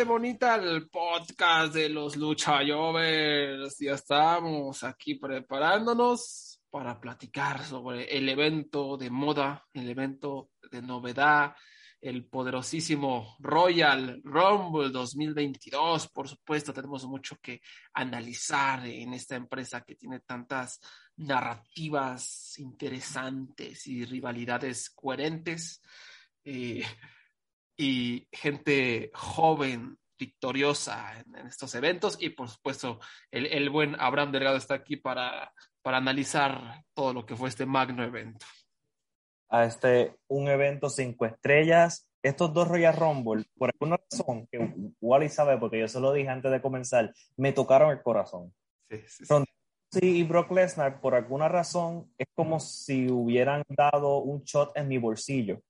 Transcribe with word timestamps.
gente 0.00 0.12
bonita 0.12 0.54
al 0.54 0.88
podcast 0.88 1.74
de 1.74 1.90
los 1.90 2.16
Luchayovers. 2.16 3.76
Ya 3.78 3.92
estamos 3.92 4.82
aquí 4.82 5.16
preparándonos 5.16 6.58
para 6.70 6.98
platicar 6.98 7.62
sobre 7.62 8.04
el 8.16 8.26
evento 8.30 8.96
de 8.96 9.10
moda, 9.10 9.66
el 9.74 9.90
evento 9.90 10.52
de 10.70 10.80
novedad, 10.80 11.54
el 12.00 12.24
poderosísimo 12.24 13.36
Royal 13.40 14.22
Rumble 14.24 14.88
2022. 14.88 16.08
Por 16.08 16.28
supuesto, 16.28 16.72
tenemos 16.72 17.04
mucho 17.04 17.36
que 17.36 17.60
analizar 17.92 18.86
en 18.86 19.12
esta 19.12 19.36
empresa 19.36 19.82
que 19.82 19.96
tiene 19.96 20.20
tantas 20.20 20.80
narrativas 21.16 22.58
interesantes 22.58 23.86
y 23.86 24.06
rivalidades 24.06 24.88
coherentes. 24.88 25.82
Eh, 26.42 26.82
y 27.80 28.28
gente 28.30 29.10
joven, 29.14 29.98
victoriosa 30.18 31.18
en, 31.18 31.34
en, 31.34 31.46
estos 31.46 31.74
eventos. 31.74 32.18
Y 32.20 32.28
por 32.28 32.50
supuesto, 32.50 33.00
el, 33.30 33.46
el, 33.46 33.70
buen 33.70 33.96
Abraham 33.98 34.32
Delgado 34.32 34.58
está 34.58 34.74
aquí 34.74 34.96
para, 34.96 35.50
para 35.80 35.96
analizar 35.96 36.84
todo 36.92 37.14
lo 37.14 37.24
que 37.24 37.36
fue 37.36 37.48
este 37.48 37.64
magno 37.64 38.04
evento. 38.04 38.44
A 39.48 39.64
este, 39.64 40.14
un 40.28 40.48
evento 40.48 40.90
cinco 40.90 41.24
estrellas. 41.24 42.06
Estos 42.22 42.52
dos 42.52 42.68
Royal 42.68 42.94
Rumble, 42.94 43.44
por 43.56 43.70
alguna 43.70 43.96
razón, 43.96 44.46
que 44.52 44.74
Wally 45.00 45.30
sabe, 45.30 45.56
porque 45.56 45.80
yo 45.80 45.88
se 45.88 46.00
lo 46.00 46.12
dije 46.12 46.28
antes 46.28 46.52
de 46.52 46.60
comenzar, 46.60 47.14
me 47.38 47.54
tocaron 47.54 47.90
el 47.92 48.02
corazón. 48.02 48.52
Sí, 48.90 48.98
sí, 49.08 49.24
sí. 49.24 49.34
Sí, 49.92 50.18
y 50.18 50.22
Brock 50.22 50.52
Lesnar, 50.52 51.00
por 51.00 51.14
alguna 51.14 51.48
razón, 51.48 52.12
es 52.18 52.28
como 52.34 52.60
si 52.60 53.10
hubieran 53.10 53.64
dado 53.70 54.18
un 54.18 54.42
shot 54.44 54.76
en 54.76 54.86
mi 54.86 54.98
bolsillo. 54.98 55.62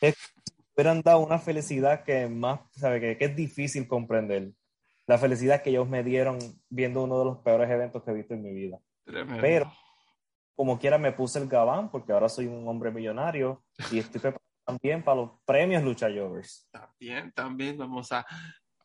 Es 0.00 0.16
hubieran 0.80 1.02
dado 1.02 1.20
una 1.20 1.38
felicidad 1.38 2.04
que 2.04 2.26
más, 2.26 2.60
sabe 2.72 3.00
que, 3.00 3.18
que, 3.18 3.26
es 3.26 3.36
difícil 3.36 3.86
comprender. 3.86 4.52
La 5.06 5.18
felicidad 5.18 5.62
que 5.62 5.70
ellos 5.70 5.86
me 5.86 6.02
dieron 6.02 6.38
viendo 6.70 7.02
uno 7.04 7.18
de 7.18 7.24
los 7.26 7.38
peores 7.38 7.68
eventos 7.70 8.02
que 8.02 8.12
he 8.12 8.14
visto 8.14 8.32
en 8.32 8.42
mi 8.42 8.52
vida. 8.52 8.78
Tremendo. 9.04 9.42
Pero, 9.42 9.72
como 10.54 10.78
quiera, 10.78 10.96
me 10.96 11.12
puse 11.12 11.38
el 11.38 11.48
gabán 11.48 11.90
porque 11.90 12.12
ahora 12.12 12.30
soy 12.30 12.46
un 12.46 12.66
hombre 12.66 12.90
millonario 12.90 13.62
y 13.90 13.98
estoy 13.98 14.20
preparado 14.20 14.44
también 14.64 15.02
para 15.02 15.18
los 15.18 15.30
premios 15.44 15.82
Lucha 15.82 16.08
Jovers. 16.08 16.66
También, 16.70 17.30
también 17.32 17.76
vamos 17.76 18.10
a, 18.12 18.24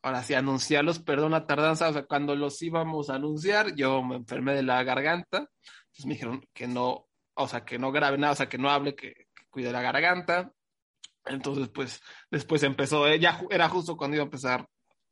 ahora 0.02 0.22
sí, 0.22 0.34
anunciarlos, 0.34 1.00
perdón 1.00 1.32
la 1.32 1.48
tardanza, 1.48 1.90
o 1.90 1.94
sea, 1.94 2.06
cuando 2.06 2.36
los 2.36 2.62
íbamos 2.62 3.10
a 3.10 3.16
anunciar, 3.16 3.74
yo 3.76 4.04
me 4.04 4.18
enfermé 4.18 4.54
de 4.54 4.64
la 4.64 4.84
garganta, 4.84 5.38
entonces 5.38 6.06
me 6.06 6.14
dijeron 6.16 6.46
que 6.54 6.68
no, 6.68 7.08
o 7.36 7.48
sea, 7.48 7.64
que 7.64 7.80
no 7.80 7.92
grabe 7.92 8.18
nada, 8.18 8.34
o 8.34 8.36
sea, 8.36 8.50
que 8.50 8.58
no 8.58 8.70
hable, 8.70 8.96
que, 8.96 9.14
que 9.14 9.46
cuide 9.50 9.72
la 9.72 9.82
garganta, 9.82 10.52
entonces, 11.26 11.70
pues, 11.70 12.02
después 12.30 12.64
empezó, 12.64 13.08
eh, 13.08 13.20
ya 13.20 13.42
era 13.50 13.70
justo 13.70 13.98
cuando 13.98 14.16
iba 14.16 14.24
a 14.24 14.26
empezar 14.26 14.68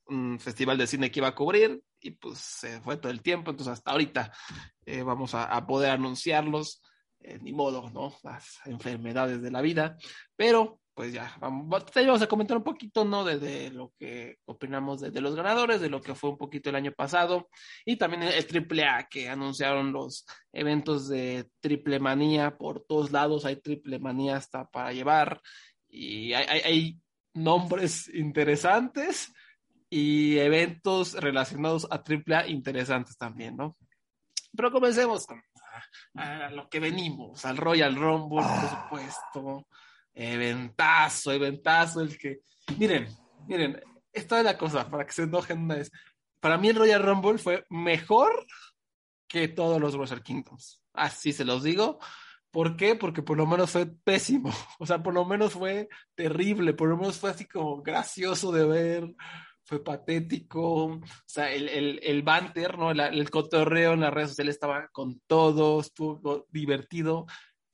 un 0.07 0.39
festival 0.39 0.77
de 0.77 0.87
cine 0.87 1.11
que 1.11 1.19
iba 1.19 1.29
a 1.29 1.35
cubrir 1.35 1.81
y 1.99 2.11
pues 2.11 2.37
se 2.39 2.81
fue 2.81 2.97
todo 2.97 3.11
el 3.11 3.21
tiempo, 3.21 3.51
entonces 3.51 3.73
hasta 3.73 3.91
ahorita 3.91 4.33
eh, 4.85 5.01
vamos 5.01 5.33
a, 5.33 5.45
a, 5.45 5.65
poder 5.65 5.91
anunciarlos, 5.91 6.81
eh, 7.21 7.39
ni 7.41 7.53
modo, 7.53 7.89
¿no? 7.89 8.13
Las 8.23 8.59
enfermedades 8.65 9.41
de 9.41 9.51
la 9.51 9.61
vida, 9.61 9.97
pero 10.35 10.81
pues 10.93 11.11
ya, 11.11 11.35
vamos, 11.39 11.67
vamos 11.95 12.21
a 12.21 12.27
comentar 12.27 12.57
un 12.57 12.63
poquito, 12.63 13.03
¿no? 13.03 13.23
De, 13.23 13.39
de 13.39 13.71
lo 13.71 13.93
que 13.97 14.37
opinamos 14.45 15.01
de, 15.01 15.09
de, 15.09 15.21
los 15.21 15.35
ganadores, 15.35 15.81
de 15.81 15.89
lo 15.89 16.01
que 16.01 16.13
fue 16.13 16.29
un 16.29 16.37
poquito 16.37 16.69
el 16.69 16.75
año 16.75 16.91
pasado. 16.91 17.49
Y 17.83 17.97
también 17.97 18.23
el 18.23 18.45
triple 18.45 18.85
A 18.85 19.07
que 19.09 19.27
anunciaron 19.27 19.91
los 19.91 20.25
eventos 20.51 21.09
de 21.09 21.49
triple 21.61 21.99
manía 21.99 22.57
por 22.57 22.83
todos 22.85 23.11
lados, 23.11 23.45
hay 23.45 23.55
triple 23.55 23.97
manía 23.97 24.37
hasta 24.37 24.65
para 24.65 24.93
llevar 24.93 25.41
y 25.93 26.33
hay, 26.33 26.99
nombres 27.35 28.09
interesantes 28.13 29.33
y 29.89 30.37
eventos 30.37 31.13
relacionados 31.13 31.87
a 31.89 31.95
AAA 31.95 32.47
interesantes 32.47 33.17
también, 33.17 33.57
¿no? 33.57 33.75
Pero 34.55 34.71
comencemos 34.71 35.25
con 35.25 35.41
a, 36.15 36.45
a 36.45 36.49
lo 36.51 36.69
que 36.69 36.79
venimos, 36.79 37.43
al 37.45 37.57
Royal 37.57 37.95
Rumble, 37.95 38.43
por 38.43 38.69
supuesto. 38.69 39.67
Eventazo, 40.13 41.31
eventazo, 41.31 42.01
el 42.01 42.17
que. 42.19 42.41
Miren, 42.77 43.07
miren, 43.47 43.81
esta 44.11 44.37
es 44.37 44.45
la 44.45 44.57
cosa, 44.57 44.87
para 44.87 45.05
que 45.07 45.13
se 45.13 45.23
enojen 45.23 45.63
una 45.63 45.75
vez. 45.75 45.91
Para 46.39 46.57
mí 46.57 46.69
el 46.69 46.75
Royal 46.75 47.01
Rumble 47.01 47.39
fue 47.39 47.65
mejor 47.69 48.45
que 49.27 49.47
todos 49.47 49.81
los 49.81 49.95
Wrestle 49.95 50.21
Kingdoms. 50.21 50.83
Así 50.93 51.33
se 51.33 51.45
los 51.45 51.63
digo. 51.63 51.99
¿Por 52.53 52.77
qué? 52.77 52.93
Porque 52.93 53.23
por 53.23 53.35
lo 53.35 53.47
menos 53.47 53.71
fue 53.71 53.87
pésimo. 53.87 54.51
O 54.79 54.85
sea, 54.85 55.01
por 55.01 55.13
lo 55.15 55.25
menos 55.25 55.53
fue 55.53 55.89
terrible. 56.13 56.73
Por 56.73 56.87
lo 56.87 56.97
menos 56.97 57.17
fue 57.17 57.31
así 57.31 57.45
como 57.47 57.81
gracioso 57.81 58.51
de 58.51 58.63
ver. 58.63 59.15
Fue 59.63 59.83
patético. 59.83 60.85
O 60.85 61.01
sea, 61.25 61.51
el, 61.51 61.67
el, 61.67 61.99
el 62.03 62.21
banter, 62.21 62.77
¿no? 62.77 62.91
El, 62.91 62.99
el, 62.99 63.29
cotorreo 63.31 63.93
en 63.93 64.01
las 64.01 64.13
redes 64.13 64.29
sociales 64.29 64.53
estaba 64.53 64.87
con 64.89 65.19
todos. 65.25 65.87
Estuvo 65.87 66.45
divertido. 66.51 67.25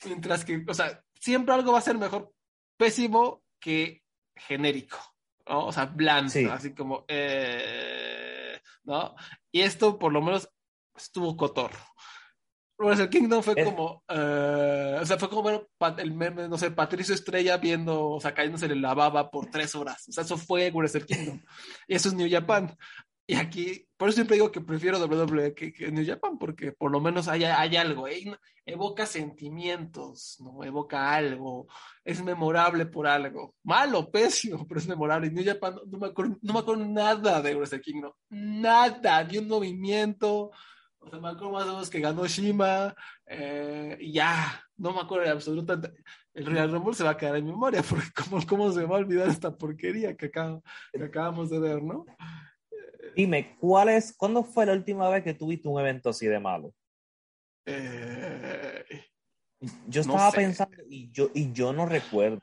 Mientras 0.06 0.46
que, 0.46 0.64
o 0.66 0.74
sea, 0.74 1.04
siempre 1.20 1.54
algo 1.54 1.74
va 1.74 1.80
a 1.80 1.82
ser 1.82 1.98
mejor 1.98 2.32
pésimo 2.78 3.44
que 3.60 4.02
genérico. 4.34 4.98
¿no? 5.46 5.66
O 5.66 5.72
sea, 5.74 5.88
blando. 5.88 6.32
Sí. 6.32 6.46
Así 6.46 6.74
como, 6.74 7.04
eh, 7.10 8.62
¿no? 8.84 9.14
Y 9.52 9.60
esto 9.60 10.00
por 10.00 10.14
lo 10.14 10.22
menos 10.22 10.50
estuvo 10.96 11.36
cotorro. 11.36 11.80
Wrestle 12.80 13.10
Kingdom 13.10 13.44
fue 13.44 13.54
es... 13.58 13.66
como, 13.66 14.04
uh, 14.10 15.02
o 15.02 15.06
sea, 15.06 15.18
fue 15.18 15.30
como 15.30 15.50
el 15.50 16.14
meme, 16.14 16.48
no 16.48 16.58
sé, 16.58 16.72
Patricio 16.72 17.14
Estrella 17.14 17.58
viendo, 17.58 18.12
o 18.12 18.22
sea, 18.22 18.34
cayéndose 18.34 18.74
la 18.76 18.94
baba 18.94 19.30
por 19.30 19.50
tres 19.50 19.76
horas. 19.76 20.08
O 20.08 20.12
sea, 20.12 20.24
eso 20.24 20.38
fue 20.38 20.72
Wrestle 20.72 21.06
Kingdom. 21.06 21.42
y 21.88 21.96
eso 21.96 22.10
es 22.10 22.16
New 22.16 22.30
Japan. 22.30 22.76
Y 23.28 23.36
aquí, 23.36 23.88
por 23.96 24.10
eso 24.10 24.16
siempre 24.16 24.38
digo 24.38 24.52
que 24.52 24.62
prefiero 24.62 24.98
WWE 24.98 25.54
que, 25.54 25.72
que 25.72 25.92
New 25.92 26.04
Japan, 26.04 26.40
porque 26.40 26.72
por 26.72 26.90
lo 26.90 27.00
menos 27.00 27.28
hay, 27.28 27.44
hay 27.44 27.76
algo, 27.76 28.08
¿eh? 28.08 28.24
evoca 28.66 29.06
sentimientos, 29.06 30.38
¿no? 30.40 30.64
Evoca 30.64 31.14
algo, 31.14 31.68
es 32.04 32.24
memorable 32.24 32.86
por 32.86 33.06
algo. 33.06 33.56
Malo, 33.64 34.10
pésimo, 34.10 34.66
pero 34.68 34.80
es 34.80 34.88
memorable. 34.88 35.28
Y 35.28 35.32
New 35.32 35.46
Japan, 35.46 35.76
no, 35.76 35.82
no, 35.86 35.98
me, 36.00 36.08
acuerdo, 36.08 36.38
no 36.42 36.54
me 36.54 36.60
acuerdo 36.60 36.86
nada 36.86 37.42
de 37.42 37.56
Wrestle 37.56 37.82
Kingdom. 37.82 38.14
Nada, 38.30 39.24
ni 39.26 39.38
un 39.38 39.48
movimiento 39.48 40.52
o 41.00 41.10
sea, 41.10 41.20
me 41.20 41.30
acuerdo 41.30 41.52
más 41.52 41.64
o 41.64 41.74
menos 41.74 41.90
que 41.90 42.00
ganó 42.00 42.28
Shima, 42.28 42.94
eh, 43.26 43.98
ya, 44.12 44.62
no 44.78 44.94
me 44.94 45.02
acuerdo 45.02 45.26
de 45.26 45.32
absolutamente. 45.32 46.04
El 46.34 46.46
Real 46.46 46.72
Rumble 46.72 46.94
se 46.94 47.04
va 47.04 47.12
a 47.12 47.18
quedar 47.18 47.38
en 47.38 47.46
memoria, 47.46 47.82
porque 47.90 48.08
cómo, 48.16 48.46
cómo 48.46 48.72
se 48.72 48.86
va 48.86 48.98
a 48.98 49.00
olvidar 49.00 49.30
esta 49.30 49.56
porquería 49.56 50.16
que, 50.16 50.28
acá, 50.28 50.60
que 50.92 51.04
acabamos 51.04 51.50
de 51.50 51.60
ver, 51.60 51.82
¿no? 51.82 52.06
Dime, 53.16 53.58
¿cuál 53.60 53.90
es, 53.90 54.16
¿cuándo 54.16 54.44
fue 54.44 54.66
la 54.66 54.74
última 54.74 55.10
vez 55.10 55.24
que 55.24 55.34
tuviste 55.34 55.68
un 55.68 55.80
evento 55.80 56.10
así 56.10 56.28
de 56.28 56.40
malo? 56.40 56.74
Eh, 57.66 58.86
yo 59.88 60.02
estaba 60.02 60.28
no 60.28 60.32
pensando 60.32 60.78
y 60.90 61.12
yo, 61.12 61.30
y 61.34 61.52
yo 61.52 61.74
no 61.74 61.86
recuerdo. 61.86 62.40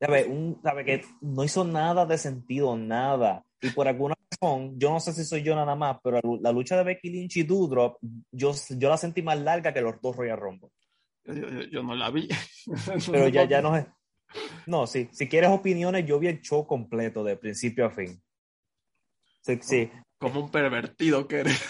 ¿Sabe? 0.00 0.26
Un, 0.26 0.60
¿Sabe? 0.62 0.84
Que 0.84 1.04
no 1.20 1.42
hizo 1.42 1.64
nada 1.64 2.06
de 2.06 2.18
sentido, 2.18 2.76
nada. 2.76 3.44
Y 3.60 3.70
por 3.70 3.88
alguna 3.88 4.14
razón, 4.30 4.78
yo 4.78 4.90
no 4.90 5.00
sé 5.00 5.12
si 5.12 5.24
soy 5.24 5.42
yo 5.42 5.54
nada 5.54 5.74
más, 5.74 5.98
pero 6.02 6.20
la 6.40 6.52
lucha 6.52 6.76
de 6.76 6.84
Becky 6.84 7.10
Lynch 7.10 7.38
y 7.38 7.42
Doudrop, 7.42 7.98
yo, 8.30 8.52
yo 8.70 8.88
la 8.88 8.96
sentí 8.96 9.22
más 9.22 9.38
larga 9.40 9.72
que 9.72 9.80
los 9.80 10.00
dos 10.00 10.16
Royal 10.16 10.38
Rumble. 10.38 10.70
Yo, 11.24 11.34
yo, 11.34 11.62
yo 11.62 11.82
no 11.82 11.94
la 11.94 12.10
vi. 12.10 12.28
pero 13.10 13.28
ya, 13.28 13.44
ya 13.44 13.60
no 13.60 13.76
es. 13.76 13.86
No, 14.66 14.86
sí. 14.86 15.08
Si 15.12 15.28
quieres 15.28 15.50
opiniones, 15.50 16.06
yo 16.06 16.18
vi 16.18 16.28
el 16.28 16.40
show 16.40 16.66
completo, 16.66 17.24
de 17.24 17.36
principio 17.36 17.86
a 17.86 17.90
fin. 17.90 18.22
Sí, 19.42 19.58
sí. 19.62 19.90
Como 20.18 20.40
un 20.40 20.50
pervertido 20.50 21.26
que 21.26 21.40
eres. 21.40 21.62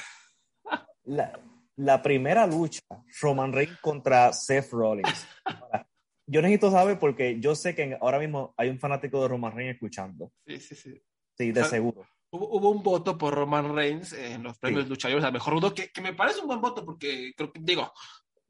La, 1.04 1.32
la 1.76 2.02
primera 2.02 2.46
lucha, 2.46 2.82
Roman 3.22 3.50
Reigns 3.50 3.78
contra 3.80 4.30
Seth 4.32 4.70
Rollins. 4.72 5.26
yo 6.26 6.42
necesito 6.42 6.70
saber 6.70 6.98
porque 6.98 7.40
yo 7.40 7.54
sé 7.54 7.74
que 7.74 7.96
ahora 7.98 8.18
mismo 8.18 8.52
hay 8.58 8.68
un 8.68 8.78
fanático 8.78 9.22
de 9.22 9.28
Roman 9.28 9.54
Reigns 9.54 9.76
escuchando. 9.76 10.32
Sí, 10.46 10.60
sí, 10.60 10.74
sí. 10.74 11.02
Sí, 11.38 11.52
de 11.52 11.60
o 11.60 11.64
sea, 11.64 11.70
seguro. 11.70 12.06
Hubo, 12.30 12.48
hubo, 12.50 12.70
un 12.70 12.82
voto 12.82 13.16
por 13.16 13.34
Roman 13.34 13.74
Reigns 13.74 14.12
en 14.12 14.42
los 14.42 14.58
premios 14.58 14.84
sí. 14.84 14.90
luchadores 14.90 15.24
al 15.24 15.32
mejor 15.32 15.54
rudo, 15.54 15.72
que, 15.72 15.90
que, 15.90 16.00
me 16.02 16.12
parece 16.12 16.40
un 16.40 16.48
buen 16.48 16.60
voto 16.60 16.84
porque 16.84 17.32
creo 17.34 17.52
que, 17.52 17.60
digo, 17.62 17.90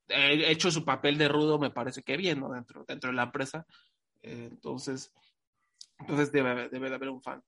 he 0.08 0.50
hecho 0.50 0.70
su 0.70 0.84
papel 0.84 1.16
de 1.18 1.28
rudo, 1.28 1.58
me 1.58 1.70
parece 1.70 2.02
que 2.02 2.16
bien, 2.16 2.40
¿no? 2.40 2.50
Dentro, 2.50 2.84
dentro 2.88 3.10
de 3.10 3.16
la 3.16 3.24
empresa. 3.24 3.66
Eh, 4.22 4.48
entonces, 4.50 5.12
Entonces 6.00 6.32
debe, 6.32 6.68
debe 6.68 6.88
de 6.88 6.94
haber 6.94 7.08
un 7.10 7.22
fan. 7.22 7.42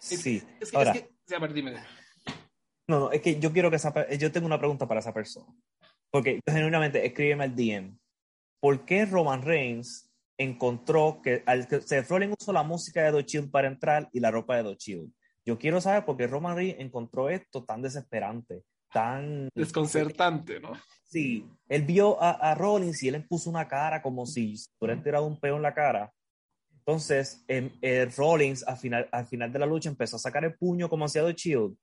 Sí. 0.00 0.42
Es 0.60 0.70
que, 0.70 0.76
Ahora, 0.76 0.92
es 0.92 1.02
que, 1.26 1.34
a 1.34 1.38
ver, 1.38 1.52
dime. 1.52 1.74
no, 2.88 3.00
no, 3.00 3.12
es 3.12 3.20
que 3.20 3.38
yo 3.38 3.52
quiero 3.52 3.70
que 3.70 3.76
esa, 3.76 3.92
pe- 3.92 4.18
yo 4.18 4.32
tengo 4.32 4.46
una 4.46 4.58
pregunta 4.58 4.86
para 4.86 5.00
esa 5.00 5.14
persona. 5.14 5.52
Porque 6.10 6.40
genuinamente, 6.46 7.04
escríbeme 7.04 7.44
al 7.44 7.56
DM. 7.56 7.98
¿Por 8.60 8.84
qué 8.84 9.04
Roman 9.04 9.42
Reigns 9.42 10.10
encontró 10.38 11.20
que 11.22 11.42
al 11.46 11.68
que 11.68 11.80
Seth 11.80 12.08
Rollins 12.08 12.36
usó 12.40 12.52
la 12.52 12.62
música 12.62 13.10
de 13.10 13.22
Shield 13.22 13.50
para 13.50 13.68
entrar 13.68 14.08
y 14.12 14.20
la 14.20 14.30
ropa 14.30 14.62
de 14.62 14.74
Shield? 14.74 15.10
Yo 15.44 15.58
quiero 15.58 15.80
saber 15.80 16.04
por 16.04 16.16
qué 16.16 16.26
Roman 16.26 16.56
Reigns 16.56 16.80
encontró 16.80 17.28
esto 17.28 17.64
tan 17.64 17.82
desesperante, 17.82 18.62
tan... 18.92 19.48
Desconcertante, 19.54 20.58
¿no? 20.58 20.72
Sí, 21.04 21.46
él 21.68 21.82
vio 21.82 22.20
a, 22.20 22.30
a 22.30 22.54
Rollins 22.54 23.02
y 23.02 23.08
él 23.08 23.14
le 23.14 23.20
puso 23.20 23.50
una 23.50 23.68
cara 23.68 24.00
como 24.00 24.26
si 24.26 24.56
se 24.56 24.70
hubiera 24.80 25.02
tirado 25.02 25.26
un 25.26 25.38
peo 25.38 25.56
en 25.56 25.62
la 25.62 25.74
cara. 25.74 26.12
Entonces, 26.86 27.44
em, 27.48 27.70
eh, 27.80 28.06
Rollins 28.16 28.62
al 28.66 28.76
final, 28.76 29.08
al 29.10 29.26
final 29.26 29.52
de 29.52 29.58
la 29.58 29.66
lucha 29.66 29.88
empezó 29.88 30.16
a 30.16 30.18
sacar 30.18 30.44
el 30.44 30.54
puño 30.54 30.88
como 30.88 31.06
hacía 31.06 31.22
Shield 31.30 31.74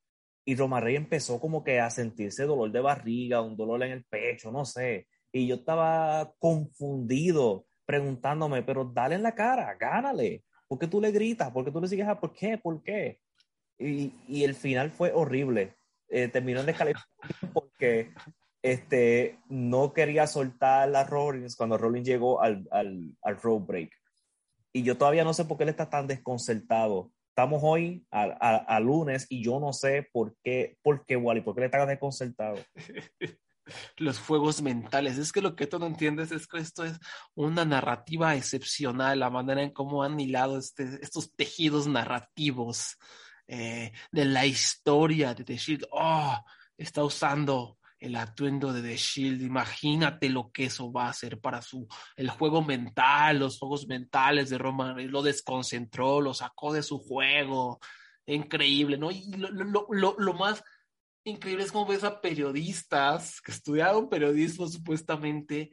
y 0.45 0.56
Roman 0.56 0.83
Reigns 0.83 1.03
empezó 1.03 1.39
como 1.39 1.63
que 1.63 1.80
a 1.80 1.89
sentirse 1.89 2.44
dolor 2.44 2.71
de 2.71 2.81
barriga, 2.81 3.42
un 3.42 3.56
dolor 3.56 3.83
en 3.83 3.92
el 3.94 4.03
pecho, 4.06 4.51
no 4.51 4.65
sé. 4.65 5.07
Y 5.31 5.48
yo 5.48 5.56
estaba 5.56 6.31
confundido 6.39 7.65
preguntándome, 7.92 8.64
pero 8.64 8.86
dale 8.86 9.16
en 9.16 9.24
la 9.24 9.36
cara, 9.36 9.76
gánale. 9.78 10.46
¿Por 10.66 10.80
qué 10.80 10.88
tú 10.88 11.02
le 11.02 11.12
gritas? 11.12 11.52
¿Por 11.52 11.66
qué 11.66 11.72
tú 11.72 11.82
le 11.82 11.90
sigues 11.90 12.08
a 12.08 12.18
por 12.18 12.32
qué? 12.32 12.58
¿Por 12.58 12.82
qué? 12.82 13.20
Y, 13.78 14.14
y 14.30 14.46
el 14.46 14.56
final 14.56 14.92
fue 14.92 15.12
horrible. 15.12 15.76
Eh, 16.08 16.30
terminó 16.30 16.62
en 16.62 16.68
descalificación 16.68 17.52
porque 17.54 18.14
este, 18.62 19.40
no 19.50 19.92
quería 19.92 20.26
soltar 20.26 20.96
a 20.96 21.04
Rollins 21.04 21.58
cuando 21.58 21.78
Rollins 21.78 22.08
llegó 22.08 22.42
al, 22.42 22.66
al, 22.72 23.12
al 23.24 23.42
road 23.42 23.64
break. 23.64 23.92
Y 24.72 24.84
yo 24.84 24.98
todavía 24.98 25.26
no 25.26 25.34
sé 25.34 25.44
por 25.44 25.58
qué 25.58 25.64
él 25.64 25.70
está 25.72 25.90
tan 25.90 26.08
desconcertado. 26.08 27.12
Estamos 27.28 27.60
hoy 27.62 28.06
a, 28.10 28.24
a, 28.24 28.56
a 28.56 28.80
lunes 28.80 29.26
y 29.28 29.44
yo 29.44 29.60
no 29.60 29.74
sé 29.74 30.08
por 30.14 30.38
qué, 30.42 30.78
por 30.82 31.06
qué, 31.06 31.18
Wally, 31.18 31.42
por 31.42 31.56
qué 31.56 31.62
él 31.62 31.66
está 31.66 31.86
desconcertado. 31.86 32.56
Los 33.98 34.19
fuegos 34.19 34.62
mentales. 34.62 35.18
Es 35.18 35.31
que 35.31 35.42
lo 35.42 35.56
que 35.56 35.68
tú 35.68 35.80
no 35.80 35.86
entiendes 35.86 36.31
es 36.31 36.48
que 36.48 36.58
esto 36.58 36.84
es 36.84 37.00
una 37.36 37.66
narrativa 37.66 38.36
excepcional, 38.36 39.19
la 39.19 39.30
manera 39.30 39.62
en 39.62 39.72
cómo 39.72 40.04
han 40.04 40.19
hilado 40.19 40.58
este, 40.58 41.00
estos 41.02 41.34
tejidos 41.36 41.88
narrativos 41.88 42.98
eh, 43.48 43.92
de 44.12 44.25
la 44.25 44.46
historia 44.46 45.34
de 45.34 45.44
The 45.44 45.58
Shield. 45.58 45.88
Oh, 45.92 46.44
está 46.78 47.04
usando 47.04 47.78
el 48.00 48.16
atuendo 48.16 48.74
de 48.74 48.81
The 48.81 48.98
Shield. 48.98 49.42
Imagínate 49.44 50.30
lo 50.30 50.52
que 50.52 50.66
eso 50.66 50.92
va 50.92 51.06
a 51.06 51.10
hacer 51.12 51.40
para 51.40 51.62
su 51.62 51.88
el 52.16 52.30
juego 52.30 52.63
mental, 52.63 53.40
los 53.40 53.60
juegos 53.60 53.88
mentales 53.88 54.50
de 54.50 54.58
Roman. 54.58 55.12
Lo 55.12 55.22
desconcentró, 55.22 56.19
lo 56.19 56.34
sacó 56.34 56.74
de 56.74 56.81
su 56.81 56.98
juego. 56.98 57.80
Increíble, 58.25 58.98
¿no? 58.98 59.12
Y 59.12 59.34
lo, 59.34 59.50
lo, 59.52 59.86
lo, 59.90 60.16
lo 60.18 60.34
más 60.34 60.63
increíble 61.24 61.64
es 61.64 61.72
como 61.72 61.86
ves 61.86 62.04
a 62.04 62.20
periodistas 62.22 63.42
que 63.42 63.52
estudiaron 63.52 64.10
periodismo 64.10 64.68
supuestamente, 64.68 65.72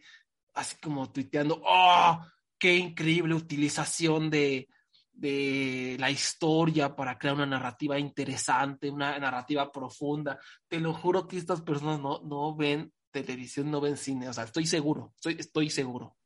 así 0.55 0.77
como 0.83 1.11
tuiteando, 1.11 1.63
¡oh! 1.65 2.21
¡Qué 2.59 2.77
increíble 2.77 3.35
utilización 3.35 4.31
de, 4.31 4.69
de 5.13 5.97
la 5.99 6.11
historia 6.11 6.95
para 6.95 7.19
crear 7.19 7.35
una 7.35 7.47
narrativa 7.47 7.99
interesante, 7.99 8.91
una 8.91 9.19
narrativa 9.19 9.71
profunda. 9.71 10.39
Te 10.69 10.79
lo 10.81 10.95
juro 10.95 11.27
que 11.27 11.39
estas 11.39 11.61
personas 11.63 12.01
no, 12.01 12.21
no 12.23 12.55
ven 12.55 12.93
televisión, 13.11 13.71
no 13.71 13.81
ven 13.81 13.97
cine, 13.97 14.29
o 14.29 14.33
sea, 14.33 14.45
estoy 14.45 14.67
seguro, 14.67 15.13
estoy, 15.17 15.37
estoy 15.39 15.71
seguro. 15.71 16.17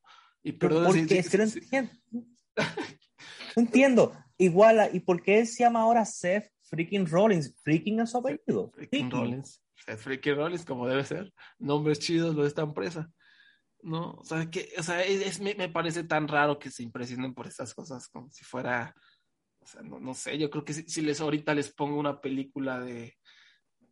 Y 0.43 0.53
perdón, 0.53 0.87
¿Por 0.87 1.07
qué? 1.07 1.23
sí, 1.23 1.31
que 1.31 1.39
no 1.39 1.47
sí, 1.47 1.61
sí. 1.61 1.77
entiendo. 1.77 1.93
No 3.57 3.63
entiendo. 3.63 4.13
Igual, 4.39 4.91
¿y 4.93 5.01
por 5.01 5.23
qué 5.23 5.47
se 5.47 5.63
llama 5.63 5.83
ahora 5.83 6.05
Seth 6.05 6.51
freaking 6.73 7.07
Rollins? 7.07 7.55
Freaking 7.63 8.01
es 8.01 8.11
su 8.11 8.19
apellido. 8.19 8.71
Freaking 8.73 9.11
Rollins. 9.11 9.63
Seth 9.77 9.99
Freaking 10.01 10.37
Rollins, 10.37 10.65
como 10.65 10.89
debe 10.89 11.05
ser. 11.05 11.33
Nombres 11.59 11.99
chidos 12.01 12.35
lo 12.35 12.43
de 12.43 12.49
esta 12.49 12.63
empresa. 12.63 13.11
No, 13.83 14.13
o 14.13 14.25
sea, 14.25 14.49
que, 14.49 14.71
o 14.79 14.83
sea, 14.83 15.03
es, 15.05 15.21
es- 15.21 15.41
me, 15.41 15.55
me 15.55 15.69
parece 15.69 16.05
tan 16.05 16.29
raro 16.29 16.59
que 16.59 16.71
se 16.71 16.83
impresionen 16.83 17.35
por 17.35 17.47
estas 17.47 17.75
cosas 17.75 18.09
como 18.09 18.31
si 18.31 18.45
fuera, 18.45 18.95
o 19.61 19.67
sea, 19.67 19.83
no, 19.83 19.99
no 20.01 20.15
sé, 20.15 20.39
yo 20.39 20.51
creo 20.51 20.65
que 20.65 20.73
si, 20.73 20.83
si 20.89 21.03
les 21.03 21.21
ahorita 21.21 21.53
les 21.55 21.73
pongo 21.75 21.99
una 21.99 22.21
película 22.21 22.79
de, 22.81 23.15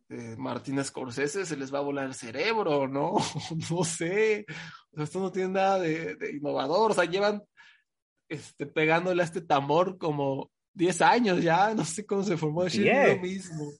de 0.07 0.37
Martín 0.37 0.81
Scorsese, 0.83 1.45
se 1.45 1.57
les 1.57 1.73
va 1.73 1.79
a 1.79 1.83
volar 1.83 2.05
el 2.07 2.13
cerebro, 2.13 2.87
¿no? 2.87 3.15
No 3.69 3.83
sé. 3.83 4.45
O 4.91 4.95
sea, 4.95 5.03
esto 5.03 5.19
no 5.19 5.31
tiene 5.31 5.49
nada 5.49 5.77
de, 5.79 6.15
de 6.15 6.31
innovador, 6.37 6.91
o 6.91 6.93
sea, 6.93 7.03
llevan 7.05 7.43
este, 8.29 8.65
pegándole 8.65 9.21
a 9.21 9.25
este 9.25 9.41
tambor 9.41 9.97
como 9.97 10.51
10 10.73 11.01
años 11.01 11.41
ya, 11.41 11.73
no 11.73 11.85
sé 11.85 12.05
cómo 12.05 12.23
se 12.23 12.37
formó, 12.37 12.65
es 12.65 12.77
lo 12.77 13.17
mismo. 13.21 13.71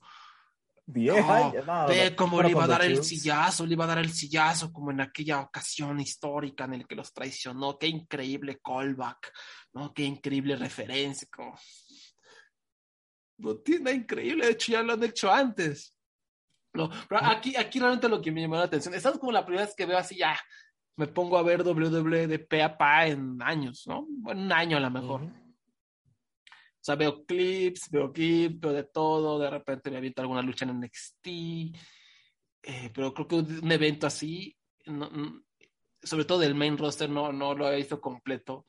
Diez 0.86 1.26
No, 1.26 1.34
años, 1.34 1.66
no, 1.66 1.88
Ve 1.88 2.16
cómo 2.16 2.42
le 2.42 2.50
iba 2.50 2.66
a 2.66 2.68
dar 2.68 2.84
el 2.84 3.04
sillazo, 3.04 3.66
le 3.66 3.74
iba 3.74 3.86
a 3.86 3.88
dar 3.88 4.00
el 4.00 4.12
sillazo 4.12 4.74
como 4.74 4.92
en 4.92 5.00
aquella 5.00 5.40
ocasión 5.40 6.00
histórica 6.00 6.66
en 6.66 6.74
el 6.74 6.88
que 6.88 6.96
los 6.96 7.14
traicionó. 7.14 7.78
Qué 7.78 7.88
increíble 7.88 8.60
callback, 8.62 9.32
¿no? 9.74 9.94
Qué 9.94 10.04
increíble 10.04 10.56
referencia. 10.58 11.28
Como... 11.32 11.58
No 13.38 13.56
tiene 13.58 13.92
increíble, 13.92 14.46
de 14.46 14.52
hecho 14.52 14.74
ya 14.74 14.84
lo 14.84 14.94
han 14.94 15.04
hecho 15.04 15.32
antes. 15.32 15.96
No, 16.74 16.90
pero 17.08 17.24
aquí, 17.24 17.56
aquí 17.56 17.80
realmente 17.80 18.10
lo 18.10 18.22
que 18.22 18.32
me 18.32 18.42
llamó 18.42 18.56
la 18.56 18.64
atención, 18.64 18.94
esta 18.94 19.10
es 19.10 19.18
como 19.18 19.32
la 19.32 19.46
primera 19.46 19.66
vez 19.66 19.76
que 19.76 19.86
veo 19.86 19.98
así 19.98 20.18
ya, 20.18 20.38
me 20.98 21.08
pongo 21.08 21.38
a 21.38 21.44
ver 21.44 21.62
WWE 21.62 22.28
de 22.28 22.40
pe 22.40 22.64
a 22.64 22.78
pa 22.78 23.08
en 23.08 23.42
años, 23.42 23.84
¿no? 23.88 24.06
Bueno, 24.10 24.42
un 24.42 24.52
año 24.52 24.78
a 24.78 24.82
lo 24.82 24.90
mejor. 24.90 25.24
Ujú. 25.24 25.41
O 26.82 26.84
sea, 26.84 26.96
veo 26.96 27.24
clips, 27.26 27.90
veo 27.92 28.12
clips, 28.12 28.60
veo 28.60 28.74
de 28.74 28.84
todo, 28.86 29.38
de 29.38 29.52
repente 29.52 29.92
me 29.92 29.98
aviento 29.98 30.22
alguna 30.24 30.42
lucha 30.42 30.66
en 30.66 30.72
NXT, 30.82 31.28
eh, 32.64 32.90
pero 32.92 33.14
creo 33.14 33.28
que 33.28 33.36
un 33.36 33.72
evento 33.72 34.08
así, 34.08 34.58
no- 34.88 35.44
sobre 36.02 36.26
todo 36.26 36.40
del 36.40 36.56
main 36.56 36.78
roster, 36.80 37.08
no, 37.08 37.32
no 37.32 37.54
lo 37.54 37.72
he 37.72 37.76
visto 37.78 38.02
completo. 38.02 38.66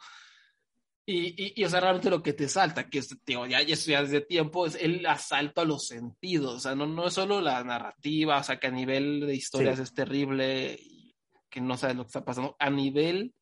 Y, 1.06 1.28
y, 1.42 1.52
y, 1.56 1.64
o 1.64 1.70
sea, 1.70 1.80
realmente 1.80 2.10
lo 2.10 2.22
que 2.22 2.34
te 2.34 2.48
salta, 2.48 2.88
que 2.88 2.98
es, 2.98 3.08
tío, 3.24 3.46
ya, 3.46 3.62
ya, 3.62 3.74
ya 3.74 4.02
desde 4.02 4.20
tiempo, 4.20 4.66
es 4.66 4.74
el 4.76 5.04
asalto 5.06 5.60
a 5.62 5.64
los 5.64 5.86
sentidos. 5.88 6.54
O 6.54 6.60
sea, 6.60 6.74
no, 6.74 6.86
no 6.86 7.06
es 7.08 7.14
solo 7.14 7.40
la 7.40 7.64
narrativa, 7.64 8.38
o 8.38 8.42
sea, 8.44 8.60
que 8.60 8.66
a 8.69 8.70
nivel 8.70 9.20
de 9.26 9.34
historias 9.34 9.78
Sí. 9.78 9.82
es 9.84 9.94
terrible, 9.94 10.78
y 10.81 11.16
que 11.50 11.60
no 11.62 11.76
sabes 11.78 11.96
lo 11.96 12.02
que 12.04 12.08
está 12.08 12.24
pasando. 12.24 12.54
A 12.58 12.70
nivel 12.70 13.34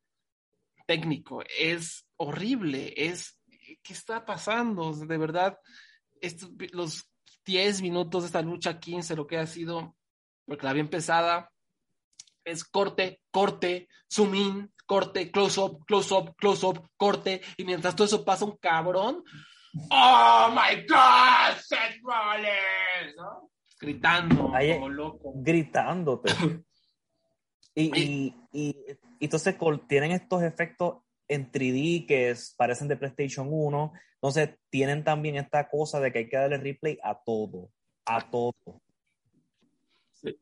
técnico, 0.87 1.43
es 1.59 2.07
horrible, 2.17 2.93
es, 2.97 3.39
¿qué 3.83 3.93
está 3.93 4.25
pasando? 4.25 4.93
De 4.93 5.17
verdad, 5.17 5.57
estos, 6.19 6.49
los 6.71 7.09
10 7.45 7.81
minutos 7.81 8.23
de 8.23 8.27
esta 8.27 8.41
lucha, 8.41 8.79
15, 8.79 9.15
lo 9.15 9.27
que 9.27 9.37
ha 9.37 9.47
sido, 9.47 9.95
porque 10.45 10.65
la 10.65 10.73
bien 10.73 10.89
pesada, 10.89 11.51
es 12.43 12.63
corte, 12.63 13.21
corte, 13.31 13.87
zoom 14.11 14.35
in, 14.35 14.73
corte, 14.85 15.31
close 15.31 15.59
up, 15.59 15.85
close 15.85 16.13
up, 16.13 16.35
close 16.37 16.65
up, 16.65 16.87
corte, 16.97 17.41
y 17.57 17.65
mientras 17.65 17.95
todo 17.95 18.05
eso 18.05 18.25
pasa 18.25 18.45
un 18.45 18.57
cabrón, 18.57 19.23
¡Oh 19.89 20.49
my 20.51 20.85
God! 20.85 21.57
¡Seth 21.61 22.01
Rollins! 22.03 23.15
¿no? 23.15 23.49
Gritando 23.79 24.53
Ahí- 24.53 24.73
como 24.73 24.89
loco. 24.89 25.33
gritándote. 25.35 26.31
Y, 27.73 27.83
y, 27.97 28.35
y, 28.51 28.75
y 29.17 29.23
entonces 29.23 29.55
tienen 29.87 30.11
estos 30.11 30.43
efectos 30.43 30.97
en 31.33 31.51
3D 31.51 32.05
que 32.07 32.29
es- 32.31 32.53
parecen 32.57 32.87
de 32.87 32.97
PlayStation 32.97 33.47
1. 33.49 33.91
Entonces 34.15 34.57
tienen 34.69 35.03
también 35.03 35.35
esta 35.35 35.69
cosa 35.69 35.99
de 35.99 36.11
que 36.11 36.19
hay 36.19 36.29
que 36.29 36.37
darle 36.37 36.57
replay 36.57 36.99
a 37.03 37.19
todo. 37.23 37.69
A 38.05 38.29
todo. 38.29 38.53
Sí. 40.13 40.35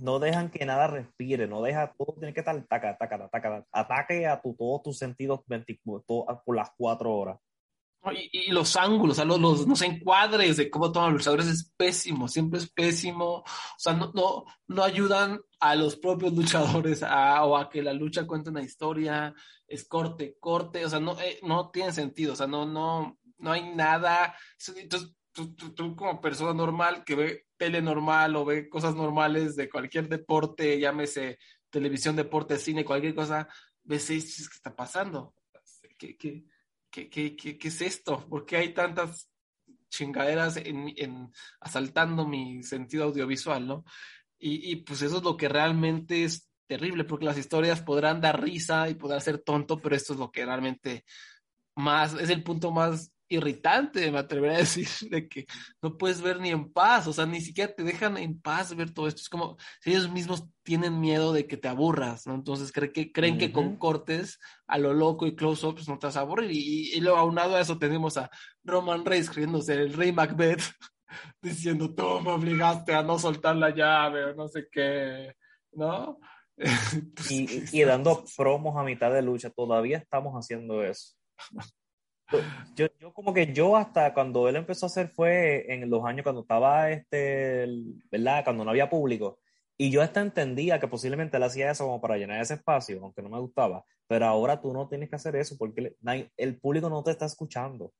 No 0.00 0.18
dejan 0.18 0.50
que 0.50 0.64
nada 0.64 0.86
respire, 0.86 1.46
no 1.46 1.60
deja, 1.60 1.92
todo 1.98 2.14
tiene 2.14 2.32
que 2.32 2.40
estar 2.40 2.58
taca, 2.66 2.96
taca, 2.96 3.28
taca, 3.28 3.66
ataque 3.70 4.26
a 4.26 4.40
tu, 4.40 4.54
todos 4.54 4.82
tus 4.82 4.98
sentidos 4.98 5.40
24, 5.46 6.02
to- 6.06 6.42
por 6.46 6.56
las 6.56 6.70
cuatro 6.78 7.14
horas. 7.14 7.38
Y, 8.32 8.50
los 8.50 8.74
ángulos, 8.76 9.14
o 9.14 9.16
sea, 9.16 9.24
los, 9.24 9.40
los, 9.40 9.66
los 9.66 9.82
encuadres 9.82 10.56
de 10.56 10.68
cómo 10.68 10.90
toman 10.90 11.12
los 11.12 11.20
luchadores 11.20 11.46
es 11.46 11.72
pésimo, 11.76 12.26
siempre 12.26 12.58
es 12.58 12.68
pésimo. 12.68 13.36
O 13.36 13.44
sea, 13.78 13.92
no, 13.92 14.10
no, 14.12 14.44
no 14.66 14.82
ayudan 14.82 15.40
a 15.60 15.76
los 15.76 15.96
propios 15.96 16.32
luchadores 16.36 17.02
a, 17.04 17.44
o 17.44 17.56
a 17.56 17.70
que 17.70 17.82
la 17.82 17.92
lucha 17.92 18.26
cuente 18.26 18.50
una 18.50 18.62
historia, 18.62 19.32
es 19.68 19.86
corte, 19.86 20.36
corte, 20.40 20.84
o 20.84 20.90
sea, 20.90 20.98
no, 20.98 21.18
eh, 21.20 21.38
no 21.42 21.70
tiene 21.70 21.92
sentido, 21.92 22.32
o 22.32 22.36
sea, 22.36 22.48
no, 22.48 22.66
no, 22.66 23.18
no 23.38 23.52
hay 23.52 23.72
nada. 23.74 24.34
Entonces, 24.76 25.14
tú, 25.30 25.54
tú, 25.54 25.72
tú 25.72 25.94
como 25.94 26.20
persona 26.20 26.52
normal 26.52 27.04
que 27.04 27.14
ve 27.14 27.46
tele 27.56 27.80
normal 27.80 28.34
o 28.34 28.44
ve 28.44 28.68
cosas 28.68 28.96
normales 28.96 29.54
de 29.54 29.70
cualquier 29.70 30.08
deporte, 30.08 30.80
llámese 30.80 31.38
televisión, 31.70 32.16
deporte, 32.16 32.58
cine, 32.58 32.84
cualquier 32.84 33.14
cosa, 33.14 33.48
ves 33.84 34.08
¿qué 34.08 34.16
está 34.16 34.74
pasando? 34.74 35.34
¿Qué, 35.96 36.16
qué, 36.16 36.44
¿Qué, 36.92 37.08
qué, 37.08 37.34
qué, 37.34 37.56
qué 37.56 37.68
es 37.68 37.80
esto? 37.80 38.28
¿Por 38.28 38.44
qué 38.44 38.58
hay 38.58 38.74
tantas 38.74 39.30
chingaderas 39.88 40.58
en, 40.58 40.92
en, 40.96 41.32
asaltando 41.60 42.28
mi 42.28 42.62
sentido 42.62 43.04
audiovisual, 43.04 43.66
¿no? 43.66 43.84
Y, 44.38 44.70
y, 44.70 44.76
pues 44.76 45.00
eso 45.02 45.18
es 45.18 45.22
lo 45.22 45.36
que 45.36 45.48
realmente 45.48 46.24
es 46.24 46.50
terrible, 46.66 47.04
porque 47.04 47.24
las 47.24 47.38
historias 47.38 47.80
podrán 47.80 48.20
dar 48.20 48.42
risa 48.42 48.88
y 48.90 48.94
podrán 48.94 49.20
ser 49.20 49.38
tonto, 49.38 49.80
pero 49.80 49.96
esto 49.96 50.12
es 50.12 50.18
lo 50.18 50.30
que 50.30 50.44
realmente 50.44 51.04
más, 51.76 52.14
es 52.14 52.28
el 52.28 52.42
punto 52.42 52.72
más 52.72 53.11
irritante, 53.32 54.10
me 54.10 54.18
atrevería 54.18 54.58
a 54.58 54.60
decir, 54.60 54.86
de 55.10 55.28
que 55.28 55.46
no 55.80 55.96
puedes 55.96 56.20
ver 56.20 56.40
ni 56.40 56.50
en 56.50 56.72
paz, 56.72 57.06
o 57.06 57.12
sea, 57.12 57.26
ni 57.26 57.40
siquiera 57.40 57.74
te 57.74 57.82
dejan 57.82 58.16
en 58.16 58.40
paz 58.40 58.74
ver 58.76 58.92
todo 58.92 59.08
esto. 59.08 59.20
Es 59.20 59.28
como 59.28 59.56
si 59.80 59.90
ellos 59.90 60.10
mismos 60.10 60.44
tienen 60.62 61.00
miedo 61.00 61.32
de 61.32 61.46
que 61.46 61.56
te 61.56 61.68
aburras, 61.68 62.26
¿no? 62.26 62.34
Entonces 62.34 62.72
creen 62.72 62.92
que, 62.92 63.12
creen 63.12 63.38
que 63.38 63.52
con 63.52 63.76
cortes 63.76 64.38
a 64.66 64.78
lo 64.78 64.94
loco 64.94 65.26
y 65.26 65.34
close-ups 65.34 65.88
no 65.88 65.98
te 65.98 66.06
vas 66.06 66.16
a 66.16 66.20
aburrir. 66.20 66.50
Y, 66.50 66.92
y, 66.94 67.00
luego 67.00 67.18
aunado 67.18 67.56
a 67.56 67.60
eso 67.60 67.78
tenemos 67.78 68.16
a 68.16 68.30
Roman 68.64 69.04
Reigns 69.04 69.26
escribiéndose 69.26 69.74
el 69.74 69.92
Rey 69.92 70.12
Macbeth, 70.12 70.62
diciendo, 71.42 71.94
tú 71.94 72.20
me 72.20 72.32
obligaste 72.32 72.94
a 72.94 73.02
no 73.02 73.18
soltar 73.18 73.56
la 73.56 73.70
llave 73.70 74.26
o 74.26 74.34
no 74.34 74.48
sé 74.48 74.68
qué, 74.70 75.34
¿no? 75.72 76.18
y, 77.30 77.78
y 77.78 77.84
dando 77.84 78.24
promos 78.36 78.76
a 78.76 78.84
mitad 78.84 79.12
de 79.12 79.22
lucha, 79.22 79.50
todavía 79.50 79.98
estamos 79.98 80.34
haciendo 80.34 80.82
eso. 80.82 81.16
Yo, 82.74 82.86
yo, 82.98 83.12
como 83.12 83.34
que 83.34 83.52
yo 83.52 83.76
hasta 83.76 84.14
cuando 84.14 84.48
él 84.48 84.56
empezó 84.56 84.86
a 84.86 84.88
hacer 84.88 85.08
fue 85.08 85.72
en 85.72 85.88
los 85.90 86.04
años 86.04 86.22
cuando 86.22 86.42
estaba, 86.42 86.90
este, 86.90 87.66
¿verdad? 88.10 88.44
Cuando 88.44 88.64
no 88.64 88.70
había 88.70 88.90
público. 88.90 89.38
Y 89.76 89.90
yo 89.90 90.02
hasta 90.02 90.20
entendía 90.20 90.78
que 90.78 90.88
posiblemente 90.88 91.36
él 91.36 91.42
hacía 91.42 91.70
eso 91.70 91.84
como 91.84 92.00
para 92.00 92.16
llenar 92.16 92.40
ese 92.40 92.54
espacio, 92.54 93.00
aunque 93.02 93.22
no 93.22 93.28
me 93.28 93.40
gustaba. 93.40 93.84
Pero 94.06 94.26
ahora 94.26 94.60
tú 94.60 94.72
no 94.72 94.88
tienes 94.88 95.08
que 95.08 95.16
hacer 95.16 95.36
eso 95.36 95.56
porque 95.58 95.96
el 96.36 96.60
público 96.60 96.88
no 96.88 97.02
te 97.02 97.10
está 97.10 97.26
escuchando. 97.26 97.92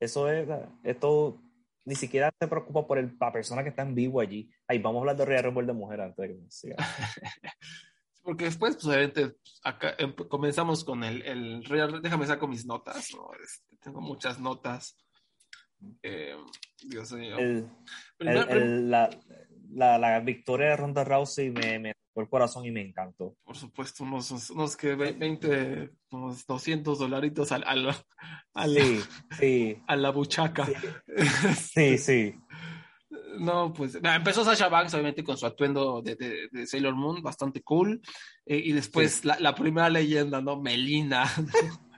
Eso 0.00 0.30
es, 0.30 0.48
esto 0.82 1.40
ni 1.84 1.94
siquiera 1.94 2.30
te 2.38 2.48
preocupa 2.48 2.86
por 2.86 2.98
el, 2.98 3.16
la 3.20 3.32
persona 3.32 3.62
que 3.62 3.70
está 3.70 3.82
en 3.82 3.94
vivo 3.94 4.20
allí. 4.20 4.50
Ahí 4.66 4.78
vamos 4.78 4.98
a 4.98 5.00
hablar 5.00 5.16
de 5.16 5.24
Royal 5.24 5.44
Rumble 5.44 5.66
de 5.66 5.72
mujer 5.72 6.00
antes 6.00 6.16
de 6.16 6.28
que 6.28 6.40
me 6.40 6.50
siga. 6.50 6.76
porque 8.22 8.44
después, 8.44 8.74
pues 8.74 8.86
obviamente, 8.86 9.36
acá 9.62 9.94
em, 9.98 10.12
comenzamos 10.14 10.84
con 10.84 11.04
el, 11.04 11.22
el 11.22 11.64
Real, 11.64 12.00
déjame 12.02 12.26
saco 12.26 12.46
mis 12.46 12.66
notas, 12.66 13.14
¿no? 13.14 13.30
este, 13.42 13.76
tengo 13.78 14.00
muchas 14.00 14.38
notas. 14.38 14.96
Eh, 16.02 16.36
Dios 16.82 17.12
mío. 17.12 17.38
El, 17.38 17.70
Primero, 18.16 18.50
el, 18.50 18.90
la, 18.90 19.08
la, 19.70 19.98
la, 19.98 20.20
victoria 20.20 20.68
de 20.68 20.76
Ronda 20.76 21.04
Rousey 21.04 21.50
me, 21.50 21.78
me 21.78 21.94
tocó 21.94 22.20
el 22.20 22.28
corazón 22.28 22.66
y 22.66 22.70
me 22.70 22.82
encantó. 22.82 23.36
Por 23.42 23.56
supuesto, 23.56 24.04
unos, 24.04 24.50
unos 24.50 24.76
que 24.76 24.94
20, 24.94 25.90
unos 26.10 26.46
200 26.46 26.98
dolaritos 26.98 27.52
al, 27.52 27.64
al, 27.64 27.94
al 28.52 28.74
sí, 28.74 29.00
sí. 29.38 29.82
a 29.86 29.96
la 29.96 30.10
buchaca. 30.10 30.66
Sí, 31.56 31.96
sí. 31.98 32.34
No, 33.38 33.72
pues 33.72 33.98
empezó 34.02 34.44
Sasha 34.44 34.68
Banks, 34.68 34.94
obviamente, 34.94 35.22
con 35.22 35.36
su 35.36 35.46
atuendo 35.46 36.02
de, 36.02 36.16
de, 36.16 36.48
de 36.50 36.66
Sailor 36.66 36.94
Moon, 36.94 37.22
bastante 37.22 37.62
cool. 37.62 38.00
Eh, 38.46 38.60
y 38.64 38.72
después 38.72 39.20
sí. 39.22 39.28
la, 39.28 39.38
la, 39.38 39.54
primera 39.54 39.88
leyenda, 39.88 40.40
¿no? 40.40 40.60
Melina. 40.60 41.24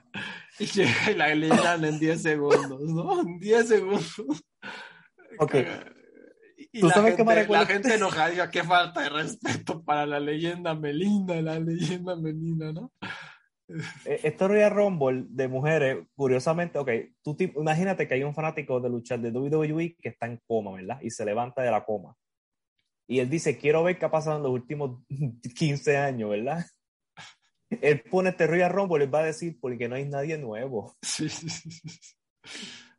y 0.59 0.65
llega 0.65 1.11
y 1.11 1.15
la 1.15 1.33
leyendan 1.33 1.85
en 1.85 1.99
10 1.99 2.21
segundos, 2.21 2.81
¿no? 2.81 3.21
En 3.21 3.39
10 3.39 3.67
segundos. 3.67 4.23
Ok. 5.39 5.55
Y 6.71 6.79
¿Tú 6.79 6.87
la, 6.87 6.93
sabes 6.93 7.15
gente, 7.15 7.35
recuerda? 7.35 7.63
la 7.63 7.69
gente 7.69 7.93
enojada, 7.95 8.49
qué 8.49 8.63
falta 8.63 9.01
de 9.01 9.09
respeto 9.09 9.83
para 9.83 10.05
la 10.05 10.19
leyenda 10.19 10.73
Melina, 10.73 11.41
la 11.41 11.59
leyenda 11.59 12.15
Melina, 12.15 12.71
¿no? 12.71 12.91
Eh, 14.05 14.19
Esto 14.23 14.47
Royal 14.47 14.71
Rumble 14.71 15.25
de 15.29 15.47
mujeres, 15.47 15.97
curiosamente, 16.15 16.77
ok, 16.77 16.89
tú 17.21 17.35
te, 17.35 17.45
imagínate 17.55 18.07
que 18.07 18.15
hay 18.15 18.23
un 18.23 18.33
fanático 18.33 18.79
de 18.79 18.89
luchar 18.89 19.19
de 19.19 19.31
WWE 19.31 19.95
que 19.99 20.09
está 20.09 20.27
en 20.27 20.39
coma, 20.45 20.73
¿verdad? 20.73 20.99
Y 21.01 21.09
se 21.09 21.25
levanta 21.25 21.61
de 21.61 21.71
la 21.71 21.83
coma. 21.83 22.15
Y 23.07 23.19
él 23.19 23.29
dice, 23.29 23.57
quiero 23.57 23.83
ver 23.83 23.97
qué 23.97 24.05
ha 24.05 24.11
pasado 24.11 24.37
en 24.37 24.43
los 24.43 24.51
últimos 24.51 25.03
15 25.55 25.97
años, 25.97 26.29
¿verdad? 26.29 26.65
Él 27.81 28.01
pone 28.09 28.29
este 28.29 28.47
Royal 28.47 28.71
Rumble 28.71 29.05
y 29.05 29.07
va 29.07 29.19
a 29.19 29.25
decir, 29.25 29.57
porque 29.59 29.89
no 29.89 29.95
hay 29.95 30.05
nadie 30.05 30.37
nuevo. 30.37 30.95
Sí, 31.01 31.29
sí, 31.29 31.49
sí. 31.49 31.69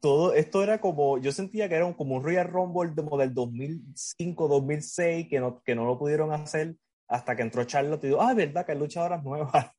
Todo 0.00 0.34
esto 0.34 0.62
era 0.62 0.80
como, 0.80 1.16
yo 1.18 1.32
sentía 1.32 1.66
que 1.68 1.76
era 1.76 1.86
un, 1.86 1.94
como 1.94 2.16
un 2.16 2.22
Royal 2.22 2.46
Rumble 2.46 2.94
como 2.94 3.16
del 3.16 3.32
2005, 3.32 4.48
2006, 4.48 5.28
que 5.30 5.40
no, 5.40 5.62
que 5.62 5.74
no 5.74 5.86
lo 5.86 5.98
pudieron 5.98 6.30
hacer 6.32 6.76
hasta 7.08 7.34
que 7.34 7.42
entró 7.42 7.64
Charlotte 7.64 8.04
y 8.04 8.08
dijo, 8.08 8.20
ah, 8.20 8.34
verdad 8.34 8.66
que 8.66 8.72
hay 8.72 8.78
luchadoras 8.78 9.22
nuevas 9.22 9.70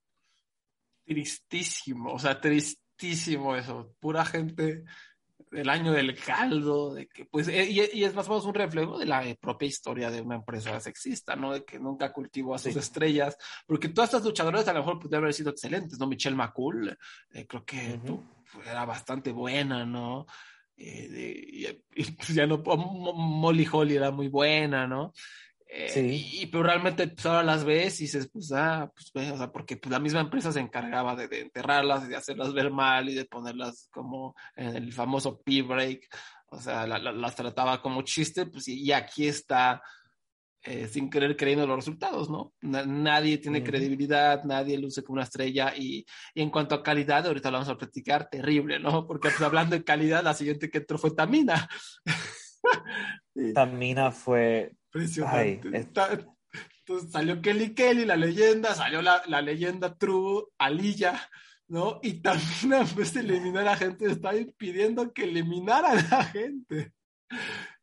tristísimo, 1.05 2.13
o 2.13 2.19
sea, 2.19 2.39
tristísimo 2.39 3.55
eso, 3.55 3.95
pura 4.00 4.25
gente 4.25 4.83
del 5.51 5.69
año 5.69 5.93
del 5.93 6.17
caldo, 6.17 6.93
de 6.93 7.07
que 7.07 7.25
pues, 7.25 7.47
y, 7.47 7.81
y, 7.93 8.03
es 8.03 8.13
más 8.13 8.27
o 8.27 8.31
menos 8.31 8.45
un 8.45 8.53
reflejo 8.53 8.97
de 8.97 9.05
la 9.05 9.24
propia 9.39 9.67
historia 9.67 10.12
de 10.12 10.21
una 10.21 10.35
empresa 10.35 10.79
sexista, 10.79 11.35
¿no? 11.35 11.53
De 11.53 11.63
que 11.63 11.79
nunca 11.79 12.12
cultivó 12.12 12.55
a 12.55 12.59
sus 12.59 12.74
sí. 12.74 12.79
estrellas, 12.79 13.38
porque 13.65 13.89
todas 13.89 14.09
estas 14.09 14.25
luchadoras 14.25 14.67
a 14.67 14.74
lo 14.74 14.79
mejor 14.79 15.00
pudieron 15.00 15.24
haber 15.24 15.33
sido 15.33 15.51
excelentes, 15.51 15.97
¿no? 15.97 16.07
Michelle 16.07 16.35
McCool, 16.35 16.97
eh, 17.31 17.45
creo 17.47 17.63
que 17.63 18.00
uh 18.03 18.07
-huh. 18.07 18.69
era 18.69 18.85
bastante 18.85 19.31
buena, 19.31 19.85
¿no? 19.85 20.25
Eh, 20.77 21.07
de, 21.07 21.31
y, 21.31 22.01
y, 22.01 22.12
pues 22.12 22.33
ya 22.33 22.45
no, 22.45 22.57
Molly 22.57 23.67
Holly 23.71 23.95
era 23.95 24.12
muy 24.12 24.27
buena, 24.27 24.88
¿no? 24.88 25.13
Eh, 25.77 25.89
sí. 25.89 26.29
y, 26.41 26.46
pero 26.46 26.63
realmente 26.63 27.05
pues, 27.10 27.25
ahora 27.25 27.44
las 27.44 27.65
ves 27.65 28.00
y 28.00 28.05
dices, 28.05 28.29
pues, 28.32 28.50
ah, 28.53 28.89
pues, 28.96 29.12
ve, 29.13 29.29
o 29.32 29.38
sea, 29.38 29.51
porque 29.51 29.75
pues, 29.75 29.91
la 29.91 30.00
misma 30.00 30.22
empresa 30.22 30.50
se 30.53 30.62
encargaba 30.62 31.17
de, 31.17 31.27
de, 31.27 31.41
enterrarlas, 31.41 32.08
de 32.08 32.15
hacerlas 32.15 32.53
ver 32.53 32.72
mal 32.72 33.10
y 33.10 33.13
de 33.13 33.25
ponerlas 33.25 33.89
como 33.91 34.36
en 34.55 34.74
el 34.77 34.94
famoso 34.94 35.41
P-break, 35.41 36.08
o 36.48 36.62
sea, 36.62 36.88
la, 36.88 36.98
la, 36.98 37.12
las 37.12 37.36
trataba 37.36 37.82
como 37.82 38.03
chiste, 38.03 38.46
pues, 38.46 38.70
y, 38.70 38.84
y 38.84 38.94
aquí 38.94 39.27
está, 39.27 39.82
eh, 40.63 40.88
sin 40.88 41.10
querer 41.10 41.36
creyendo 41.36 41.67
los 41.67 41.75
resultados, 41.75 42.29
¿no? 42.29 42.53
Na, 42.62 42.86
nadie 42.86 43.38
tiene 43.38 43.60
uh 43.60 43.62
-huh. 43.62 43.65
credibilidad, 43.65 44.46
nadie 44.46 44.77
luce 44.77 45.03
como 45.03 45.15
una 45.15 45.24
estrella, 45.24 45.74
y, 45.75 46.05
y, 46.34 46.41
en 46.41 46.51
cuanto 46.51 46.75
a 46.75 46.84
calidad, 46.84 47.27
ahorita 47.27 47.51
lo 47.51 47.58
vamos 47.58 47.74
a 47.74 47.77
platicar, 47.77 48.29
terrible, 48.29 48.79
¿no? 48.79 49.05
Porque 49.05 49.27
pues, 49.27 49.41
hablando 49.41 49.75
de 49.75 49.84
calidad, 49.84 50.24
la 50.24 50.34
siguiente 50.34 50.70
que 50.70 50.77
entró 50.77 50.98
fue 50.98 51.12
Tamina. 51.12 51.67
Tamina 53.53 54.12
fue 54.12 54.75
Impresionante. 54.95 55.89
Entonces 56.88 57.12
salió 57.12 57.41
Kelly 57.41 57.74
Kelly, 57.74 58.05
la 58.05 58.15
leyenda, 58.15 58.74
salió 58.75 59.01
la, 59.01 59.22
la 59.27 59.41
leyenda 59.41 59.95
True, 59.95 60.45
Alilla, 60.57 61.29
¿no? 61.67 62.00
Y 62.01 62.22
también 62.22 62.74
en 62.74 62.95
vez 62.95 63.13
de 63.13 63.22
eliminar 63.22 63.63
a 63.63 63.72
la 63.72 63.77
gente, 63.77 64.05
estaba 64.05 64.38
pidiendo 64.55 65.12
que 65.12 65.24
eliminaran 65.24 65.98
a 65.98 66.17
la 66.17 66.24
gente. 66.25 66.93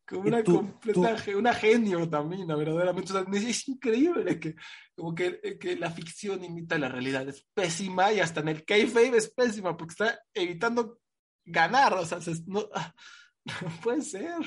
Como 0.07 0.23
una 0.23 0.43
tú, 0.43 0.57
completa, 0.57 1.17
tú... 1.17 1.39
una 1.39 1.53
genio 1.53 2.09
también, 2.09 2.47
verdaderamente. 2.47 3.13
O 3.13 3.25
sea, 3.25 3.27
es 3.33 3.69
increíble 3.69 4.39
que, 4.39 4.55
como 4.95 5.15
que, 5.15 5.59
que, 5.59 5.77
la 5.77 5.91
ficción 5.91 6.45
imita 6.45 6.79
la 6.79 6.89
realidad. 6.89 7.29
Es 7.29 7.45
pésima 7.55 8.13
y 8.13 8.21
hasta 8.21 8.41
en 8.41 8.49
el 8.49 8.65
kayfabe 8.65 9.17
es 9.17 9.31
pésima 9.31 9.77
porque 9.77 9.93
está 9.93 10.21
evitando 10.33 10.99
ganar. 11.45 11.95
O 11.95 12.07
sea, 12.07 12.19
no, 12.47 12.69
no 13.45 13.81
puede 13.83 14.01
ser 14.01 14.41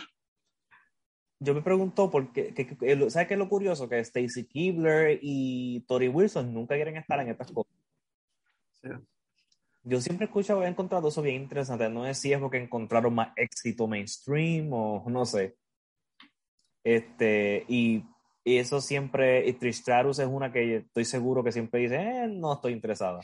yo 1.46 1.54
me 1.54 1.62
pregunto 1.62 2.10
por 2.10 2.32
qué, 2.34 2.54
que, 2.54 2.68
que, 2.68 3.10
¿sabes 3.10 3.28
qué 3.28 3.36
es 3.36 3.40
lo 3.40 3.48
curioso? 3.48 3.88
Que 3.88 4.00
Stacy 4.00 4.46
Kibler 4.46 5.20
y 5.22 5.82
Tori 5.88 6.08
Wilson 6.08 6.54
nunca 6.54 6.76
quieren 6.76 6.98
estar 6.98 7.20
en 7.20 7.30
estas 7.30 7.52
cosas. 7.52 7.72
Sí. 8.82 8.90
Yo 9.84 10.02
siempre 10.02 10.26
escucho, 10.26 10.64
he 10.64 10.68
encontrado 10.68 11.10
eso 11.10 11.22
bien 11.22 11.44
interesante. 11.44 11.88
No 11.90 12.06
sé 12.06 12.16
si 12.16 12.34
es 12.34 12.40
porque 12.40 12.58
encontraron 12.58 13.14
más 13.14 13.30
éxito 13.36 13.88
mainstream 13.88 14.74
o 14.74 15.04
no 15.08 15.26
sé. 15.26 15.56
Este, 16.84 17.66
y, 17.68 18.04
y 18.44 18.58
eso 18.58 18.82
siempre, 18.82 19.48
y 19.48 19.54
Tristratus 19.54 20.20
es 20.20 20.28
una 20.28 20.52
que 20.52 20.78
estoy 20.78 21.06
seguro 21.06 21.44
que 21.44 21.52
siempre 21.52 21.82
dice, 21.82 21.98
eh, 21.98 22.28
no 22.28 22.54
estoy 22.54 22.74
interesada. 22.74 23.22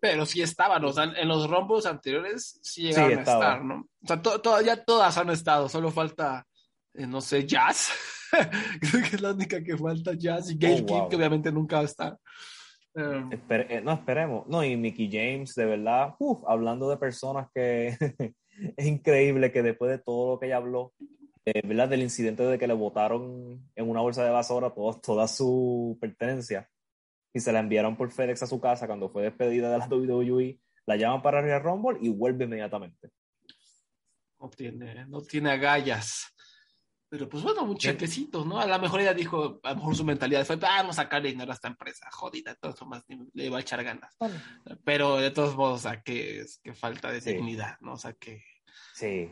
Pero 0.00 0.24
sí 0.24 0.40
estaban, 0.40 0.82
o 0.84 0.92
sea, 0.92 1.04
en 1.04 1.28
los 1.28 1.48
rombos 1.50 1.84
anteriores 1.84 2.58
sí 2.62 2.84
llegaron 2.84 3.10
sí, 3.10 3.16
a 3.18 3.20
estar, 3.20 3.64
¿no? 3.64 3.86
O 4.02 4.06
sea, 4.06 4.22
to, 4.22 4.40
to, 4.40 4.62
ya 4.62 4.82
todas 4.82 5.18
han 5.18 5.28
estado, 5.28 5.68
solo 5.68 5.90
falta 5.90 6.46
eh, 6.94 7.06
no 7.06 7.20
sé, 7.20 7.46
Jazz. 7.46 7.92
Creo 8.80 9.02
que 9.02 9.16
es 9.16 9.20
la 9.20 9.32
única 9.32 9.62
que 9.62 9.76
falta, 9.76 10.14
Jazz 10.14 10.50
y 10.50 10.58
Gail 10.58 10.82
oh, 10.82 10.86
wow. 10.86 10.86
King, 10.86 11.08
que 11.10 11.16
obviamente 11.16 11.52
nunca 11.52 11.76
va 11.76 11.82
a 11.82 11.86
estar. 11.86 12.18
Um, 12.94 13.32
Esper 13.32 13.66
eh, 13.70 13.80
no, 13.80 13.92
esperemos. 13.92 14.46
No, 14.46 14.64
y 14.64 14.76
Mickey 14.76 15.10
James, 15.10 15.54
de 15.54 15.66
verdad, 15.66 16.14
uf, 16.18 16.42
hablando 16.46 16.88
de 16.88 16.96
personas 16.96 17.48
que 17.52 17.96
es 18.76 18.86
increíble 18.86 19.50
que 19.50 19.62
después 19.62 19.90
de 19.90 19.98
todo 19.98 20.32
lo 20.32 20.40
que 20.40 20.46
ella 20.46 20.58
habló, 20.58 20.92
eh, 21.44 21.62
¿verdad? 21.66 21.88
Del 21.88 22.02
incidente 22.02 22.44
de 22.44 22.58
que 22.58 22.68
le 22.68 22.74
botaron 22.74 23.68
en 23.74 23.90
una 23.90 24.00
bolsa 24.00 24.24
de 24.24 24.30
basura 24.30 24.70
todo, 24.70 24.98
toda 25.00 25.28
su 25.28 25.98
pertenencia 26.00 26.68
y 27.34 27.40
se 27.40 27.52
la 27.52 27.58
enviaron 27.58 27.96
por 27.96 28.12
FedEx 28.12 28.44
a 28.44 28.46
su 28.46 28.60
casa 28.60 28.86
cuando 28.86 29.10
fue 29.10 29.24
despedida 29.24 29.70
de 29.70 29.78
la 29.78 29.86
WWE, 29.90 30.60
la 30.86 30.96
llaman 30.96 31.20
para 31.20 31.42
Real 31.42 31.62
Rumble 31.62 31.98
y 32.00 32.08
vuelve 32.08 32.44
inmediatamente. 32.44 33.10
No 34.38 34.50
tiene, 34.50 35.06
no 35.06 35.20
tiene 35.22 35.50
agallas. 35.50 36.33
Pero 37.14 37.28
pues 37.28 37.44
bueno, 37.44 37.62
un 37.62 37.76
chequecito, 37.76 38.44
¿no? 38.44 38.58
A 38.58 38.66
lo 38.66 38.76
mejor 38.80 39.00
ella 39.00 39.14
dijo, 39.14 39.60
a 39.62 39.70
lo 39.70 39.76
mejor 39.76 39.94
su 39.94 40.04
mentalidad 40.04 40.44
fue, 40.44 40.56
ah, 40.56 40.78
vamos 40.78 40.98
a 40.98 41.04
sacar 41.04 41.22
dinero 41.22 41.52
a 41.52 41.54
esta 41.54 41.68
empresa, 41.68 42.10
jodida, 42.10 42.56
todo 42.56 42.74
eso 42.74 42.86
más 42.86 43.04
le 43.08 43.44
iba 43.44 43.56
a 43.56 43.60
echar 43.60 43.84
ganas. 43.84 44.16
Pero 44.82 45.18
de 45.18 45.30
todos 45.30 45.54
modos, 45.54 45.78
o 45.78 45.82
sea, 45.88 46.02
que, 46.02 46.44
que 46.60 46.74
falta 46.74 47.12
de 47.12 47.20
sí. 47.20 47.34
dignidad, 47.34 47.78
¿no? 47.82 47.92
O 47.92 47.96
sea, 47.96 48.14
que... 48.14 48.42
Sí, 48.94 49.30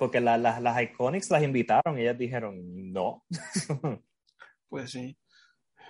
porque 0.00 0.20
la, 0.20 0.36
la, 0.36 0.58
las 0.58 0.82
Iconics 0.82 1.30
las 1.30 1.44
invitaron 1.44 1.96
y 1.96 2.02
ellas 2.02 2.18
dijeron, 2.18 2.60
no. 2.92 3.24
pues 4.68 4.90
sí, 4.90 5.16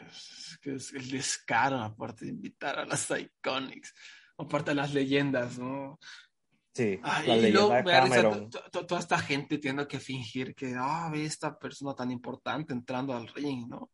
es 0.06 0.58
que 0.60 0.74
es 0.74 0.92
el 0.92 1.10
descaro, 1.10 1.78
aparte 1.78 2.26
de 2.26 2.32
invitar 2.32 2.78
a 2.78 2.84
las 2.84 3.10
Iconics. 3.10 3.94
aparte 4.36 4.72
de 4.72 4.74
las 4.74 4.92
leyendas, 4.92 5.58
¿no? 5.58 5.98
Sí, 6.74 6.98
Ay, 7.02 7.26
la 7.28 7.48
y 7.48 7.52
luego 7.52 7.68
de 7.70 7.82
risa 7.82 8.00
Cameron. 8.00 8.50
to- 8.50 8.86
toda 8.86 9.00
esta 9.00 9.18
gente 9.18 9.58
tiene 9.58 9.86
que 9.86 10.00
fingir 10.00 10.54
que, 10.54 10.74
ah, 10.76 11.10
ve 11.12 11.24
esta 11.26 11.58
persona 11.58 11.94
tan 11.94 12.10
importante 12.10 12.72
entrando 12.72 13.14
al 13.14 13.28
ring, 13.28 13.68
¿no? 13.68 13.90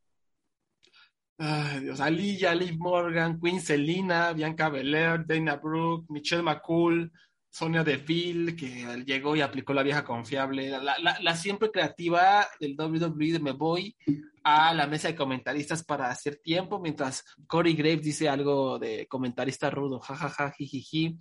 Ay, 1.39 1.81
Dios, 1.81 2.01
Aliyah, 2.01 2.55
Liv 2.55 2.77
Morgan, 2.79 3.39
Queen 3.41 3.61
Selina, 3.61 4.33
Bianca 4.33 4.69
Belair, 4.69 5.25
Dana 5.27 5.57
Brooke, 5.57 6.07
Michelle 6.09 6.43
McCool, 6.43 7.13
Sonia 7.51 7.83
Deville, 7.85 8.57
que 8.57 9.05
llegó 9.07 9.37
y 9.37 9.41
aplicó 9.41 9.73
la 9.73 9.83
vieja 9.85 10.05
confiable, 10.05 10.69
la, 10.71 10.99
la- 10.99 11.19
la 11.21 11.37
siempre 11.37 11.71
creativa 11.71 12.47
del 12.61 12.77
WWE 12.77 13.39
me 13.41 13.53
voy 13.53 13.97
a 14.43 14.73
la 14.75 14.87
mesa 14.87 15.09
de 15.09 15.15
comentaristas 15.17 15.85
para 15.85 16.11
hacer 16.11 16.37
tiempo, 16.37 16.81
mientras 16.81 17.25
Corey 17.47 17.75
Graves 17.75 18.03
dice 18.03 18.29
algo 18.29 18.79
de 18.79 19.07
comentarista 19.07 19.71
rudo, 19.71 20.01
jajaja, 20.01 20.53
jijiji. 20.53 21.19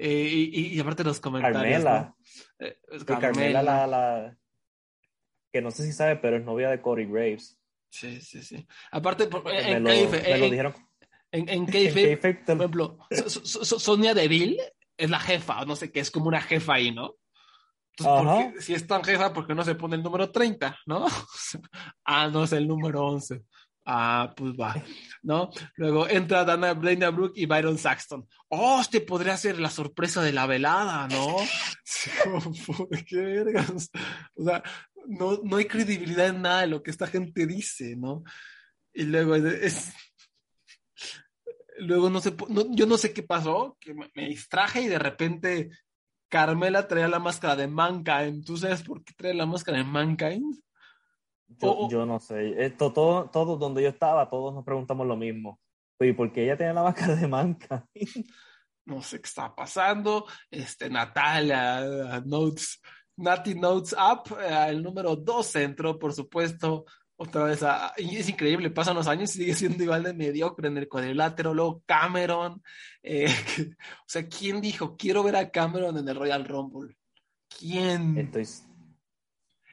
Eh, 0.00 0.48
y, 0.52 0.78
aparte 0.80 1.02
los 1.02 1.18
comentarios. 1.20 1.82
Carmela. 1.82 2.14
¿no? 2.60 2.66
Eh, 2.66 2.78
Y 3.00 3.04
Carmela, 3.04 3.62
la, 3.62 3.86
la- 3.86 4.38
que 5.52 5.60
no 5.60 5.70
sé 5.70 5.84
si 5.84 5.92
sabe, 5.92 6.16
pero 6.16 6.36
es 6.36 6.44
novia 6.44 6.70
de 6.70 6.80
Cody 6.80 7.04
Graves. 7.06 7.58
Sí, 7.90 8.20
sí, 8.20 8.42
sí. 8.42 8.66
Aparte, 8.92 9.28
me 9.44 9.72
en, 9.72 9.82
lo, 9.82 9.90
me 9.90 10.38
lo 10.38 10.44
en- 10.44 10.50
dijeron. 10.50 10.74
en- 11.32 11.48
en 11.48 11.48
En 11.60 11.66
kayfabe, 11.66 12.18
kayfabe 12.18 12.34
te- 12.34 12.44
por 12.44 12.56
ejemplo, 12.56 12.98
So- 13.10 13.30
So- 13.44 13.64
So- 13.64 13.78
Sonia 13.80 14.14
Deville 14.14 14.60
es 14.96 15.10
la 15.10 15.18
jefa, 15.20 15.62
o 15.62 15.64
no 15.66 15.74
sé 15.74 15.90
qué, 15.90 16.00
es 16.00 16.10
como 16.10 16.26
una 16.28 16.40
jefa 16.42 16.74
ahí, 16.74 16.92
¿no? 16.92 17.14
Entonces, 17.96 18.22
¿por 18.22 18.28
Ajá. 18.28 18.52
qué- 18.52 18.60
si 18.62 18.74
es 18.74 18.86
tan 18.86 19.02
jefa, 19.02 19.32
¿por 19.32 19.46
qué 19.46 19.54
no 19.54 19.64
se 19.64 19.74
pone 19.74 19.96
el 19.96 20.02
número 20.02 20.30
30, 20.30 20.78
no? 20.86 21.06
ah, 22.04 22.28
no, 22.28 22.44
es 22.44 22.52
el 22.52 22.68
número 22.68 23.04
11. 23.06 23.42
Ah, 23.90 24.34
pues 24.36 24.52
va, 24.52 24.74
¿no? 25.22 25.48
Luego 25.76 26.06
entra 26.10 26.44
Dana, 26.44 26.74
Dana 26.74 27.08
Brooke 27.08 27.38
y 27.38 27.46
Byron 27.46 27.78
Saxton. 27.78 28.28
¡Oh, 28.48 28.82
este 28.82 29.00
podría 29.00 29.34
ser 29.38 29.58
la 29.58 29.70
sorpresa 29.70 30.20
de 30.20 30.30
la 30.30 30.44
velada, 30.44 31.08
¿no? 31.08 31.36
¿Qué 33.06 33.16
vergas? 33.16 33.90
O 34.34 34.44
sea, 34.44 34.62
no, 35.06 35.40
no 35.42 35.56
hay 35.56 35.64
credibilidad 35.64 36.26
en 36.26 36.42
nada 36.42 36.60
de 36.60 36.66
lo 36.66 36.82
que 36.82 36.90
esta 36.90 37.06
gente 37.06 37.46
dice, 37.46 37.96
¿no? 37.96 38.24
Y 38.92 39.04
luego 39.04 39.36
es, 39.36 39.94
luego 41.78 42.10
no 42.10 42.20
sé, 42.20 42.34
yo 42.72 42.84
no 42.84 42.98
sé 42.98 43.14
qué 43.14 43.22
pasó, 43.22 43.78
que 43.80 43.94
me, 43.94 44.10
me 44.14 44.28
distraje 44.28 44.82
y 44.82 44.88
de 44.88 44.98
repente 44.98 45.70
Carmela 46.28 46.86
traía 46.86 47.08
la 47.08 47.20
máscara 47.20 47.56
de 47.56 47.68
Mankind. 47.68 48.44
¿Tú 48.44 48.58
sabes 48.58 48.82
por 48.82 49.02
qué 49.02 49.14
trae 49.16 49.32
la 49.32 49.46
máscara 49.46 49.78
de 49.78 49.84
Mankind? 49.84 50.60
Yo, 51.48 51.70
Oh, 51.70 51.86
oh. 51.86 51.90
yo 51.90 52.06
no 52.06 52.20
sé. 52.20 52.64
Esto, 52.64 52.92
todo, 52.92 53.30
todo 53.30 53.56
donde 53.56 53.82
yo 53.82 53.88
estaba, 53.88 54.28
todos 54.28 54.54
nos 54.54 54.64
preguntamos 54.64 55.06
lo 55.06 55.16
mismo. 55.16 55.58
Oye, 56.00 56.14
¿por 56.14 56.32
qué 56.32 56.44
ella 56.44 56.56
tiene 56.56 56.74
la 56.74 56.82
máscara 56.82 57.14
de 57.16 57.26
manca? 57.28 57.86
No 58.84 59.02
sé 59.02 59.20
qué 59.20 59.26
está 59.26 59.54
pasando. 59.54 60.24
Este, 60.50 60.88
Natalia, 60.88 62.22
Notes, 62.24 62.80
Nati 63.18 63.54
Notes 63.54 63.92
Up, 63.92 64.34
eh, 64.40 64.66
el 64.70 64.82
número 64.82 65.14
12 65.14 65.62
entró, 65.62 65.98
por 65.98 66.14
supuesto. 66.14 66.86
Otra 67.20 67.44
vez, 67.44 67.62
a- 67.64 67.92
y 67.98 68.16
es 68.16 68.30
increíble, 68.30 68.70
pasan 68.70 68.94
los 68.96 69.06
años 69.06 69.34
y 69.34 69.40
sigue 69.40 69.54
siendo 69.54 69.82
igual 69.84 70.04
de 70.04 70.14
mediocre 70.14 70.68
en 70.68 70.78
el 70.78 70.88
cuadrilátero. 70.88 71.52
Luego 71.52 71.82
Cameron, 71.84 72.62
eh, 73.02 73.26
que- 73.56 73.62
o 73.72 74.04
sea, 74.06 74.26
¿quién 74.26 74.62
dijo 74.62 74.96
quiero 74.96 75.22
ver 75.22 75.36
a 75.36 75.50
Cameron 75.50 75.98
en 75.98 76.08
el 76.08 76.16
Royal 76.16 76.46
Rumble? 76.46 76.96
¿Quién? 77.58 78.16
Estoy, 78.16 78.42
Y- 78.42 78.46
y- 78.46 78.67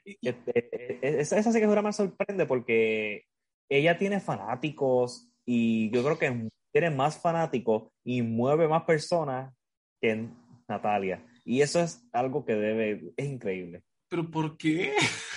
esa, 0.05 1.37
esa 1.37 1.51
sí 1.51 1.59
que 1.59 1.65
es 1.65 1.71
una 1.71 1.81
me 1.81 1.93
sorprende 1.93 2.45
porque 2.45 3.23
ella 3.69 3.97
tiene 3.97 4.19
fanáticos 4.19 5.29
y 5.45 5.89
yo 5.91 6.03
creo 6.03 6.17
que 6.19 6.49
tiene 6.71 6.89
más 6.89 7.19
fanáticos 7.19 7.89
y 8.03 8.21
mueve 8.21 8.67
más 8.67 8.83
personas 8.83 9.53
que 10.01 10.27
Natalia. 10.67 11.25
Y 11.43 11.61
eso 11.61 11.79
es 11.79 12.07
algo 12.11 12.45
que 12.45 12.53
debe, 12.55 13.13
es 13.15 13.25
increíble. 13.25 13.83
¿Pero 14.09 14.29
por 14.29 14.57
qué? 14.57 14.93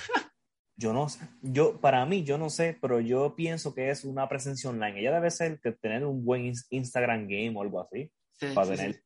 Yo 0.81 0.93
no 0.93 1.09
sé, 1.09 1.27
yo, 1.43 1.81
para 1.81 2.07
mí, 2.07 2.23
yo 2.23 2.39
no 2.39 2.51
sé, 2.51 2.79
pero 2.81 3.01
yo 3.01 3.35
pienso 3.35 3.75
que 3.75 3.91
es 3.91 4.05
una 4.05 4.29
presencia 4.29 4.71
online. 4.71 5.01
Ella 5.01 5.11
debe 5.13 5.29
ser 5.33 5.59
que 5.59 5.73
tener 5.73 6.07
un 6.07 6.25
buen 6.25 6.45
ins- 6.45 6.69
Instagram 6.71 7.23
game 7.27 7.53
o 7.57 7.63
algo 7.63 7.81
así, 7.81 8.13
Sí, 8.31 8.47
para 8.55 8.69
sí, 8.71 8.77
tener. 8.77 8.95
sí. 8.95 9.01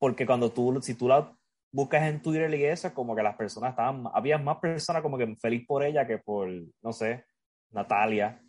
Porque 0.00 0.26
cuando 0.26 0.50
tú, 0.50 0.76
si 0.82 0.94
tú 0.94 1.06
la 1.06 1.37
buscas 1.70 2.02
en 2.04 2.22
Twitter 2.22 2.52
y 2.54 2.64
eso, 2.64 2.92
como 2.94 3.14
que 3.14 3.22
las 3.22 3.36
personas 3.36 3.70
estaban, 3.70 4.04
había 4.14 4.38
más 4.38 4.58
personas 4.58 5.02
como 5.02 5.18
que 5.18 5.36
feliz 5.36 5.66
por 5.66 5.84
ella 5.84 6.06
que 6.06 6.18
por, 6.18 6.48
no 6.82 6.92
sé, 6.92 7.26
Natalia. 7.70 8.42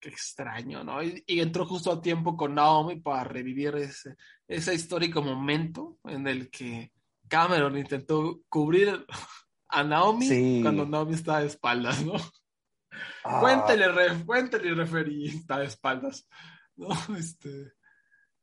Qué 0.00 0.08
extraño, 0.10 0.84
¿no? 0.84 1.02
Y, 1.02 1.22
y 1.26 1.40
entró 1.40 1.64
justo 1.66 1.90
a 1.92 2.00
tiempo 2.02 2.36
con 2.36 2.54
Naomi 2.54 3.00
para 3.00 3.24
revivir 3.24 3.74
ese, 3.76 4.16
ese 4.46 4.74
histórico 4.74 5.22
momento 5.22 5.98
en 6.04 6.26
el 6.26 6.50
que 6.50 6.92
Cameron 7.28 7.78
intentó 7.78 8.40
cubrir 8.48 9.06
a 9.68 9.82
Naomi 9.82 10.26
Sí. 10.28 10.58
cuando 10.62 10.86
Naomi 10.86 11.14
estaba 11.14 11.40
de 11.40 11.46
espaldas, 11.46 12.04
¿no? 12.04 12.14
Ah, 13.24 13.40
Cuéntele, 13.40 13.88
ref, 13.88 14.24
cuéntele, 14.24 14.74
referí, 14.74 15.26
está 15.26 15.58
de 15.58 15.66
espaldas, 15.66 16.28
¿no? 16.76 16.88
Este, 17.18 17.72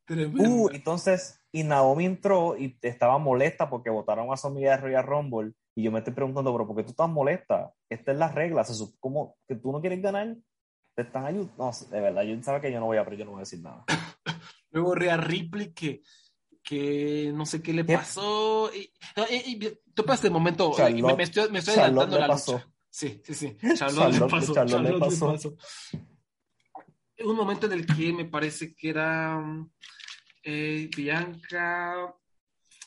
tremendo. 0.04 0.42
Uh, 0.50 0.70
entonces, 0.72 1.40
y 1.52 1.64
Naomi 1.64 2.06
entró 2.06 2.56
y 2.56 2.78
estaba 2.82 3.18
molesta 3.18 3.68
porque 3.68 3.90
votaron 3.90 4.32
a 4.32 4.36
su 4.36 4.46
amiga 4.46 4.70
de 4.72 4.76
Royal 4.78 5.04
Rumble. 5.06 5.52
Y 5.74 5.82
yo 5.84 5.92
me 5.92 5.98
estoy 6.00 6.12
preguntando, 6.14 6.52
pero 6.52 6.66
¿por 6.66 6.76
qué 6.76 6.82
tú 6.84 6.90
estás 6.90 7.08
molesta? 7.08 7.72
Esta 7.90 8.12
es 8.12 8.18
la 8.18 8.28
regla. 8.28 8.64
Se 8.64 8.72
¿Cómo 9.00 9.36
que 9.46 9.54
tú 9.56 9.70
no 9.72 9.80
quieres 9.80 10.00
ganar? 10.02 10.36
Te 10.94 11.02
están 11.02 11.24
ayudando. 11.26 11.52
No, 11.58 11.70
de 11.90 12.00
verdad, 12.00 12.22
yo 12.22 12.42
sabía 12.42 12.60
que 12.60 12.72
yo 12.72 12.80
no 12.80 12.86
voy 12.86 12.96
a, 12.98 13.04
pero 13.04 13.16
yo 13.16 13.24
no 13.24 13.30
voy 13.32 13.38
a 13.38 13.46
decir 13.46 13.60
nada. 13.62 13.84
Luego 14.70 14.94
Rhea 14.94 15.16
Ripley 15.18 15.72
que, 15.72 16.02
que 16.62 17.32
no 17.34 17.44
sé 17.46 17.62
qué 17.62 17.72
le 17.72 17.84
¿Qué? 17.86 17.96
pasó. 17.96 18.70
Y, 18.74 18.90
no, 19.16 19.24
y- 19.30 19.52
y 19.64 19.78
topa 19.94 20.14
este 20.14 20.30
momento, 20.30 20.72
Charlotte- 20.76 21.02
me, 21.02 21.16
me 21.16 21.22
estoy, 21.22 21.50
me 21.50 21.58
estoy 21.60 21.74
adelantando 21.74 22.16
le 22.16 22.20
la 22.22 22.28
pasó. 22.28 22.52
lucha. 22.52 22.68
Sí, 22.90 23.22
sí, 23.24 23.34
sí. 23.34 23.56
Charlotte, 23.76 24.12
le 24.12 24.18
Charlotte- 24.18 24.30
pasó. 24.30 24.54
Charlotte 24.54 24.82
le 24.82 24.88
Charlotte 24.90 25.10
le 25.12 25.18
pasó. 25.18 25.32
pasó. 25.32 25.56
Un 27.24 27.36
momento 27.36 27.66
en 27.66 27.72
el 27.72 27.86
que 27.86 28.12
me 28.12 28.24
parece 28.24 28.74
que 28.74 28.88
era 28.90 29.40
Bianca. 30.44 32.14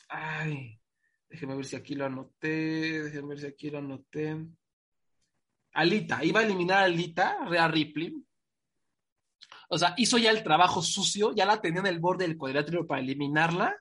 Ay, 0.08 0.80
déjeme 1.28 1.56
ver 1.56 1.64
si 1.64 1.76
aquí 1.76 1.94
lo 1.94 2.06
anoté. 2.06 3.02
Déjeme 3.04 3.28
ver 3.28 3.40
si 3.40 3.46
aquí 3.46 3.70
lo 3.70 3.78
anoté. 3.78 4.36
Alita, 5.72 6.24
iba 6.24 6.40
a 6.40 6.44
eliminar 6.44 6.78
a 6.78 6.84
Alita, 6.84 7.38
Rhea 7.48 7.68
Ripley. 7.68 8.14
O 9.68 9.78
sea, 9.78 9.94
hizo 9.96 10.16
ya 10.16 10.30
el 10.30 10.42
trabajo 10.42 10.80
sucio, 10.82 11.34
ya 11.34 11.44
la 11.44 11.60
tenía 11.60 11.80
en 11.80 11.86
el 11.86 11.98
borde 11.98 12.26
del 12.26 12.36
cuadrilátero 12.36 12.86
para 12.86 13.00
eliminarla. 13.00 13.76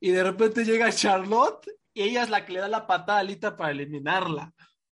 Y 0.00 0.10
de 0.10 0.24
repente 0.24 0.64
llega 0.64 0.90
Charlotte 0.92 1.66
y 1.94 2.02
ella 2.02 2.22
es 2.24 2.30
la 2.30 2.44
que 2.44 2.52
le 2.52 2.60
da 2.60 2.68
la 2.68 2.86
patada 2.86 3.18
a 3.18 3.20
Alita 3.20 3.56
para 3.56 3.70
eliminarla. 3.70 4.52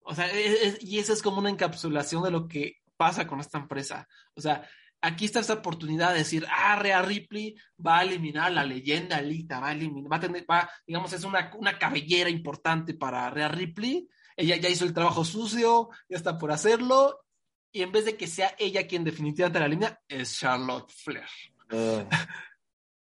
O 0.02 0.14
sea, 0.14 0.30
es- 0.30 0.62
es- 0.62 0.82
y 0.82 0.98
esa 0.98 1.12
es 1.12 1.22
como 1.22 1.38
una 1.38 1.50
encapsulación 1.50 2.22
de 2.22 2.30
lo 2.30 2.48
que 2.48 2.76
pasa 2.96 3.26
con 3.26 3.40
esta 3.40 3.58
empresa. 3.58 4.06
O 4.34 4.40
sea, 4.40 4.68
aquí 5.00 5.24
está 5.24 5.40
esta 5.40 5.54
oportunidad 5.54 6.12
de 6.12 6.18
decir, 6.18 6.46
ah, 6.50 6.76
Rhea 6.76 7.02
Ripley 7.02 7.56
va 7.84 7.98
a 7.98 8.02
eliminar 8.02 8.46
a 8.46 8.50
la 8.50 8.64
leyenda 8.64 9.16
Alita, 9.16 9.60
va 9.60 9.68
a 9.68 9.72
eliminar, 9.72 10.12
va 10.12 10.16
a 10.16 10.20
tener, 10.20 10.46
va, 10.50 10.70
digamos, 10.86 11.12
es 11.12 11.24
una, 11.24 11.50
una 11.58 11.78
cabellera 11.78 12.30
importante 12.30 12.94
para 12.94 13.30
Rhea 13.30 13.48
Ripley. 13.48 14.08
Ella 14.36 14.56
ya 14.56 14.68
hizo 14.68 14.84
el 14.84 14.94
trabajo 14.94 15.24
sucio, 15.24 15.90
ya 16.08 16.16
está 16.16 16.38
por 16.38 16.52
hacerlo. 16.52 17.20
Y 17.72 17.82
en 17.82 17.92
vez 17.92 18.04
de 18.04 18.16
que 18.16 18.26
sea 18.26 18.54
ella 18.58 18.86
quien 18.86 19.04
definitivamente 19.04 19.60
la 19.60 19.66
elimina, 19.66 20.00
es 20.08 20.38
Charlotte 20.38 20.90
Flair. 20.90 21.28
Ugh. 21.70 22.06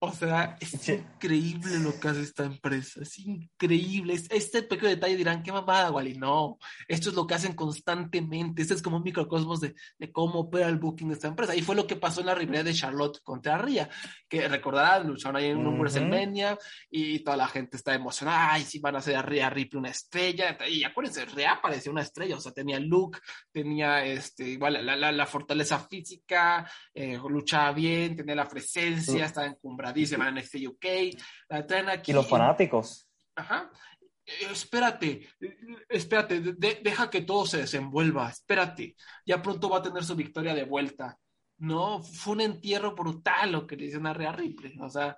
O 0.03 0.11
sea, 0.11 0.57
es 0.59 0.69
Sí. 0.71 0.93
increíble 0.93 1.77
lo 1.77 1.99
que 1.99 2.07
hace 2.07 2.21
esta 2.23 2.43
empresa, 2.43 3.01
es 3.03 3.19
increíble. 3.19 4.13
Es- 4.13 4.31
Este 4.31 4.63
pequeño 4.63 4.89
detalle 4.89 5.15
dirán, 5.15 5.43
qué 5.43 5.51
mamada, 5.51 5.91
Wally. 5.91 6.15
No, 6.15 6.57
esto 6.87 7.09
es 7.09 7.15
lo 7.15 7.27
que 7.27 7.35
hacen 7.35 7.53
constantemente. 7.53 8.63
Este 8.63 8.73
es 8.73 8.81
como 8.81 8.97
un 8.97 9.03
microcosmos 9.03 9.61
de, 9.61 9.75
de 9.99 10.11
cómo 10.11 10.39
opera 10.39 10.67
el 10.69 10.77
booking 10.79 11.09
de 11.09 11.13
esta 11.13 11.27
empresa. 11.27 11.55
Y 11.55 11.61
fue 11.61 11.75
lo 11.75 11.85
que 11.85 11.97
pasó 11.97 12.21
en 12.21 12.25
la 12.25 12.33
rivalidad 12.33 12.65
de 12.65 12.73
Charlotte 12.73 13.19
contra 13.23 13.59
Rhea, 13.59 13.89
que 14.27 14.47
recordarán, 14.47 15.05
lucharon 15.07 15.35
ahí 15.35 15.49
en 15.49 15.57
un 15.59 15.67
Ujú. 15.67 15.81
WrestleMania 15.81 16.57
y 16.89 17.19
toda 17.19 17.37
la 17.37 17.47
gente 17.47 17.77
está 17.77 17.93
emocionada. 17.93 18.53
Ay, 18.53 18.63
sí, 18.63 18.79
van 18.79 18.95
a 18.95 18.99
hacer 18.99 19.15
a 19.15 19.21
Rhea 19.21 19.51
Ripley 19.51 19.77
una 19.79 19.89
estrella. 19.89 20.57
Y 20.67 20.83
acuérdense, 20.83 21.25
Rhea 21.25 21.59
parecía 21.61 21.91
una 21.91 22.01
estrella, 22.01 22.37
o 22.37 22.41
sea, 22.41 22.51
tenía 22.53 22.79
look, 22.79 23.19
tenía 23.51 24.03
este, 24.03 24.49
igual 24.49 24.83
la, 24.83 24.95
la, 24.95 25.11
la 25.11 25.25
fortaleza 25.27 25.77
física, 25.77 26.67
eh, 26.91 27.19
luchaba 27.29 27.71
bien, 27.71 28.15
tenía 28.15 28.33
la 28.33 28.47
presencia, 28.49 29.25
estaba 29.25 29.45
encumbradísima 29.91 30.27
en 30.30 30.36
NXT 30.36 30.56
UK. 30.67 31.17
La 31.49 31.65
traen 31.67 31.89
aquí. 31.89 32.12
Y 32.12 32.13
los 32.15 32.27
fanáticos. 32.27 33.08
Ajá. 33.36 33.71
Eh, 34.25 34.47
espérate, 34.51 35.27
eh, 35.39 35.58
espérate, 35.89 36.39
de- 36.41 36.54
de- 36.54 36.80
deja 36.84 37.10
que 37.10 37.21
todo 37.21 37.45
se 37.45 37.58
desenvuelva, 37.58 38.30
espérate, 38.30 38.95
ya 39.25 39.41
pronto 39.41 39.69
va 39.69 39.80
a 39.80 39.82
tener 39.82 40.04
su 40.04 40.15
victoria 40.15 40.54
de 40.54 40.63
vuelta. 40.63 41.17
No, 41.58 42.01
fue 42.04 42.34
un 42.34 42.41
entierro 42.41 42.93
brutal 42.95 43.51
lo 43.51 43.65
que 43.67 43.75
le 43.75 43.86
dicen 43.86 44.06
a 44.06 44.13
Rhea 44.13 44.32
Ripley, 44.32 44.77
o 44.80 44.89
sea, 44.89 45.17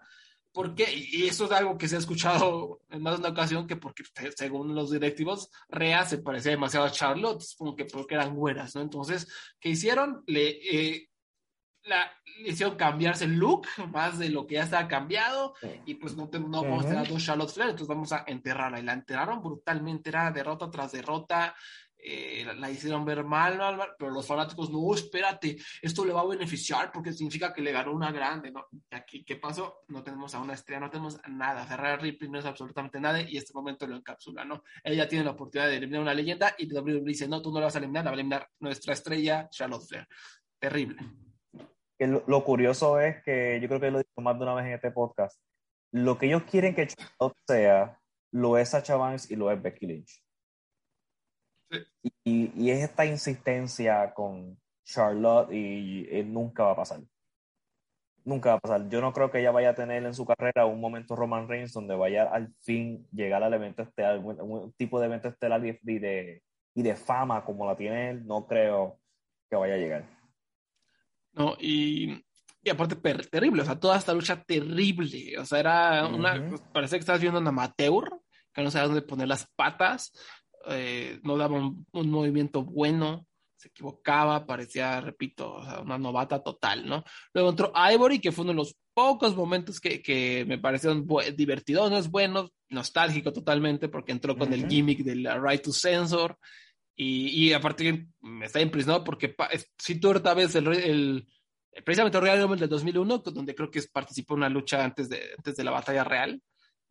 ¿por 0.53 0.73
qué? 0.75 0.85
Y 0.93 1.25
eso 1.27 1.45
es 1.45 1.51
algo 1.51 1.77
que 1.77 1.87
se 1.87 1.95
ha 1.95 1.99
escuchado 1.99 2.81
en 2.89 3.01
más 3.01 3.15
de 3.15 3.19
una 3.21 3.29
ocasión, 3.29 3.67
que 3.67 3.75
porque 3.75 4.03
se- 4.15 4.31
según 4.33 4.73
los 4.73 4.91
directivos, 4.91 5.49
Rhea 5.69 6.05
se 6.05 6.19
parecía 6.19 6.51
demasiado 6.51 6.85
a 6.85 6.91
Charlotte, 6.91 7.43
como 7.57 7.75
que 7.75 7.85
porque 7.85 8.15
eran 8.15 8.35
güeras, 8.35 8.73
¿no? 8.75 8.81
Entonces, 8.81 9.27
¿qué 9.59 9.69
hicieron? 9.69 10.23
Le, 10.27 10.49
eh, 10.49 11.09
la, 11.85 12.11
hicieron 12.45 12.75
cambiarse 12.75 13.25
el 13.25 13.35
look 13.35 13.67
más 13.91 14.17
de 14.19 14.29
lo 14.29 14.47
que 14.47 14.55
ya 14.55 14.63
estaba 14.63 14.87
cambiado 14.87 15.53
Sí. 15.61 15.69
y 15.85 15.95
pues 15.95 16.15
no, 16.15 16.29
te- 16.29 16.39
no 16.39 16.61
vamos 16.63 16.85
a 16.85 16.89
tener 16.89 17.05
a 17.05 17.09
dos 17.09 17.23
Charlotte 17.25 17.51
Flair, 17.51 17.69
entonces 17.71 17.87
vamos 17.87 18.11
a 18.11 18.23
enterrarla 18.27 18.79
y 18.79 18.83
la 18.83 18.93
enterraron 18.93 19.41
brutalmente, 19.41 20.09
era 20.09 20.31
derrota 20.31 20.69
tras 20.71 20.91
derrota, 20.93 21.55
eh, 22.05 22.43
la, 22.45 22.53
la 22.53 22.69
hicieron 22.69 23.05
ver 23.05 23.23
mal, 23.23 23.57
mal, 23.57 23.77
mal, 23.77 23.89
pero 23.97 24.11
los 24.11 24.27
fanáticos, 24.27 24.69
no, 24.69 24.93
espérate, 24.93 25.57
esto 25.81 26.03
le 26.03 26.11
va 26.11 26.19
a 26.21 26.25
beneficiar 26.25 26.91
porque 26.91 27.13
significa 27.13 27.53
que 27.53 27.61
le 27.61 27.71
ganó 27.71 27.93
una 27.93 28.11
grande, 28.11 28.51
aquí, 28.91 29.23
¿qué 29.23 29.37
pasó? 29.37 29.83
No 29.87 30.03
tenemos 30.03 30.35
a 30.35 30.39
una 30.39 30.53
estrella, 30.53 30.81
no 30.81 30.89
tenemos 30.89 31.19
nada, 31.29 31.65
Ferrari 31.65 32.01
Ripley 32.11 32.29
no 32.29 32.39
es 32.39 32.45
absolutamente 32.45 32.99
nada 32.99 33.21
y 33.21 33.37
este 33.37 33.53
momento 33.53 33.87
lo 33.87 33.95
encapsula, 33.95 34.43
¿no? 34.43 34.63
Ella 34.83 35.07
tiene 35.07 35.23
la 35.23 35.31
oportunidad 35.31 35.69
de 35.69 35.77
eliminar 35.77 36.01
una 36.01 36.13
leyenda 36.13 36.53
y 36.57 36.67
WWE 36.73 37.01
dice, 37.05 37.27
no, 37.27 37.41
tú 37.41 37.53
no 37.53 37.59
la 37.59 37.67
vas 37.67 37.75
a 37.75 37.79
eliminar, 37.79 38.03
la 38.03 38.11
va 38.11 38.15
a 38.15 38.19
eliminar 38.19 38.49
nuestra 38.59 38.93
estrella, 38.93 39.47
Charlotte 39.49 39.87
Flair. 39.87 40.07
Terrible. 40.59 40.97
Que 42.03 42.07
lo, 42.07 42.23
lo 42.27 42.43
curioso 42.43 42.99
es 42.99 43.23
que 43.23 43.59
yo 43.61 43.67
creo 43.69 43.79
que 43.79 43.91
lo 43.91 43.99
he 43.99 44.03
dicho 44.03 44.21
más 44.21 44.37
de 44.37 44.43
una 44.43 44.55
vez 44.55 44.65
en 44.65 44.73
este 44.73 44.91
podcast. 44.91 45.39
Lo 45.91 46.17
que 46.17 46.25
ellos 46.25 46.43
quieren 46.43 46.75
que 46.75 46.87
Charlotte 46.87 47.37
sea, 47.47 47.97
lo 48.31 48.57
es 48.57 48.69
Sacha 48.69 48.95
Banks 48.95 49.31
y 49.31 49.35
lo 49.35 49.49
es 49.51 49.61
Becky 49.61 49.85
Lynch. 49.85 50.23
Sí. 51.71 51.77
Y, 52.23 52.51
y 52.55 52.71
es 52.71 52.83
esta 52.83 53.05
insistencia 53.05 54.13
con 54.13 54.59
Charlotte 54.83 55.53
y, 55.53 56.23
nunca 56.25 56.63
va 56.63 56.71
a 56.71 56.75
pasar. 56.75 57.01
Nunca 58.25 58.49
va 58.49 58.55
a 58.55 58.59
pasar. 58.59 58.89
Yo 58.89 59.01
no 59.01 59.13
creo 59.13 59.31
que 59.31 59.39
ella 59.39 59.51
vaya 59.51 59.69
a 59.69 59.75
tener 59.75 60.03
en 60.03 60.13
su 60.13 60.25
carrera 60.25 60.65
un 60.65 60.81
momento 60.81 61.15
Roman 61.15 61.47
Reigns 61.47 61.73
donde 61.73 61.95
vaya 61.95 62.23
al 62.23 62.53
fin 62.61 63.07
llegar 63.11 63.43
al 63.43 63.53
evento 63.53 63.83
estelar, 63.83 64.19
un, 64.19 64.39
un 64.41 64.73
tipo 64.73 64.99
de 64.99 65.05
evento 65.07 65.27
estelar 65.29 65.63
y 65.65 65.99
de, 65.99 66.41
y 66.73 66.81
de 66.83 66.95
fama 66.95 67.45
como 67.45 67.65
la 67.65 67.75
tiene 67.77 68.09
él. 68.09 68.25
No 68.25 68.47
creo 68.47 68.99
que 69.49 69.55
vaya 69.55 69.75
a 69.75 69.77
llegar. 69.77 70.12
¿No? 71.33 71.55
Y, 71.59 72.23
y 72.63 72.69
aparte, 72.69 72.95
per- 72.95 73.27
terrible, 73.27 73.61
o 73.61 73.65
sea, 73.65 73.79
toda 73.79 73.97
esta 73.97 74.13
lucha 74.13 74.41
terrible, 74.43 75.37
o 75.39 75.45
sea, 75.45 75.59
era 75.59 76.07
una, 76.07 76.35
Ujú. 76.39 76.63
parecía 76.71 76.97
que 76.97 77.01
estabas 77.01 77.21
viendo 77.21 77.39
un 77.39 77.47
amateur, 77.47 78.09
que 78.53 78.61
no 78.63 78.71
sabía 78.71 78.87
dónde 78.87 79.01
poner 79.01 79.27
las 79.27 79.47
patas, 79.55 80.11
eh, 80.69 81.19
no 81.23 81.35
daba 81.37 81.55
un, 81.57 81.85
un 81.91 82.09
movimiento 82.09 82.63
bueno, 82.63 83.25
se 83.57 83.69
equivocaba, 83.69 84.45
parecía, 84.45 84.99
repito, 85.01 85.53
o 85.55 85.63
sea, 85.63 85.79
una 85.81 85.97
novata 85.97 86.41
total, 86.43 86.85
¿no? 86.85 87.03
Luego 87.33 87.49
entró 87.49 87.71
Ivory, 87.75 88.19
que 88.19 88.31
fue 88.31 88.43
uno 88.43 88.51
de 88.51 88.57
los 88.57 88.75
pocos 88.93 89.35
momentos 89.35 89.79
que, 89.79 90.01
que 90.01 90.45
me 90.47 90.57
parecieron 90.57 91.05
bu- 91.07 91.33
divertidones, 91.35 92.09
buenos, 92.11 92.51
nostálgico 92.69 93.31
totalmente, 93.31 93.87
porque 93.89 94.11
entró 94.11 94.37
con 94.37 94.51
el 94.53 94.67
gimmick 94.67 94.99
del 95.03 95.27
Right 95.41 95.61
to 95.63 95.71
Censor, 95.71 96.37
y, 96.95 97.47
y 97.47 97.53
aparte 97.53 98.07
me 98.21 98.45
está 98.45 98.61
impresionado 98.61 99.03
porque 99.03 99.35
si 99.77 99.99
tú 99.99 100.07
ahorita 100.07 100.33
ves 100.33 100.55
el, 100.55 100.67
el- 100.67 101.27
precisamente 101.83 102.17
el 102.17 102.21
Royal 102.23 102.41
Rumble 102.41 102.59
del 102.59 102.69
2001, 102.69 103.17
donde 103.19 103.55
creo 103.55 103.71
que 103.71 103.81
participó 103.91 104.33
en 104.35 104.39
una 104.39 104.49
lucha 104.49 104.83
antes 104.83 105.09
de, 105.09 105.21
antes 105.37 105.55
de 105.55 105.63
la 105.63 105.71
batalla 105.71 106.03
real, 106.03 106.41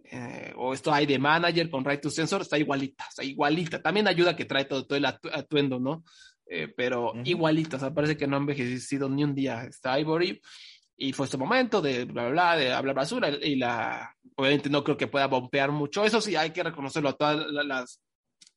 eh, 0.04 0.52
o 0.56 0.74
esto 0.74 0.92
hay 0.92 1.06
de 1.06 1.18
manager 1.18 1.70
con 1.70 1.84
Right 1.84 2.00
to 2.00 2.10
Censor, 2.10 2.42
está 2.42 2.58
igualita, 2.58 3.04
está 3.08 3.22
igualita. 3.22 3.80
También 3.80 4.08
ayuda 4.08 4.34
que 4.34 4.44
trae 4.44 4.64
todo, 4.64 4.84
todo 4.84 4.98
el 4.98 5.04
atu- 5.04 5.30
atuendo, 5.32 5.78
¿no? 5.78 6.02
Eh, 6.46 6.68
pero 6.76 7.12
Ujú. 7.12 7.22
igualita, 7.24 7.76
o 7.76 7.80
sea, 7.80 7.94
parece 7.94 8.16
que 8.16 8.26
no 8.26 8.36
ha 8.36 8.40
envejecido 8.40 9.08
ni 9.08 9.22
un 9.24 9.34
día 9.34 9.62
está 9.64 9.98
Ivory. 10.00 10.40
Y 10.96 11.12
fue 11.12 11.26
este 11.26 11.38
momento 11.38 11.80
de 11.80 12.04
bla, 12.04 12.24
bla, 12.24 12.30
bla, 12.30 12.56
de 12.56 12.72
hablar 12.72 12.94
basura. 12.96 13.28
Y 13.30 13.56
la, 13.56 14.14
obviamente 14.36 14.68
no 14.68 14.82
creo 14.84 14.96
que 14.96 15.06
pueda 15.06 15.26
bompear 15.28 15.70
mucho. 15.70 16.04
Eso 16.04 16.20
sí, 16.20 16.34
hay 16.36 16.50
que 16.50 16.62
reconocerlo 16.64 17.08
a 17.10 17.16
todas 17.16 17.46
la- 17.50 17.62
las, 17.64 18.00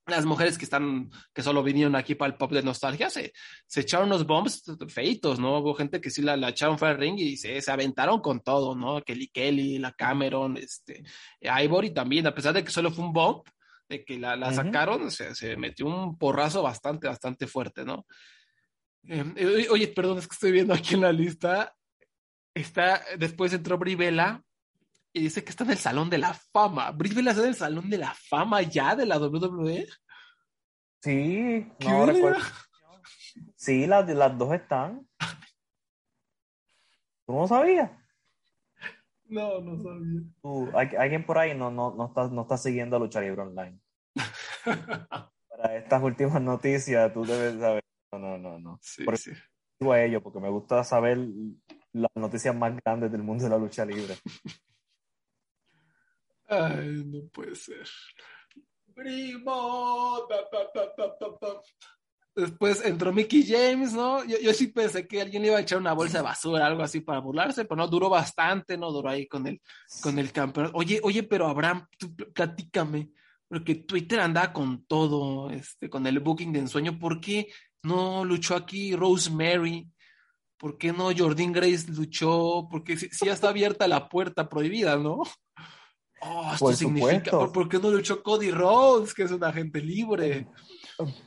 las 0.07 0.25
mujeres 0.25 0.57
que 0.57 0.65
están, 0.65 1.09
que 1.33 1.41
solo 1.41 1.63
vinieron 1.63 1.95
aquí 1.95 2.15
para 2.15 2.31
el 2.31 2.37
pop 2.37 2.51
de 2.51 2.61
nostalgia, 2.61 3.09
se, 3.09 3.33
se 3.65 3.81
echaron 3.81 4.07
unos 4.07 4.25
bombs 4.25 4.63
feitos, 4.87 5.39
¿no? 5.39 5.57
Hubo 5.59 5.73
gente 5.73 5.99
que 5.99 6.11
sí 6.11 6.21
la, 6.21 6.37
la 6.37 6.49
echaron 6.49 6.77
fuera 6.77 6.93
del 6.93 7.01
ring 7.01 7.19
y 7.19 7.37
se, 7.37 7.59
se 7.61 7.71
aventaron 7.71 8.21
con 8.21 8.41
todo, 8.41 8.75
¿no? 8.75 9.01
Kelly 9.01 9.29
Kelly, 9.29 9.79
la 9.79 9.93
Cameron, 9.93 10.57
este, 10.57 11.03
Ivory 11.41 11.93
también, 11.93 12.27
a 12.27 12.35
pesar 12.35 12.53
de 12.53 12.63
que 12.63 12.71
solo 12.71 12.91
fue 12.91 13.05
un 13.05 13.13
bomb, 13.13 13.41
de 13.89 14.03
que 14.03 14.19
la, 14.19 14.35
la 14.35 14.47
Ujú. 14.47 14.55
sacaron, 14.55 15.11
se, 15.11 15.33
se 15.35 15.57
metió 15.57 15.87
un 15.87 16.17
porrazo 16.17 16.61
bastante, 16.61 17.07
bastante 17.07 17.47
fuerte, 17.47 17.83
¿no? 17.83 18.05
Eh, 19.07 19.33
eh, 19.35 19.67
oye, 19.69 19.87
perdón, 19.87 20.19
es 20.19 20.27
que 20.27 20.33
estoy 20.33 20.51
viendo 20.51 20.73
aquí 20.73 20.95
en 20.95 21.01
la 21.01 21.11
lista, 21.11 21.75
está, 22.53 23.03
después 23.17 23.53
entró 23.53 23.77
Brivela 23.77 24.43
y 25.15 25.21
dice 25.21 25.43
que 25.45 25.49
está 25.49 25.63
en 25.63 25.71
el 25.71 25.77
Salón 25.77 26.09
de 26.09 26.17
la 26.17 26.33
Fama. 26.33 26.91
Brivela 26.91 27.31
está 27.31 27.43
en 27.43 27.49
el 27.49 27.55
Salón 27.55 27.89
de 27.89 27.97
la 27.97 28.13
Fama 28.13 28.61
ya 28.63 28.95
de 28.97 29.05
la 29.05 29.17
WWE. 29.17 29.87
Sí, 31.01 31.71
¿Qué 31.79 31.87
no 31.87 32.05
recuerdo. 32.05 32.39
Sí, 33.55 33.87
las, 33.87 34.07
las 34.09 34.37
dos 34.37 34.53
están. 34.53 35.07
¿Tú 37.25 37.33
no 37.33 37.47
sabías? 37.47 37.91
No, 39.27 39.61
no 39.61 39.81
sabía. 39.81 40.21
Tú, 40.41 40.69
hay- 40.77 40.95
alguien 40.97 41.25
por 41.25 41.37
ahí 41.37 41.57
no, 41.57 41.71
no, 41.71 41.95
no, 41.95 42.07
está, 42.07 42.27
no 42.27 42.41
está 42.41 42.57
siguiendo 42.57 42.97
a 42.97 42.99
Lucha 42.99 43.21
Libre 43.21 43.41
Online. 43.41 43.79
Para 45.49 45.77
estas 45.77 46.03
últimas 46.03 46.41
noticias, 46.41 47.13
tú 47.13 47.23
debes 47.25 47.57
saber. 47.59 47.83
No, 48.11 48.19
no, 48.19 48.37
no, 48.37 48.59
no. 48.59 48.79
Sí, 48.81 49.05
Por- 49.05 49.17
sí. 49.17 49.31
Digo 49.79 49.93
a 49.93 50.01
ello, 50.03 50.21
porque 50.21 50.39
me 50.39 50.49
gusta 50.49 50.83
saber 50.83 51.17
las 51.93 52.11
noticias 52.15 52.53
más 52.55 52.73
grandes 52.83 53.11
del 53.11 53.23
mundo 53.23 53.45
de 53.45 53.49
la 53.49 53.57
lucha 53.57 53.85
libre. 53.85 54.15
Ay, 56.47 57.03
no 57.05 57.27
puede 57.29 57.55
ser. 57.55 57.87
Primo. 58.93 60.27
Después 62.35 62.83
entró 62.83 63.13
Mickey 63.13 63.45
James, 63.47 63.93
¿no? 63.93 64.23
Yo, 64.25 64.53
sí 64.53 64.67
pensé 64.67 65.07
que 65.07 65.21
alguien 65.21 65.41
le 65.41 65.47
iba 65.49 65.57
a 65.57 65.61
echar 65.61 65.77
una 65.79 65.93
bolsa 65.93 66.17
de 66.17 66.23
basura, 66.25 66.65
algo 66.67 66.83
así 66.83 66.99
para 66.99 67.19
burlarse, 67.19 67.63
pero 67.63 67.77
no, 67.77 67.87
duró 67.87 68.09
bastante, 68.09 68.77
¿no? 68.77 68.91
Duró 68.91 69.09
ahí 69.09 69.25
con 69.25 69.47
el, 69.47 69.61
con 70.01 70.19
el 70.19 70.31
campeonato. 70.33 70.75
Oye, 70.77 70.99
oye, 71.01 71.23
pero 71.23 71.47
Abraham, 71.47 71.87
tú 71.97 72.13
pl- 72.13 72.31
platícame, 72.31 73.09
porque 73.47 73.75
Twitter 73.75 74.19
andaba 74.19 74.51
con 74.51 74.85
todo, 74.85 75.49
este, 75.49 75.89
con 75.89 76.05
el 76.07 76.19
booking 76.19 76.51
de 76.51 76.59
ensueño. 76.59 76.99
¿Por 76.99 77.21
qué 77.21 77.47
no 77.83 78.25
luchó 78.25 78.55
aquí 78.55 78.93
Rosemary? 78.95 79.87
¿Por 80.57 80.77
qué 80.77 80.91
no 80.91 81.15
Jordyn 81.15 81.53
Grace 81.53 81.89
luchó? 81.89 82.67
Porque 82.69 82.97
si, 82.97 83.07
si 83.09 83.25
ya 83.27 83.33
está 83.33 83.49
abierta 83.49 83.87
la 83.87 84.09
puerta 84.09 84.49
prohibida, 84.49 84.97
¿no? 84.97 85.21
Oh, 86.27 86.49
esto 86.53 86.65
Por 86.65 86.75
significa. 86.75 87.31
¿por, 87.31 87.51
por 87.51 87.69
qué 87.69 87.79
no 87.79 87.89
luchó 87.91 88.21
Cody 88.23 88.51
Rhodes, 88.51 89.13
que 89.13 89.23
es 89.23 89.31
un 89.31 89.43
agente 89.43 89.79
libre? 89.81 90.47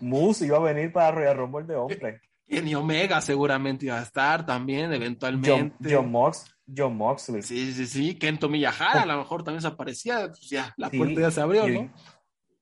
Moose 0.01 0.47
iba 0.47 0.57
a 0.57 0.61
venir 0.61 0.93
para 0.93 1.11
Royal 1.13 1.37
Rumble 1.37 1.67
de 1.67 1.77
hombre. 1.77 2.21
Kenny 2.49 2.75
Omega 2.75 3.21
seguramente 3.21 3.87
iba 3.87 3.99
a 3.99 4.03
estar 4.03 4.45
también, 4.47 4.91
eventualmente. 4.93 5.95
John, 5.95 6.11
Mox, 6.11 6.47
John 6.75 6.97
Moxley. 6.97 7.43
Sí, 7.43 7.73
sí, 7.73 7.87
sí. 7.87 8.15
Kento 8.15 8.49
Miyahara 8.49 9.03
a 9.03 9.07
lo 9.07 9.19
mejor 9.19 9.45
también 9.45 9.61
se 9.61 9.69
aparecía. 9.69 10.29
Pues 10.29 10.49
ya, 10.49 10.73
la 10.79 10.89
Sí, 10.89 10.97
puerta 10.99 11.21
ya 11.21 11.31
se 11.31 11.41
abrió, 11.43 11.69
¿no? 11.69 11.93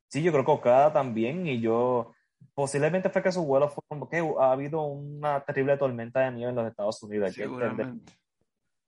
Sí, 0.09 0.23
yo 0.23 0.33
creo 0.33 0.45
que 0.45 0.51
Okada 0.51 0.93
también, 0.93 1.47
y 1.47 1.61
yo 1.61 2.13
posiblemente 2.55 3.11
fue 3.11 3.23
que 3.23 3.31
sus 3.31 3.45
vuelos 3.45 3.73
fueron 3.73 4.01
porque 4.01 4.25
ha 4.41 4.51
habido 4.51 4.83
una 4.83 5.41
terrible 5.45 5.77
tormenta 5.77 6.21
de 6.21 6.33
nieve 6.33 6.51
en 6.51 6.57
los 6.57 6.69
Estados 6.69 7.01
Unidos. 7.03 7.29
hay 7.29 7.35
que 7.35 7.43
entender, 7.45 7.69
Seguramente, 7.71 8.13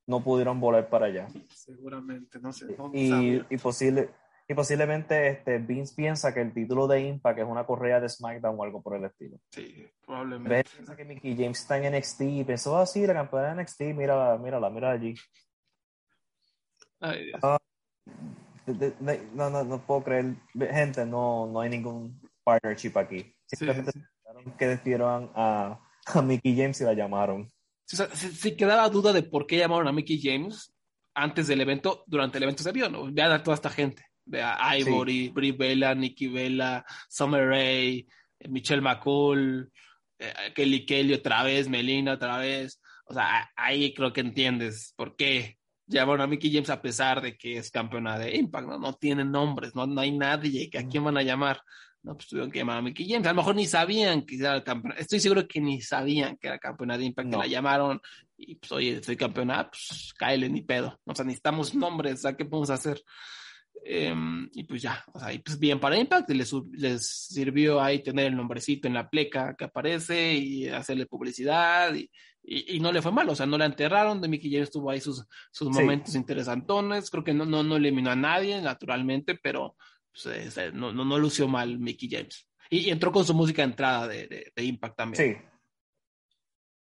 no 0.09 0.25
pudieron 0.25 0.59
volar 0.59 0.89
para 0.89 1.07
allá. 1.07 1.29
seguramente, 1.49 2.41
no 2.41 2.53
sé. 2.53 2.75
no 2.77 2.91
Y, 2.95 3.45
y, 3.51 3.59
posible, 3.59 4.09
y 4.49 4.55
posiblemente 4.55 5.29
este, 5.29 5.59
Vince 5.59 5.95
piensa 5.95 6.33
que 6.33 6.41
el 6.41 6.53
título 6.55 6.87
de 6.89 7.03
Impact 7.03 7.39
es 7.41 7.45
una 7.45 7.65
correa 7.67 8.01
de 8.01 8.09
SmackDown 8.09 8.57
o 8.59 8.65
algo 8.65 8.83
por 8.83 8.97
el 8.97 9.05
estilo. 9.05 9.39
Sí, 9.53 9.87
probablemente. 10.05 10.49
¿Ves? 10.49 10.65
Piensa 10.75 10.97
que 10.97 11.05
Mickey 11.05 11.37
James 11.37 11.61
está 11.61 11.79
en 11.79 11.95
NXT 11.95 12.21
y 12.23 12.45
pensó, 12.45 12.77
ah, 12.79 12.87
sí, 12.87 13.07
la 13.07 13.13
campeona 13.15 13.55
de 13.55 13.63
NXT, 13.63 13.81
mírala, 13.95 14.39
mírala, 14.39 14.71
mírala 14.71 14.95
allí. 14.95 15.15
Ay, 17.01 17.27
Dios. 17.27 17.41
De- 18.67 18.75
de- 18.75 18.91
de- 18.99 19.29
no, 19.35 19.51
no, 19.51 19.63
no 19.65 19.79
puedo 19.87 20.03
creer. 20.05 20.35
Gente, 20.55 21.05
no, 21.07 21.47
no 21.47 21.61
hay 21.61 21.71
ningún 21.71 22.21
partnership 22.43 22.97
aquí. 22.97 23.21
Sí, 23.47 23.57
Simplemente 23.57 23.93
sí. 23.93 24.01
pensaron 24.25 24.57
que 24.57 24.67
despidieron 24.67 25.31
a, 25.35 25.79
a 26.07 26.23
Mickey 26.23 26.57
James 26.57 26.81
y 26.81 26.85
la 26.85 26.95
llamaron. 26.95 27.47
Sí, 27.89 28.03
o 28.03 28.07
sea, 28.15 28.57
quedaba 28.57 28.89
duda 28.91 29.15
de 29.15 29.23
por 29.23 29.47
qué 29.47 29.57
llamaron 29.57 29.89
a 29.89 29.93
Mickey 29.93 30.21
James 30.23 30.75
antes 31.15 31.47
del 31.47 31.63
evento, 31.63 32.05
durante 32.07 32.37
el 32.37 32.45
evento 32.45 32.63
se 32.63 32.71
vio, 32.71 32.91
¿no? 32.91 33.11
Vean 33.11 33.33
a 33.33 33.43
toda 33.43 33.55
esta 33.55 33.71
gente. 33.71 34.05
A 34.43 34.77
Ivory, 34.77 35.31
Brie 35.31 35.53
Bella, 35.53 35.95
Nikki 35.95 36.29
Bella, 36.29 36.85
Summer 37.09 37.49
Rae, 37.49 38.07
eh, 38.39 38.49
Michelle 38.49 38.83
McCool, 38.83 39.73
eh, 40.19 40.53
Kelly 40.55 40.85
Kelly 40.85 41.15
otra 41.15 41.43
vez, 41.43 41.67
Melina 41.67 42.13
otra 42.13 42.37
vez. 42.37 42.79
O 43.07 43.15
sea, 43.15 43.51
ahí 43.57 43.95
creo 43.95 44.13
que 44.13 44.21
entiendes 44.21 44.93
por 44.95 45.17
qué 45.17 45.57
llamaron 45.87 46.21
a 46.21 46.27
Mickey 46.27 46.53
James 46.53 46.69
a 46.69 46.83
pesar 46.83 47.23
de 47.23 47.39
que 47.39 47.57
es 47.57 47.71
campeona 47.71 48.19
de 48.19 48.37
Impact, 48.37 48.69
¿no? 48.69 48.79
No 48.79 48.93
tienen 48.93 49.33
nombres, 49.33 49.75
no, 49.75 49.87
no 49.87 50.01
hay 50.03 50.13
nadie 50.13 50.69
a 50.79 50.87
quién 50.87 51.05
van 51.05 51.17
a 51.17 51.23
llamar. 51.23 51.63
No, 52.03 52.15
pues 52.15 52.29
tuvieron 52.29 52.51
que 52.51 52.61
llamar 52.61 52.79
a 52.79 52.83
Mickey 52.83 53.09
James. 53.09 53.27
A 53.27 53.31
lo 53.31 53.37
mejor 53.37 53.57
ni 53.57 53.67
sabían 53.67 54.23
que 54.23 54.37
era 54.37 54.63
campeona. 54.63 54.97
Estoy 54.97 55.21
seguro 55.21 55.47
que 55.47 55.61
ni 55.61 55.81
sabían 55.81 56.37
que 56.37 56.47
era 56.47 56.59
campeona 56.59 56.97
de 56.97 57.05
Impact, 57.05 57.29
No. 57.29 57.39
que 57.39 57.47
la 57.47 57.51
llamaron 57.51 58.01
y 58.37 58.55
pues, 58.55 58.71
oye, 58.73 59.03
soy 59.03 59.17
campeona, 59.17 59.69
pues 59.69 60.15
cáele 60.17 60.49
ni 60.49 60.63
pedo. 60.63 60.99
O 61.05 61.15
sea, 61.15 61.25
necesitamos 61.25 61.75
nombres, 61.75 62.25
¿a 62.25 62.37
qué 62.37 62.45
podemos 62.45 62.71
hacer? 62.71 63.03
Em, 63.85 64.49
y 64.55 64.65
pues 64.65 64.83
ya, 64.83 65.05
o 65.13 65.19
sea, 65.19 65.33
y 65.33 65.39
pues 65.39 65.59
bien 65.59 65.81
para 65.81 65.99
Impact, 65.99 66.31
les, 66.31 66.53
les 66.73 67.07
sirvió 67.07 67.81
ahí 67.81 68.03
tener 68.03 68.27
el 68.27 68.37
nombrecito 68.37 68.89
en 68.89 68.95
la 68.95 69.09
pleca 69.09 69.55
que 69.57 69.65
aparece 69.65 70.35
y 70.35 70.69
hacerle 70.69 71.07
publicidad 71.07 71.95
y, 71.95 72.11
y, 72.43 72.81
no 72.81 72.93
le 72.93 73.03
fue 73.03 73.13
mal, 73.13 73.29
o 73.29 73.35
sea, 73.35 73.47
no 73.47 73.59
le 73.59 73.65
enterraron, 73.67 74.21
de 74.21 74.29
Mickey 74.29 74.51
James 74.53 74.71
tuvo 74.71 74.91
ahí 74.91 75.01
sus, 75.01 75.25
sus 75.51 75.69
momentos 75.71 76.15
interesantones, 76.15 77.11
creo 77.11 77.23
que 77.23 77.35
no, 77.35 77.45
no, 77.45 77.63
no 77.63 77.77
eliminó 77.77 78.11
a 78.11 78.17
nadie, 78.17 78.61
naturalmente, 78.61 79.35
pero 79.41 79.77
pues, 80.13 80.75
no, 80.75 80.93
no, 80.93 81.05
no, 81.05 81.19
lució 81.19 81.49
mal 81.49 81.79
Mickey 81.79 82.09
James. 82.11 82.49
Y, 82.71 82.91
entró 82.91 83.13
con 83.13 83.25
su 83.25 83.35
música 83.35 83.63
de 83.63 83.69
entrada 83.69 84.09
de, 84.09 84.53
de, 84.55 84.65
Impact 84.65 84.97
también. 84.97 85.37
Sí. 85.37 85.43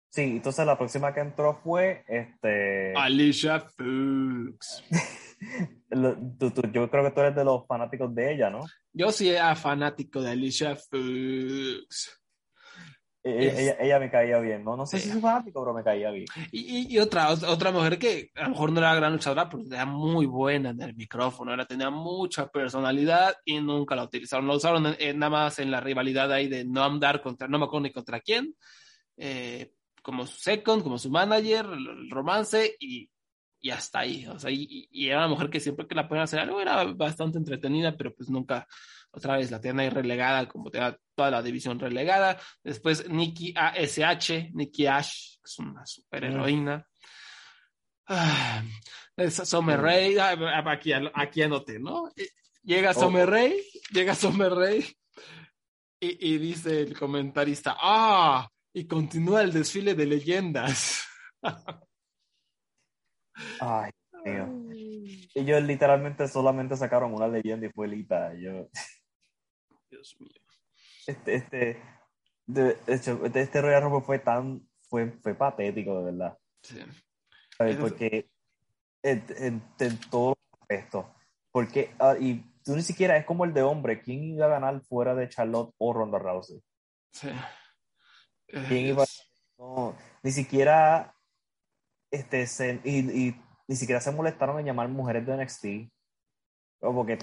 Sí, 0.09 0.21
entonces 0.23 0.65
la 0.65 0.77
próxima 0.77 1.13
que 1.13 1.19
entró 1.19 1.59
fue 1.63 2.03
este... 2.07 2.93
Alicia 2.95 3.59
Fuchs. 3.59 4.83
yo 6.71 6.89
creo 6.89 7.03
que 7.03 7.11
tú 7.11 7.21
eres 7.21 7.35
de 7.35 7.43
los 7.43 7.67
fanáticos 7.67 8.13
de 8.15 8.33
ella, 8.33 8.49
¿no? 8.49 8.65
Yo 8.93 9.11
sí 9.11 9.29
era 9.29 9.55
fanático 9.55 10.21
de 10.21 10.31
Alicia 10.31 10.75
Fuchs. 10.75 12.19
Ella, 13.23 13.75
ella, 13.79 13.99
me 13.99 14.09
caía 14.09 14.39
bien, 14.39 14.63
¿no? 14.63 14.77
No 14.77 14.85
sé 14.85 14.99
si 14.99 15.09
es 15.09 15.19
fanático, 15.19 15.61
pero 15.61 15.73
me 15.73 15.83
caía 15.83 16.11
bien. 16.11 16.27
Y, 16.51 16.93
y, 16.93 16.99
otra, 16.99 17.29
otra 17.31 17.71
mujer 17.71 17.99
que 17.99 18.29
a 18.35 18.43
lo 18.43 18.49
mejor 18.51 18.71
no 18.71 18.79
era 18.79 18.95
gran 18.95 19.13
luchadora, 19.13 19.49
pero 19.49 19.63
era 19.65 19.85
muy 19.85 20.25
buena 20.25 20.69
en 20.69 20.81
el 20.81 20.95
micrófono, 20.95 21.53
era, 21.53 21.65
tenía 21.65 21.89
mucha 21.89 22.47
personalidad 22.47 23.35
y 23.43 23.59
nunca 23.59 23.95
la 23.95 24.03
utilizaron. 24.03 24.47
La 24.47 24.55
usaron 24.55 24.83
nada 24.83 25.29
más 25.29 25.59
en 25.59 25.71
la 25.71 25.81
rivalidad 25.81 26.31
ahí 26.31 26.47
de 26.47 26.63
no 26.63 26.83
andar 26.83 27.21
contra, 27.21 27.47
no 27.47 27.59
me 27.59 27.65
acuerdo 27.65 27.83
ni 27.83 27.91
contra 27.91 28.21
quién, 28.21 28.55
eh, 29.17 29.71
como 30.01 30.25
su 30.25 30.37
second, 30.37 30.83
como 30.83 30.97
su 30.97 31.09
manager, 31.09 31.65
el 31.65 32.09
romance 32.09 32.77
y, 32.79 33.09
y 33.59 33.69
hasta 33.71 33.99
ahí. 33.99 34.25
O 34.27 34.39
sea, 34.39 34.51
y, 34.51 34.87
y, 34.89 35.07
era 35.09 35.17
una 35.17 35.27
mujer 35.27 35.49
que 35.49 35.59
siempre 35.59 35.87
que 35.87 35.95
la 35.95 36.07
podían 36.07 36.23
hacer 36.23 36.39
algo 36.39 36.61
era 36.61 36.83
bastante 36.85 37.37
entretenida, 37.37 37.97
pero 37.97 38.13
pues 38.15 38.29
nunca 38.29 38.67
otra 39.17 39.37
vez 39.37 39.51
la 39.51 39.59
tienen 39.59 39.79
ahí 39.79 39.89
relegada, 39.89 40.47
como 40.47 40.69
tenía 40.69 40.97
toda 41.15 41.31
la 41.31 41.41
división 41.41 41.79
relegada. 41.79 42.39
Después 42.63 43.09
Nikki 43.09 43.53
ASH, 43.55 44.51
Nikki 44.53 44.85
Ash, 44.85 45.37
que 45.37 45.45
es 45.45 45.59
una 45.59 45.85
superheroína. 45.85 46.87
Ah, 48.07 48.63
Summer 49.29 49.81
Rey, 49.81 50.17
ah, 50.17 50.63
aquí, 50.67 50.91
aquí 50.93 51.41
anoté, 51.41 51.79
¿no? 51.79 52.09
Llega 52.63 52.91
oh. 52.91 52.93
Summer 52.93 53.29
Rey, 53.29 53.63
llega 53.91 54.13
Summer 54.15 54.53
Rey 54.53 54.85
y, 55.99 56.33
y 56.33 56.37
dice 56.37 56.81
el 56.81 56.97
comentarista, 56.97 57.75
ah, 57.79 58.47
y 58.71 58.85
continúa 58.85 59.41
el 59.41 59.51
desfile 59.51 59.95
de 59.95 60.05
leyendas. 60.05 61.03
Ay, 63.59 63.91
Dios. 64.23 64.49
Ellos 65.33 65.63
literalmente 65.63 66.27
solamente 66.27 66.77
sacaron 66.77 67.13
una 67.13 67.27
leyenda 67.27 67.65
y 67.65 67.71
fue 67.71 67.87
Lita. 67.87 68.33
Yo... 68.35 68.69
Dios 69.97 70.15
mío. 70.19 70.29
Este, 71.07 71.35
este, 71.35 71.81
de 72.45 72.77
hecho, 72.87 73.25
este 73.25 73.61
Royal 73.61 73.83
Rumble 73.83 74.05
fue 74.05 74.19
tan, 74.19 74.67
fue, 74.89 75.11
fue 75.23 75.33
patético, 75.35 75.97
de 75.99 76.11
verdad. 76.11 76.37
Sí. 76.61 76.79
Porque 77.79 78.29
en, 79.01 79.25
en, 79.79 79.99
todo 80.11 80.37
esto, 80.69 81.15
porque, 81.51 81.95
ah, 81.99 82.15
y 82.19 82.43
tú 82.63 82.75
ni 82.75 82.83
siquiera 82.83 83.17
es 83.17 83.25
como 83.25 83.45
el 83.45 83.53
de 83.53 83.63
hombre, 83.63 84.01
¿quién 84.01 84.23
iba 84.23 84.45
a 84.45 84.49
ganar 84.49 84.79
fuera 84.81 85.15
de 85.15 85.29
Charlotte 85.29 85.73
o 85.77 85.93
Ronda 85.93 86.19
Rousey? 86.19 86.61
Sí. 87.11 87.29
¿Quién 88.47 88.85
iba 88.87 89.03
no, 89.57 89.95
ni 90.21 90.31
siquiera 90.31 91.15
este 92.11 92.45
se, 92.45 92.79
y, 92.83 92.99
y, 92.99 93.43
ni 93.67 93.75
siquiera 93.75 93.99
se 93.99 94.11
molestaron 94.11 94.59
en 94.59 94.65
llamar 94.67 94.87
mujeres 94.87 95.25
de 95.25 95.35
NXT 95.35 95.91
porque 96.79 97.17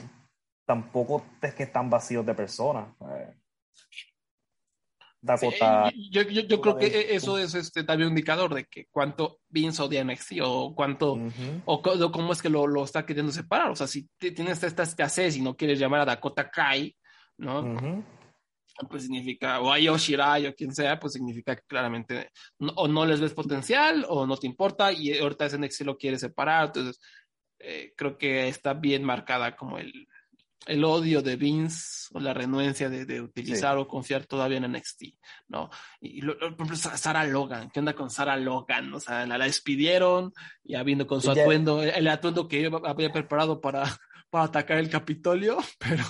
tampoco 0.64 1.24
es 1.42 1.55
que 1.55 1.64
están 1.64 1.90
vacíos 1.90 2.24
de 2.24 2.35
personas 2.35 2.88
eh. 3.00 3.35
Dakota, 5.24 5.90
yo, 6.11 6.20
yo, 6.22 6.42
yo 6.42 6.61
creo 6.61 6.77
que 6.77 7.14
eso 7.14 7.38
es 7.38 7.55
este, 7.55 7.83
también 7.83 8.09
un 8.09 8.12
indicador 8.12 8.53
de 8.53 8.66
que 8.66 8.88
cuánto 8.90 9.40
Vince 9.48 9.83
odia 9.83 10.05
NXT 10.05 10.33
o 10.42 10.74
cuánto, 10.74 11.18
o, 11.64 12.12
cómo 12.12 12.35
es 12.35 12.42
que 12.42 12.50
lo, 12.50 12.66
lo, 12.66 12.85
está 12.85 13.07
queriendo 13.07 13.33
separar. 13.33 13.70
O 13.70 13.74
sea, 13.74 13.87
si 13.87 14.07
tienes 14.18 14.62
esta 14.62 14.83
escasez 14.83 15.37
y 15.37 15.40
no 15.40 15.57
quieres 15.57 15.79
llamar 15.79 16.03
a 16.03 16.05
Dakota 16.05 16.50
Kai, 16.50 16.94
¿no? 17.38 18.05
Pues 18.90 19.05
significa, 19.05 19.61
o 19.61 19.72
a 19.72 19.79
Yoshirai 19.79 20.46
o 20.46 20.55
quien 20.55 20.74
sea, 20.74 21.00
pues 21.00 21.14
significa 21.14 21.57
que 21.57 21.62
claramente 21.66 22.31
o 22.59 22.87
no 22.87 23.07
les 23.07 23.20
ves 23.20 23.33
potencial 23.33 24.05
o 24.07 24.27
no 24.27 24.37
te 24.37 24.46
importa 24.46 24.92
y 24.92 25.16
ahorita 25.16 25.46
ese 25.46 25.59
NXT 25.59 25.81
lo 25.83 25.96
quiere 25.96 26.18
separar. 26.18 26.66
Entonces, 26.66 27.00
eh, 27.61 27.94
creo 27.96 28.18
que 28.18 28.48
está 28.48 28.74
bien 28.74 29.03
marcada 29.05 29.57
como 29.57 29.79
el, 29.79 30.07
el 30.66 30.85
odio 30.85 31.22
de 31.22 31.37
Vince 31.37 32.09
o 32.12 32.20
la 32.20 32.35
renuencia 32.35 32.88
de, 32.88 33.20
utilizar 33.20 33.77
o 33.77 33.88
confiar 33.88 34.27
todavía 34.27 34.59
en 34.59 34.72
NXT, 34.72 35.03
¿no? 35.48 35.70
Y, 36.00 36.22
por 36.22 36.37
ejemplo, 36.42 36.77
Sarah 36.77 37.24
Logan, 37.24 37.70
¿qué 37.70 37.81
onda 37.81 37.94
con 37.94 38.11
Sarah 38.11 38.37
Logan? 38.37 38.92
O 38.94 39.00
sea, 39.00 39.27
la, 39.27 39.38
despidieron, 39.38 40.33
ya 40.62 40.83
viendo 40.83 41.07
con 41.07 41.20
su 41.20 41.31
atuendo, 41.31 41.83
el, 41.83 42.09
atuendo 42.09 42.48
que 42.48 42.70
había 42.85 43.12
preparado 43.12 43.61
para, 43.61 43.85
para 44.31 44.44
atacar 44.44 44.79
el 44.79 44.90
Capitolio, 44.90 45.59
pero... 45.79 46.05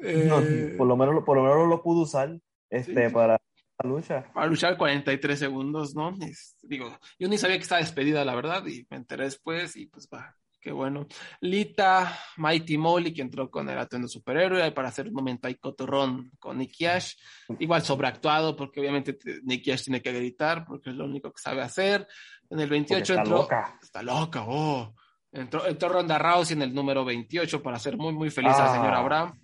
Eh, 0.00 0.74
por, 0.76 0.86
lo 0.86 0.96
menos, 0.96 1.24
por 1.24 1.36
lo 1.36 1.42
menos 1.42 1.68
lo 1.68 1.82
pudo 1.82 2.02
usar 2.02 2.38
este, 2.70 3.10
para 3.10 3.38
la 3.82 3.90
lucha. 3.90 4.30
Para 4.32 4.46
luchar 4.46 4.76
43 4.76 5.38
segundos, 5.38 5.94
¿no? 5.94 6.14
digo, 6.62 6.96
yo 7.18 7.28
ni 7.28 7.36
sabía 7.36 7.56
que 7.56 7.62
estaba 7.62 7.80
despedida, 7.80 8.24
la 8.24 8.34
verdad, 8.34 8.64
y 8.66 8.86
me 8.90 8.98
enteré 8.98 9.24
después 9.24 9.76
y 9.76 9.86
pues 9.86 10.08
va, 10.12 10.36
Qué 10.68 10.72
bueno. 10.72 11.06
Lita, 11.40 12.14
Mighty 12.36 12.76
Molly, 12.76 13.14
que 13.14 13.22
entró 13.22 13.50
con 13.50 13.70
el 13.70 13.78
atuendo 13.78 14.06
superhéroe 14.06 14.70
para 14.72 14.88
hacer 14.88 15.08
un 15.08 15.14
momento 15.14 15.48
ahí 15.48 15.54
cotorrón 15.54 16.30
con 16.38 16.58
Nicky 16.58 16.84
Ash. 16.84 17.14
Igual 17.58 17.80
sobreactuado, 17.80 18.54
porque 18.54 18.78
obviamente 18.80 19.16
Nicky 19.44 19.70
Ash 19.70 19.84
tiene 19.84 20.02
que 20.02 20.12
gritar, 20.12 20.66
porque 20.66 20.90
es 20.90 20.96
lo 20.96 21.06
único 21.06 21.32
que 21.32 21.40
sabe 21.40 21.62
hacer. 21.62 22.06
En 22.50 22.60
el 22.60 22.68
28 22.68 23.00
está 23.00 23.22
entró. 23.22 23.38
Loca. 23.38 23.78
Está 23.80 24.02
loca, 24.02 24.44
oh. 24.46 24.94
Entró, 25.32 25.66
entró 25.66 25.88
Ronda 25.88 26.18
Rousey 26.18 26.54
en 26.54 26.60
el 26.60 26.74
número 26.74 27.02
28 27.02 27.62
para 27.62 27.78
hacer 27.78 27.96
muy, 27.96 28.12
muy 28.12 28.28
feliz 28.28 28.52
al 28.52 28.74
señor 28.74 28.92
ah. 28.92 28.98
Abraham. 28.98 29.40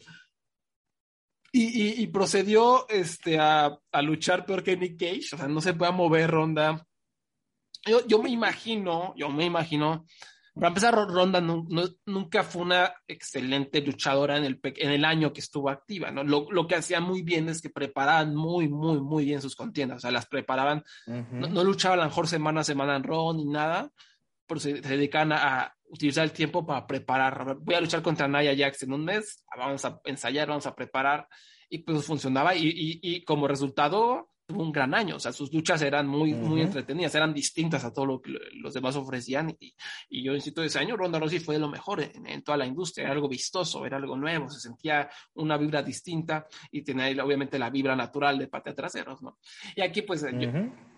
Y, 1.53 2.03
y, 2.03 2.07
procedió 2.09 2.87
este, 2.91 3.39
a, 3.39 3.75
a, 3.93 4.03
luchar 4.03 4.45
peor 4.45 4.63
que 4.63 4.77
Nick 4.77 5.01
Cage. 5.01 5.37
O 5.37 5.39
sea, 5.39 5.49
no 5.49 5.63
se 5.63 5.73
puede 5.73 5.93
mover 5.93 6.31
Ronda. 6.31 6.87
Yo, 7.87 8.07
yo 8.07 8.23
me 8.23 8.29
imagino, 8.29 9.15
yo 9.17 9.31
me 9.31 9.47
imagino 9.47 10.05
para 10.55 10.69
empezar, 10.69 10.95
Ronda 10.95 11.41
nunca 11.41 12.45
fue 12.45 12.63
una 12.63 12.95
excelente 13.09 13.81
luchadora 13.81 14.37
en 14.37 14.45
el, 14.45 14.61
en 14.63 14.93
el 14.93 15.05
año 15.05 15.33
que 15.33 15.41
estuvo 15.41 15.69
activa, 15.69 16.13
¿no? 16.13 16.23
Lo, 16.23 16.47
lo, 16.51 16.69
que 16.69 16.77
hacía 16.77 17.01
muy 17.01 17.23
bien 17.23 17.49
es 17.49 17.61
que 17.61 17.71
preparaban 17.71 18.37
muy, 18.37 18.69
muy, 18.69 19.01
muy 19.01 19.25
bien 19.25 19.43
sus 19.43 19.57
contiendas, 19.57 19.99
o 19.99 20.01
sea, 20.01 20.13
las 20.13 20.27
preparaban, 20.27 20.85
no, 21.07 21.65
luchaban 21.65 21.99
a 21.99 22.03
lo 22.03 22.09
mejor 22.09 22.29
semana 22.29 22.61
a 22.61 22.65
semana 22.65 22.95
en 22.95 23.03
Raw 23.03 23.35
ni 23.35 23.47
nada, 23.47 23.91
pero 24.47 24.61
se, 24.61 24.75
dedicaban 24.75 25.33
a, 25.33 25.75
utilizar 25.87 26.25
el 26.25 26.33
tiempo 26.33 26.67
para 26.67 26.87
preparar. 26.87 27.57
Voy 27.61 27.75
a 27.75 27.81
luchar 27.81 28.03
contra 28.03 28.27
Naya 28.27 28.55
Jax 28.57 28.85
en 28.85 28.93
un 28.93 29.05
mes, 29.05 29.45
vamos 29.57 29.85
a 29.85 30.01
ensayar, 30.05 30.49
vamos 30.49 30.67
a 30.67 30.75
preparar, 30.75 31.27
y 31.69 31.79
pues 31.79 32.05
funcionaba, 32.05 32.55
y, 32.55 32.69
y, 32.69 33.01
y 33.03 33.25
como 33.25 33.49
resultado 33.49 34.31
tuvo 34.47 34.63
un 34.63 34.73
gran 34.73 34.95
año, 34.95 35.17
o 35.17 35.19
sea, 35.19 35.33
sus 35.33 35.53
luchas 35.53 35.81
eran 35.83 36.07
muy, 36.07 36.35
muy 36.35 36.61
entretenidas, 36.61 37.15
eran 37.15 37.33
distintas 37.33 37.85
a 37.85 37.93
todo 37.93 38.07
lo 38.07 38.21
que 38.21 38.35
los 38.53 38.75
demás 38.75 38.95
ofrecían 38.97 39.57
y, 39.59 39.75
y 40.09 40.23
yo 40.23 40.35
insisto, 40.35 40.63
ese 40.63 40.79
año 40.79 40.97
Ronda 40.97 41.19
Rousey 41.19 41.41
fue 41.41 41.59
lo 41.59 41.69
mejor 41.69 42.03
en, 42.03 42.43
toda 42.43 42.59
la 42.59 42.67
industria, 42.67 43.05
era 43.05 43.15
algo 43.15 43.29
vistoso, 43.29 43.87
era 43.87 43.97
algo 43.97 44.17
nuevo, 44.17 44.51
se 44.51 44.61
sentía 44.61 45.09
una 45.35 45.57
vibra 45.57 45.83
distinta 45.83 46.47
y 46.71 46.83
tenía 46.83 47.25
obviamente 47.25 47.59
la 47.59 47.71
vibra 47.71 47.97
natural 47.97 48.39
de 48.39 48.49
patea 48.49 48.75
traseros, 48.75 49.23
¿no? 49.23 49.39
Y 49.75 49.81
aquí 49.81 50.03
pues 50.03 50.25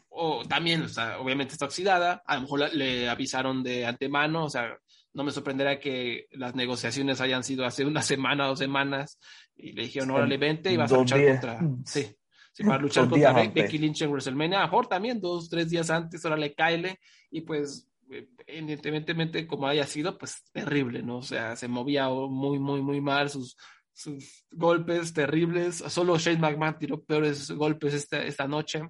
o, 0.08 0.44
también, 0.46 0.82
o 0.82 0.88
sea, 0.88 1.20
obviamente 1.20 1.52
está 1.52 1.66
oxidada, 1.66 2.22
a 2.26 2.36
lo 2.36 2.42
mejor 2.42 2.74
le 2.74 3.08
avisaron 3.08 3.62
de 3.62 3.86
antemano, 3.86 4.46
o 4.46 4.50
sea, 4.50 4.76
no 5.12 5.24
me 5.24 5.30
sorprenderá 5.30 5.78
que 5.78 6.26
las 6.32 6.54
negociaciones 6.54 7.20
hayan 7.20 7.44
sido 7.44 7.64
hace 7.64 7.84
una 7.84 8.02
semana 8.02 8.46
dos 8.46 8.58
semanas 8.58 9.18
y 9.56 9.72
le 9.72 9.82
dijeron, 9.82 10.10
órale, 10.10 10.36
vente 10.36 10.72
y 10.72 10.76
vas 10.76 10.92
a 10.92 10.96
luchar 10.96 11.24
contra... 11.24 11.60
Sí, 11.84 12.06
para 12.64 12.78
luchar 12.82 13.08
contra 13.08 13.32
Becky 13.32 13.78
Lynch 13.78 14.02
en 14.02 14.10
WrestleMania. 14.10 14.62
mejor 14.62 14.86
también 14.86 15.20
dos, 15.20 15.48
tres 15.48 15.70
días 15.70 15.90
antes, 15.90 16.24
ahora 16.24 16.36
le 16.36 16.54
cae 16.54 16.98
y 17.30 17.40
pues 17.42 17.88
evidentemente 18.46 19.46
como 19.46 19.66
haya 19.66 19.86
sido, 19.86 20.16
pues 20.16 20.44
terrible, 20.52 21.02
¿no? 21.02 21.18
O 21.18 21.22
sea, 21.22 21.56
se 21.56 21.68
movía 21.68 22.08
muy, 22.08 22.58
muy, 22.58 22.80
muy 22.82 23.00
mal, 23.00 23.30
sus, 23.30 23.56
sus 23.92 24.46
golpes 24.50 25.12
terribles. 25.12 25.76
Solo 25.76 26.18
Shane 26.18 26.38
McMahon 26.38 26.78
tiró 26.78 27.02
peores 27.02 27.50
golpes 27.50 27.94
esta, 27.94 28.22
esta 28.22 28.46
noche. 28.46 28.82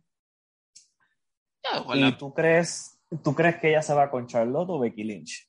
¿Y 1.94 2.12
tú 2.12 2.32
crees, 2.32 3.00
tú 3.24 3.34
crees 3.34 3.56
que 3.56 3.70
ella 3.70 3.82
se 3.82 3.94
va 3.94 4.10
con 4.10 4.26
Charlotte 4.26 4.70
o 4.70 4.78
Becky 4.78 5.04
Lynch? 5.04 5.48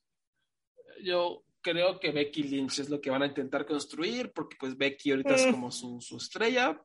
Yo 1.04 1.44
creo 1.60 2.00
que 2.00 2.10
Becky 2.10 2.42
Lynch 2.42 2.80
es 2.80 2.90
lo 2.90 3.00
que 3.00 3.10
van 3.10 3.22
a 3.22 3.26
intentar 3.26 3.66
construir, 3.66 4.32
porque 4.32 4.56
pues 4.58 4.76
Becky 4.76 5.10
ahorita 5.10 5.34
es 5.34 5.46
mm. 5.46 5.50
como 5.50 5.70
su, 5.70 6.00
su 6.00 6.16
estrella, 6.16 6.80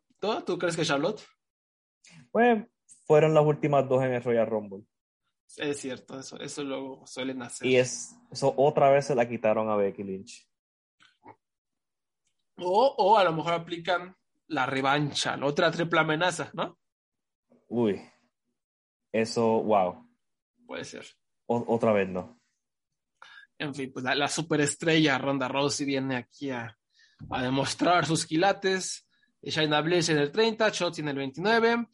¿Tú, 0.46 0.58
crees 0.58 0.78
que 0.78 0.86
Charlotte? 0.86 1.22
Pues 2.32 2.66
fueron 3.06 3.34
las 3.34 3.46
últimas 3.46 3.88
dos 3.90 4.02
en 4.04 4.14
el 4.14 4.24
Royal 4.24 4.48
Rumble. 4.48 4.86
Es 5.58 5.82
cierto, 5.82 6.18
eso, 6.18 6.40
eso 6.40 6.64
luego 6.64 7.06
suelen 7.06 7.42
hacer. 7.42 7.68
Y 7.68 7.76
es, 7.76 8.16
eso 8.32 8.54
otra 8.58 8.90
vez 8.90 9.06
se 9.06 9.16
la 9.16 9.28
quitaron 9.28 9.70
a 9.70 9.76
Becky 9.76 10.04
Lynch. 10.04 10.50
O, 12.58 12.96
o 12.98 13.18
a 13.18 13.24
lo 13.26 13.34
mejor 13.34 13.54
aplican 13.54 14.16
la 14.48 14.66
revancha, 14.66 15.36
la 15.36 15.46
otra 15.46 15.72
triple 15.72 16.00
amenaza, 16.00 16.50
¿no? 16.54 16.80
Uy, 17.68 18.02
eso, 19.12 19.62
wow. 19.62 20.10
Puede 20.66 20.86
ser. 20.86 21.06
O- 21.48 21.66
otra 21.68 21.92
vez 21.92 22.08
no. 22.08 22.40
En 23.58 23.76
fin, 23.76 23.92
pues 23.92 24.06
la, 24.06 24.16
la 24.16 24.28
superestrella 24.30 25.18
Ronda 25.18 25.48
Rousey 25.48 25.86
viene 25.86 26.16
aquí 26.16 26.50
a, 26.50 26.78
a 27.30 27.44
demostrar 27.44 28.06
sus 28.06 28.26
quilates. 28.26 29.08
Shayna 29.52 29.82
Bliss 29.82 30.10
en 30.10 30.18
el 30.20 30.32
30, 30.32 30.70
Shotzi 30.70 31.02
en 31.02 31.10
el 31.10 31.16
29. 31.18 31.88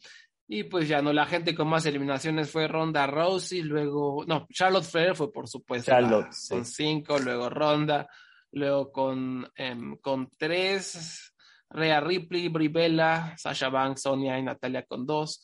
Y 0.52 0.64
pues 0.64 0.88
ya 0.88 1.00
no, 1.00 1.12
la 1.12 1.26
gente 1.26 1.54
con 1.54 1.68
más 1.68 1.86
eliminaciones 1.86 2.50
fue 2.50 2.66
Ronda 2.66 3.06
Rousey, 3.06 3.62
luego, 3.62 4.24
no, 4.26 4.48
Charlotte 4.52 4.84
Flair 4.84 5.14
fue 5.14 5.32
por 5.32 5.48
supuesto 5.48 5.92
Charlotte, 5.92 6.26
la- 6.26 6.32
sí. 6.32 6.54
con 6.54 6.64
5, 6.64 7.18
luego 7.20 7.48
Ronda, 7.50 8.08
luego 8.50 8.90
con, 8.90 9.48
em, 9.54 9.96
con 9.98 10.28
3, 10.36 11.32
Rhea 11.70 12.00
Ripley, 12.00 12.48
Brie 12.48 12.68
Bella, 12.68 13.34
Sasha 13.38 13.68
Banks, 13.68 14.02
Sonia 14.02 14.36
y 14.38 14.42
Natalia 14.42 14.84
con 14.86 15.06
2. 15.06 15.40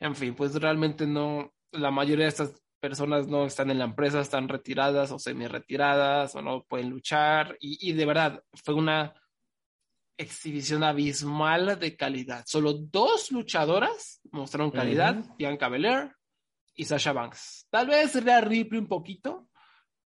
En 0.00 0.16
fin, 0.16 0.34
pues 0.34 0.52
realmente 0.56 1.06
no, 1.06 1.52
la 1.70 1.92
mayoría 1.92 2.24
de 2.24 2.30
estas 2.30 2.60
personas 2.80 3.28
no 3.28 3.44
están 3.44 3.70
en 3.70 3.78
la 3.78 3.84
empresa, 3.84 4.20
están 4.20 4.48
retiradas 4.48 5.12
o 5.12 5.18
semi-retiradas 5.20 6.34
o 6.34 6.42
no 6.42 6.64
pueden 6.64 6.90
luchar. 6.90 7.56
Y, 7.60 7.88
y 7.88 7.92
de 7.92 8.04
verdad, 8.06 8.42
fue 8.64 8.74
una 8.74 9.14
exhibición 10.20 10.84
abismal 10.84 11.78
de 11.78 11.96
calidad. 11.96 12.44
Solo 12.46 12.74
dos 12.74 13.30
luchadoras 13.32 14.20
mostraron 14.30 14.70
calidad. 14.70 15.16
Bianca 15.38 15.68
Belair 15.68 16.12
y 16.74 16.84
Sasha 16.84 17.12
Banks. 17.12 17.66
Tal 17.70 17.86
vez 17.86 18.22
Rhea 18.22 18.40
Ripley 18.40 18.80
un 18.80 18.86
poquito, 18.86 19.48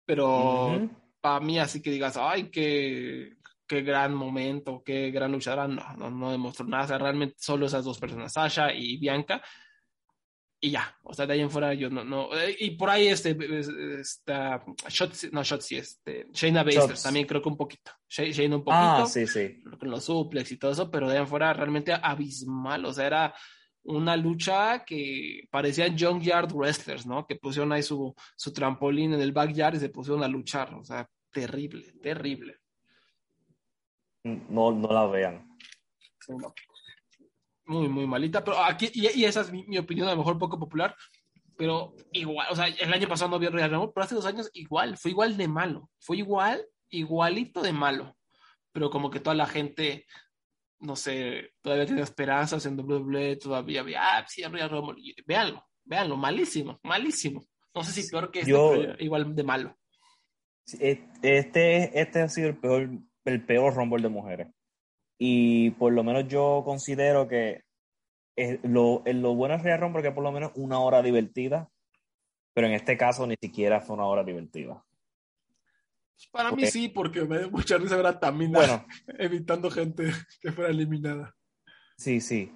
pero 0.05 0.89
para 1.19 1.39
mí 1.39 1.57
así 1.59 1.81
que 1.81 1.91
digas, 1.91 2.17
ay, 2.17 2.49
qué, 2.51 3.37
qué 3.67 3.81
gran 3.81 4.13
momento, 4.13 4.83
qué 4.85 5.09
gran 5.09 5.31
luchadora, 5.31 5.67
no, 5.67 5.83
no, 5.97 6.11
no 6.11 6.31
demostró 6.31 6.65
nada, 6.65 6.83
o 6.83 6.87
sea, 6.87 6.97
realmente 6.97 7.35
solo 7.39 7.65
esas 7.65 7.85
dos 7.85 7.99
personas, 7.99 8.33
Sasha 8.33 8.73
y 8.73 8.97
Bianca, 8.97 9.41
y 10.65 10.71
ya, 10.71 10.97
o 11.03 11.13
sea, 11.13 11.25
de 11.27 11.33
ahí 11.33 11.41
en 11.41 11.49
fuera 11.51 11.73
yo 11.73 11.89
no, 11.89 12.05
no, 12.05 12.33
eh, 12.37 12.55
y 12.57 12.71
por 12.77 12.89
ahí 12.89 13.07
este, 13.07 13.31
es- 13.59 13.67
está, 13.67 14.63
Shotzi, 14.87 15.27
no, 15.31 15.43
Shotzi, 15.43 15.75
este, 15.75 16.27
Shayna 16.31 16.63
Baszler 16.63 16.97
también 17.03 17.27
creo 17.27 17.41
que 17.41 17.49
un 17.49 17.57
poquito, 17.57 17.91
Shay- 18.09 18.31
Shayna 18.31 18.55
un 18.55 18.63
poquito, 18.63 18.79
Ah, 18.81 19.05
sí, 19.05 19.27
sí. 19.27 19.61
con 19.77 19.89
los 19.91 20.05
suplex 20.05 20.51
y 20.53 20.57
todo 20.57 20.71
eso, 20.71 20.89
pero 20.89 21.07
de 21.09 21.15
ahí 21.15 21.21
en 21.21 21.27
fuera 21.27 21.51
realmente 21.53 21.91
abismal, 21.91 22.85
o 22.85 22.93
sea, 22.93 23.05
era 23.07 23.35
una 23.83 24.15
lucha 24.15 24.85
que 24.85 25.49
parecían 25.51 25.99
Junkyard 25.99 26.53
Wrestlers, 26.53 27.05
¿no? 27.05 27.27
Que 27.27 27.35
pusieron 27.35 27.73
ahí 27.73 27.83
su, 27.83 28.15
su 28.37 28.53
trampolín 28.53 29.13
en 29.13 29.19
el 29.21 29.33
backyard 29.33 29.75
y 29.75 29.79
se 29.81 29.89
pusieron 29.89 30.23
a 30.23 30.29
luchar, 30.29 30.73
o 30.75 30.85
sea, 30.85 31.09
terrible, 31.29 31.91
terrible. 32.01 32.59
No, 34.23 34.71
no 34.71 34.87
la 34.87 35.05
vean. 35.07 35.57
Muy, 37.65 37.87
muy 37.87 38.05
malita, 38.07 38.43
pero 38.43 38.57
aquí, 38.63 38.89
y, 38.93 39.07
y 39.21 39.25
esa 39.25 39.41
es 39.41 39.51
mi, 39.51 39.63
mi 39.67 39.77
opinión, 39.77 40.07
a 40.07 40.11
lo 40.11 40.17
mejor 40.17 40.37
poco 40.37 40.59
popular, 40.59 40.95
pero 41.55 41.95
igual, 42.11 42.47
o 42.51 42.55
sea, 42.55 42.67
el 42.67 42.91
año 42.93 43.07
pasado 43.07 43.29
no 43.29 43.35
había 43.37 43.49
Royal 43.51 43.71
Rumble, 43.71 43.91
pero 43.93 44.03
hace 44.05 44.15
dos 44.15 44.25
años 44.25 44.49
igual, 44.53 44.97
fue 44.97 45.11
igual 45.11 45.37
de 45.37 45.47
malo, 45.47 45.89
fue 45.99 46.17
igual, 46.17 46.65
igualito 46.89 47.61
de 47.61 47.71
malo, 47.71 48.17
pero 48.73 48.89
como 48.89 49.09
que 49.09 49.19
toda 49.21 49.35
la 49.35 49.45
gente, 49.47 50.05
no 50.79 50.95
sé, 50.97 51.53
todavía 51.61 51.85
tiene 51.85 52.01
esperanzas 52.01 52.65
en 52.65 52.77
WWE, 52.77 53.37
todavía 53.37 53.79
había, 53.81 54.17
ah, 54.17 54.25
sí, 54.27 54.43
Rumble, 54.43 54.95
y 55.01 55.15
véanlo, 55.25 55.65
véanlo, 55.85 56.17
malísimo, 56.17 56.79
malísimo, 56.83 57.45
no 57.73 57.83
sé 57.83 58.01
si 58.01 58.09
peor 58.09 58.29
que 58.29 58.39
este, 58.39 58.51
Yo- 58.51 58.71
pero 58.71 58.95
igual 58.99 59.33
de 59.35 59.43
malo. 59.43 59.77
E- 60.79 61.07
Este, 61.21 61.99
este 62.01 62.21
ha 62.21 62.27
sido 62.29 62.49
el 62.49 62.57
peor, 62.57 62.89
el 63.25 63.45
peor 63.45 63.73
Rumble 63.75 64.01
de 64.01 64.09
mujeres. 64.09 64.47
Y 65.17 65.71
por 65.71 65.93
lo 65.93 66.03
menos 66.03 66.27
yo 66.27 66.61
considero 66.65 67.27
que 67.27 67.61
eh, 68.35 68.59
lo, 68.63 69.03
eh, 69.05 69.13
lo 69.13 69.35
bueno 69.35 69.55
es 69.55 69.63
Real 69.63 69.79
Rumble 69.79 70.01
que 70.01 70.11
por 70.11 70.23
lo 70.23 70.31
menos 70.31 70.51
una 70.55 70.79
hora 70.79 71.01
divertida, 71.01 71.69
pero 72.53 72.67
en 72.67 72.73
este 72.73 72.97
caso 72.97 73.25
ni 73.27 73.35
siquiera 73.41 73.79
fue 73.81 73.95
una 73.95 74.05
hora 74.05 74.23
divertida. 74.23 74.83
Para 76.31 76.51
mí 76.51 76.63
Ok. 76.63 76.69
sí, 76.69 76.89
porque 76.89 77.23
me 77.25 77.39
dio 77.39 77.51
mucha 77.51 77.77
risa 77.77 77.97
ver 77.97 78.05
a 78.07 78.19
Tamina 78.19 78.59
Bueno, 78.59 78.85
evitando 79.19 79.69
gente 79.69 80.11
que 80.41 80.51
fuera 80.51 80.69
eliminada. 80.71 81.35
sí, 81.97 82.19
sí. 82.21 82.51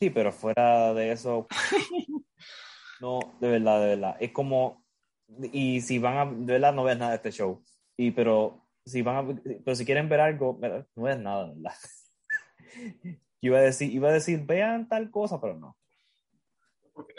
Sí, 0.00 0.10
pero 0.10 0.30
fuera 0.30 0.94
de 0.94 1.10
eso, 1.10 1.48
no, 3.00 3.18
de 3.40 3.48
verdad, 3.50 3.80
de 3.80 3.86
verdad. 3.88 4.16
Es 4.20 4.30
como, 4.30 4.84
y 5.52 5.80
si 5.80 5.98
van 5.98 6.16
a, 6.18 6.24
de 6.24 6.52
verdad 6.52 6.72
no 6.72 6.84
ves 6.84 6.96
nada 6.98 7.10
de 7.10 7.16
este 7.16 7.32
show. 7.32 7.64
Y 7.96 8.12
pero 8.12 8.67
si 8.88 9.02
van 9.02 9.16
a, 9.16 9.40
pero 9.64 9.74
si 9.74 9.84
quieren 9.84 10.08
ver 10.08 10.20
algo, 10.20 10.58
no 10.96 11.02
ves 11.02 11.18
nada, 11.18 11.52
verdad. 11.54 11.74
Yo 13.04 13.12
iba 13.40 13.58
a 13.58 13.62
decir, 13.62 13.92
iba 13.92 14.08
a 14.08 14.12
decir, 14.12 14.44
vean 14.44 14.88
tal 14.88 15.10
cosa, 15.10 15.40
pero 15.40 15.58
no. 15.58 15.76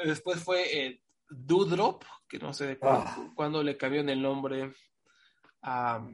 Después 0.03 0.39
fue 0.43 0.85
eh, 0.85 1.01
Doudrop, 1.29 2.03
que 2.27 2.39
no 2.39 2.53
sé 2.53 2.77
cuándo, 2.77 3.05
Ah. 3.05 3.31
cuándo 3.35 3.63
le 3.63 3.77
cambiaron 3.77 4.09
el 4.09 4.21
nombre 4.21 4.73
a, 5.61 6.05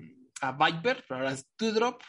a 0.42 0.52
Viper, 0.52 1.04
pero 1.08 1.20
ahora 1.22 1.32
es 1.34 1.50
Doudrop. 1.58 2.02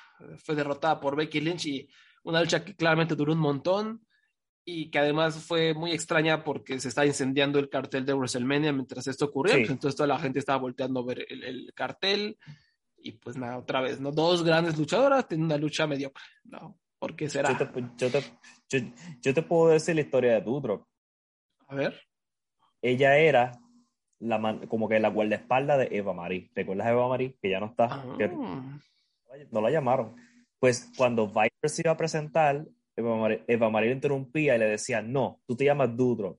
Fue 0.45 0.55
derrotada 0.55 1.01
por 1.01 1.17
Becky 1.17 1.41
Lynch 1.41 1.67
y 1.67 1.89
una 2.25 2.41
lucha 2.41 2.65
que 2.65 2.75
claramente 2.75 3.15
duró 3.15 3.33
un 3.33 3.39
montón 3.39 4.03
y 4.65 4.91
que 4.91 4.99
además 4.99 5.45
fue 5.45 5.75
muy 5.75 5.93
extraña 5.93 6.43
porque 6.43 6.81
se 6.81 6.89
está 6.89 7.07
incendiando 7.07 7.59
el 7.59 7.69
cartel 7.71 8.05
de 8.05 8.15
WrestleMania 8.15 8.73
mientras 8.73 9.07
esto 9.07 9.27
ocurrió. 9.27 9.55
Sí. 9.55 9.61
entonces 9.61 9.95
toda 9.95 10.09
la 10.09 10.19
gente 10.19 10.41
estaba 10.41 10.59
volteando 10.59 11.01
a 11.01 11.05
ver 11.07 11.25
el, 11.29 11.45
el 11.45 11.73
cartel 11.75 12.37
y 13.09 13.13
pues 13.13 13.37
nada, 13.37 13.59
otra 13.59 13.81
vez, 13.81 14.01
¿no? 14.01 14.11
Dos 14.13 14.43
grandes 14.43 14.77
luchadoras 14.79 15.27
tienen 15.29 15.47
una 15.47 15.57
lucha 15.57 15.87
mediocre, 15.87 16.23
¿no? 16.45 16.79
¿Por 16.99 17.15
qué 17.15 17.29
será? 17.29 17.57
Yo 17.59 17.69
te, 17.69 17.81
yo, 17.99 18.11
te, 18.11 18.21
yo, 18.69 18.79
yo 19.23 19.35
te 19.35 19.43
puedo 19.43 19.69
decir 19.73 19.95
la 19.95 20.01
historia 20.01 20.33
de 20.35 20.41
Dudrop. 20.41 20.87
A 21.69 21.75
ver. 21.75 22.01
Ella 22.83 23.19
era 23.19 23.53
la 24.21 24.39
man- 24.39 24.67
como 24.67 24.89
que 24.89 24.99
la 25.01 25.09
guardaespaldas 25.11 25.79
de 25.79 25.97
Eva 25.97 26.15
Marie. 26.15 26.51
¿Recuerdas 26.55 26.87
a 26.87 26.91
Eva 26.91 27.09
Marie? 27.09 27.37
Que 27.41 27.51
ya 27.51 27.61
no 27.61 27.67
está. 27.67 27.85
Ah. 27.91 28.17
que 28.19 28.29
no 29.51 29.61
la 29.61 29.71
llamaron. 29.71 30.17
Pues 30.59 30.91
cuando 30.97 31.27
Viper 31.27 31.69
se 31.69 31.83
iba 31.83 31.93
a 31.93 31.97
presentar, 31.97 32.65
Eva 32.97 33.17
Marie, 33.17 33.45
Eva 33.47 33.69
Marie 33.71 33.91
le 33.91 33.97
interrumpía 33.97 34.57
y 34.57 34.59
le 34.59 34.67
decía, 34.71 35.03
no, 35.03 35.41
tú 35.47 35.55
te 35.55 35.65
llamas 35.67 35.95
Dudrop. 35.95 36.39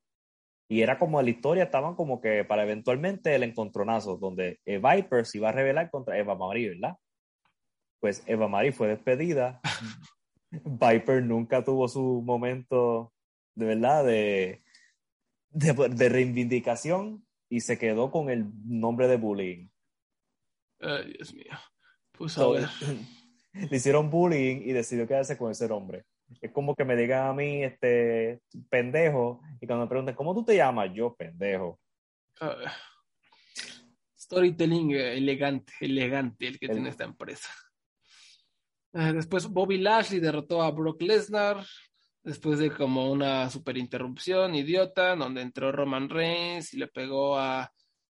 Y 0.70 0.82
era 0.82 1.00
como 1.00 1.22
la 1.22 1.30
historia, 1.30 1.64
estaban 1.64 1.96
como 1.96 2.20
que 2.20 2.44
para 2.44 2.64
eventualmente 2.64 3.34
el 3.34 3.44
encontronazo, 3.44 4.18
donde 4.18 4.60
eh, 4.66 4.80
Viper 4.80 5.26
se 5.26 5.38
iba 5.38 5.50
a 5.50 5.54
rebelar 5.54 5.90
contra 5.90 6.18
Eva 6.18 6.36
Marie, 6.36 6.70
¿verdad? 6.70 6.98
Pues 8.00 8.24
Eva 8.28 8.48
Marie 8.48 8.74
fue 8.74 8.90
despedida. 8.90 9.62
Viper 10.52 11.24
nunca 11.24 11.64
tuvo 11.64 11.88
su 11.88 12.22
momento 12.22 13.14
de 13.56 13.66
verdad 13.66 14.06
de, 14.06 14.64
de, 15.50 15.90
de 15.90 16.10
reivindicación 16.10 17.26
y 17.50 17.62
se 17.62 17.78
quedó 17.78 18.12
con 18.12 18.30
el 18.30 18.46
nombre 18.66 19.08
de 19.08 19.18
bullying. 19.18 19.70
Ay, 20.80 21.14
Dios 21.14 21.34
mío. 21.34 21.58
Pues 22.12 22.38
a 22.38 22.42
So, 22.42 22.52
ver. 22.52 22.68
le 23.54 23.76
hicieron 23.78 24.10
bullying 24.10 24.62
y 24.64 24.74
decidió 24.74 25.08
quedarse 25.08 25.38
con 25.38 25.52
ese 25.52 25.68
nombre. 25.68 26.06
Es 26.42 26.52
como 26.52 26.76
que 26.76 26.86
me 26.86 26.96
digan 26.96 27.28
a 27.28 27.34
mí, 27.34 27.64
este, 27.64 28.42
pendejo, 28.70 29.42
y 29.62 29.66
cuando 29.68 29.86
me 29.86 29.90
preguntan, 29.90 30.16
¿cómo 30.16 30.34
tú 30.36 30.44
te 30.44 30.56
llamas? 30.58 30.90
Yo, 30.94 31.16
pendejo. 31.16 31.80
A 32.40 32.50
ver. 32.50 32.70
Storytelling 34.18 34.92
eh, 34.92 35.18
elegante, 35.18 35.74
elegante 35.82 36.48
el 36.48 36.60
que 36.60 36.66
El- 36.68 36.74
tiene 36.74 36.90
esta 36.90 37.06
empresa. 37.06 37.50
Eh, 38.94 39.14
después 39.14 39.48
Bobby 39.48 39.78
Lashley 39.78 40.20
derrotó 40.20 40.62
a 40.64 40.72
Brock 40.72 41.02
Lesnar 41.02 41.66
después 42.24 42.60
de 42.60 42.72
como 42.72 43.12
una 43.12 43.50
super 43.50 43.78
interrupción 43.78 44.56
idiota 44.56 45.16
donde 45.16 45.42
entró 45.42 45.72
Roman 45.72 46.10
Reigns 46.10 46.74
y 46.74 46.78
le 46.78 46.88
pegó 46.88 47.38
a 47.38 47.72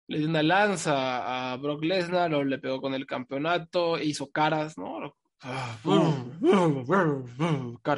le 0.08 0.18
dio 0.18 0.28
una 0.28 0.42
lanza 0.42 1.52
a 1.52 1.56
Brock 1.58 1.84
Lesnar 1.84 2.34
o 2.34 2.42
le 2.42 2.58
pegó 2.58 2.80
con 2.80 2.94
el 2.94 3.06
campeonato 3.06 3.96
e 3.96 4.06
hizo 4.06 4.28
caras, 4.30 4.76
¿no? 4.76 5.16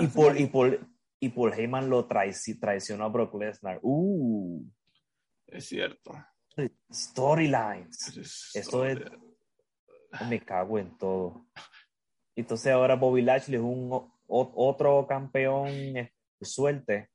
Y 0.04 0.06
por, 0.08 0.40
y 0.40 0.46
por, 0.46 0.80
y 1.20 1.28
Paul 1.30 1.52
Heyman 1.54 1.88
lo 1.90 2.08
traici- 2.08 2.58
traicionó 2.60 3.04
a 3.04 3.08
Brock 3.08 3.34
Lesnar. 3.34 3.78
Uh, 3.82 4.64
Es 5.46 5.66
cierto. 5.66 6.12
storylines. 6.92 8.16
Es- 8.16 8.50
Eso 8.54 8.84
es- 8.84 9.00
Me 10.28 10.40
cago 10.40 10.78
en 10.78 10.96
todo. 10.98 11.46
Entonces 12.36 12.72
ahora 12.72 12.96
Bobby 12.96 13.22
Lashley 13.22 13.56
es 13.56 13.62
un 13.62 13.88
o- 13.92 14.12
otro 14.26 15.06
campeón 15.06 15.68
eh, 15.68 16.12
suerte. 16.40 17.10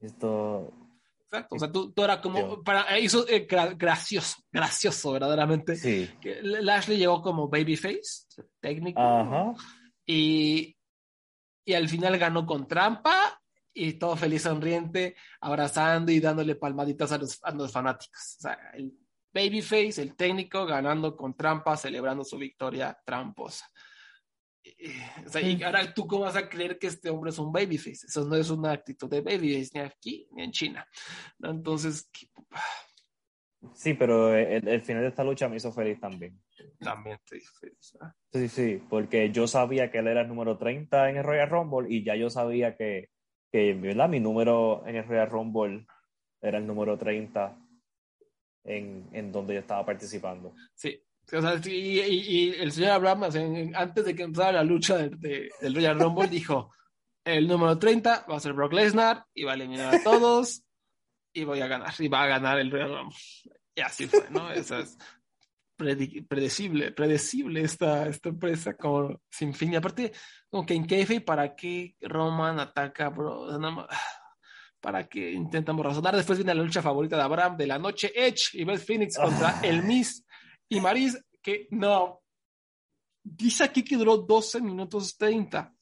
Esto, 0.00 0.72
Exacto, 1.32 1.54
o 1.56 1.58
sea, 1.58 1.72
tú, 1.72 1.92
tú 1.92 2.04
era 2.04 2.20
como, 2.20 2.38
Yo. 2.38 2.62
para, 2.62 2.98
hizo 2.98 3.26
eh, 3.26 3.46
gra- 3.48 3.74
gracioso, 3.76 4.36
gracioso, 4.52 5.12
verdaderamente. 5.12 5.76
sí. 5.76 6.10
Lashley 6.42 6.98
llegó 6.98 7.22
como 7.22 7.48
babyface, 7.48 8.26
técnico, 8.60 9.00
Ajá. 9.00 9.54
y, 10.04 10.76
y 11.64 11.72
al 11.74 11.88
final 11.88 12.18
ganó 12.18 12.44
con 12.44 12.68
trampa 12.68 13.40
y 13.72 13.94
todo 13.94 14.14
feliz, 14.16 14.42
sonriente, 14.42 15.16
abrazando 15.40 16.12
y 16.12 16.20
dándole 16.20 16.54
palmaditas 16.56 17.12
a 17.12 17.18
los, 17.18 17.38
a 17.42 17.50
los 17.52 17.72
fanáticos. 17.72 18.36
O 18.38 18.40
sea, 18.42 18.58
el 18.74 18.92
babyface, 19.32 20.02
el 20.02 20.14
técnico, 20.14 20.66
ganando 20.66 21.16
con 21.16 21.34
trampa, 21.34 21.78
celebrando 21.78 22.24
su 22.24 22.36
victoria 22.36 22.98
tramposa. 23.06 23.66
O 25.26 25.28
sea, 25.28 25.40
y 25.40 25.62
ahora 25.62 25.92
tú 25.92 26.06
cómo 26.06 26.22
vas 26.22 26.36
a 26.36 26.48
creer 26.48 26.78
que 26.78 26.86
este 26.86 27.10
hombre 27.10 27.30
es 27.30 27.38
un 27.38 27.52
babyface. 27.52 28.06
Eso 28.06 28.24
no 28.24 28.36
es 28.36 28.50
una 28.50 28.72
actitud 28.72 29.08
de 29.08 29.20
babyface 29.20 29.70
ni 29.74 29.80
aquí 29.80 30.28
ni 30.32 30.44
en 30.44 30.50
China. 30.50 30.86
¿no? 31.38 31.50
Entonces, 31.50 32.10
Sí, 33.74 33.94
pero 33.94 34.34
el, 34.34 34.66
el, 34.66 34.82
final 34.82 35.02
de 35.02 35.08
esta 35.08 35.22
lucha 35.22 35.48
me 35.48 35.56
hizo 35.56 35.72
feliz 35.72 36.00
también. 36.00 36.40
También 36.80 37.18
te 37.28 37.36
hizo 37.36 37.52
feliz. 37.60 37.96
¿eh? 38.02 38.06
Sí, 38.32 38.48
sí, 38.48 38.82
porque 38.90 39.30
yo 39.30 39.46
sabía 39.46 39.90
que 39.90 39.98
él 39.98 40.08
era 40.08 40.22
el 40.22 40.28
número 40.28 40.58
30 40.58 41.10
en 41.10 41.18
el 41.18 41.24
Royal 41.24 41.48
Rumble 41.48 41.86
y 41.88 42.02
ya 42.02 42.16
yo 42.16 42.28
sabía 42.28 42.76
que, 42.76 43.10
que 43.52 43.74
¿verdad? 43.74 44.08
mi 44.08 44.18
número 44.18 44.82
en 44.86 44.96
el 44.96 45.06
Royal 45.06 45.30
Rumble 45.30 45.86
era 46.40 46.58
el 46.58 46.66
número 46.66 46.98
30 46.98 47.56
en, 48.64 49.08
en 49.12 49.30
donde 49.30 49.54
yo 49.54 49.60
estaba 49.60 49.86
participando. 49.86 50.54
Sí, 50.74 51.00
o 51.32 51.40
sea, 51.40 51.60
y, 51.64 52.00
y, 52.00 52.00
y, 52.00 52.48
el 52.50 52.72
señor 52.72 52.90
Abraham, 52.90 53.24
antes 53.74 54.04
de 54.04 54.14
que 54.14 54.22
empezara 54.22 54.52
la 54.52 54.64
lucha 54.64 54.98
de, 54.98 55.10
de, 55.16 55.50
del 55.60 55.74
Royal 55.74 55.98
Rumble, 55.98 56.28
dijo, 56.30 56.72
el 57.24 57.48
número 57.48 57.78
30 57.78 58.26
va 58.30 58.36
a 58.36 58.40
ser 58.40 58.52
Brock 58.52 58.72
Lesnar 58.72 59.24
y 59.32 59.44
va 59.44 59.52
a 59.52 59.54
eliminar 59.54 59.94
a 59.94 60.02
todos 60.02 60.62
y 61.32 61.44
voy 61.44 61.60
a 61.60 61.66
ganar, 61.66 61.94
y 61.98 62.08
va 62.08 62.24
a 62.24 62.26
ganar 62.26 62.58
el 62.58 62.70
Royal 62.70 62.96
Rumble. 62.96 63.16
Y 63.74 63.80
así 63.80 64.06
fue, 64.06 64.26
¿no? 64.30 64.50
Eso 64.50 64.78
es 64.78 64.98
predecible, 66.28 66.92
predecible 66.92 67.62
esta, 67.62 68.06
esta 68.06 68.28
empresa 68.28 68.76
como 68.76 69.20
sin 69.30 69.54
fin. 69.54 69.72
Y 69.72 69.76
aparte, 69.76 70.12
como 70.50 70.66
que 70.66 70.74
en 70.74 70.86
Keife, 70.86 71.20
¿para 71.22 71.54
qué 71.54 71.96
Roman 72.00 72.60
ataca, 72.60 73.08
bro? 73.08 73.48
Para 74.80 75.08
que 75.08 75.32
intentamos 75.32 75.84
razonar. 75.84 76.14
Después 76.14 76.38
viene 76.38 76.54
la 76.54 76.62
lucha 76.62 76.82
favorita 76.82 77.16
de 77.16 77.22
Abraham 77.22 77.56
de 77.56 77.66
la 77.66 77.78
noche, 77.78 78.12
Edge 78.14 78.50
y 78.54 78.64
Beth 78.64 78.84
Phoenix 78.84 79.16
contra 79.16 79.60
el 79.62 79.82
Miz 79.82 80.24
y 80.76 80.80
Maris, 80.80 81.22
que 81.42 81.68
no. 81.70 82.22
Dice 83.22 83.64
aquí 83.64 83.82
que 83.82 83.96
duró 83.96 84.16
12 84.16 84.60
minutos 84.60 85.16
30. 85.16 85.72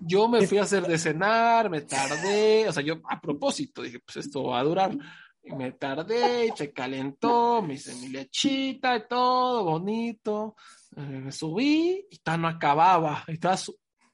Yo 0.00 0.28
me 0.28 0.46
fui 0.46 0.58
a 0.58 0.62
hacer 0.62 0.86
de 0.86 0.98
cenar, 0.98 1.68
me 1.68 1.80
tardé, 1.80 2.68
o 2.68 2.72
sea, 2.72 2.82
yo 2.82 3.00
a 3.08 3.20
propósito 3.20 3.82
dije, 3.82 3.98
pues 3.98 4.18
esto 4.18 4.44
va 4.44 4.60
a 4.60 4.64
durar. 4.64 4.96
Y 5.42 5.52
me 5.54 5.72
tardé, 5.72 6.52
se 6.56 6.72
calentó, 6.72 7.60
me 7.60 7.74
hice 7.74 7.94
mi 7.96 8.08
lechita 8.08 8.96
y 8.96 9.08
todo, 9.08 9.64
bonito. 9.64 10.54
Eh, 10.96 11.00
me 11.00 11.32
subí 11.32 12.06
y 12.10 12.20
ya 12.24 12.36
no 12.36 12.48
acababa. 12.48 13.24
Estaba 13.26 13.56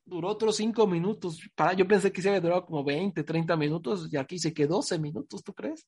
duró 0.05 0.29
otros 0.29 0.57
cinco 0.57 0.87
minutos. 0.87 1.41
Para, 1.55 1.73
yo 1.73 1.87
pensé 1.87 2.13
que 2.13 2.23
se 2.23 2.29
había 2.29 2.41
durado 2.41 2.65
como 2.67 2.83
20, 2.83 3.23
30 3.23 3.57
minutos 3.57 4.09
y 4.11 4.17
aquí 4.17 4.39
se 4.39 4.53
quedó 4.53 4.77
12 4.77 4.99
minutos, 4.99 5.43
¿tú 5.45 5.55
crees? 5.55 5.87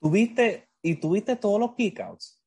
¿Tuviste, 0.00 0.70
y 0.82 0.96
tuviste 0.96 1.36
todos 1.36 1.60
los 1.60 1.74
kickouts? 1.74 2.42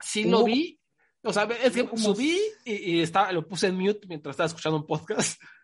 Sí, 0.00 0.24
lo 0.24 0.44
vi. 0.44 0.80
O 1.22 1.32
sea, 1.32 1.44
es 1.44 1.72
que 1.72 1.88
subí 1.96 2.38
y, 2.64 2.72
y 2.92 3.00
estaba, 3.02 3.32
lo 3.32 3.46
puse 3.46 3.66
en 3.66 3.76
mute 3.76 4.06
mientras 4.06 4.34
estaba 4.34 4.46
escuchando 4.46 4.78
un 4.78 4.86
podcast. 4.86 5.40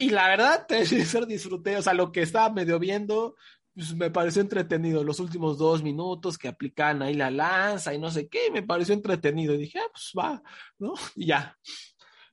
Y 0.00 0.10
la 0.10 0.28
verdad, 0.28 0.64
te 0.66 0.84
disfruté. 1.26 1.76
O 1.76 1.82
sea, 1.82 1.92
lo 1.92 2.12
que 2.12 2.22
estaba 2.22 2.54
medio 2.54 2.78
viendo, 2.78 3.34
pues 3.74 3.96
me 3.96 4.12
pareció 4.12 4.40
entretenido. 4.40 5.02
Los 5.02 5.18
últimos 5.18 5.58
dos 5.58 5.82
minutos 5.82 6.38
que 6.38 6.46
aplican 6.46 7.02
ahí 7.02 7.14
la 7.14 7.32
lanza 7.32 7.92
y 7.92 7.98
no 7.98 8.08
sé 8.08 8.28
qué, 8.28 8.50
me 8.52 8.62
pareció 8.62 8.94
entretenido. 8.94 9.54
Y 9.54 9.58
dije, 9.58 9.80
ah, 9.80 9.88
pues 9.90 10.12
va, 10.16 10.40
¿no? 10.78 10.94
Y 11.16 11.26
ya. 11.26 11.58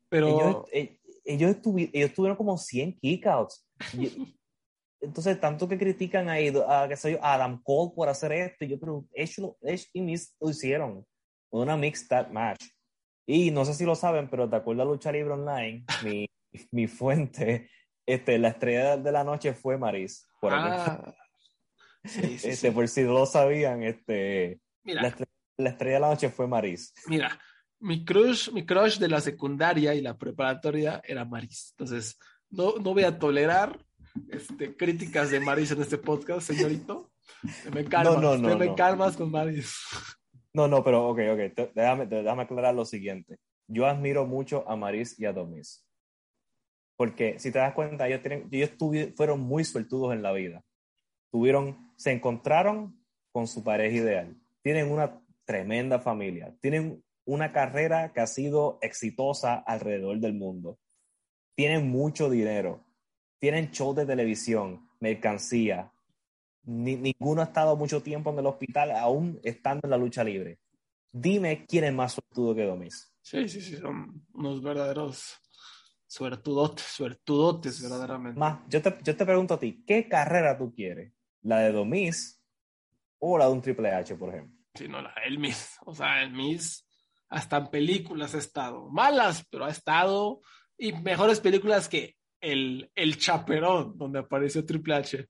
Pero. 0.08 0.68
Ellos, 0.72 0.92
ellos, 1.26 1.52
estuvi, 1.56 1.90
ellos 1.92 2.14
tuvieron 2.14 2.38
como 2.38 2.56
100 2.56 3.00
kickouts. 3.00 3.68
Entonces, 5.06 5.40
tanto 5.40 5.68
que 5.68 5.78
critican 5.78 6.30
a, 6.30 6.36
a, 6.36 6.88
que 6.88 6.98
soy 6.98 7.18
Adam 7.22 7.62
Cole 7.64 7.94
por 7.96 8.10
hacer 8.10 8.32
esto, 8.34 8.66
yo 8.66 8.80
creo 8.80 9.06
ellos, 9.14 9.56
ellos 9.62 9.90
y 9.94 10.02
Miz 10.02 10.36
lo 10.40 10.50
hicieron. 10.50 11.06
Una 11.52 11.78
mixed 11.78 12.08
tag 12.08 12.32
match. 12.32 12.66
Y 13.28 13.52
no 13.52 13.66
sé 13.66 13.74
si 13.74 13.86
lo 13.86 13.96
saben, 13.96 14.30
pero 14.30 14.48
de 14.48 14.58
acuerdo 14.58 14.82
a 14.82 14.86
Lucha 14.86 15.12
Libre 15.12 15.34
Online, 15.34 15.86
mi, 16.04 16.28
mi 16.72 16.88
fuente, 16.88 17.70
este, 18.06 18.38
la 18.38 18.50
estrella 18.50 18.98
de 18.98 19.12
la 19.12 19.24
noche 19.24 19.54
fue 19.54 19.78
Maris. 19.78 20.28
Por, 20.40 20.54
ah, 20.54 21.16
sí, 22.04 22.38
sí, 22.38 22.50
este, 22.50 22.70
sí. 22.70 22.72
por 22.72 22.88
si 22.88 23.04
no 23.04 23.14
lo 23.14 23.26
sabían, 23.26 23.84
este, 23.84 24.60
Mira, 24.84 25.02
la, 25.02 25.08
estrella, 25.08 25.32
la, 25.58 25.70
estrella, 25.70 25.94
de 25.96 26.00
la 26.02 26.10
noche 26.10 26.30
fue 26.30 26.48
Maris. 26.48 26.94
Mira, 27.08 27.40
mi 27.80 28.06
crush, 28.06 28.52
mi 28.52 28.66
crush 28.66 28.98
de 28.98 29.08
la 29.08 29.22
secundaria 29.22 29.96
y 29.96 30.02
la 30.02 30.18
preparatoria 30.18 31.02
era 31.04 31.26
Maris. 31.26 31.74
Entonces, 31.78 32.20
no, 32.50 32.76
no 32.78 32.94
voy 32.94 33.04
a 33.04 33.18
tolerar 33.18 33.80
este, 34.30 34.76
críticas 34.76 35.32
de 35.32 35.40
Maris 35.40 35.72
en 35.72 35.82
este 35.82 35.98
podcast, 35.98 36.48
señorito. 36.48 37.12
Te 37.64 37.72
me 37.72 37.86
calmas, 37.86 38.16
no, 38.16 38.22
no, 38.22 38.38
no, 38.38 38.50
te 38.50 38.56
me 38.56 38.66
no. 38.68 38.76
calmas 38.76 39.18
con 39.18 39.32
Maris. 39.32 39.76
No, 40.54 40.68
no, 40.68 40.84
pero 40.84 41.10
ok, 41.10 41.20
ok, 41.34 41.70
déjame, 41.74 42.06
déjame 42.06 42.44
aclarar 42.44 42.74
lo 42.74 42.86
siguiente. 42.86 43.38
Yo 43.68 43.86
admiro 43.86 44.26
mucho 44.26 44.64
a 44.70 44.76
Maris 44.76 45.20
y 45.20 45.26
a 45.26 45.34
Domis. 45.34 45.86
Porque 46.98 47.40
si 47.40 47.52
te 47.52 47.60
das 47.60 47.74
cuenta, 47.74 48.08
ellos, 48.08 48.22
tienen, 48.22 48.48
ellos 48.52 48.78
tuvi, 48.78 49.14
fueron 49.18 49.42
muy 49.42 49.66
suertudos 49.66 50.14
en 50.14 50.22
la 50.22 50.32
vida. 50.32 50.64
Tuvieron, 51.32 51.92
se 51.98 52.12
encontraron 52.12 52.98
con 53.34 53.48
su 53.48 53.64
pareja 53.64 53.98
ideal. 53.98 54.38
Tienen 54.62 54.90
una 54.90 55.22
tremenda 55.44 56.00
familia. 56.00 56.56
Tienen 56.62 57.04
una 57.26 57.52
carrera 57.52 58.14
que 58.14 58.22
ha 58.22 58.28
sido 58.28 58.78
exitosa 58.82 59.56
alrededor 59.56 60.20
del 60.20 60.36
mundo. 60.36 60.80
Tienen 61.56 61.90
mucho 61.90 62.30
dinero. 62.30 62.85
Tienen 63.46 63.70
shows 63.70 63.96
de 63.96 64.08
televisión, 64.08 64.90
mercancía. 65.00 65.94
Ni, 66.64 66.96
ninguno 66.96 67.42
ha 67.42 67.44
estado 67.44 67.76
mucho 67.76 68.02
tiempo 68.02 68.32
en 68.32 68.40
el 68.40 68.48
hospital, 68.48 68.90
aún 68.90 69.40
estando 69.44 69.82
en 69.84 69.92
la 69.92 70.00
lucha 70.00 70.24
libre. 70.24 70.58
Dime 71.12 71.64
quién 71.68 71.84
es 71.84 71.94
más 71.94 72.14
suertudo 72.14 72.56
que 72.56 72.66
Domis. 72.66 73.14
Sí, 73.22 73.48
sí, 73.48 73.62
sí, 73.62 73.78
son 73.78 74.26
unos 74.34 74.64
verdaderos 74.64 75.36
suertudotes, 76.08 76.88
suertudotes, 76.88 77.84
verdaderamente. 77.84 78.40
Más, 78.40 78.62
yo 78.68 78.82
te, 78.82 78.98
yo 79.04 79.16
te 79.16 79.26
pregunto 79.28 79.54
a 79.54 79.60
ti, 79.60 79.84
¿qué 79.86 80.10
carrera 80.10 80.58
tú 80.58 80.74
quieres? 80.74 81.14
¿La 81.44 81.60
de 81.60 81.72
Domis 81.72 82.42
o 83.20 83.38
la 83.38 83.46
de 83.46 83.52
un 83.52 83.62
Triple 83.62 83.92
H, 83.92 84.16
por 84.16 84.30
ejemplo? 84.30 84.58
Sí, 84.74 84.88
no, 84.88 85.04
la, 85.04 85.14
el 85.24 85.38
Miz. 85.38 85.78
O 85.86 85.94
sea, 85.94 86.24
el 86.24 86.32
Miz 86.32 86.84
hasta 87.30 87.58
en 87.58 87.68
películas 87.68 88.34
ha 88.34 88.40
estado. 88.40 88.90
Malas, 88.90 89.46
pero 89.52 89.66
ha 89.66 89.70
estado. 89.70 90.42
Y 90.80 90.94
mejores 90.94 91.40
películas 91.40 91.88
que 91.88 92.16
el, 92.46 92.92
el 92.96 93.18
Chaperón, 93.18 93.98
donde 93.98 94.20
apareció 94.20 94.66
Triple 94.66 94.96
H. 94.96 95.28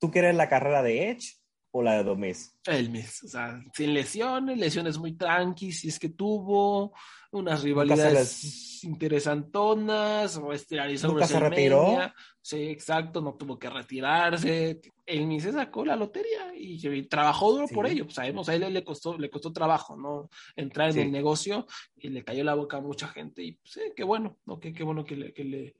¿Tú 0.00 0.10
quieres 0.10 0.34
la 0.34 0.48
carrera 0.48 0.82
de 0.82 1.10
Edge 1.10 1.37
o 1.70 1.82
la 1.82 1.94
de 1.94 2.04
Domis? 2.04 2.56
El 2.64 2.90
Miz, 2.90 3.22
o 3.24 3.28
sea, 3.28 3.60
sin 3.74 3.94
lesiones, 3.94 4.58
lesiones 4.58 4.98
muy 4.98 5.12
tranqui, 5.12 5.72
si 5.72 5.88
es 5.88 5.98
que 5.98 6.10
tuvo 6.10 6.92
unas 7.30 7.62
rivalidades 7.62 8.42
les... 8.42 8.84
interesantonas, 8.84 10.36
o 10.36 10.52
estelarizó 10.52 11.08
¿Nunca 11.08 11.26
se 11.26 11.40
retiró? 11.40 11.98
Sí, 12.40 12.68
exacto, 12.68 13.20
no 13.20 13.34
tuvo 13.34 13.58
que 13.58 13.68
retirarse. 13.68 14.80
El 15.04 15.26
Miz 15.26 15.42
se 15.42 15.52
sacó 15.52 15.84
la 15.84 15.96
lotería 15.96 16.54
y, 16.56 16.86
y 16.86 17.02
trabajó 17.02 17.52
duro 17.52 17.66
sí. 17.66 17.74
por 17.74 17.86
ello. 17.86 18.08
Sabemos, 18.08 18.48
a 18.48 18.54
él 18.54 18.72
le 18.72 18.84
costó, 18.84 19.18
le 19.18 19.28
costó 19.28 19.52
trabajo, 19.52 19.96
¿no? 19.96 20.30
Entrar 20.56 20.88
en 20.88 20.94
sí. 20.94 21.00
el 21.00 21.12
negocio 21.12 21.66
y 21.96 22.08
le 22.08 22.24
cayó 22.24 22.44
la 22.44 22.54
boca 22.54 22.78
a 22.78 22.80
mucha 22.80 23.08
gente. 23.08 23.42
Y 23.42 23.58
sí, 23.64 23.80
qué 23.94 24.04
bueno, 24.04 24.38
¿no? 24.46 24.58
Qué, 24.58 24.72
qué 24.72 24.82
bueno 24.82 25.04
que 25.04 25.16
le, 25.16 25.34
que, 25.34 25.44
le, 25.44 25.76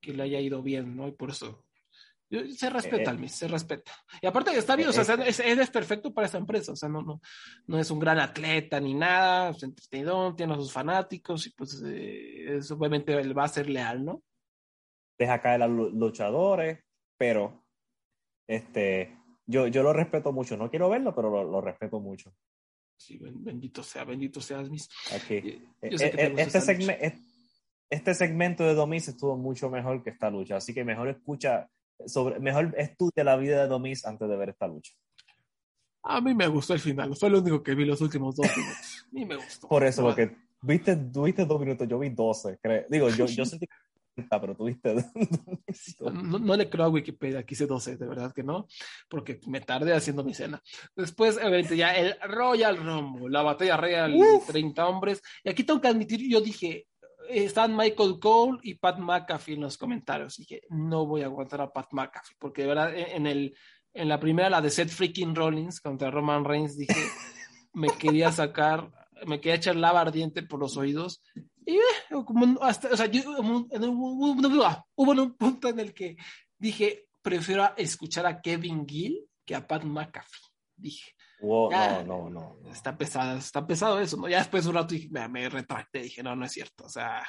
que 0.00 0.12
le 0.12 0.22
haya 0.24 0.40
ido 0.40 0.62
bien, 0.62 0.96
¿no? 0.96 1.06
Y 1.06 1.12
por 1.12 1.30
eso 1.30 1.64
se 2.30 2.70
respeta 2.70 3.02
Eh, 3.02 3.08
al 3.08 3.18
Miss, 3.18 3.32
se 3.32 3.48
respeta. 3.48 3.92
Y 4.22 4.26
aparte 4.26 4.56
está 4.56 4.76
bien, 4.76 4.88
o 4.88 4.92
sea, 4.92 5.14
eh, 5.16 5.24
es, 5.26 5.40
es, 5.40 5.70
perfecto 5.70 6.14
para 6.14 6.26
esta 6.26 6.38
empresa, 6.38 6.72
o 6.72 6.76
sea, 6.76 6.88
no, 6.88 7.02
no, 7.02 7.20
no 7.66 7.78
es 7.78 7.90
un 7.90 7.98
gran 7.98 8.18
atleta 8.18 8.80
ni 8.80 8.94
nada, 8.94 9.50
es 9.50 9.62
entretenido, 9.62 10.34
tiene 10.36 10.54
a 10.54 10.56
sus 10.56 10.72
fanáticos 10.72 11.46
y 11.46 11.50
pues 11.50 11.82
eh, 11.84 12.58
obviamente 12.70 13.14
él 13.14 13.36
va 13.36 13.44
a 13.44 13.48
ser 13.48 13.68
leal, 13.68 14.04
¿no? 14.04 14.22
Deja 15.18 15.40
caer 15.40 15.62
a 15.62 15.68
los 15.68 15.92
luchadores, 15.92 16.78
pero 17.18 17.66
este, 18.46 19.18
yo, 19.46 19.66
yo 19.66 19.82
lo 19.82 19.92
respeto 19.92 20.32
mucho, 20.32 20.56
no 20.56 20.70
quiero 20.70 20.88
verlo, 20.88 21.14
pero 21.14 21.30
lo, 21.30 21.44
lo 21.44 21.60
respeto 21.60 22.00
mucho. 22.00 22.32
Sí, 22.96 23.18
bendito 23.18 23.82
sea, 23.82 24.04
bendito 24.04 24.40
seas, 24.42 24.68
Miss. 24.68 24.88
Aquí. 25.14 25.66
Este, 25.80 26.60
segme 26.60 26.98
este 27.90 28.14
segmento 28.14 28.62
de 28.62 28.74
Domis 28.74 29.08
estuvo 29.08 29.36
mucho 29.36 29.68
mejor 29.68 30.02
que 30.02 30.10
esta 30.10 30.30
lucha, 30.30 30.56
así 30.56 30.72
que 30.72 30.84
mejor 30.84 31.08
escucha 31.08 31.68
sobre, 32.06 32.38
mejor 32.40 32.74
estudia 32.76 33.24
la 33.24 33.36
vida 33.36 33.62
de 33.62 33.68
Domis 33.68 34.04
antes 34.04 34.28
de 34.28 34.36
ver 34.36 34.50
esta 34.50 34.66
lucha. 34.66 34.92
A 36.02 36.20
mí 36.20 36.34
me 36.34 36.46
gustó 36.46 36.74
el 36.74 36.80
final, 36.80 37.14
fue 37.14 37.30
lo 37.30 37.40
único 37.40 37.62
que 37.62 37.74
vi 37.74 37.84
los 37.84 38.00
últimos 38.00 38.36
dos 38.36 38.46
minutos. 38.56 39.04
A 39.04 39.08
mí 39.12 39.24
me 39.24 39.36
gustó. 39.36 39.68
Por 39.68 39.84
eso, 39.84 40.02
bueno. 40.02 40.16
porque 40.16 40.36
viste, 40.62 40.96
tuviste 40.96 41.44
dos 41.44 41.60
minutos, 41.60 41.86
yo 41.86 41.98
vi 41.98 42.08
doce. 42.10 42.58
Creo. 42.62 42.86
Digo, 42.88 43.08
yo, 43.10 43.26
yo 43.26 43.44
sentí 43.44 43.66
pero 44.40 44.54
tuviste. 44.54 44.94
no, 46.00 46.38
no, 46.38 46.56
le 46.56 46.68
creo 46.68 46.84
a 46.84 46.88
Wikipedia, 46.88 47.44
quise 47.44 47.66
12, 47.66 47.96
de 47.96 48.06
verdad 48.06 48.32
que 48.32 48.42
no, 48.42 48.66
porque 49.08 49.40
me 49.46 49.60
tardé 49.60 49.92
haciendo 49.92 50.24
mi 50.24 50.34
cena. 50.34 50.62
Después, 50.96 51.36
obviamente, 51.36 51.76
ya 51.76 51.94
el 51.94 52.16
Royal 52.22 52.76
Rumble, 52.76 53.30
la 53.30 53.42
batalla 53.42 53.76
real, 53.76 54.14
Uf. 54.14 54.46
30 54.46 54.86
hombres. 54.86 55.22
Y 55.44 55.50
aquí 55.50 55.64
tengo 55.64 55.80
que 55.80 55.88
admitir, 55.88 56.28
yo 56.28 56.40
dije, 56.40 56.86
están 57.32 57.76
Michael 57.76 58.18
Cole 58.20 58.58
y 58.62 58.74
Pat 58.74 58.98
McAfee 58.98 59.54
en 59.54 59.62
los 59.62 59.78
comentarios. 59.78 60.38
Y 60.38 60.42
dije, 60.42 60.62
no 60.70 61.06
voy 61.06 61.22
a 61.22 61.26
aguantar 61.26 61.60
a 61.60 61.72
Pat 61.72 61.92
McAfee, 61.92 62.36
porque 62.38 62.62
de 62.62 62.68
verdad 62.68 62.92
en, 62.94 63.26
el, 63.26 63.56
en 63.92 64.08
la 64.08 64.20
primera, 64.20 64.50
la 64.50 64.60
de 64.60 64.70
Seth 64.70 64.90
Freaking 64.90 65.34
Rollins 65.34 65.80
contra 65.80 66.10
Roman 66.10 66.44
Reigns, 66.44 66.76
dije, 66.76 66.94
me 67.72 67.88
quería 67.88 68.32
sacar, 68.32 68.90
me 69.26 69.40
quería 69.40 69.56
echar 69.56 69.76
lava 69.76 70.00
ardiente 70.00 70.42
por 70.42 70.60
los 70.60 70.76
oídos. 70.76 71.22
Y 71.64 71.76
eh, 71.76 71.80
como 72.24 72.60
hasta, 72.62 72.88
o 72.88 72.96
sea, 72.96 73.06
yo, 73.06 73.22
hubo 73.28 75.12
un 75.12 75.36
punto 75.36 75.68
en 75.68 75.80
el 75.80 75.94
que 75.94 76.16
dije, 76.58 77.06
prefiero 77.22 77.70
escuchar 77.76 78.26
a 78.26 78.40
Kevin 78.40 78.86
Gill 78.86 79.26
que 79.44 79.54
a 79.54 79.66
Pat 79.66 79.84
McAfee. 79.84 80.40
Dije, 80.76 81.12
no, 81.42 82.02
no, 82.04 82.30
no, 82.30 82.56
Está 82.70 82.96
pesado, 82.96 83.38
está 83.38 83.66
pesado 83.66 84.00
eso, 84.00 84.16
¿no? 84.16 84.28
Ya 84.28 84.38
después 84.38 84.64
de 84.64 84.70
un 84.70 84.76
rato 84.76 84.94
me, 85.10 85.28
me 85.28 85.48
retracté, 85.48 86.02
dije, 86.02 86.22
no, 86.22 86.36
no 86.36 86.44
es 86.44 86.52
cierto. 86.52 86.84
O 86.84 86.88
sea, 86.88 87.22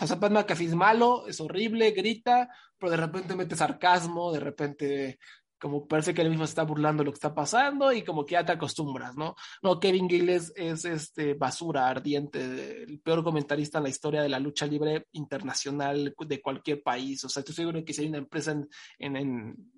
o 0.00 0.06
sea, 0.06 0.18
Pat 0.18 0.32
McAfee 0.32 0.66
es 0.66 0.74
malo, 0.74 1.26
es 1.26 1.40
horrible, 1.40 1.90
grita, 1.90 2.48
pero 2.78 2.90
de 2.90 2.96
repente 2.96 3.34
mete 3.34 3.56
sarcasmo, 3.56 4.32
de 4.32 4.40
repente 4.40 5.18
como 5.62 5.86
parece 5.86 6.12
que 6.12 6.22
él 6.22 6.28
mismo 6.28 6.42
está 6.42 6.64
burlando 6.64 7.04
lo 7.04 7.12
que 7.12 7.18
está 7.18 7.32
pasando 7.32 7.92
y 7.92 8.02
como 8.02 8.26
que 8.26 8.32
ya 8.32 8.44
te 8.44 8.50
acostumbras, 8.50 9.14
¿no? 9.14 9.36
No, 9.62 9.78
Kevin 9.78 10.08
Gill 10.08 10.28
es, 10.28 10.52
este 10.56 11.34
basura 11.34 11.88
ardiente, 11.88 12.82
el 12.82 12.98
peor 12.98 13.22
comentarista 13.22 13.78
en 13.78 13.84
la 13.84 13.90
historia 13.90 14.22
de 14.22 14.28
la 14.28 14.40
lucha 14.40 14.66
libre 14.66 15.06
internacional 15.12 16.16
de 16.18 16.42
cualquier 16.42 16.82
país. 16.82 17.22
O 17.24 17.28
sea, 17.28 17.42
estoy 17.42 17.54
seguro 17.54 17.84
que 17.84 17.92
si 17.92 18.02
hay 18.02 18.08
una 18.08 18.18
empresa 18.18 18.50
en, 18.50 18.68
en, 18.98 19.16
en, 19.16 19.72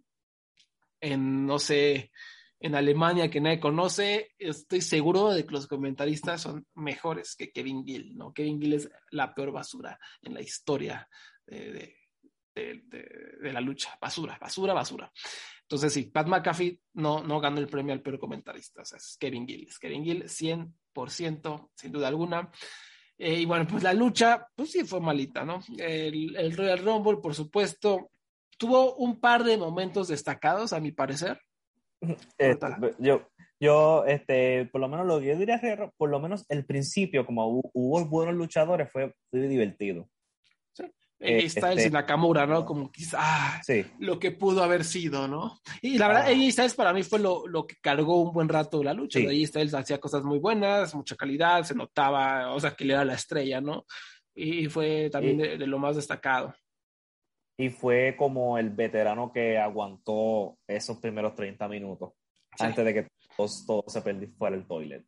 en 1.02 1.46
no 1.46 1.58
sé, 1.58 2.10
en 2.64 2.74
Alemania 2.74 3.28
que 3.28 3.42
nadie 3.42 3.60
conoce, 3.60 4.32
estoy 4.38 4.80
seguro 4.80 5.28
de 5.28 5.44
que 5.44 5.52
los 5.52 5.66
comentaristas 5.66 6.40
son 6.40 6.66
mejores 6.76 7.36
que 7.36 7.52
Kevin 7.52 7.84
Gill, 7.84 8.16
¿no? 8.16 8.32
Kevin 8.32 8.58
Gill 8.58 8.72
es 8.72 8.90
la 9.10 9.34
peor 9.34 9.52
basura 9.52 10.00
en 10.22 10.32
la 10.32 10.40
historia 10.40 11.06
de, 11.46 11.94
la 13.42 13.60
lucha. 13.60 13.98
Basura, 14.00 14.38
basura, 14.40 14.72
basura. 14.72 15.12
Entonces, 15.60 15.92
sí, 15.92 16.04
Pat 16.04 16.26
McAfee 16.26 16.80
no, 16.94 17.22
no 17.22 17.38
ganó 17.38 17.58
el 17.58 17.66
premio 17.66 17.92
al 17.92 18.00
peor 18.00 18.18
comentarista, 18.18 18.80
o 18.80 18.84
sea, 18.86 18.96
es 18.96 19.18
Kevin 19.20 19.46
Gill. 19.46 19.68
Es 19.68 19.78
Kevin 19.78 20.02
Gill 20.02 20.24
100%, 20.24 21.70
sin 21.74 21.92
duda 21.92 22.08
alguna. 22.08 22.50
Eh, 23.18 23.40
y 23.40 23.44
bueno, 23.44 23.66
pues 23.66 23.82
la 23.82 23.92
lucha, 23.92 24.48
pues 24.56 24.72
sí 24.72 24.84
fue 24.84 25.02
malita, 25.02 25.44
¿no? 25.44 25.60
El, 25.76 26.34
el 26.34 26.56
Royal 26.56 26.78
Rumble, 26.78 27.18
por 27.18 27.34
supuesto, 27.34 28.10
tuvo 28.56 28.94
un 28.94 29.20
par 29.20 29.44
de 29.44 29.58
momentos 29.58 30.08
destacados, 30.08 30.72
a 30.72 30.80
mi 30.80 30.92
parecer 30.92 31.38
este, 32.38 32.66
yo, 32.98 33.26
yo, 33.60 34.04
este, 34.06 34.66
por 34.66 34.80
lo 34.80 34.88
menos 34.88 35.06
lo 35.06 35.20
que 35.20 35.26
yo 35.26 35.36
diría, 35.36 35.60
por 35.96 36.10
lo 36.10 36.20
menos 36.20 36.44
el 36.48 36.64
principio, 36.64 37.24
como 37.24 37.62
hubo, 37.72 38.04
buenos 38.06 38.34
luchadores, 38.34 38.90
fue, 38.90 39.14
muy 39.32 39.48
divertido. 39.48 40.08
Sí. 40.72 40.84
Eh, 41.20 41.48
Styles 41.48 41.78
este, 41.78 41.88
y 41.88 41.90
Nakamura, 41.90 42.46
¿no? 42.46 42.64
Como 42.66 42.90
quizás 42.90 43.20
ah, 43.22 43.60
lo 43.98 44.18
que 44.18 44.32
pudo 44.32 44.62
haber 44.62 44.84
sido, 44.84 45.28
¿no? 45.28 45.58
Y 45.80 45.98
la 45.98 46.08
verdad, 46.08 46.26
ah. 46.28 46.50
Styles 46.50 46.74
para 46.74 46.92
mí 46.92 47.02
fue 47.02 47.18
lo, 47.18 47.46
lo, 47.46 47.66
que 47.66 47.76
cargó 47.80 48.22
un 48.22 48.32
buen 48.32 48.48
rato 48.48 48.82
la 48.82 48.92
lucha. 48.92 49.20
Sí. 49.20 49.46
Styles 49.46 49.74
hacía 49.74 49.98
cosas 49.98 50.24
muy 50.24 50.38
buenas, 50.38 50.94
mucha 50.94 51.16
calidad, 51.16 51.62
se 51.62 51.74
notaba, 51.74 52.52
o 52.52 52.60
sea, 52.60 52.72
que 52.72 52.84
le 52.84 52.94
era 52.94 53.04
la 53.04 53.14
estrella, 53.14 53.60
¿no? 53.60 53.86
Y 54.34 54.66
fue 54.66 55.10
también 55.10 55.38
de, 55.38 55.66
lo 55.66 55.78
más 55.78 55.96
destacado 55.96 56.54
y 57.56 57.70
fue 57.70 58.16
como 58.16 58.58
el 58.58 58.70
veterano 58.70 59.32
que 59.32 59.58
aguantó 59.58 60.58
esos 60.66 60.98
primeros 60.98 61.34
30 61.34 61.68
minutos 61.68 62.12
antes 62.58 62.84
de 62.84 62.94
que 62.94 63.08
todo, 63.36 63.84
se 63.86 64.02
perdiera 64.02 64.32
fuera 64.36 64.56
el 64.56 64.66
toilet. 64.66 65.04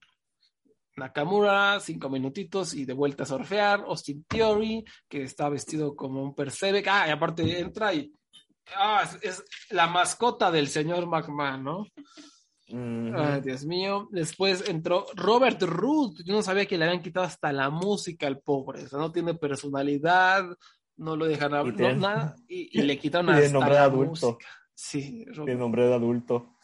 Nakamura, 0.96 1.78
cinco 1.80 2.08
minutitos 2.08 2.74
y 2.74 2.84
de 2.84 2.94
vuelta 2.94 3.24
a 3.24 3.26
surfear. 3.26 3.80
Austin 3.86 4.24
Theory, 4.24 4.84
que 5.08 5.22
está 5.22 5.48
vestido 5.48 5.94
como 5.94 6.22
un 6.22 6.34
percebe. 6.34 6.82
Ah, 6.88 7.06
y 7.06 7.10
aparte 7.10 7.58
entra 7.60 7.92
y. 7.92 8.12
Ah, 8.74 9.08
es, 9.20 9.44
la 9.70 9.86
mascota 9.86 10.50
del 10.50 10.68
señor 10.68 11.06
McMahon, 11.06 11.62
¿no? 11.62 11.86
Ay, 12.68 13.42
Dios 13.42 13.64
mío. 13.64 14.08
Después 14.10 14.68
entró 14.68 15.06
Robert 15.14 15.62
Root. 15.62 16.22
Yo 16.24 16.34
no 16.34 16.42
sabía 16.42 16.66
que 16.66 16.78
le 16.78 16.86
habían 16.86 17.02
quitado 17.02 17.26
hasta 17.26 17.52
la 17.52 17.70
música 17.70 18.26
al 18.26 18.40
pobre. 18.40 18.84
O 18.84 18.88
sea, 18.88 18.98
no 18.98 19.12
tiene 19.12 19.34
personalidad, 19.34 20.46
no 20.96 21.16
lo 21.16 21.26
dejan 21.26 21.54
hablar, 21.54 21.96
nada, 21.96 22.36
y, 22.48 22.80
le 22.82 22.98
quitan 22.98 23.28
hasta 23.28 23.46
el 23.46 23.52
nombre 23.52 23.74
de 23.74 23.80
adulto. 23.80 24.32
Música. 24.32 24.46
Sí, 24.74 25.24
el 25.46 25.58
nombre 25.58 25.86
de 25.86 25.94
adulto. 25.94 26.56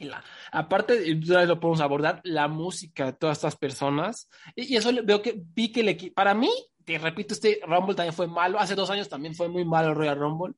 La, 0.00 0.22
aparte, 0.52 1.14
lo 1.14 1.60
podemos 1.60 1.80
abordar, 1.80 2.20
la 2.22 2.46
música 2.46 3.06
de 3.06 3.12
todas 3.14 3.38
estas 3.38 3.56
personas, 3.56 4.28
y, 4.54 4.76
eso 4.76 4.90
veo 5.04 5.20
que 5.22 5.40
vi 5.54 5.72
que 5.72 5.82
le 5.82 5.96
para 6.14 6.34
mí, 6.34 6.50
te 6.84 6.98
repito, 6.98 7.34
este 7.34 7.60
Rumble 7.66 7.94
también 7.94 8.14
fue 8.14 8.28
malo, 8.28 8.58
hace 8.58 8.74
dos 8.74 8.90
años 8.90 9.08
también 9.08 9.34
fue 9.34 9.48
muy 9.48 9.64
malo 9.64 9.88
el 9.90 9.96
Royal 9.96 10.18
Rumble, 10.18 10.54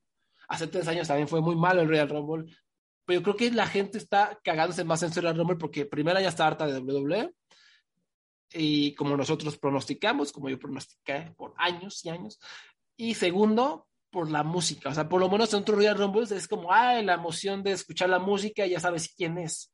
hace 0.47 0.67
tres 0.67 0.87
años 0.87 1.07
también 1.07 1.27
fue 1.27 1.41
muy 1.41 1.55
malo 1.55 1.81
el 1.81 1.89
Royal 1.89 2.09
Rumble, 2.09 2.53
pero 3.05 3.19
yo 3.19 3.23
creo 3.23 3.35
que 3.35 3.51
la 3.51 3.65
gente 3.65 3.97
está 3.97 4.39
cagándose 4.43 4.83
más 4.83 5.01
en 5.01 5.09
el 5.09 5.15
Royal 5.15 5.37
Rumble 5.37 5.57
porque 5.57 5.85
primero 5.85 6.19
ya 6.19 6.29
está 6.29 6.45
harta 6.45 6.67
de 6.67 6.79
WWE, 6.79 7.33
y 8.53 8.93
como 8.95 9.15
nosotros 9.15 9.57
pronosticamos, 9.57 10.31
como 10.31 10.49
yo 10.49 10.59
pronostiqué 10.59 11.33
por 11.37 11.53
años 11.57 12.03
y 12.05 12.09
años, 12.09 12.39
y 13.01 13.15
segundo, 13.15 13.87
por 14.11 14.29
la 14.29 14.43
música. 14.43 14.89
O 14.89 14.93
sea, 14.93 15.09
por 15.09 15.19
lo 15.19 15.27
menos 15.27 15.51
en 15.51 15.61
otro 15.61 15.75
Royal 15.75 15.97
Rumble 15.97 16.27
es 16.29 16.47
como, 16.47 16.71
ah, 16.71 17.01
la 17.01 17.15
emoción 17.15 17.63
de 17.63 17.71
escuchar 17.71 18.09
la 18.09 18.19
música, 18.19 18.67
ya 18.67 18.79
sabes 18.79 19.11
quién 19.17 19.39
es. 19.39 19.73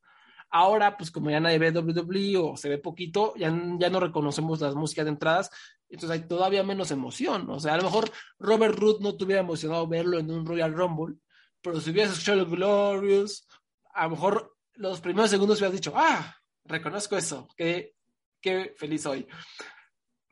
Ahora, 0.49 0.95
pues 0.95 1.11
como 1.11 1.29
ya 1.29 1.41
nadie 1.41 1.59
ve 1.59 1.71
WWE 1.71 2.37
o 2.37 2.55
se 2.55 2.69
ve 2.69 2.77
poquito, 2.77 3.33
ya, 3.35 3.53
ya 3.79 3.89
no 3.89 3.99
reconocemos 3.99 4.61
las 4.61 4.75
músicas 4.75 5.03
de 5.03 5.11
entradas, 5.11 5.51
entonces 5.89 6.21
hay 6.21 6.25
todavía 6.25 6.63
menos 6.63 6.89
emoción. 6.91 7.49
O 7.49 7.59
sea, 7.59 7.73
a 7.73 7.77
lo 7.77 7.83
mejor 7.83 8.09
Robert 8.39 8.79
Root 8.79 9.01
no 9.01 9.17
te 9.17 9.25
hubiera 9.25 9.41
emocionado 9.41 9.85
verlo 9.87 10.19
en 10.19 10.31
un 10.31 10.45
Royal 10.45 10.73
Rumble, 10.73 11.17
pero 11.61 11.81
si 11.81 11.89
hubieras 11.89 12.13
escuchado 12.13 12.37
los 12.37 12.49
Glorious, 12.49 13.45
a 13.93 14.05
lo 14.05 14.11
mejor 14.11 14.55
los 14.75 15.01
primeros 15.01 15.29
segundos 15.29 15.57
hubieras 15.57 15.73
dicho, 15.73 15.91
ah, 15.97 16.33
reconozco 16.63 17.17
eso, 17.17 17.49
qué, 17.57 17.93
qué 18.39 18.73
feliz 18.77 19.01
soy. 19.01 19.27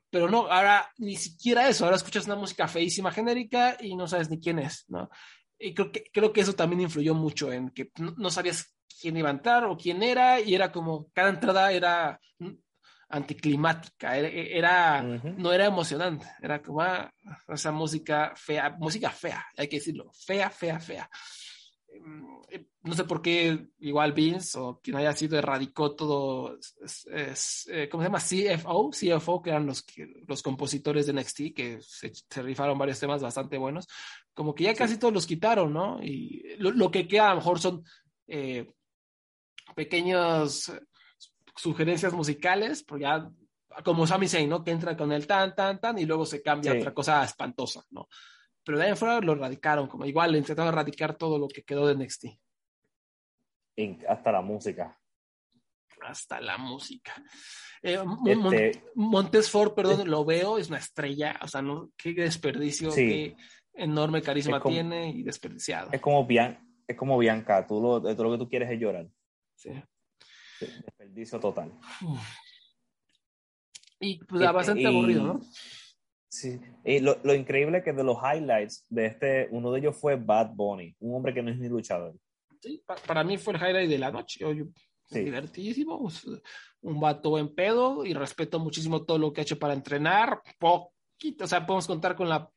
Pero 0.10 0.30
no, 0.30 0.48
ahora 0.52 0.90
ni 0.98 1.16
siquiera 1.16 1.68
eso, 1.68 1.84
ahora 1.84 1.98
escuchas 1.98 2.26
una 2.26 2.36
música 2.36 2.68
feísima 2.68 3.12
genérica 3.12 3.78
y 3.80 3.96
no 3.96 4.08
sabes 4.08 4.30
ni 4.30 4.40
quién 4.40 4.60
es, 4.60 4.86
¿no? 4.88 5.10
Y 5.58 5.74
creo 5.74 5.92
que, 5.92 6.04
creo 6.12 6.34
que 6.34 6.42
eso 6.42 6.54
también 6.54 6.82
influyó 6.82 7.14
mucho 7.14 7.52
en 7.52 7.70
que 7.70 7.92
no, 7.98 8.30
sabías 8.30 8.76
quién 9.02 9.18
iba 9.18 9.30
a 9.30 9.34
entrar 9.34 9.66
o 9.66 9.78
quién 9.78 10.04
era 10.04 10.40
y 10.40 10.54
era 10.54 10.72
como, 10.72 11.10
cada 11.14 11.30
entrada 11.30 11.72
era 11.72 12.20
anticlimática, 13.10 14.18
era, 14.18 15.02
no 15.02 15.54
era 15.54 15.66
emocionante, 15.66 16.28
era 16.42 16.62
como 16.62 16.82
ah, 16.82 17.12
esa 17.48 17.72
música 17.72 18.34
fea, 18.36 18.76
música 18.80 19.10
fea, 19.10 19.46
hay 19.56 19.68
que 19.68 19.78
decirlo, 19.78 20.12
fea, 20.14 20.50
fea, 20.50 20.80
fea. 20.80 21.10
Eh, 22.50 22.68
no 22.84 22.96
sé 22.96 23.04
por 23.06 23.22
qué 23.22 23.70
igual 23.80 24.14
Vince 24.14 24.58
o 24.60 24.80
quien 24.82 24.98
haya 24.98 25.14
sido 25.14 25.38
erradicó 25.38 25.96
todo, 25.96 26.58
es, 27.12 27.68
eh, 27.72 27.90
¿cómo 27.90 28.04
se 28.04 28.10
llama? 28.10 28.58
CFO, 28.58 28.92
CFO, 28.92 29.42
que 29.42 29.50
eran 29.50 29.66
los, 29.66 29.86
los 30.28 30.42
compositores 30.42 31.08
de 31.08 31.14
NXT, 31.14 31.38
que 31.56 31.80
se, 31.82 32.12
rifaron 32.42 32.78
varios 32.78 33.00
temas 33.00 33.22
bastante 33.22 33.58
buenos, 33.58 33.88
como 34.34 34.54
que 34.54 34.66
ya 34.66 34.74
casi 34.74 34.98
todos 34.98 35.14
los 35.14 35.26
quitaron, 35.26 35.74
¿no? 35.74 36.00
Y 36.04 36.44
lo, 36.58 36.92
que 36.92 37.08
queda 37.08 37.28
a 37.28 37.34
lo 37.34 37.38
mejor 37.38 37.60
son 37.60 37.84
eh, 38.28 38.72
pequeñas 39.76 40.72
sugerencias 41.56 42.14
musicales, 42.14 42.84
pues 42.84 43.02
ya 43.02 43.30
como 43.84 44.08
Sami 44.08 44.28
Zayn, 44.28 44.50
¿no? 44.50 44.64
Que 44.64 44.72
entra 44.72 44.96
con 44.96 45.12
el 45.12 45.26
tan, 45.28 45.56
tan, 45.56 45.80
tan 45.80 45.98
y 45.98 46.06
luego 46.06 46.26
se 46.26 46.42
cambia 46.42 46.72
a 46.72 46.76
otra 46.76 46.94
cosa 46.94 47.24
espantosa, 47.24 47.84
¿no? 47.90 48.08
Pero 48.66 48.78
de 48.80 48.86
ahí 48.86 48.92
afuera 48.92 49.20
lo 49.22 49.36
radicaron, 49.36 49.88
como 49.88 50.06
igual 50.06 50.36
intentaron 50.36 50.74
erradicar 50.74 51.16
todo 51.16 51.38
lo 51.38 51.48
que 51.48 51.64
quedó 51.64 51.88
de 51.88 51.96
NXT. 51.96 52.26
Hasta 54.08 54.32
la 54.32 54.42
música. 54.42 54.98
Hasta 56.02 56.42
la 56.42 56.58
música. 56.58 57.14
Eh, 57.82 58.00
este, 58.26 58.84
Montes 58.96 59.50
Ford, 59.50 59.74
perdón, 59.74 60.10
lo 60.10 60.26
veo, 60.26 60.58
es 60.58 60.70
una 60.70 60.80
estrella, 60.80 61.40
o 61.42 61.48
sea, 61.48 61.62
¿no? 61.62 61.92
qué 61.96 62.14
desperdicio, 62.14 62.92
qué 62.94 63.36
enorme 63.74 64.22
carisma 64.22 64.62
tiene 64.62 65.10
y 65.10 65.24
desperdiciado. 65.24 65.90
Es 65.92 66.02
como, 66.02 66.28
es 66.30 66.98
como 66.98 67.18
Bianca, 67.18 67.66
tú 67.68 67.82
lo, 67.82 68.02
todo 68.02 68.24
lo 68.24 68.32
que 68.32 68.38
tú 68.38 68.50
quieres 68.50 68.72
es 68.72 68.80
llorar. 68.80 69.08
Sí. 69.56 69.70
Desperdicio 70.60 71.40
total. 71.40 71.74
Y 74.00 74.18
pues 74.20 74.42
este, 74.42 74.54
bastante 74.54 74.88
aburrido, 74.88 75.24
¿no? 75.24 75.42
Sí, 76.36 76.60
y 76.84 77.00
lo, 77.00 77.18
lo, 77.24 77.34
increíble 77.34 77.82
que 77.82 77.94
de 77.94 78.04
los 78.04 78.18
highlights 78.18 78.86
de 78.90 79.06
este, 79.06 79.48
uno 79.52 79.72
de 79.72 79.80
ellos 79.80 79.96
fue 79.96 80.18
Bad 80.18 80.50
Bunny, 80.54 80.94
un 81.00 81.16
hombre 81.16 81.34
que 81.34 81.42
no 81.42 81.50
es 81.50 81.58
ni 81.58 81.70
luchador. 81.70 82.14
Sí, 82.60 82.84
para 83.08 83.24
mí 83.24 83.38
fue 83.38 83.54
el 83.54 83.62
highlight 83.62 83.90
de 83.90 83.98
la 83.98 84.12
noche. 84.12 84.46
Divertidísimo, 85.10 86.02
pues, 86.02 86.28
un 86.82 87.00
vato 87.00 87.38
en 87.38 87.56
pedo 87.56 88.06
y 88.06 88.14
respeto 88.14 88.60
muchísimo 88.60 89.06
todo 89.06 89.18
lo 89.18 89.32
que 89.32 89.40
ha 89.40 89.44
hecho 89.44 89.58
para 89.58 89.74
entrenar. 89.74 90.42
Poquito, 90.60 91.46
o 91.46 91.48
sea, 91.48 91.66
podemos 91.66 91.88
contar 91.88 92.18
con 92.18 92.28
la, 92.28 92.50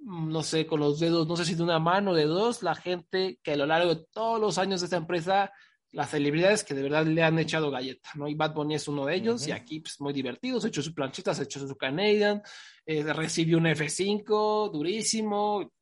no 0.00 0.42
sé, 0.42 0.66
con 0.66 0.80
los 0.80 0.98
dedos, 0.98 1.28
no 1.28 1.36
sé 1.36 1.44
si 1.44 1.54
de 1.54 1.62
una 1.62 1.78
mano 1.78 2.10
o 2.10 2.14
de 2.14 2.24
dos, 2.24 2.64
la 2.64 2.74
gente 2.74 3.38
que 3.40 3.52
a 3.52 3.56
lo 3.56 3.66
largo 3.66 3.94
de 3.94 4.04
todos 4.10 4.40
los 4.40 4.58
años 4.58 4.80
de 4.80 4.86
esta 4.86 4.96
empresa 4.96 5.52
las 5.92 6.10
celebridades 6.10 6.64
que 6.64 6.74
de 6.74 6.82
verdad 6.82 7.06
le 7.06 7.22
han 7.22 7.38
echado 7.38 7.70
galleta, 7.70 8.10
¿no? 8.14 8.26
Y 8.26 8.34
Bad 8.34 8.54
Bunny 8.54 8.74
es 8.74 8.88
uno 8.88 9.04
de 9.06 9.14
ellos, 9.14 9.42
Ujú. 9.42 9.50
y 9.50 9.52
aquí, 9.52 9.80
pues, 9.80 10.00
muy 10.00 10.12
divertido, 10.12 10.60
se 10.60 10.68
echó 10.68 10.82
su 10.82 10.94
planchita, 10.94 11.34
se 11.34 11.44
echó 11.44 11.66
su 11.66 11.76
Canadian, 11.76 12.42
eh, 12.86 13.02
recibió 13.12 13.58
un 13.58 13.66
F5 13.66 14.70
durísimo, 14.72 15.72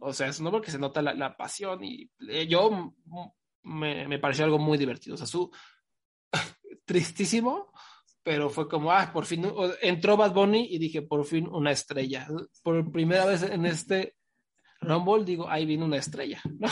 o 0.00 0.12
sea, 0.12 0.28
es 0.28 0.40
no 0.40 0.50
porque 0.50 0.70
se 0.70 0.78
nota 0.78 1.00
la, 1.00 1.14
la 1.14 1.36
pasión, 1.36 1.82
y 1.84 2.10
eh, 2.28 2.46
yo 2.46 2.92
me, 3.62 4.08
me 4.08 4.18
pareció 4.18 4.44
algo 4.44 4.58
muy 4.58 4.78
divertido, 4.78 5.14
o 5.14 5.18
sea, 5.18 5.26
su 5.26 5.50
tristísimo, 6.84 7.72
pero 8.26 8.50
fue 8.50 8.68
como, 8.68 8.90
ah, 8.90 9.12
por 9.12 9.24
fin 9.24 9.46
entró 9.80 10.16
Bad 10.16 10.34
Bunny 10.34 10.66
y 10.70 10.78
dije, 10.78 11.02
por 11.02 11.24
fin 11.24 11.46
una 11.46 11.70
estrella. 11.70 12.26
Por 12.64 12.90
primera 12.90 13.24
vez 13.24 13.44
en 13.44 13.64
este 13.66 14.16
Rumble, 14.80 15.24
digo, 15.24 15.48
ahí 15.48 15.64
vino 15.64 15.84
una 15.84 15.98
estrella, 15.98 16.42
¿no? 16.58 16.68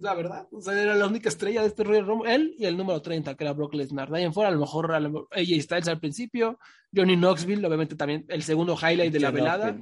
La 0.00 0.14
verdad, 0.14 0.48
o 0.50 0.60
sea, 0.60 0.80
era 0.80 0.94
la 0.94 1.06
única 1.06 1.28
estrella 1.28 1.60
de 1.60 1.68
este 1.68 1.84
Royal 1.84 2.06
Rumble, 2.06 2.34
él 2.34 2.54
y 2.58 2.64
el 2.64 2.76
número 2.76 3.00
30, 3.02 3.34
que 3.34 3.44
era 3.44 3.52
Brock 3.52 3.74
Lesnar. 3.74 4.10
De 4.10 4.18
ahí 4.18 4.24
en 4.24 4.32
fuera, 4.32 4.48
a 4.48 4.52
lo 4.52 4.60
mejor 4.60 4.92
AJ 4.92 5.60
Styles 5.60 5.88
al 5.88 6.00
principio, 6.00 6.58
Johnny 6.94 7.16
Knoxville, 7.16 7.64
obviamente 7.66 7.94
también 7.94 8.24
el 8.28 8.42
segundo 8.42 8.76
highlight 8.80 9.12
de 9.12 9.20
la 9.20 9.28
John 9.28 9.34
velada, 9.34 9.76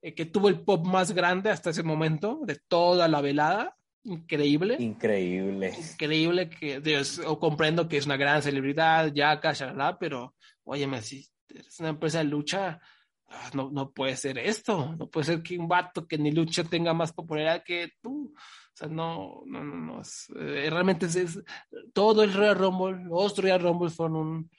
eh, 0.00 0.14
que 0.14 0.26
tuvo 0.26 0.48
el 0.48 0.60
pop 0.60 0.86
más 0.86 1.12
grande 1.12 1.50
hasta 1.50 1.70
ese 1.70 1.82
momento 1.82 2.40
de 2.44 2.56
toda 2.68 3.08
la 3.08 3.20
velada. 3.20 3.74
Increíble 4.04 4.76
Increíble. 4.78 5.74
increíble 5.76 6.48
que 6.48 6.80
Dios, 6.80 7.20
o 7.26 7.38
comprendo 7.38 7.88
que 7.88 7.96
es 7.98 8.06
una 8.06 8.16
gran 8.16 8.42
celebridad, 8.42 9.12
ya, 9.12 9.40
shalala, 9.52 9.98
pero 9.98 10.34
óyeme, 10.64 11.02
si 11.02 11.26
eres 11.48 11.78
una 11.80 11.90
empresa 11.90 12.18
de 12.18 12.24
lucha, 12.24 12.80
ah, 13.26 13.50
no, 13.54 13.70
no 13.70 13.90
puede 13.90 14.16
ser 14.16 14.38
esto, 14.38 14.94
no 14.96 15.10
puede 15.10 15.26
ser 15.26 15.42
que 15.42 15.58
un 15.58 15.68
vato 15.68 16.06
que 16.06 16.16
ni 16.16 16.30
lucha 16.30 16.64
tenga 16.64 16.94
más 16.94 17.12
popularidad 17.12 17.62
que 17.64 17.92
tú. 18.00 18.32
O 18.78 18.80
sea, 18.80 18.88
no, 18.88 19.42
no, 19.46 19.64
no, 19.64 19.74
no. 19.74 20.00
es- 20.02 20.30
eh, 20.38 20.68
realmente 20.70 21.06
es, 21.06 21.16
es- 21.16 21.42
todo 21.92 22.22
el 22.22 22.32
Royal 22.32 22.54
Rumble, 22.56 23.04
los 23.06 23.36
Royal 23.36 23.60
Rumble 23.60 23.90
fueron 23.90 24.16
un- 24.16 24.50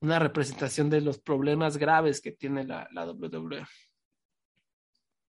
una 0.00 0.18
representación 0.18 0.88
de 0.88 1.02
los 1.02 1.18
problemas 1.18 1.76
graves 1.76 2.22
que 2.22 2.32
tiene 2.32 2.64
la, 2.64 2.88
la 2.92 3.04
WWE. 3.04 3.66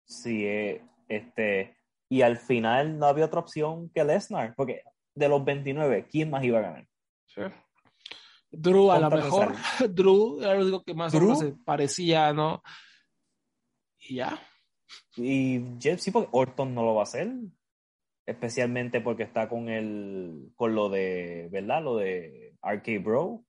Sí, 0.05 0.45
eh, 0.45 0.85
este, 1.09 1.77
y 2.09 2.23
al 2.23 2.37
final 2.37 2.99
no 2.99 3.07
había 3.07 3.25
otra 3.25 3.41
opción 3.41 3.91
que 3.91 4.05
Lesnar, 4.05 4.55
porque 4.57 4.83
de 5.15 5.29
los 5.29 5.45
29, 5.45 6.07
¿quién 6.09 6.31
más 6.31 6.45
iba 6.45 6.59
a 6.59 6.63
ganar? 6.63 6.87
Sí. 7.27 7.43
Drew, 8.53 8.93
a 8.93 8.99
lo 9.01 9.11
mejor, 9.11 9.55
Drew, 9.91 10.41
era 10.41 10.55
lo 10.55 10.63
único 10.63 10.85
que 10.85 10.95
más 10.95 11.11
se 11.13 11.55
parecía, 11.65 12.33
¿no? 12.33 12.63
Y 13.99 14.17
ya. 14.17 14.41
Y 15.17 15.61
Jeff 15.81 16.01
sí, 16.01 16.11
porque 16.13 16.29
Orton 16.33 16.75
no 16.75 16.83
lo 16.85 16.95
va 16.95 17.01
a 17.01 17.05
hacer, 17.05 17.33
especialmente 18.31 19.01
porque 19.01 19.25
está 19.25 19.49
con 19.49 19.69
el, 19.69 20.53
con 20.55 20.75
lo 20.75 20.89
de, 20.89 21.49
¿verdad? 21.51 21.83
Lo 21.83 21.97
de 21.97 22.57
RK 22.63 23.03
Bro. 23.03 23.45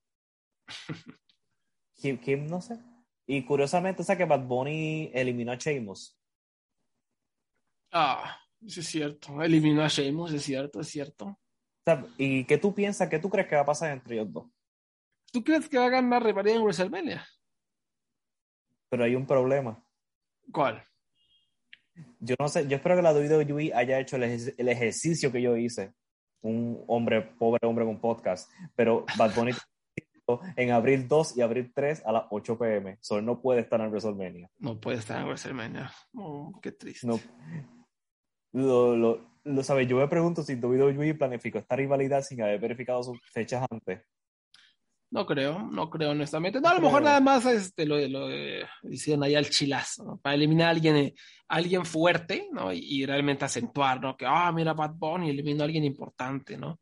¿Quién, 2.00 2.16
quién? 2.16 2.46
no 2.48 2.60
sé. 2.60 2.78
Y 3.26 3.44
curiosamente, 3.44 4.02
o 4.02 4.04
sea 4.04 4.18
que 4.18 4.24
Bad 4.24 4.44
Bunny 4.44 5.10
eliminó 5.14 5.52
a 5.52 5.56
Sheamus. 5.56 6.18
Ah, 7.92 8.36
eso 8.60 8.80
es 8.80 8.86
cierto. 8.86 9.40
Eliminó 9.42 9.82
a 9.82 9.88
Sheamus, 9.88 10.32
es 10.32 10.42
cierto, 10.42 10.80
es 10.80 10.88
cierto. 10.88 11.26
O 11.26 11.38
sea, 11.84 12.04
¿Y 12.18 12.44
qué 12.44 12.58
tú 12.58 12.74
piensas, 12.74 13.08
qué 13.08 13.18
tú 13.18 13.30
crees 13.30 13.46
que 13.46 13.54
va 13.54 13.62
a 13.62 13.66
pasar 13.66 13.92
entre 13.92 14.16
ellos 14.16 14.32
dos? 14.32 14.50
¿Tú 15.32 15.44
crees 15.44 15.68
que 15.68 15.78
va 15.78 15.86
a 15.86 15.90
ganar 15.90 16.24
rivalidad 16.24 16.56
en 16.56 16.62
WrestleMania? 16.62 17.26
Pero 18.88 19.04
hay 19.04 19.14
un 19.14 19.26
problema. 19.26 19.82
¿Cuál? 20.52 20.84
Yo 22.20 22.34
no 22.38 22.48
sé, 22.48 22.66
yo 22.68 22.76
espero 22.76 22.96
que 22.96 23.02
la 23.02 23.12
WWE 23.12 23.72
haya 23.74 23.98
hecho 23.98 24.16
el, 24.16 24.22
ejer- 24.24 24.54
el 24.56 24.68
ejercicio 24.68 25.30
que 25.32 25.42
yo 25.42 25.56
hice. 25.56 25.92
Un 26.40 26.82
hombre, 26.88 27.22
pobre 27.22 27.60
hombre 27.66 27.84
con 27.84 28.00
podcast. 28.00 28.50
Pero 28.74 29.04
Bad 29.16 29.34
Bunny 29.34 29.52
en 30.56 30.70
abril 30.70 31.06
2 31.08 31.36
y 31.36 31.42
abril 31.42 31.70
3 31.74 32.02
a 32.06 32.12
las 32.12 32.24
8 32.30 32.58
pm. 32.58 32.98
Solo 33.00 33.22
no 33.22 33.40
puede 33.40 33.60
estar 33.60 33.80
en 33.80 33.90
WrestleMania. 33.90 34.48
No 34.58 34.80
puede 34.80 34.98
estar 34.98 35.20
en 35.20 35.26
WrestleMania. 35.26 35.92
Oh, 36.14 36.52
qué 36.62 36.72
triste. 36.72 37.06
No. 37.06 37.20
Lo, 38.52 38.96
lo, 38.96 39.20
lo 39.44 39.62
sabes, 39.62 39.88
yo 39.88 39.96
me 39.96 40.08
pregunto 40.08 40.42
si 40.42 40.54
WWE 40.56 41.14
planificó 41.14 41.58
esta 41.58 41.74
rivalidad 41.76 42.22
sin 42.22 42.42
haber 42.42 42.60
verificado 42.60 43.02
sus 43.02 43.18
fechas 43.32 43.66
antes. 43.70 44.02
No 45.12 45.26
creo, 45.26 45.58
no 45.70 45.90
creo 45.90 46.12
honestamente. 46.12 46.58
No, 46.58 46.68
a 46.70 46.72
lo 46.72 46.78
creo. 46.78 46.88
mejor 46.88 47.02
nada 47.02 47.20
más 47.20 47.44
este, 47.44 47.84
lo, 47.84 47.98
lo 48.08 48.30
eh, 48.30 48.66
hicieron 48.84 49.22
ahí 49.22 49.34
al 49.34 49.50
chilazo, 49.50 50.04
¿no? 50.04 50.16
Para 50.16 50.34
eliminar 50.36 50.68
a 50.68 50.70
alguien, 50.70 50.96
eh, 50.96 51.14
a 51.48 51.56
alguien 51.56 51.84
fuerte, 51.84 52.48
¿no? 52.50 52.72
Y, 52.72 52.78
y 52.78 53.04
realmente 53.04 53.44
acentuar, 53.44 54.00
¿no? 54.00 54.16
Que, 54.16 54.24
ah, 54.26 54.50
mira, 54.52 54.72
Bad 54.72 54.94
Bunny 54.94 55.28
eliminó 55.28 55.62
a 55.62 55.66
alguien 55.66 55.84
importante, 55.84 56.56
¿no? 56.56 56.80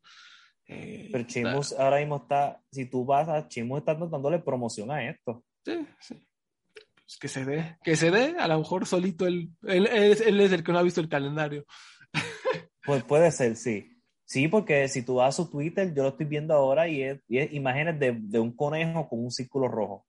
Eh, 0.65 1.09
Pero 1.11 1.25
Chimus 1.25 1.73
ahora 1.73 1.97
mismo 1.99 2.15
está, 2.21 2.61
si 2.71 2.85
tú 2.89 3.03
vas 3.03 3.27
a 3.27 3.49
Chimus, 3.49 3.79
está 3.79 3.95
dándole 3.95 4.39
promoción 4.39 4.89
a 4.91 5.03
esto. 5.09 5.43
Sí, 5.65 5.85
sí. 5.99 6.25
Pues 7.03 7.17
que 7.19 7.27
se 7.27 7.43
dé, 7.43 7.77
que 7.83 7.97
se 7.97 8.11
dé, 8.11 8.37
a 8.39 8.47
lo 8.47 8.59
mejor 8.59 8.85
solito 8.87 9.27
él, 9.27 9.49
él, 9.63 9.87
él 9.87 10.11
es, 10.13 10.21
él 10.21 10.39
es 10.39 10.53
el 10.53 10.63
que 10.63 10.71
no 10.71 10.79
ha 10.79 10.83
visto 10.83 11.01
el 11.01 11.09
calendario. 11.09 11.65
Pues 12.85 13.03
puede 13.03 13.29
ser, 13.31 13.57
sí. 13.57 13.90
Sí, 14.31 14.47
porque 14.47 14.87
si 14.87 15.03
tú 15.03 15.15
vas 15.15 15.27
a 15.37 15.43
su 15.43 15.49
Twitter, 15.49 15.93
yo 15.93 16.03
lo 16.03 16.09
estoy 16.09 16.25
viendo 16.25 16.53
ahora 16.53 16.87
y 16.87 17.03
es, 17.03 17.19
y 17.27 17.39
es 17.39 17.51
imágenes 17.51 17.99
de, 17.99 18.13
de 18.17 18.39
un 18.39 18.55
conejo 18.55 19.09
con 19.09 19.19
un 19.25 19.29
círculo 19.29 19.67
rojo. 19.67 20.05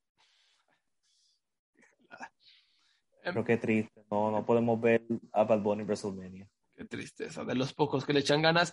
Pero 3.25 3.45
qué 3.45 3.57
triste, 3.57 4.05
no, 4.09 4.31
no 4.31 4.47
podemos 4.47 4.81
ver 4.81 5.03
a 5.33 5.43
Bad 5.43 5.63
Bunny 5.63 5.81
en 5.81 5.89
WrestleMania. 5.89 6.49
Qué 6.77 6.85
tristeza, 6.85 7.45
de 7.45 7.57
los 7.57 7.75
pocos 7.75 8.05
que 8.07 8.13
le 8.13 8.21
echan 8.21 8.43
ganas. 8.43 8.73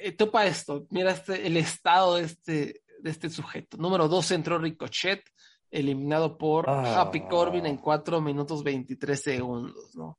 Eh, 0.00 0.10
topa 0.16 0.46
esto, 0.46 0.84
mira 0.90 1.12
este, 1.12 1.46
el 1.46 1.58
estado 1.58 2.16
de 2.16 2.24
este, 2.24 2.82
de 2.98 3.10
este 3.10 3.30
sujeto. 3.30 3.76
Número 3.76 4.08
2 4.08 4.32
entró 4.32 4.58
Ricochet, 4.58 5.22
eliminado 5.70 6.36
por 6.36 6.68
Ah. 6.68 7.02
Happy 7.02 7.20
Corbin 7.28 7.66
en 7.66 7.76
4 7.76 8.20
minutos 8.20 8.64
23 8.64 9.22
segundos, 9.22 9.94
¿no? 9.94 10.18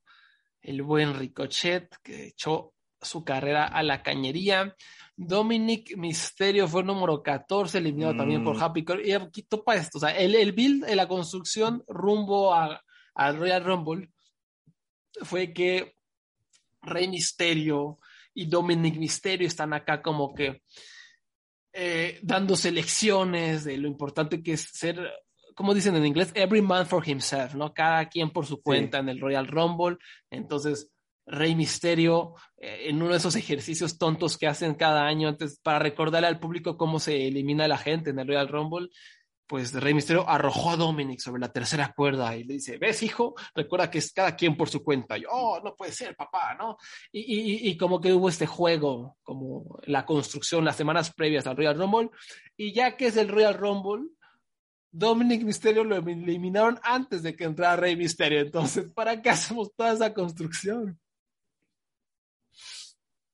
El 0.62 0.80
buen 0.80 1.18
Ricochet 1.18 1.94
que 2.02 2.28
echó 2.28 2.73
su 3.04 3.24
carrera 3.24 3.66
a 3.66 3.82
la 3.82 4.02
cañería. 4.02 4.74
Dominic 5.16 5.96
Misterio 5.96 6.66
fue 6.66 6.80
el 6.80 6.88
número 6.88 7.22
14, 7.22 7.78
eliminado 7.78 8.14
Mm. 8.14 8.18
también 8.18 8.44
por 8.44 8.60
Happy 8.62 8.84
Corbin. 8.84 9.06
Y 9.06 9.12
aquí 9.12 9.42
topa 9.42 9.76
esto, 9.76 9.98
o 9.98 10.00
sea, 10.00 10.10
el, 10.10 10.34
el 10.34 10.52
build, 10.52 10.88
la 10.94 11.06
construcción 11.06 11.84
rumbo 11.86 12.52
a, 12.54 12.82
al 13.14 13.36
Royal 13.38 13.64
Rumble 13.64 14.10
fue 15.22 15.52
que 15.52 15.94
Rey 16.82 17.06
Misterio 17.08 17.98
y 18.34 18.46
Dominic 18.46 18.96
Misterio 18.96 19.46
están 19.46 19.72
acá 19.72 20.02
como 20.02 20.34
que 20.34 20.62
eh, 21.72 22.18
dándose 22.22 22.70
lecciones 22.70 23.64
de 23.64 23.76
lo 23.78 23.88
importante 23.88 24.42
que 24.42 24.52
es 24.52 24.60
ser, 24.62 25.10
como 25.54 25.74
dicen 25.74 25.96
en 25.96 26.06
inglés, 26.06 26.32
every 26.34 26.62
man 26.62 26.86
for 26.86 27.08
himself, 27.08 27.54
¿no? 27.54 27.72
Cada 27.72 28.08
quien 28.08 28.30
por 28.30 28.46
su 28.46 28.60
cuenta 28.62 28.98
en 28.98 29.08
el 29.08 29.20
Royal 29.20 29.46
Rumble. 29.46 29.96
Entonces, 30.30 30.90
Rey 31.26 31.54
Misterio, 31.54 32.34
eh, 32.56 32.86
en 32.88 33.02
uno 33.02 33.12
de 33.12 33.18
esos 33.18 33.36
ejercicios 33.36 33.98
tontos 33.98 34.36
que 34.36 34.46
hacen 34.46 34.74
cada 34.74 35.06
año 35.06 35.28
antes 35.28 35.58
para 35.60 35.78
recordarle 35.78 36.28
al 36.28 36.40
público 36.40 36.76
cómo 36.76 37.00
se 37.00 37.26
elimina 37.28 37.64
a 37.64 37.68
la 37.68 37.78
gente 37.78 38.10
en 38.10 38.18
el 38.18 38.28
Royal 38.28 38.48
Rumble, 38.48 38.88
pues 39.46 39.72
Rey 39.74 39.92
Misterio 39.92 40.28
arrojó 40.28 40.70
a 40.70 40.76
Dominic 40.76 41.20
sobre 41.20 41.40
la 41.40 41.52
tercera 41.52 41.92
cuerda 41.94 42.34
y 42.36 42.44
le 42.44 42.54
dice, 42.54 42.78
¿ves, 42.78 43.02
hijo? 43.02 43.34
Recuerda 43.54 43.90
que 43.90 43.98
es 43.98 44.12
cada 44.12 44.34
quien 44.34 44.56
por 44.56 44.70
su 44.70 44.82
cuenta. 44.82 45.18
Y, 45.18 45.24
oh, 45.30 45.60
no 45.62 45.76
puede 45.76 45.92
ser, 45.92 46.16
papá, 46.16 46.54
¿no? 46.58 46.78
Y 47.12 47.76
como 47.76 48.00
que 48.00 48.12
hubo 48.14 48.30
este 48.30 48.46
juego, 48.46 49.18
como 49.22 49.78
la 49.84 50.06
construcción 50.06 50.64
las 50.64 50.76
semanas 50.76 51.12
previas 51.12 51.46
al 51.46 51.56
Royal 51.58 51.78
Rumble, 51.78 52.10
y 52.56 52.72
ya 52.72 52.96
que 52.96 53.08
es 53.08 53.18
el 53.18 53.28
Royal 53.28 53.54
Rumble, 53.54 54.08
Dominic 54.90 55.42
Misterio 55.42 55.82
lo 55.82 55.96
eliminaron 55.96 56.78
antes 56.84 57.24
de 57.24 57.34
que 57.34 57.42
entrara 57.42 57.74
Rey 57.74 57.96
Misterio. 57.96 58.40
Entonces, 58.40 58.90
¿para 58.94 59.20
qué 59.20 59.28
hacemos 59.28 59.74
toda 59.74 59.92
esa 59.92 60.14
construcción? 60.14 61.00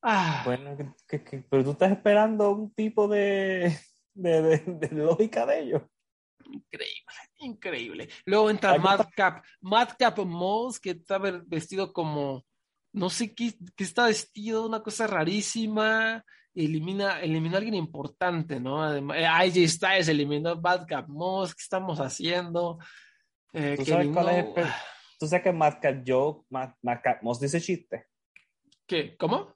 Ah, 0.02 0.42
Bueno, 0.44 0.76
que- 1.06 1.44
pero 1.50 1.64
tú 1.64 1.70
estás 1.72 1.92
esperando 1.92 2.50
un 2.50 2.72
tipo 2.74 3.06
de, 3.08 3.76
de, 4.14 4.42
de- 4.42 4.58
de 4.88 4.88
lógica 4.96 5.44
de 5.46 5.60
ellos. 5.60 5.82
increíble, 6.44 7.12
increíble. 7.38 8.08
Luego 8.24 8.50
entra 8.50 8.78
Madcap, 8.78 9.44
Madcap 9.60 10.18
Moss, 10.20 10.80
que 10.80 10.90
está 10.90 11.18
vestido 11.18 11.92
como, 11.92 12.44
no 12.92 13.10
sé 13.10 13.34
qué, 13.34 13.52
qué 13.76 13.84
está 13.84 14.06
vestido, 14.06 14.66
una 14.66 14.82
cosa 14.82 15.06
rarísima. 15.06 16.24
Elimina, 16.52 17.20
eliminó 17.20 17.54
a 17.54 17.58
alguien 17.58 17.76
importante, 17.76 18.58
¿no? 18.58 18.82
Además, 18.82 19.18
eh, 19.18 19.24
AJ 19.26 19.68
Styles 19.68 20.08
eliminó 20.08 20.50
a 20.50 20.60
Madcap 20.60 21.06
Moss, 21.08 21.54
¿qué 21.54 21.62
estamos 21.62 22.00
haciendo? 22.00 22.78
Eh, 23.52 23.74
¿Tú 23.76 23.84
sabes 23.84 24.08
cuál 24.12 24.28
es 24.30 24.44
el 24.56 24.64
Tú 25.20 25.26
sabes 25.28 25.44
que 25.44 25.52
Madcap 25.52 26.02
Joe, 26.04 26.42
Mad, 26.48 26.70
Madcap 26.82 27.22
Moss 27.22 27.38
dice 27.38 27.60
chiste. 27.60 28.06
¿Qué? 28.86 29.16
¿Cómo? 29.16 29.54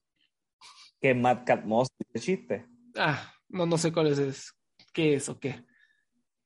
Que 1.04 1.12
Madcap 1.12 1.66
Moss 1.66 1.88
dice 1.98 2.24
chiste. 2.24 2.66
Ah, 2.96 3.30
no, 3.50 3.66
no 3.66 3.76
sé 3.76 3.92
cuál 3.92 4.06
es, 4.06 4.18
es. 4.18 4.54
¿Qué 4.90 5.16
es 5.16 5.28
o 5.28 5.38
qué? 5.38 5.62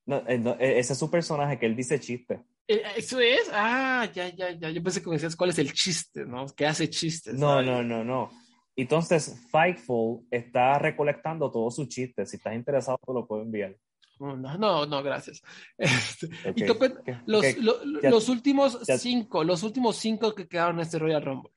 No, 0.05 0.25
eh, 0.27 0.37
no, 0.37 0.55
eh, 0.59 0.81
ese 0.81 0.95
es 0.95 0.99
su 0.99 1.09
personaje, 1.09 1.61
que 1.61 1.67
él 1.67 1.77
dice 1.77 2.01
chiste. 2.01 2.43
Eh, 2.67 2.83
¿Eso 2.97 3.21
es? 3.21 3.49
Ah, 3.53 4.11
ya, 4.13 4.35
ya, 4.35 4.51
ya. 4.51 4.69
Yo 4.71 4.83
pensé 4.83 5.01
que 5.01 5.09
me 5.11 5.15
decías 5.15 5.37
cuál 5.37 5.51
es 5.51 5.61
el 5.61 5.73
chiste, 5.73 6.25
¿no? 6.25 6.45
Que 6.57 6.67
hace 6.67 6.91
chistes. 6.91 7.35
No, 7.35 7.59
Ay, 7.59 7.67
no, 7.67 7.85
no, 7.85 8.03
no. 8.03 8.31
Entonces, 8.75 9.47
Fightful 9.53 10.27
está 10.29 10.77
recolectando 10.81 11.53
todos 11.53 11.77
sus 11.77 11.87
chistes. 11.89 12.29
Si 12.29 12.37
estás 12.39 12.57
interesado, 12.57 12.99
te 13.07 13.13
lo 13.13 13.29
puedo 13.29 13.43
enviar. 13.43 13.77
No, 14.19 14.37
no, 14.37 14.87
no, 14.87 15.03
gracias. 15.05 15.41
Este, 15.79 16.27
y 16.57 16.63
Ok. 16.65 16.69
tope- 16.69 17.03
¿Qué? 17.05 17.17
los, 17.27 17.45
Ok. 17.45 17.57
lo- 17.61 17.85
los 17.85 18.29
últimos 18.29 18.77
cinco, 18.99 19.45
los 19.45 19.63
últimos 19.63 19.97
cinco 19.99 20.35
que 20.35 20.49
quedaron 20.49 20.75
en 20.79 20.81
este 20.83 20.99
Royal 20.99 21.23
Rumble. 21.25 21.53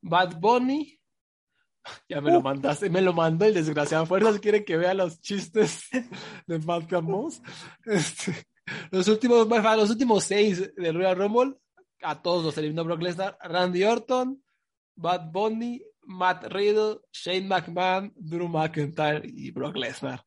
Bad 0.00 0.40
Bunny, 0.40 0.98
ya 2.08 2.20
me 2.20 2.30
lo 2.30 2.40
mandaste, 2.42 2.90
me 2.90 3.00
lo 3.00 3.12
mandó 3.12 3.44
el 3.44 3.54
desgraciado. 3.54 4.06
Fuerzas 4.06 4.38
quiere 4.40 4.64
que 4.64 4.76
vea 4.76 4.94
los 4.94 5.20
chistes 5.20 5.88
de 6.46 6.58
Malcolm 6.60 7.06
Moss. 7.06 7.42
Este, 7.84 8.46
los 8.90 9.08
últimos, 9.08 9.48
los 9.48 9.90
últimos 9.90 10.24
seis 10.24 10.74
del 10.76 10.94
Royal 10.94 11.16
Rumble, 11.16 11.54
a 12.02 12.20
todos 12.20 12.44
los 12.44 12.58
eliminó 12.58 12.84
Brock 12.84 13.02
Lesnar, 13.02 13.38
Randy 13.42 13.84
Orton, 13.84 14.42
Bad 14.96 15.30
Bunny, 15.32 15.82
Matt 16.04 16.44
Riddle, 16.52 16.98
Shane 17.12 17.46
McMahon, 17.46 18.12
Drew 18.16 18.48
McIntyre 18.48 19.22
y 19.24 19.50
Brock 19.52 19.76
Lesnar. 19.76 20.24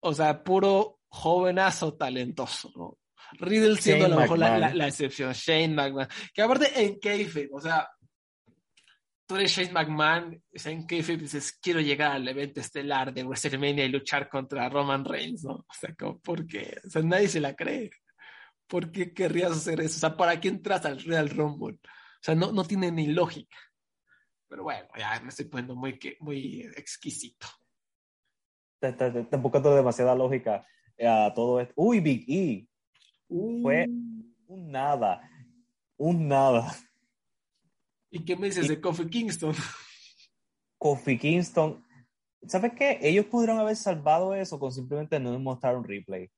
O 0.00 0.12
sea, 0.12 0.42
puro 0.42 0.98
jovenazo 1.08 1.94
talentoso, 1.94 2.72
¿no? 2.76 2.98
Riddle 3.34 3.76
siendo 3.76 4.06
a 4.06 4.08
lo 4.08 4.16
mejor 4.16 4.38
la- 4.38 4.74
la 4.74 4.88
excepción, 4.88 5.32
Shane 5.32 5.68
McMahon. 5.74 6.08
Que 6.34 6.42
aparte 6.42 6.82
en 6.82 6.98
kayfabe, 6.98 7.48
o 7.52 7.60
sea, 7.60 7.88
eres 9.36 9.52
Shane 9.52 9.72
McMahon, 9.72 10.42
en 10.52 10.86
kayfabe 10.86 11.18
dices, 11.18 11.52
quiero 11.60 11.80
llegar 11.80 12.12
al 12.12 12.26
evento 12.28 12.60
estelar 12.60 13.12
de 13.12 13.24
WrestleMania 13.24 13.84
y 13.84 13.88
luchar 13.88 14.28
contra 14.28 14.68
Roman 14.68 15.04
Reigns, 15.04 15.44
¿no? 15.44 15.52
O 15.54 15.66
sea, 15.78 15.94
como, 15.94 16.18
¿por 16.20 16.46
qué? 16.46 16.78
O 16.86 16.90
sea, 16.90 17.02
nadie 17.02 17.28
se 17.28 17.40
la 17.40 17.54
cree. 17.54 17.90
¿Por 18.66 18.90
qué 18.92 19.12
querrías 19.12 19.52
hacer 19.52 19.80
eso? 19.80 19.96
O 19.96 20.00
sea, 20.00 20.16
¿para 20.16 20.40
qué 20.40 20.48
entras 20.48 20.84
al 20.86 21.00
Real 21.02 21.28
Rumble? 21.28 21.74
O 21.82 22.22
sea, 22.22 22.34
no, 22.34 22.52
no 22.52 22.64
tiene 22.64 22.90
ni 22.92 23.08
lógica. 23.08 23.56
Pero 24.48 24.62
bueno, 24.64 24.86
ya 24.98 25.20
me 25.20 25.28
estoy 25.28 25.46
poniendo 25.46 25.74
muy, 25.76 25.98
muy 26.20 26.62
exquisito. 26.76 27.46
Te- 28.80 28.92
te- 28.92 29.10
te- 29.10 29.24
Tampoco 29.24 29.60
tengo 29.60 29.76
demasiada 29.76 30.14
lógica 30.14 30.66
a 31.06 31.32
todo 31.34 31.60
esto. 31.60 31.74
Uy, 31.76 32.00
Big 32.00 32.24
E. 32.28 32.66
Fue- 33.28 33.86
Un 34.46 34.70
nada. 34.70 35.20
Un 35.96 36.26
nada. 36.28 36.74
¿Y 38.10 38.24
qué 38.24 38.36
me 38.36 38.46
dices 38.46 38.66
de 38.68 38.80
Kofi 38.80 39.08
Kingston? 39.08 39.54
Kofi 40.78 41.16
Kingston. 41.18 41.84
¿Sabes 42.46 42.72
qué? 42.74 42.98
Ellos 43.02 43.26
pudieron 43.26 43.58
haber 43.58 43.76
salvado 43.76 44.34
eso 44.34 44.58
con 44.58 44.72
simplemente 44.72 45.20
no 45.20 45.38
mostrar 45.38 45.76
un 45.76 45.84
replay. 45.84 46.30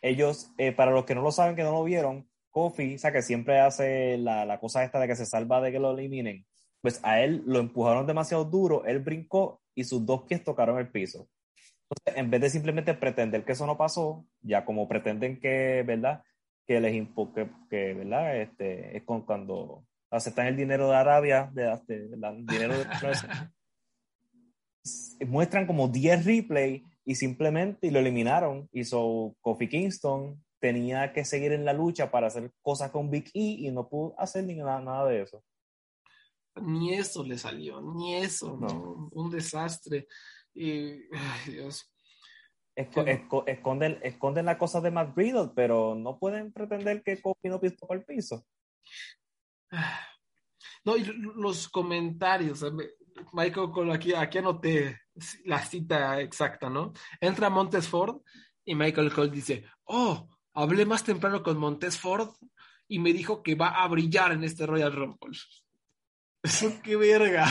Ellos, 0.00 0.50
eh, 0.58 0.72
para 0.72 0.90
los 0.90 1.04
que 1.04 1.14
no 1.14 1.22
lo 1.22 1.32
saben, 1.32 1.56
que 1.56 1.62
no 1.62 1.72
lo 1.72 1.84
vieron, 1.84 2.28
Kofi, 2.50 2.96
o 2.96 2.98
sea, 2.98 3.12
que 3.12 3.22
siempre 3.22 3.60
hace 3.60 4.18
la, 4.18 4.44
la 4.44 4.60
cosa 4.60 4.84
esta 4.84 5.00
de 5.00 5.08
que 5.08 5.16
se 5.16 5.26
salva 5.26 5.60
de 5.60 5.72
que 5.72 5.78
lo 5.78 5.92
eliminen, 5.92 6.44
pues 6.82 7.00
a 7.02 7.20
él 7.20 7.42
lo 7.46 7.58
empujaron 7.58 8.06
demasiado 8.06 8.44
duro, 8.44 8.84
él 8.84 8.98
brincó 8.98 9.62
y 9.74 9.84
sus 9.84 10.04
dos 10.04 10.24
pies 10.24 10.44
tocaron 10.44 10.78
el 10.78 10.90
piso. 10.90 11.28
Entonces, 11.88 12.20
en 12.22 12.30
vez 12.30 12.40
de 12.40 12.50
simplemente 12.50 12.94
pretender 12.94 13.44
que 13.44 13.52
eso 13.52 13.66
no 13.66 13.78
pasó, 13.78 14.26
ya 14.40 14.64
como 14.64 14.88
pretenden 14.88 15.40
que, 15.40 15.82
¿verdad? 15.86 16.22
Que 16.66 16.80
les 16.80 16.92
que, 16.92 17.48
que, 17.70 17.94
¿verdad? 17.94 18.36
Este, 18.40 18.96
es 18.96 19.04
con, 19.04 19.22
cuando 19.22 19.84
aceptan 20.12 20.46
el 20.46 20.56
dinero 20.56 20.88
de 20.88 20.96
Arabia, 20.96 21.50
de, 21.52 21.64
de- 21.86 22.16
la- 22.16 22.30
el 22.30 22.46
dinero 22.46 22.78
de 22.78 22.86
muestran 25.26 25.66
como 25.66 25.88
10 25.88 26.24
replay 26.24 26.84
y 27.04 27.14
simplemente 27.14 27.90
lo 27.90 27.98
eliminaron. 27.98 28.68
Y 28.72 28.84
so 28.84 29.36
Kofi 29.40 29.68
Kingston 29.68 30.42
tenía 30.60 31.12
que 31.12 31.24
seguir 31.24 31.52
en 31.52 31.64
la 31.64 31.72
lucha 31.72 32.10
para 32.10 32.28
hacer 32.28 32.52
cosas 32.62 32.90
con 32.90 33.10
Big 33.10 33.26
E 33.34 33.40
y 33.66 33.70
no 33.70 33.88
pudo 33.88 34.14
hacer 34.18 34.44
ni 34.44 34.54
nada, 34.54 34.80
nada 34.80 35.08
de 35.08 35.22
eso. 35.22 35.42
Ni 36.60 36.94
eso 36.94 37.24
le 37.24 37.38
salió, 37.38 37.80
ni 37.80 38.16
eso, 38.16 38.56
¿no? 38.56 38.68
No. 38.68 39.08
Un 39.12 39.30
desastre. 39.30 40.06
Y, 40.54 40.92
ay, 41.14 41.50
Dios. 41.52 41.90
Esco- 42.76 43.04
esco- 43.06 43.44
esconden, 43.46 43.98
esconden 44.02 44.46
las 44.46 44.56
cosas 44.58 44.82
de 44.82 44.90
Matt 44.90 45.16
Riddle, 45.16 45.50
pero 45.54 45.94
no 45.94 46.18
pueden 46.18 46.52
pretender 46.52 47.02
que 47.02 47.20
Kofi 47.20 47.48
no 47.48 47.60
pisó 47.60 47.86
el 47.90 48.04
piso. 48.04 48.44
No, 50.84 50.96
y 50.96 51.04
los 51.04 51.68
comentarios. 51.68 52.64
Michael, 53.32 53.70
con 53.70 53.92
aquí, 53.92 54.14
aquí 54.14 54.38
anoté 54.38 55.00
la 55.44 55.64
cita 55.64 56.20
exacta, 56.20 56.68
¿no? 56.68 56.92
Entra 57.20 57.50
Montes 57.50 57.88
Ford 57.88 58.22
y 58.64 58.74
Michael 58.74 59.12
Cole 59.12 59.30
dice, 59.30 59.64
oh, 59.84 60.28
hablé 60.54 60.84
más 60.86 61.04
temprano 61.04 61.42
con 61.42 61.58
Montes 61.58 61.98
Ford 61.98 62.30
y 62.88 62.98
me 62.98 63.12
dijo 63.12 63.42
que 63.42 63.54
va 63.54 63.68
a 63.68 63.88
brillar 63.88 64.32
en 64.32 64.44
este 64.44 64.66
Royal 64.66 64.92
Rumble. 64.92 65.38
¿Eso 66.42 66.80
qué 66.82 66.96
verga? 66.96 67.46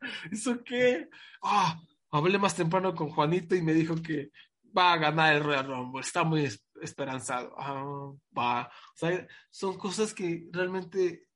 ¿Eso 0.30 0.62
qué? 0.64 1.08
Ah, 1.42 1.80
hablé 2.10 2.38
más 2.38 2.54
temprano 2.54 2.94
con 2.94 3.10
Juanito 3.10 3.54
y 3.54 3.62
me 3.62 3.74
dijo 3.74 3.96
que 3.96 4.30
va 4.76 4.92
a 4.92 4.98
ganar 4.98 5.34
el 5.34 5.42
Royal 5.42 5.66
Rumble. 5.66 6.00
Está 6.00 6.22
muy 6.22 6.44
esperanzado. 6.80 7.54
Ah, 7.56 8.12
va. 8.36 8.70
Son 9.50 9.76
cosas 9.78 10.14
que 10.14 10.48
realmente 10.52 11.26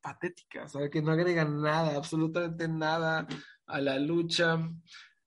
patéticas, 0.00 0.74
o 0.76 0.88
que 0.88 1.02
no 1.02 1.10
agregan 1.10 1.60
nada, 1.60 1.96
absolutamente 1.96 2.68
nada 2.68 3.26
a 3.66 3.80
la 3.80 3.98
lucha, 3.98 4.56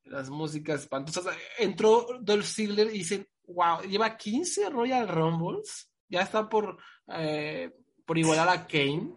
las 0.06 0.30
músicas 0.30 0.82
espantosas. 0.82 1.36
Entró 1.58 2.08
Dolph 2.22 2.46
Ziggler 2.46 2.88
y 2.88 3.00
dicen, 3.00 3.28
wow, 3.48 3.82
lleva 3.82 4.16
15 4.16 4.70
Royal 4.70 5.08
Rumbles, 5.08 5.92
ya 6.08 6.22
está 6.22 6.48
por, 6.48 6.78
eh, 7.10 7.72
por 8.06 8.18
igualar 8.18 8.48
a 8.48 8.66
Kane, 8.66 9.16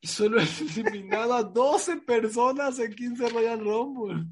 y 0.00 0.06
solo 0.08 0.40
ha 0.40 0.44
eliminado 0.76 1.34
a 1.34 1.44
12 1.44 1.98
personas 1.98 2.78
en 2.80 2.94
15 2.94 3.28
Royal 3.28 3.60
Rumble. 3.60 4.26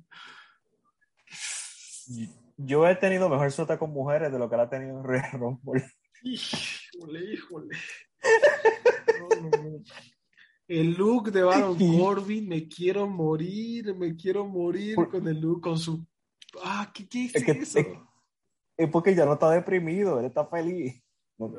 Yo 2.56 2.86
he 2.88 2.94
tenido 2.96 3.28
mejor 3.28 3.50
suerte 3.50 3.78
con 3.78 3.90
mujeres 3.90 4.30
de 4.32 4.38
lo 4.38 4.48
que 4.48 4.56
la 4.56 4.62
ha 4.64 4.70
tenido 4.70 4.98
en 4.98 5.04
Royal 5.04 5.30
Rumble. 5.32 5.84
Híjole, 6.22 7.32
híjole. 7.32 7.76
No, 9.20 9.40
no, 9.42 9.50
no. 9.50 9.82
El 10.66 10.92
look 10.94 11.30
de 11.30 11.42
Baron 11.42 11.76
Corbin, 11.76 12.48
me 12.48 12.66
quiero 12.68 13.06
morir, 13.06 13.94
me 13.94 14.16
quiero 14.16 14.46
morir 14.46 14.94
Por- 14.94 15.10
con 15.10 15.28
el 15.28 15.38
look, 15.40 15.60
con 15.60 15.78
su... 15.78 16.06
Ah, 16.62 16.90
¿qué, 16.94 17.06
qué 17.08 17.26
es, 17.26 17.34
Es 17.34 17.44
que- 17.44 17.50
eso? 17.52 17.78
es- 17.80 17.86
Es 18.76 18.90
porque 18.90 19.14
ya 19.14 19.24
no 19.26 19.34
está 19.34 19.50
deprimido, 19.50 20.18
él 20.20 20.26
está 20.26 20.46
feliz. 20.46 21.00
No- 21.38 21.52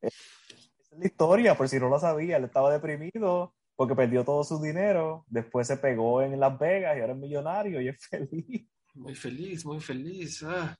Esa 0.00 0.14
es 0.92 0.98
la 0.98 1.06
historia, 1.06 1.56
por 1.56 1.68
si 1.68 1.78
no 1.80 1.88
lo 1.88 1.98
sabía, 1.98 2.36
él 2.36 2.44
estaba 2.44 2.70
deprimido 2.72 3.54
porque 3.76 3.94
perdió 3.96 4.24
todo 4.24 4.44
su 4.44 4.60
dinero, 4.60 5.24
después 5.28 5.66
se 5.66 5.78
pegó 5.78 6.20
en 6.20 6.38
Las 6.38 6.58
Vegas 6.58 6.96
y 6.96 7.00
ahora 7.00 7.14
es 7.14 7.18
millonario 7.18 7.80
y 7.80 7.88
es 7.88 8.06
feliz. 8.06 8.68
Muy 8.94 9.14
feliz, 9.14 9.64
muy 9.64 9.80
feliz. 9.80 10.42
ah. 10.42 10.76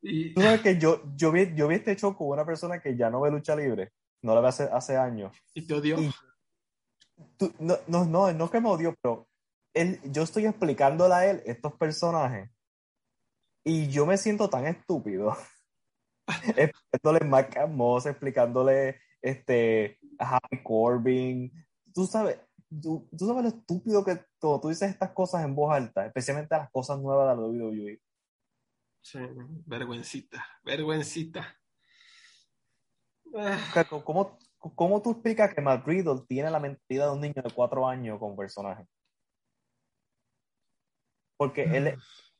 Y 0.00 0.32
Tú 0.34 0.40
sabes 0.42 0.60
que 0.60 0.78
yo, 0.78 1.02
yo, 1.16 1.32
vi, 1.32 1.54
yo 1.54 1.68
vi 1.68 1.76
este 1.76 1.96
show 1.96 2.16
con 2.16 2.28
una 2.28 2.44
persona 2.46 2.80
que 2.80 2.96
ya 2.96 3.10
no 3.10 3.20
ve 3.20 3.30
lucha 3.30 3.56
libre, 3.56 3.92
no 4.22 4.34
la 4.34 4.40
ve 4.40 4.48
hace, 4.48 4.64
hace 4.64 4.96
años. 4.96 5.36
y 5.54 5.66
te 5.66 5.74
odió. 5.74 6.00
Y- 6.00 6.10
Tú- 7.36 7.52
no, 7.58 7.76
no, 7.88 8.04
no, 8.04 8.32
no 8.32 8.50
que 8.50 8.60
me 8.60 8.68
odió, 8.68 8.94
pero 9.02 9.28
él, 9.74 10.00
yo 10.04 10.22
estoy 10.22 10.46
explicándole 10.46 11.14
a 11.14 11.26
él 11.30 11.42
estos 11.46 11.74
personajes 11.74 12.48
y 13.64 13.88
yo 13.88 14.06
me 14.06 14.16
siento 14.16 14.48
tan 14.48 14.66
estúpido 14.66 15.36
explicándole 16.56 17.24
Mark 17.28 17.68
Moss, 17.70 18.06
explicándole 18.06 19.00
este, 19.20 19.98
a 20.18 20.36
Happy 20.36 20.62
Corbin. 20.62 21.52
Tú 21.92 22.06
sabes, 22.06 22.38
tú, 22.80 23.08
tú 23.16 23.26
sabes 23.26 23.42
lo 23.42 23.48
estúpido 23.48 24.04
que 24.04 24.20
todo, 24.38 24.60
tú 24.60 24.68
dices 24.68 24.90
estas 24.90 25.12
cosas 25.12 25.44
en 25.44 25.54
voz 25.54 25.74
alta, 25.74 26.06
especialmente 26.06 26.56
las 26.56 26.70
cosas 26.70 26.98
nuevas 27.00 27.28
de 27.28 27.42
la 27.42 27.48
WWE. 27.48 28.00
Sí, 29.00 29.18
vergüencita, 29.66 30.44
vergüencita. 30.64 31.56
Ah, 33.34 33.84
¿Cómo, 34.04 34.38
cómo 34.58 35.02
tú 35.02 35.12
explicas 35.12 35.54
que 35.54 35.60
Matt 35.60 35.86
Riddle 35.86 36.24
tiene 36.26 36.50
la 36.50 36.60
mentalidad 36.60 37.06
de 37.06 37.12
un 37.12 37.20
niño 37.20 37.42
de 37.42 37.50
cuatro 37.54 37.86
años 37.86 38.18
con 38.18 38.36
personaje? 38.36 38.86
Porque 41.36 41.62
él, 41.62 41.96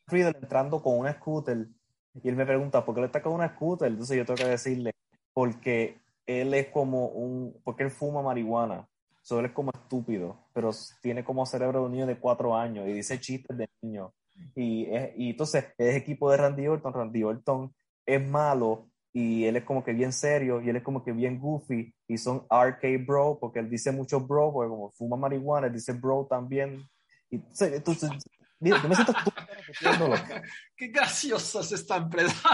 Riddle 0.06 0.36
entrando 0.40 0.82
con 0.82 0.98
una 0.98 1.12
scooter 1.14 1.68
y 2.14 2.28
él 2.28 2.36
me 2.36 2.46
pregunta, 2.46 2.84
¿por 2.84 2.94
qué 2.94 3.00
él 3.00 3.06
está 3.06 3.22
con 3.22 3.34
una 3.34 3.54
scooter? 3.54 3.88
Entonces 3.88 4.16
yo 4.16 4.24
tengo 4.24 4.38
que 4.38 4.50
decirle, 4.50 4.92
porque 5.32 6.00
él 6.26 6.52
es 6.54 6.68
como 6.68 7.06
un, 7.08 7.60
porque 7.64 7.84
él 7.84 7.90
fuma 7.90 8.22
marihuana, 8.22 8.88
so 9.28 9.40
él 9.40 9.44
es 9.46 9.52
como 9.52 9.70
estúpido, 9.74 10.38
pero 10.54 10.70
tiene 11.02 11.22
como 11.22 11.44
cerebro 11.44 11.80
de 11.80 11.84
un 11.86 11.92
niño 11.92 12.06
de 12.06 12.18
cuatro 12.18 12.56
años 12.56 12.88
y 12.88 12.94
dice 12.94 13.20
chistes 13.20 13.58
de 13.58 13.68
niño. 13.82 14.14
Y, 14.56 14.86
es- 14.86 15.10
y 15.18 15.30
entonces 15.30 15.66
es 15.76 15.96
equipo 15.96 16.30
de 16.30 16.38
Randy 16.38 16.66
Orton, 16.66 16.94
Randy 16.94 17.22
Orton 17.24 17.74
es 18.06 18.26
malo 18.26 18.88
y 19.12 19.44
él 19.44 19.56
es 19.56 19.64
como 19.64 19.84
que 19.84 19.92
bien 19.92 20.14
serio 20.14 20.62
y 20.62 20.70
él 20.70 20.76
es 20.76 20.82
como 20.82 21.04
que 21.04 21.12
bien 21.12 21.38
goofy 21.38 21.94
y 22.06 22.16
son 22.16 22.46
RK 22.48 23.04
bro 23.06 23.36
porque 23.38 23.58
él 23.58 23.68
dice 23.68 23.92
mucho 23.92 24.18
bro 24.20 24.50
porque 24.50 24.70
como 24.70 24.90
fuma 24.92 25.18
marihuana 25.18 25.66
él 25.66 25.74
dice 25.74 25.92
bro 25.92 26.26
también 26.30 26.88
y 27.30 27.36
entonces, 27.60 28.10
mira, 28.58 28.80
yo 28.82 28.88
me 28.88 28.94
siento 28.94 29.12
qué 30.74 30.88
graciosa 30.88 31.60
es 31.60 31.72
esta 31.72 31.96
empresa. 31.98 32.48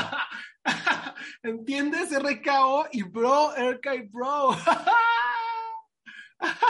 ¿Entiendes? 1.44 2.10
RKO 2.10 2.86
y 2.90 3.04
bro, 3.04 3.54
RK 3.54 4.10
bro. 4.10 4.50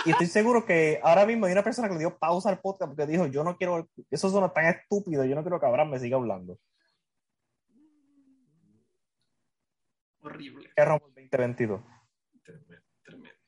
Y 0.06 0.10
estoy 0.10 0.26
seguro 0.26 0.64
que 0.64 1.00
ahora 1.02 1.24
mismo 1.26 1.46
hay 1.46 1.52
una 1.52 1.62
persona 1.64 1.88
que 1.88 1.94
le 1.94 2.00
dio 2.00 2.18
pausa 2.18 2.48
al 2.50 2.60
podcast 2.60 2.90
porque 2.94 3.10
dijo, 3.10 3.26
yo 3.26 3.42
no 3.44 3.56
quiero, 3.56 3.88
eso 4.10 4.28
suena 4.30 4.52
tan 4.52 4.66
estúpido, 4.66 5.24
yo 5.24 5.34
no 5.34 5.42
quiero 5.42 5.58
que 5.60 5.66
Abraham 5.66 5.90
me 5.90 5.98
siga 5.98 6.16
hablando. 6.16 6.58
Horrible. 10.20 10.70
¿Qué 10.74 10.84
rompo 10.84 11.06
el 11.08 11.14
2022? 11.14 11.80
Tremendo. 12.42 12.82
tremendo. 13.04 13.38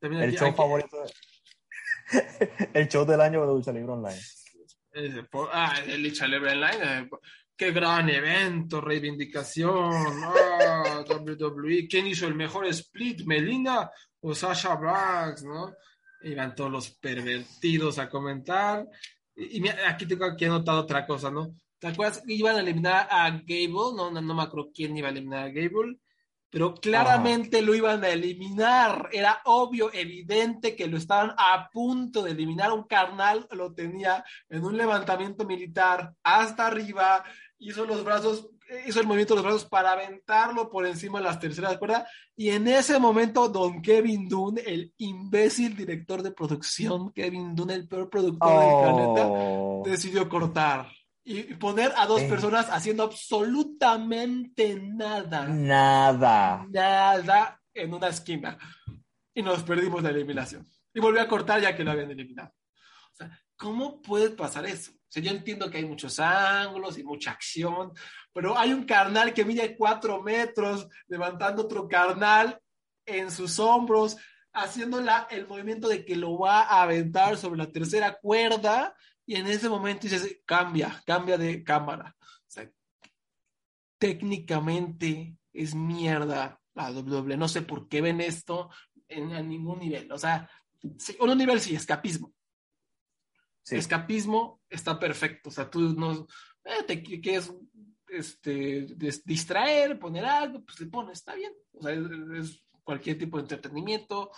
También 0.00 0.22
El 0.22 0.28
aquí- 0.30 0.38
show 0.38 0.48
aquí- 0.48 0.56
favorito. 0.56 0.96
de- 1.02 1.12
el 2.74 2.88
show 2.88 3.04
del 3.04 3.20
año 3.20 3.40
de 3.40 3.46
Lucha 3.48 3.72
Libre 3.72 3.92
Online. 3.92 4.20
eh, 4.94 5.26
ah, 5.52 5.74
el 5.86 6.02
Lucha 6.02 6.26
Libre 6.26 6.52
Online. 6.52 7.08
Qué 7.56 7.72
gran 7.72 8.08
evento, 8.08 8.80
reivindicación. 8.80 9.92
Ah, 10.22 11.04
WWE. 11.08 11.88
¿Quién 11.88 12.06
hizo 12.06 12.26
el 12.26 12.34
mejor 12.34 12.66
split? 12.66 13.22
¿Melina 13.24 13.90
o 14.20 14.34
Sasha 14.34 14.74
Banks? 14.74 15.44
¿no? 15.44 15.72
Iban 16.22 16.54
todos 16.54 16.70
los 16.70 16.90
pervertidos 16.90 17.98
a 17.98 18.08
comentar. 18.08 18.86
Y, 19.34 19.66
aquí 19.68 20.06
tengo 20.06 20.24
aquí 20.24 20.44
anotado 20.44 20.80
otra 20.80 21.06
cosa, 21.06 21.30
¿no? 21.30 21.54
¿Te 21.78 21.88
acuerdas? 21.88 22.22
Iban 22.26 22.56
a 22.56 22.60
eliminar 22.60 23.06
a 23.10 23.30
Gable, 23.30 23.94
no, 23.96 24.10
no, 24.10 24.20
no 24.20 24.34
me 24.34 24.42
acuerdo 24.42 24.70
quién 24.74 24.96
iba 24.96 25.08
a 25.08 25.10
eliminar 25.10 25.44
a 25.44 25.50
Gable, 25.50 25.98
pero 26.48 26.74
claramente 26.74 27.60
lo 27.60 27.74
iban 27.74 28.02
a 28.02 28.08
eliminar. 28.08 29.10
Era 29.12 29.42
obvio, 29.44 29.92
evidente 29.92 30.74
que 30.74 30.86
lo 30.86 30.96
estaban 30.96 31.34
a 31.36 31.68
punto 31.70 32.22
de 32.22 32.30
eliminar. 32.30 32.72
Un 32.72 32.84
carnal 32.84 33.46
lo 33.50 33.74
tenía 33.74 34.24
en 34.48 34.64
un 34.64 34.76
levantamiento 34.76 35.44
militar 35.44 36.14
hasta 36.22 36.68
arriba, 36.68 37.24
hizo 37.58 37.84
los 37.86 38.04
brazos, 38.04 38.48
hizo 38.86 39.00
el 39.00 39.06
movimiento 39.06 39.34
de 39.34 39.38
los 39.42 39.44
brazos 39.44 39.64
para 39.68 39.92
aventarlo 39.92 40.68
por 40.70 40.86
encima 40.86 41.18
de 41.18 41.24
las 41.24 41.38
terceras 41.40 41.76
cuerdas. 41.78 42.08
Y 42.36 42.50
en 42.50 42.68
ese 42.68 42.98
momento, 42.98 43.48
don 43.48 43.80
Kevin 43.82 44.28
Dunn, 44.28 44.58
el 44.64 44.92
imbécil 44.98 45.76
director 45.76 46.22
de 46.22 46.32
producción, 46.32 47.12
Kevin 47.12 47.54
Dunn, 47.54 47.70
el 47.70 47.88
peor 47.88 48.10
productor 48.10 48.50
del 48.50 48.68
planeta, 48.82 49.26
Oh, 49.28 49.82
decidió 49.86 50.28
cortar 50.28 50.88
y 51.24 51.42
poner 51.54 51.92
a 51.96 52.06
dos 52.06 52.22
Eh. 52.22 52.28
personas 52.28 52.68
haciendo 52.70 53.02
absolutamente 53.04 54.78
nada, 54.80 55.46
nada. 55.48 56.66
nada 56.70 57.60
en 57.74 57.94
una 57.94 58.08
esquina. 58.08 58.58
Y 59.34 59.42
nos 59.42 59.62
perdimos 59.62 60.02
la 60.02 60.10
eliminación. 60.10 60.66
Y 60.94 61.00
volvió 61.00 61.20
a 61.20 61.28
cortar 61.28 61.60
ya 61.60 61.76
que 61.76 61.84
lo 61.84 61.90
habían 61.90 62.10
eliminado. 62.10 62.52
O 63.12 63.16
sea, 63.16 63.38
¿cómo 63.56 64.00
puede 64.02 64.30
pasar 64.30 64.64
eso? 64.66 64.92
Sea, 65.16 65.22
yo 65.22 65.30
entiendo 65.30 65.70
que 65.70 65.78
hay 65.78 65.86
muchos 65.86 66.20
ángulos 66.20 66.98
y 66.98 67.02
mucha 67.02 67.30
acción, 67.30 67.92
pero 68.34 68.58
hay 68.58 68.74
un 68.74 68.84
carnal 68.84 69.32
que 69.32 69.46
mide 69.46 69.74
cuatro 69.74 70.22
metros 70.22 70.88
levantando 71.08 71.62
otro 71.62 71.88
carnal 71.88 72.60
en 73.06 73.30
sus 73.30 73.58
hombros, 73.58 74.18
haciendo 74.52 75.00
la- 75.00 75.26
el 75.30 75.46
movimiento 75.46 75.88
de 75.88 76.04
que 76.04 76.16
lo 76.16 76.38
va 76.38 76.64
a 76.64 76.82
aventar 76.82 77.38
sobre 77.38 77.56
la 77.56 77.72
tercera 77.72 78.18
cuerda, 78.20 78.94
y 79.24 79.36
en 79.36 79.46
ese 79.46 79.70
momento 79.70 80.02
dices, 80.02 80.40
cambia, 80.44 81.02
cambia 81.06 81.38
de 81.38 81.64
cámara. 81.64 82.14
O 82.20 82.44
sea, 82.46 82.70
técnicamente 83.98 85.34
es 85.54 85.74
mierda 85.74 86.60
la 86.74 86.90
WWE. 86.90 87.38
No 87.38 87.48
sé 87.48 87.62
por 87.62 87.88
qué 87.88 88.02
ven 88.02 88.20
esto 88.20 88.68
en, 89.08 89.48
ningún 89.48 89.78
nivel. 89.78 90.12
O 90.12 90.18
sea, 90.18 90.50
sí, 90.98 91.16
un 91.20 91.38
nivel 91.38 91.58
sí, 91.58 91.74
escapismo. 91.74 92.34
Sí. 93.66 93.74
Escapismo 93.76 94.62
está 94.70 94.98
perfecto. 94.98 95.48
O 95.48 95.52
sea, 95.52 95.68
tú 95.68 95.80
no 95.94 96.26
eh, 96.64 96.84
te 96.86 97.02
qui- 97.02 97.20
quieres 97.20 97.52
este, 98.08 98.86
des- 98.94 99.24
distraer, 99.24 99.98
poner 99.98 100.24
algo, 100.24 100.64
pues 100.64 100.78
le 100.80 100.86
pones, 100.86 101.18
está 101.18 101.34
bien. 101.34 101.52
O 101.72 101.82
sea, 101.82 101.92
es, 101.92 102.00
es 102.38 102.64
cualquier 102.84 103.18
tipo 103.18 103.36
de 103.38 103.42
entretenimiento. 103.42 104.30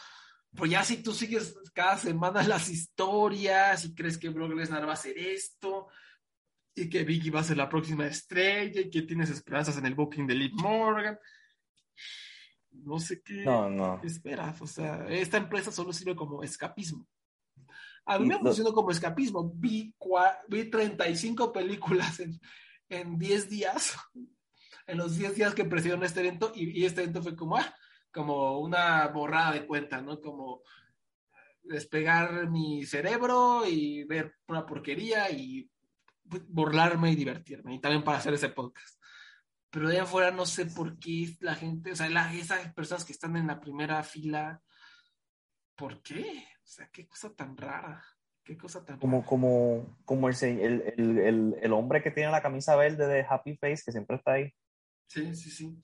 Pero 0.54 0.64
ya 0.64 0.82
si 0.82 1.02
tú 1.02 1.12
sigues 1.12 1.54
cada 1.74 1.98
semana 1.98 2.42
las 2.48 2.70
historias 2.70 3.84
y 3.84 3.94
crees 3.94 4.16
que 4.16 4.30
Brock 4.30 4.54
Lesnar 4.54 4.86
va 4.86 4.92
a 4.92 4.94
hacer 4.94 5.18
esto 5.18 5.88
y 6.74 6.88
que 6.88 7.04
Vicky 7.04 7.28
va 7.28 7.40
a 7.40 7.44
ser 7.44 7.58
la 7.58 7.68
próxima 7.68 8.06
estrella 8.06 8.80
y 8.80 8.88
que 8.88 9.02
tienes 9.02 9.28
esperanzas 9.28 9.76
en 9.76 9.84
el 9.84 9.94
booking 9.94 10.26
de 10.26 10.34
Liv 10.36 10.52
Morgan. 10.54 11.18
No 12.70 12.98
sé 12.98 13.20
qué 13.22 13.44
No, 13.44 13.68
no. 13.68 14.00
esperas. 14.04 14.60
O 14.62 14.66
sea, 14.66 15.06
esta 15.08 15.36
empresa 15.36 15.70
solo 15.70 15.92
sirve 15.92 16.16
como 16.16 16.42
escapismo. 16.42 17.06
A 18.08 18.18
mí 18.18 18.26
me 18.26 18.34
lo- 18.34 18.40
funcionó 18.40 18.72
como 18.72 18.90
escapismo. 18.90 19.52
Vi, 19.54 19.94
cua- 19.98 20.38
vi 20.48 20.64
35 20.70 21.52
películas 21.52 22.20
en, 22.20 22.40
en 22.88 23.18
10 23.18 23.48
días, 23.48 23.96
en 24.86 24.98
los 24.98 25.16
10 25.16 25.34
días 25.34 25.54
que 25.54 25.64
precedieron 25.64 26.02
este 26.04 26.20
evento, 26.20 26.52
y, 26.54 26.80
y 26.80 26.84
este 26.86 27.02
evento 27.02 27.22
fue 27.22 27.36
como, 27.36 27.56
ah, 27.56 27.74
como 28.12 28.58
una 28.60 29.06
borrada 29.08 29.52
de 29.52 29.66
cuenta, 29.66 30.00
¿no? 30.00 30.20
Como 30.20 30.62
despegar 31.62 32.48
mi 32.48 32.84
cerebro 32.86 33.66
y 33.66 34.04
ver 34.04 34.36
una 34.46 34.64
porquería 34.64 35.30
y 35.30 35.70
burlarme 36.24 37.12
y 37.12 37.16
divertirme, 37.16 37.74
y 37.74 37.80
también 37.80 38.02
para 38.04 38.18
hacer 38.18 38.34
ese 38.34 38.48
podcast. 38.48 38.96
Pero 39.70 39.88
de 39.88 40.00
afuera 40.00 40.30
no 40.30 40.46
sé 40.46 40.64
por 40.66 40.98
qué 40.98 41.36
la 41.40 41.54
gente, 41.54 41.92
o 41.92 41.96
sea, 41.96 42.08
la- 42.08 42.32
esas 42.34 42.72
personas 42.72 43.04
que 43.04 43.12
están 43.12 43.36
en 43.36 43.46
la 43.46 43.60
primera 43.60 44.02
fila, 44.02 44.62
¿por 45.76 46.00
qué? 46.02 46.46
O 46.68 46.70
sea, 46.70 46.86
qué 46.92 47.06
cosa 47.08 47.34
tan 47.34 47.56
rara, 47.56 48.04
qué 48.44 48.54
cosa 48.58 48.84
tan 48.84 48.98
Como, 48.98 49.18
rara. 49.18 49.26
como, 49.26 49.98
como 50.04 50.28
el, 50.28 50.36
el, 50.42 50.82
el, 51.18 51.56
el, 51.62 51.72
hombre 51.72 52.02
que 52.02 52.10
tiene 52.10 52.30
la 52.30 52.42
camisa 52.42 52.76
verde 52.76 53.06
de 53.06 53.24
Happy 53.26 53.56
Face, 53.56 53.82
que 53.86 53.92
siempre 53.92 54.16
está 54.16 54.32
ahí. 54.32 54.52
Sí, 55.06 55.34
sí, 55.34 55.50
sí. 55.50 55.82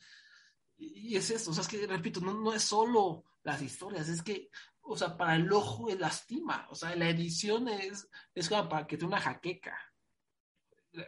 Y, 0.77 1.15
y 1.15 1.17
es 1.17 1.31
eso, 1.31 1.53
o 1.53 1.55
sea, 1.55 1.63
es 1.63 1.69
que, 1.69 1.87
repito, 1.87 2.21
no, 2.21 2.35
no 2.35 2.53
es 2.53 2.63
solo 2.63 3.25
las 3.45 3.63
historias, 3.63 4.11
es 4.11 4.23
que, 4.23 4.51
o 4.83 4.95
sea, 4.95 5.17
para 5.17 5.37
el 5.37 5.51
ojo 5.51 5.89
es 5.89 5.99
lastima, 5.99 6.67
o 6.71 6.75
sea, 6.75 6.95
la 6.97 7.09
edición 7.09 7.67
es, 7.69 8.07
es 8.35 8.49
como 8.51 8.69
para 8.69 8.87
que 8.87 8.99
te 8.99 9.07
una 9.07 9.21
jaqueca. 9.21 9.79
La, 10.93 11.03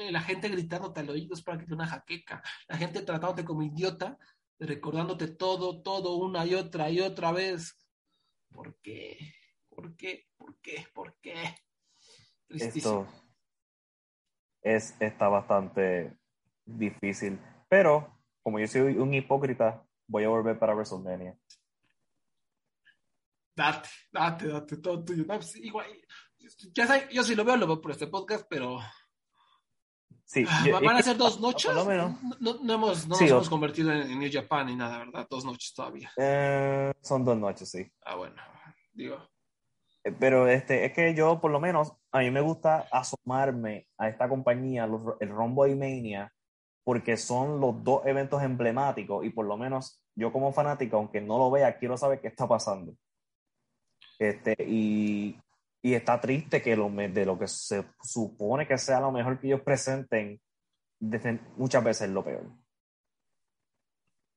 la- 0.00 0.10
la 0.10 0.20
gente 0.22 0.48
gritándote 0.48 0.98
al 1.00 1.10
oído 1.10 1.34
es 1.34 1.42
para 1.42 1.58
que 1.58 1.66
te 1.66 1.74
una 1.74 1.86
jaqueca. 1.86 2.42
La 2.66 2.76
gente 2.76 3.02
tratándote 3.02 3.44
como 3.44 3.62
idiota, 3.62 4.18
recordándote 4.58 5.28
todo, 5.28 5.80
todo, 5.82 6.16
una 6.16 6.44
y 6.44 6.54
otra 6.54 6.90
y 6.90 7.00
otra 7.00 7.30
vez. 7.30 7.76
¿Por 8.52 8.74
qué? 8.80 9.18
¿Por 9.68 9.96
qué? 9.96 10.28
¿Por 10.36 10.60
qué? 10.60 10.86
¿Por 10.94 11.14
qué? 11.20 11.34
Tristísimo. 12.46 13.02
Esto 13.02 13.22
es, 14.62 14.94
está 15.00 15.28
bastante 15.28 16.16
difícil. 16.64 17.38
Pero, 17.68 18.18
como 18.42 18.58
yo 18.58 18.66
soy 18.66 18.96
un 18.96 19.12
hipócrita, 19.14 19.84
voy 20.06 20.24
a 20.24 20.28
volver 20.28 20.58
para 20.58 20.74
WrestleMania. 20.74 21.36
Date, 23.54 23.88
date, 24.10 24.46
date, 24.46 24.76
todo 24.78 25.04
tuyo. 25.04 25.24
No, 25.26 25.34
pues, 25.34 25.56
igual, 25.56 25.86
ya 26.74 26.86
sabes, 26.86 27.08
yo 27.10 27.22
sí 27.22 27.34
lo 27.34 27.44
veo, 27.44 27.56
lo 27.56 27.66
veo 27.66 27.80
por 27.80 27.90
este 27.90 28.06
podcast, 28.06 28.46
pero 28.48 28.78
Sí, 30.32 30.46
ah, 30.48 30.64
yo- 30.66 30.80
van 30.80 30.96
a 30.96 31.02
ser 31.02 31.16
dos 31.18 31.38
noches. 31.40 31.66
por 31.66 31.74
lo 31.74 31.84
menos. 31.84 32.22
No, 32.40 32.54
no- 32.62 32.72
hemos, 32.74 33.06
no 33.06 33.16
Sí, 33.16 33.24
nos 33.24 33.32
o- 33.32 33.34
hemos 33.36 33.48
convertido 33.50 33.92
en, 33.92 34.10
en 34.12 34.18
New 34.18 34.30
Japan 34.32 34.66
ni 34.66 34.76
nada, 34.76 34.98
¿verdad? 34.98 35.26
Dos 35.28 35.44
noches 35.44 35.74
todavía. 35.74 36.10
eh, 36.16 36.90
son 37.02 37.22
dos 37.24 37.36
noches, 37.36 37.70
sí. 37.70 37.86
Ah, 38.04 38.14
bueno, 38.16 38.36
digo. 38.94 39.16
Eh, 40.04 40.12
Pero 40.18 40.48
este, 40.48 40.86
es 40.86 40.92
que 40.94 41.14
yo, 41.14 41.38
por 41.40 41.50
lo 41.50 41.60
menos, 41.60 41.92
a 42.10 42.20
mí 42.20 42.30
me 42.30 42.40
gusta 42.40 42.86
asomarme 42.90 43.86
a 43.98 44.08
esta 44.08 44.26
compañía, 44.28 44.86
los, 44.86 45.02
el 45.20 45.28
Rumble 45.28 45.70
y 45.70 45.74
Mania, 45.76 46.32
porque 46.82 47.16
son 47.18 47.60
los 47.60 47.84
dos 47.84 48.06
eventos 48.06 48.42
emblemáticos 48.42 49.24
y 49.26 49.30
por 49.30 49.44
lo 49.46 49.56
menos 49.58 50.02
yo 50.14 50.32
como 50.32 50.50
fanático, 50.52 50.96
aunque 50.96 51.20
no 51.20 51.36
lo 51.38 51.50
vea, 51.50 51.76
quiero 51.78 51.96
saber 51.98 52.20
qué 52.22 52.28
está 52.28 52.48
pasando. 52.48 52.94
Este, 54.18 54.56
y, 54.66 55.36
y 55.82 55.94
está 55.94 56.20
triste 56.20 56.62
que 56.62 56.76
lo, 56.76 56.88
de 56.88 57.26
lo 57.26 57.38
que 57.38 57.48
se 57.48 57.84
supone 58.00 58.66
que 58.66 58.78
sea 58.78 59.00
lo 59.00 59.10
mejor 59.10 59.40
que 59.40 59.48
ellos 59.48 59.62
presenten, 59.62 60.40
desde 61.00 61.40
muchas 61.56 61.82
veces 61.82 62.08
lo 62.10 62.24
peor. 62.24 62.46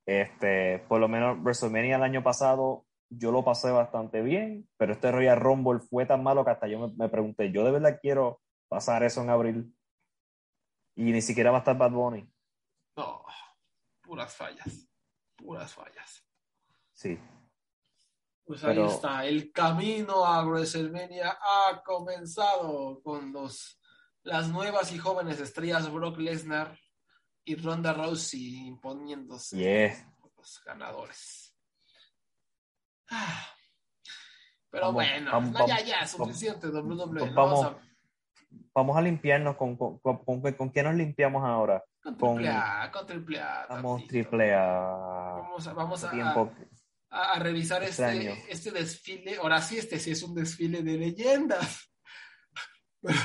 Este, 0.08 0.80
por 0.88 1.00
lo 1.00 1.08
menos 1.08 1.38
WrestleMania 1.42 1.96
el 1.96 2.04
año 2.04 2.24
pasado 2.24 2.86
yo 3.10 3.32
lo 3.32 3.44
pasé 3.44 3.72
bastante 3.72 4.22
bien, 4.22 4.68
pero 4.78 4.94
este 4.94 5.12
Royal 5.12 5.40
Rumble 5.40 5.80
fue 5.80 6.06
tan 6.06 6.24
malo 6.24 6.44
que 6.44 6.52
hasta 6.52 6.68
yo 6.68 6.88
me, 6.88 6.96
me 6.96 7.10
pregunté, 7.10 7.52
¿yo 7.52 7.64
de 7.64 7.72
verdad 7.72 8.00
quiero 8.02 8.42
pasar 8.68 9.04
eso 9.04 9.22
en 9.22 9.30
abril? 9.30 9.76
Y 10.96 11.12
ni 11.12 11.22
siquiera 11.22 11.52
va 11.52 11.58
a 11.58 11.60
estar 11.60 11.78
Bad 11.78 11.92
Bunny. 11.92 12.28
No, 12.98 13.24
puras 14.02 14.34
fallas, 14.34 14.90
puras 15.36 15.74
fallas. 15.74 16.26
Sí. 16.94 17.20
Pues 18.46 18.64
ahí 18.64 18.76
Pero- 18.76 18.88
está, 18.90 19.26
el 19.26 19.52
camino 19.52 20.24
a 20.26 20.44
WrestleMania 20.46 21.38
ha 21.42 21.82
comenzado 21.84 23.02
con 23.02 23.32
los, 23.34 23.80
las 24.24 24.50
nuevas 24.50 24.92
y 24.92 25.00
jóvenes 25.00 25.40
estrellas 25.40 25.92
Brock 25.92 26.18
Lesnar 26.20 26.78
y 27.44 27.56
Ronda 27.56 27.94
Rousey 27.94 28.68
imponiéndose 28.68 29.58
Yes. 29.58 30.06
los 30.38 30.62
ganadores. 30.64 31.56
Ah. 33.10 33.46
Pero 34.70 34.88
Vamos, 34.88 34.96
bueno, 34.96 35.32
vamos, 35.32 35.52
no, 35.52 35.68
ya, 35.68 35.80
ya, 35.82 36.06
suficiente, 36.08 36.68
WWE. 36.68 37.32
vamos, 37.32 37.32
no 37.32 37.36
vamos 37.36 37.66
a- 37.66 37.78
Vamos 38.74 38.96
a 38.98 39.02
limpiarnos 39.02 39.56
con, 39.58 39.76
con, 39.76 40.00
con, 40.00 40.24
con- 40.24 40.42
con 40.54 40.70
qué 40.72 40.82
nos 40.84 40.96
limpiamos 40.96 41.44
ahora. 41.44 41.84
con 42.02 42.16
triple 42.18 42.50
A, 42.50 42.90
con 42.92 43.06
triple 43.06 43.40
A. 43.42 43.66
Vamos 43.70 44.08
triple 44.08 44.54
A. 44.54 44.70
Vamos 45.42 45.68
a, 45.68 45.74
vamos 45.74 46.04
a, 46.04 46.12
tiempo. 46.12 46.42
a 46.42 46.75
a, 47.16 47.34
a 47.34 47.40
revisar 47.40 47.84
Extraño. 47.84 48.32
este, 48.32 48.52
este 48.54 48.72
desfile. 48.72 49.38
Ahora 49.38 49.62
sí, 49.62 49.78
este 49.78 50.00
sí 50.00 50.12
es 50.12 50.22
un 50.24 50.34
desfile 50.36 50.82
de 50.84 50.98
leyendas. 50.98 51.92
Pero 53.02 53.20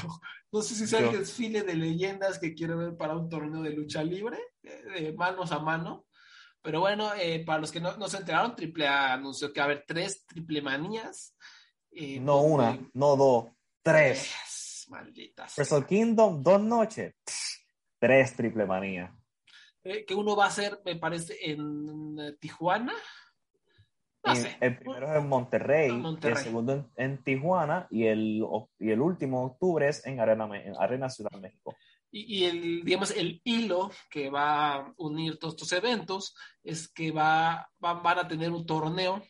no 0.53 0.63
sé 0.63 0.75
si 0.75 0.87
sea 0.87 1.01
el 1.01 1.13
Yo- 1.13 1.19
desfile 1.19 1.63
de 1.63 1.75
leyendas 1.75 2.39
que 2.39 2.55
quiero 2.55 2.77
ver 2.79 2.97
para 2.97 3.17
un 3.17 3.29
torneo 3.29 3.63
de 3.63 3.71
lucha 3.71 4.03
libre, 4.03 4.39
eh, 4.63 4.83
de 5.03 5.13
manos 5.13 5.53
a 5.53 5.59
mano. 5.59 6.07
Pero 6.63 6.81
bueno, 6.81 7.13
eh, 7.15 7.43
para 7.45 7.61
los 7.61 7.71
que 7.73 7.81
no, 7.81 7.97
no 7.97 8.07
se 8.09 8.19
enteraron, 8.19 8.55
AAA 8.55 9.15
anunció 9.15 9.51
que 9.53 9.61
va 9.61 9.65
a 9.65 9.71
haber 9.71 9.85
tres 9.87 10.27
triple 10.27 10.61
manías. 10.61 11.35
eh, 11.93 12.21
No 12.21 12.43
una, 12.43 12.79
no 12.93 13.17
dos, 13.17 13.45
tres. 13.83 14.19
Tres, 14.21 14.87
malditas. 14.91 15.57
Wrestle 15.57 15.87
Kingdom, 15.87 16.43
dos 16.43 16.61
noches. 16.61 17.15
Tres 17.99 18.37
triple 18.37 18.67
manía. 18.67 19.17
Eh, 19.83 20.05
que 20.05 20.15
uno 20.15 20.37
va 20.37 20.47
a 20.47 20.51
ser, 20.51 20.79
me 20.85 20.97
parece, 20.97 21.39
en 21.51 22.19
eh, 22.21 22.33
Tijuana. 22.39 22.93
No 24.25 24.35
sé. 24.35 24.57
El 24.61 24.77
primero 24.79 25.11
es 25.11 25.17
en 25.19 25.29
Monterrey, 25.29 25.91
el 25.91 26.03
segundo 26.45 26.73
en, 26.75 26.91
en 26.97 27.25
Tijuana 27.25 27.87
y 27.91 28.07
el, 28.07 28.45
y 28.79 28.91
el 28.91 29.01
último 29.01 29.45
octubre 29.45 29.89
es 29.89 30.05
en 30.07 30.21
Arena, 30.21 30.45
en 30.59 30.75
Arena 30.79 31.09
Ciudad 31.09 31.31
de 31.31 31.41
México. 31.41 31.75
Y, 32.11 32.41
y 32.41 32.45
el, 32.45 32.85
digamos, 32.85 33.13
el 33.13 33.41
hilo 33.45 33.91
que 34.11 34.29
va 34.31 34.75
a 34.75 34.95
unir 34.99 35.39
todos 35.39 35.55
estos 35.55 35.73
eventos 35.73 36.35
es 36.63 36.89
que 36.89 37.13
va, 37.13 37.71
va- 37.83 37.95
van 37.95 38.19
a 38.19 38.29
tener 38.29 38.51
un 38.51 38.67
torneo 38.67 39.23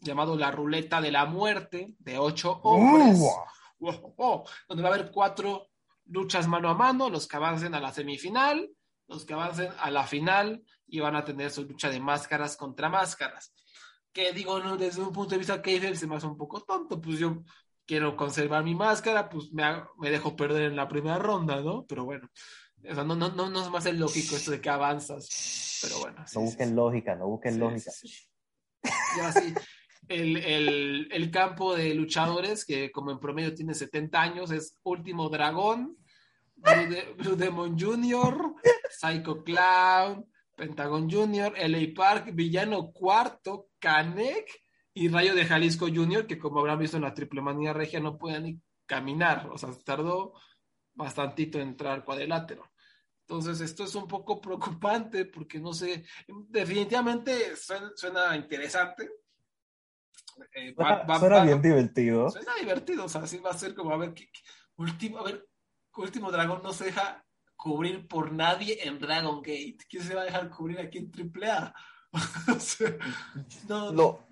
llamado 0.00 0.36
la 0.36 0.50
Ruleta 0.50 1.00
de 1.00 1.10
la 1.10 1.24
Muerte 1.24 1.94
de 1.98 2.18
ocho 2.18 2.60
hombres, 2.62 3.18
Wow, 3.80 4.14
wow, 4.16 4.44
donde 4.68 4.82
va 4.82 4.88
a 4.90 4.94
haber 4.94 5.10
cuatro 5.12 5.68
luchas 6.06 6.46
mano 6.48 6.68
a 6.68 6.74
mano, 6.74 7.08
los 7.10 7.26
que 7.28 7.36
avancen 7.36 7.74
a 7.74 7.80
la 7.80 7.92
semifinal, 7.92 8.68
los 9.06 9.24
que 9.24 9.34
avancen 9.34 9.70
a 9.80 9.90
la 9.90 10.04
final 10.04 10.62
y 10.86 10.98
van 11.00 11.14
a 11.16 11.24
tener 11.24 11.50
su 11.50 11.64
lucha 11.64 11.88
de 11.88 12.00
máscaras 12.00 12.56
contra 12.56 12.88
máscaras. 12.88 13.52
Que 14.18 14.32
digo, 14.32 14.58
no, 14.58 14.76
desde 14.76 15.00
un 15.00 15.12
punto 15.12 15.30
de 15.30 15.38
vista 15.38 15.62
que 15.62 15.94
se 15.94 16.08
me 16.08 16.16
hace 16.16 16.26
un 16.26 16.36
poco 16.36 16.60
tonto, 16.62 17.00
pues 17.00 17.20
yo 17.20 17.44
quiero 17.86 18.16
conservar 18.16 18.64
mi 18.64 18.74
máscara, 18.74 19.28
pues 19.28 19.52
me, 19.52 19.62
hago- 19.62 19.92
me 19.96 20.10
dejo 20.10 20.34
perder 20.34 20.64
en 20.64 20.74
la 20.74 20.88
primera 20.88 21.18
ronda, 21.20 21.60
¿no? 21.60 21.86
Pero 21.86 22.04
bueno, 22.04 22.28
o 22.90 22.94
sea, 22.96 23.04
no, 23.04 23.14
no, 23.14 23.28
no, 23.28 23.48
no 23.48 23.62
es 23.62 23.70
más 23.70 23.86
el 23.86 24.00
lógico 24.00 24.34
esto 24.34 24.50
de 24.50 24.60
que 24.60 24.70
avanzas, 24.70 25.78
pero 25.82 26.00
bueno. 26.00 26.26
sí, 26.26 26.36
No 26.36 26.44
busquen 26.46 26.70
sí. 26.70 26.74
lógica, 26.74 27.14
no 27.14 27.28
busquen 27.28 27.52
Sí, 27.54 27.58
lógica. 27.60 27.92
Ya 29.16 29.30
sí, 29.30 29.54
el, 30.08 30.36
el, 30.38 31.08
el 31.12 31.30
campo 31.30 31.76
de 31.76 31.94
luchadores, 31.94 32.64
que 32.64 32.90
como 32.90 33.12
en 33.12 33.20
promedio 33.20 33.54
tiene 33.54 33.72
70 33.72 34.20
años, 34.20 34.50
es 34.50 34.80
Último 34.82 35.28
Dragón, 35.28 35.96
Blue, 36.56 36.88
De- 36.90 37.14
Blue 37.16 37.36
Demon 37.36 37.78
Jr., 37.78 38.52
Psycho 38.90 39.44
Clown, 39.44 40.26
Pentagon 40.58 41.08
Jr., 41.10 41.54
LA 41.56 41.94
Park, 41.96 42.30
Villano 42.34 42.90
Cuarto, 42.92 43.68
Canek 43.78 44.46
y 44.92 45.08
Rayo 45.08 45.34
de 45.34 45.46
Jalisco 45.46 45.86
Jr., 45.86 46.26
que 46.26 46.38
como 46.38 46.58
habrán 46.60 46.78
visto 46.80 46.96
en 46.96 47.04
la 47.04 47.14
Triple 47.14 47.40
Manía 47.40 47.72
Regia 47.72 48.00
no 48.00 48.18
pueden 48.18 48.42
ni 48.42 48.60
caminar, 48.84 49.48
o 49.50 49.56
sea, 49.56 49.70
tardó 49.84 50.34
bastantito 50.94 51.58
en 51.60 51.68
entrar 51.68 52.04
cuadrilátero. 52.04 52.64
Entonces, 53.20 53.60
esto 53.60 53.84
es 53.84 53.94
un 53.94 54.08
poco 54.08 54.40
preocupante 54.42 55.24
porque 55.26 55.60
no 55.60 55.72
sé, 55.72 56.04
definitivamente 56.48 57.54
suena, 57.56 57.92
suena 57.94 58.36
interesante. 58.36 59.08
Eh, 60.54 60.72
va- 60.74 60.84
Suena, 60.88 61.04
va- 61.04 61.18
suena 61.20 61.36
va- 61.38 61.44
bien 61.44 61.62
divertido. 61.62 62.30
Suena 62.30 62.54
divertido, 62.56 63.04
o 63.04 63.08
sea, 63.08 63.26
sí 63.26 63.38
va 63.38 63.50
a 63.50 63.58
ser 63.58 63.74
como 63.74 63.92
a 63.92 63.96
ver, 63.96 64.12
qué, 64.14 64.24
qué- 64.32 64.40
último, 64.76 65.18
a 65.18 65.22
ver, 65.24 65.46
último 65.96 66.30
dragón 66.32 66.60
no 66.62 66.72
se 66.72 66.86
deja 66.86 67.24
cubrir 67.58 68.06
por 68.06 68.30
nadie 68.32 68.78
en 68.86 68.98
Dragon 69.00 69.42
Gate. 69.42 69.78
¿Quién 69.90 70.02
se 70.04 70.14
va 70.14 70.22
a 70.22 70.24
dejar 70.24 70.48
cubrir 70.48 70.78
aquí 70.80 70.98
en 70.98 71.10
AAA? 71.12 71.74
No, 73.68 73.92
Lo- 73.92 74.26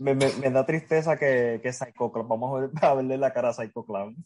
me, 0.00 0.14
me- 0.14 0.32
me 0.32 0.50
da 0.50 0.64
tristeza 0.64 1.16
que, 1.18 1.60
que 1.62 1.72
Psycho 1.72 2.10
Clown, 2.10 2.28
vamos 2.28 2.56
a, 2.56 2.60
ver, 2.60 2.70
a 2.84 2.94
verle 2.94 3.18
la 3.18 3.32
cara 3.32 3.50
a 3.50 3.52
Psycho 3.52 3.84
Clown. 3.84 4.16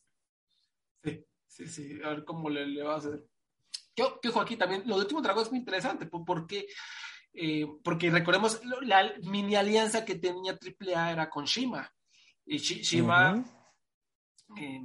Sí, 1.02 1.26
sí, 1.46 1.66
sí, 1.66 1.98
a 2.04 2.10
ver 2.10 2.24
cómo 2.24 2.48
le, 2.48 2.66
le 2.66 2.82
va 2.82 2.94
a 2.94 2.98
hacer. 2.98 3.26
Que 3.94 4.28
ojo, 4.28 4.40
aquí 4.40 4.56
también, 4.56 4.82
lo 4.86 4.96
de 4.96 5.02
último 5.02 5.20
dragón 5.20 5.42
es 5.44 5.50
muy 5.50 5.58
interesante, 5.58 6.06
por- 6.06 6.24
porque, 6.24 6.66
eh, 7.34 7.66
porque 7.82 8.10
recordemos, 8.10 8.60
la 8.82 9.12
mini 9.24 9.54
alianza 9.56 10.04
que 10.04 10.14
tenía 10.14 10.52
AAA 10.58 11.12
era 11.12 11.28
con 11.28 11.44
Shima. 11.44 11.90
Y 12.46 12.56
Shi- 12.58 12.82
Shima, 12.82 13.44
eh, 14.56 14.80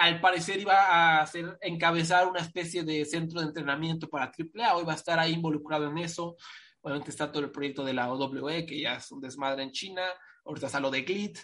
al 0.00 0.18
parecer, 0.18 0.58
iba 0.58 0.74
a 0.74 1.20
hacer, 1.20 1.58
encabezar 1.60 2.26
una 2.26 2.40
especie 2.40 2.84
de 2.84 3.04
centro 3.04 3.40
de 3.40 3.48
entrenamiento 3.48 4.08
para 4.08 4.32
AAA, 4.32 4.74
o 4.74 4.80
iba 4.80 4.92
a 4.92 4.96
estar 4.96 5.18
ahí 5.18 5.34
involucrado 5.34 5.90
en 5.90 5.98
eso. 5.98 6.36
Obviamente 6.80 7.10
está 7.10 7.30
todo 7.30 7.44
el 7.44 7.50
proyecto 7.50 7.84
de 7.84 7.92
la 7.92 8.10
OWE, 8.10 8.64
que 8.64 8.80
ya 8.80 8.94
es 8.94 9.12
un 9.12 9.20
desmadre 9.20 9.62
en 9.62 9.72
China. 9.72 10.02
Ahorita 10.46 10.66
está 10.66 10.80
lo 10.80 10.90
de 10.90 11.02
GLIT. 11.02 11.38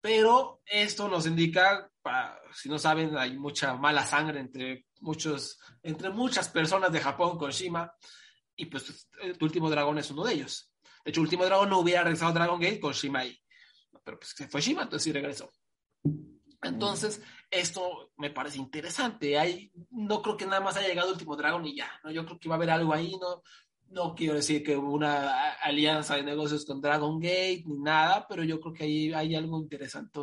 Pero 0.00 0.62
esto 0.64 1.08
nos 1.08 1.26
indica, 1.26 1.90
si 2.54 2.68
no 2.68 2.78
saben, 2.78 3.18
hay 3.18 3.36
mucha 3.36 3.74
mala 3.74 4.06
sangre 4.06 4.38
entre 4.38 4.86
muchos, 5.00 5.58
entre 5.82 6.10
muchas 6.10 6.48
personas 6.48 6.92
de 6.92 7.00
Japón 7.00 7.36
con 7.36 7.50
Shima. 7.50 7.92
Y 8.54 8.66
pues 8.66 9.08
el 9.20 9.36
último 9.40 9.68
dragón 9.68 9.98
es 9.98 10.10
uno 10.12 10.24
de 10.24 10.34
ellos. 10.34 10.72
De 11.04 11.10
hecho, 11.10 11.20
último 11.20 11.44
dragón 11.44 11.70
no 11.70 11.80
hubiera 11.80 12.04
regresado 12.04 12.30
a 12.30 12.34
Dragon 12.34 12.60
Gate 12.60 12.78
con 12.78 12.92
Shima 12.92 13.20
ahí. 13.20 13.36
Pero 14.04 14.16
pues 14.18 14.32
se 14.36 14.46
fue 14.48 14.60
Shima, 14.60 14.84
entonces 14.84 15.02
sí 15.02 15.12
regresó. 15.12 15.50
Entonces, 16.62 17.20
esto 17.50 18.12
me 18.16 18.30
parece 18.30 18.58
interesante. 18.58 19.38
Hay, 19.38 19.72
no 19.90 20.22
creo 20.22 20.36
que 20.36 20.46
nada 20.46 20.60
más 20.60 20.76
haya 20.76 20.88
llegado 20.88 21.12
último 21.12 21.36
dragón 21.36 21.66
y 21.66 21.76
ya. 21.76 21.90
¿no? 22.04 22.10
Yo 22.10 22.24
creo 22.24 22.38
que 22.38 22.48
va 22.48 22.54
a 22.54 22.58
haber 22.58 22.70
algo 22.70 22.92
ahí. 22.92 23.16
No, 23.20 23.42
no 23.88 24.14
quiero 24.14 24.34
decir 24.34 24.62
que 24.62 24.76
hubo 24.76 24.92
una 24.92 25.52
alianza 25.54 26.14
de 26.16 26.22
negocios 26.22 26.64
con 26.64 26.80
Dragon 26.80 27.18
Gate 27.18 27.64
ni 27.66 27.78
nada, 27.78 28.26
pero 28.28 28.44
yo 28.44 28.60
creo 28.60 28.72
que 28.72 28.84
ahí 28.84 29.12
hay 29.12 29.34
algo 29.34 29.58
interesante 29.58 30.20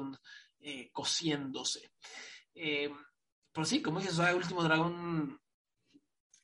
eh, 0.62 0.90
cosiéndose. 0.92 1.92
Eh, 2.56 2.90
pero 3.52 3.66
sí, 3.66 3.82
como 3.82 4.00
dices, 4.00 4.20
ah, 4.20 4.34
último 4.36 4.64
dragón, 4.64 5.40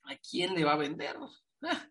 ¿a 0.04 0.16
quién 0.18 0.54
le 0.54 0.64
va 0.66 0.74
a 0.74 0.78
vender? 0.78 1.16
Ah, 1.62 1.88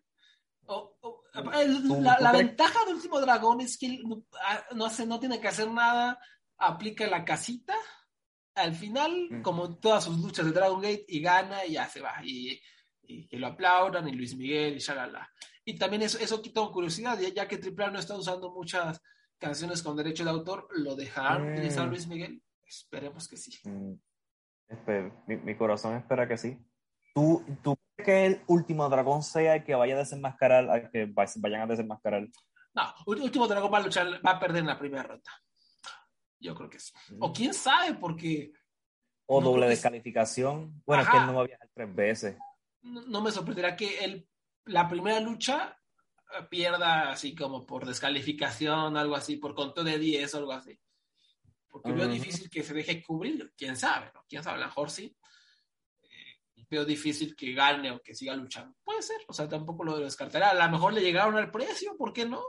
o- 0.65 0.95
o- 1.01 1.23
el- 1.53 1.83
¿Tú- 1.87 1.99
la 2.01 2.19
la 2.19 2.31
ventaja 2.31 2.85
de 2.85 2.93
último 2.93 3.19
dragón 3.19 3.59
es 3.61 3.77
que 3.77 4.01
ah, 4.45 4.63
no 4.75 4.85
hace, 4.85 5.05
no 5.05 5.19
tiene 5.19 5.41
que 5.41 5.47
hacer 5.47 5.69
nada, 5.69 6.19
aplica 6.57 7.07
la 7.07 7.25
casita 7.25 7.75
al 8.55 8.73
final, 8.75 9.27
Mm. 9.29 9.41
como 9.41 9.65
en 9.65 9.79
todas 9.79 10.03
sus 10.03 10.17
luchas 10.19 10.45
de 10.45 10.51
Dragon 10.51 10.81
Gate, 10.81 11.05
y 11.07 11.21
gana 11.21 11.65
y 11.65 11.73
ya 11.73 11.87
se 11.87 12.01
va. 12.01 12.13
Y, 12.23 12.59
y 13.03 13.27
que 13.27 13.37
lo 13.37 13.47
aplaudan, 13.47 14.07
y 14.07 14.11
Luis 14.13 14.35
Miguel, 14.35 14.75
y 14.75 14.79
shalala. 14.79 15.29
Y 15.65 15.77
también 15.77 16.01
eso, 16.03 16.17
eso 16.19 16.41
quita 16.41 16.61
curiosidad, 16.71 17.19
ya, 17.19 17.29
ya 17.29 17.47
que 17.47 17.57
Triple 17.57 17.85
A 17.85 17.91
no 17.91 17.99
está 17.99 18.15
usando 18.15 18.51
muchas 18.51 19.01
canciones 19.37 19.81
con 19.83 19.95
derecho 19.97 20.23
de 20.23 20.29
autor, 20.29 20.67
¿lo 20.71 20.95
dejarán 20.95 21.49
Mm. 21.49 21.53
utilizar 21.53 21.87
Luis 21.87 22.07
Miguel? 22.07 22.41
Esperemos 22.65 23.27
que 23.27 23.37
sí. 23.37 23.51
Mm, 23.67 23.93
mi, 25.27 25.35
mi 25.37 25.55
corazón 25.55 25.95
espera 25.97 26.27
que 26.27 26.37
sí. 26.37 26.57
¿Tú, 27.13 27.43
¿Tú 27.63 27.77
crees 27.95 28.05
que 28.05 28.25
el 28.25 28.41
último 28.47 28.89
dragón 28.89 29.21
sea 29.21 29.55
el 29.57 29.63
que 29.63 29.75
vaya 29.75 29.93
a 29.95 29.99
desenmascarar, 29.99 30.69
al 30.69 30.89
que 30.89 31.05
va- 31.05 31.25
vayan 31.37 31.61
a 31.61 31.67
desenmascarar? 31.67 32.27
No, 32.75 32.81
Último 33.05 33.47
Dragón 33.47 33.71
va 33.71 33.77
a 33.77 33.81
luchar, 33.81 34.07
va 34.25 34.31
a 34.31 34.39
perder 34.39 34.61
en 34.61 34.67
la 34.67 34.79
primera 34.79 35.03
ronda. 35.03 35.29
Yo 36.43 36.53
creo 36.53 36.69
que 36.69 36.77
sí. 36.79 36.93
O 37.21 37.31
quién 37.31 37.53
sabe, 37.53 37.95
porque 37.95 38.51
O 39.25 39.39
No, 39.39 39.51
doble 39.51 39.65
es- 39.67 39.69
descalificación. 39.71 40.83
Bueno, 40.85 41.03
es 41.03 41.09
que 41.09 41.17
él 41.17 41.25
no 41.25 41.33
va 41.35 41.41
a 41.41 41.47
viajar 41.47 41.69
tres 41.73 41.95
veces. 41.95 42.37
no, 42.81 43.01
no 43.03 43.21
me 43.21 43.31
sorprenderá 43.31 43.75
que 43.77 44.03
él, 44.03 44.27
la 44.65 44.89
primera 44.89 45.21
lucha 45.21 45.79
eh, 46.37 46.43
pierda 46.49 47.09
así 47.11 47.33
como 47.33 47.65
por 47.65 47.85
descalificación, 47.85 48.97
algo 48.97 49.15
así, 49.15 49.37
por 49.37 49.55
conteo 49.55 49.85
de 49.85 49.97
10 49.97 50.35
o 50.35 50.39
algo 50.39 50.51
así. 50.51 50.77
Porque 51.69 51.93
veo 51.93 52.03
Ujú. 52.05 52.13
difícil 52.13 52.49
que 52.49 52.61
se 52.61 52.73
deje 52.73 53.01
cubrir, 53.01 53.53
quién 53.57 53.77
sabe, 53.77 54.11
¿no? 54.13 54.25
Quién 54.27 54.43
sabe, 54.43 54.57
a 54.57 54.59
lo 54.61 54.65
mejor 54.67 54.89
sí. 54.91 55.15
Eh, 56.73 56.77
Veo 56.77 56.85
difícil 56.85 57.35
que 57.35 57.53
gane 57.53 57.91
o 57.91 58.01
que 58.01 58.15
siga 58.15 58.35
luchando. 58.35 58.75
Puede 58.83 59.01
ser, 59.01 59.17
o 59.27 59.33
sea, 59.33 59.47
tampoco 59.47 59.83
lo 59.83 59.99
descartará. 59.99 60.49
A 60.49 60.53
lo 60.53 60.71
mejor 60.71 60.93
le 60.93 61.01
llegaron 61.01 61.37
al 61.37 61.51
precio, 61.51 61.95
¿por 61.97 62.11
qué 62.13 62.25
no? 62.25 62.43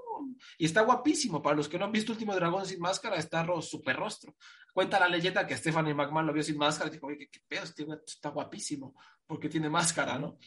Y 0.58 0.64
está 0.64 0.82
guapísimo. 0.82 1.42
Para 1.42 1.56
los 1.56 1.68
que 1.68 1.78
no 1.78 1.84
han 1.84 1.92
visto 1.92 2.12
Último 2.12 2.34
Dragón 2.34 2.64
sin 2.64 2.80
máscara, 2.80 3.16
está 3.16 3.42
ro 3.42 3.60
super 3.60 3.96
rostro. 3.96 4.36
Cuenta 4.72 4.98
la 4.98 5.08
leyenda 5.08 5.46
que 5.46 5.56
Stephanie 5.56 5.94
McMahon 5.94 6.26
lo 6.26 6.32
vio 6.32 6.42
sin 6.42 6.56
máscara 6.56 6.88
y 6.88 6.94
dijo, 6.94 7.06
oye, 7.06 7.18
¿qué, 7.18 7.28
qué 7.28 7.40
pedo? 7.46 7.64
Este 7.64 7.86
está 8.06 8.30
guapísimo 8.30 8.94
porque 9.26 9.48
tiene 9.48 9.68
máscara, 9.68 10.18
¿no? 10.18 10.38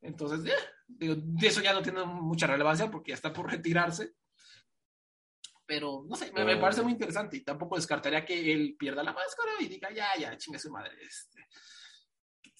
Entonces, 0.00 0.44
eh, 0.52 0.56
digo, 0.86 1.14
de 1.16 1.46
eso 1.46 1.62
ya 1.62 1.72
no 1.72 1.82
tiene 1.82 2.04
mucha 2.04 2.46
relevancia 2.46 2.90
porque 2.90 3.10
ya 3.10 3.14
está 3.14 3.32
por 3.32 3.50
retirarse. 3.50 4.14
Pero, 5.64 6.04
no 6.06 6.16
sé, 6.16 6.30
me, 6.32 6.44
me 6.44 6.56
parece 6.58 6.82
muy 6.82 6.92
interesante 6.92 7.36
y 7.36 7.44
tampoco 7.44 7.76
descartaría 7.76 8.24
que 8.24 8.52
él 8.52 8.76
pierda 8.78 9.02
la 9.02 9.12
máscara 9.12 9.52
y 9.60 9.68
diga, 9.68 9.90
ya, 9.90 10.08
ya, 10.18 10.36
chinga 10.36 10.58
su 10.58 10.70
madre. 10.70 10.92
Este, 11.00 11.46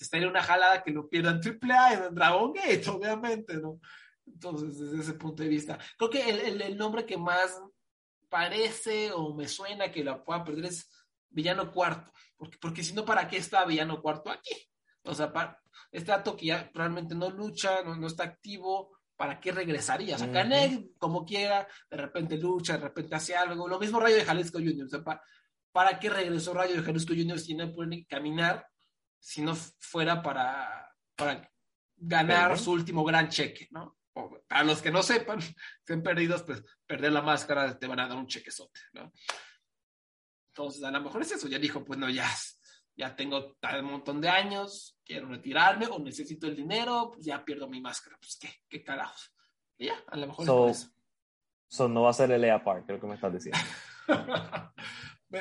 estaría 0.03 0.29
una 0.29 0.43
jalada 0.43 0.83
que 0.83 0.91
lo 0.91 1.09
pierdan 1.09 1.41
triple 1.41 1.73
A 1.75 1.93
en 1.95 2.15
Dragon 2.15 2.53
Gate, 2.53 2.85
obviamente, 2.89 3.57
¿no? 3.59 3.81
Entonces, 4.27 4.79
desde 4.79 5.01
ese 5.03 5.15
punto 5.15 5.43
de 5.43 5.49
vista, 5.49 5.79
creo 5.99 6.11
que 6.11 6.29
el, 6.29 6.39
el, 6.41 6.63
el 6.63 6.77
nombre 6.77 7.05
que 7.05 7.17
más 7.17 7.61
parece 8.29 9.13
o 9.13 9.35
me 9.35 9.49
suena 9.49 9.91
que 9.91 10.05
la 10.05 10.23
pueda 10.25 10.45
perder 10.45 10.67
es 10.67 10.89
Villano 11.29 11.71
Cuarto, 11.73 12.13
porque, 12.37 12.59
porque 12.61 12.83
si 12.85 12.93
no, 12.95 13.05
¿para 13.05 13.29
qué 13.29 13.37
está 13.39 13.65
Villano 13.65 14.01
Cuarto 14.01 14.31
aquí? 14.31 14.55
O 15.05 15.15
sea, 15.15 15.33
para, 15.33 15.61
este 15.91 16.11
dato 16.13 16.37
que 16.37 16.47
ya 16.47 16.71
realmente 16.75 17.15
no 17.15 17.31
lucha, 17.31 17.83
no, 17.83 17.97
no 17.97 18.07
está 18.07 18.25
activo, 18.25 18.97
¿para 19.17 19.41
qué 19.41 19.53
regresaría? 19.53 20.17
O 20.17 20.19
sea. 20.19 20.33
Canek, 20.33 20.97
como 20.99 21.25
quiera, 21.25 21.67
de 21.91 21.97
repente 21.97 22.37
lucha, 22.39 22.75
de 22.75 22.85
repente 22.85 23.15
hace 23.15 23.35
algo. 23.35 23.69
Lo 23.69 23.79
mismo 23.79 24.01
Rayo 24.01 24.17
de 24.17 24.25
Jalisco 24.25 24.59
Junior. 24.59 24.87
O 24.87 24.89
sea, 24.91 25.03
pa- 25.03 25.23
¿para 25.73 25.99
qué 25.99 26.09
regresó 26.11 26.55
Rayo 26.55 26.75
de 26.77 26.83
Jalisco 26.83 27.15
Junior 27.15 27.39
si 27.39 27.55
no 27.55 27.73
pueden 27.73 28.05
caminar, 28.05 28.67
si 29.23 29.41
no 29.41 29.55
fuera 29.55 30.21
para, 30.23 30.93
para 31.15 31.49
ganar 31.97 32.49
Perder. 32.51 32.59
su 32.65 32.73
último 32.73 33.05
gran 33.05 33.29
cheque, 33.29 33.69
¿no? 33.71 33.97
O, 34.15 34.37
para 34.49 34.65
los 34.65 34.83
que 34.83 34.91
no 34.91 35.03
sepan, 35.03 35.39
estén 35.79 36.03
perdidos, 36.03 36.43
pues 36.43 36.63
perder 36.87 37.13
la 37.13 37.23
máscara 37.23 37.79
te 37.79 37.87
van 37.87 38.01
a 38.01 38.09
dar 38.09 38.19
un 38.19 38.27
chequezote, 38.27 38.81
¿no? 38.95 39.13
Entonces, 40.49 40.83
a 40.83 40.91
lo 40.91 41.01
mejor 41.01 41.23
es 41.23 41.33
eso. 41.33 41.49
Ya 41.49 41.59
dijo, 41.59 41.85
pues 41.85 41.99
no, 41.99 42.11
ya, 42.11 42.29
ya 42.97 43.17
tengo 43.17 43.55
tal 43.55 43.85
montón 43.85 44.21
de 44.21 44.29
años, 44.29 44.99
quiero 45.05 45.29
retirarme 45.29 45.87
o 45.87 45.99
necesito 45.99 46.47
el 46.47 46.57
dinero, 46.57 47.11
pues 47.15 47.25
ya 47.25 47.43
pierdo 47.45 47.69
mi 47.69 47.81
máscara. 47.81 48.19
Pues 48.21 48.37
qué, 48.39 48.51
qué 48.69 48.83
carajos. 48.83 49.33
Y 49.79 49.87
ya, 49.87 49.95
a 50.09 50.17
lo 50.17 50.27
mejor 50.27 50.45
So- 50.45 50.69
es 50.69 50.93
So, 51.69 51.89
no 51.89 52.03
va 52.03 52.11
a 52.11 52.13
ser 52.13 52.31
el 52.33 52.43
Park, 52.63 52.85
creo 52.85 53.01
que 53.01 53.07
me 53.07 53.15
estás 53.15 53.33
diciendo. 53.33 53.59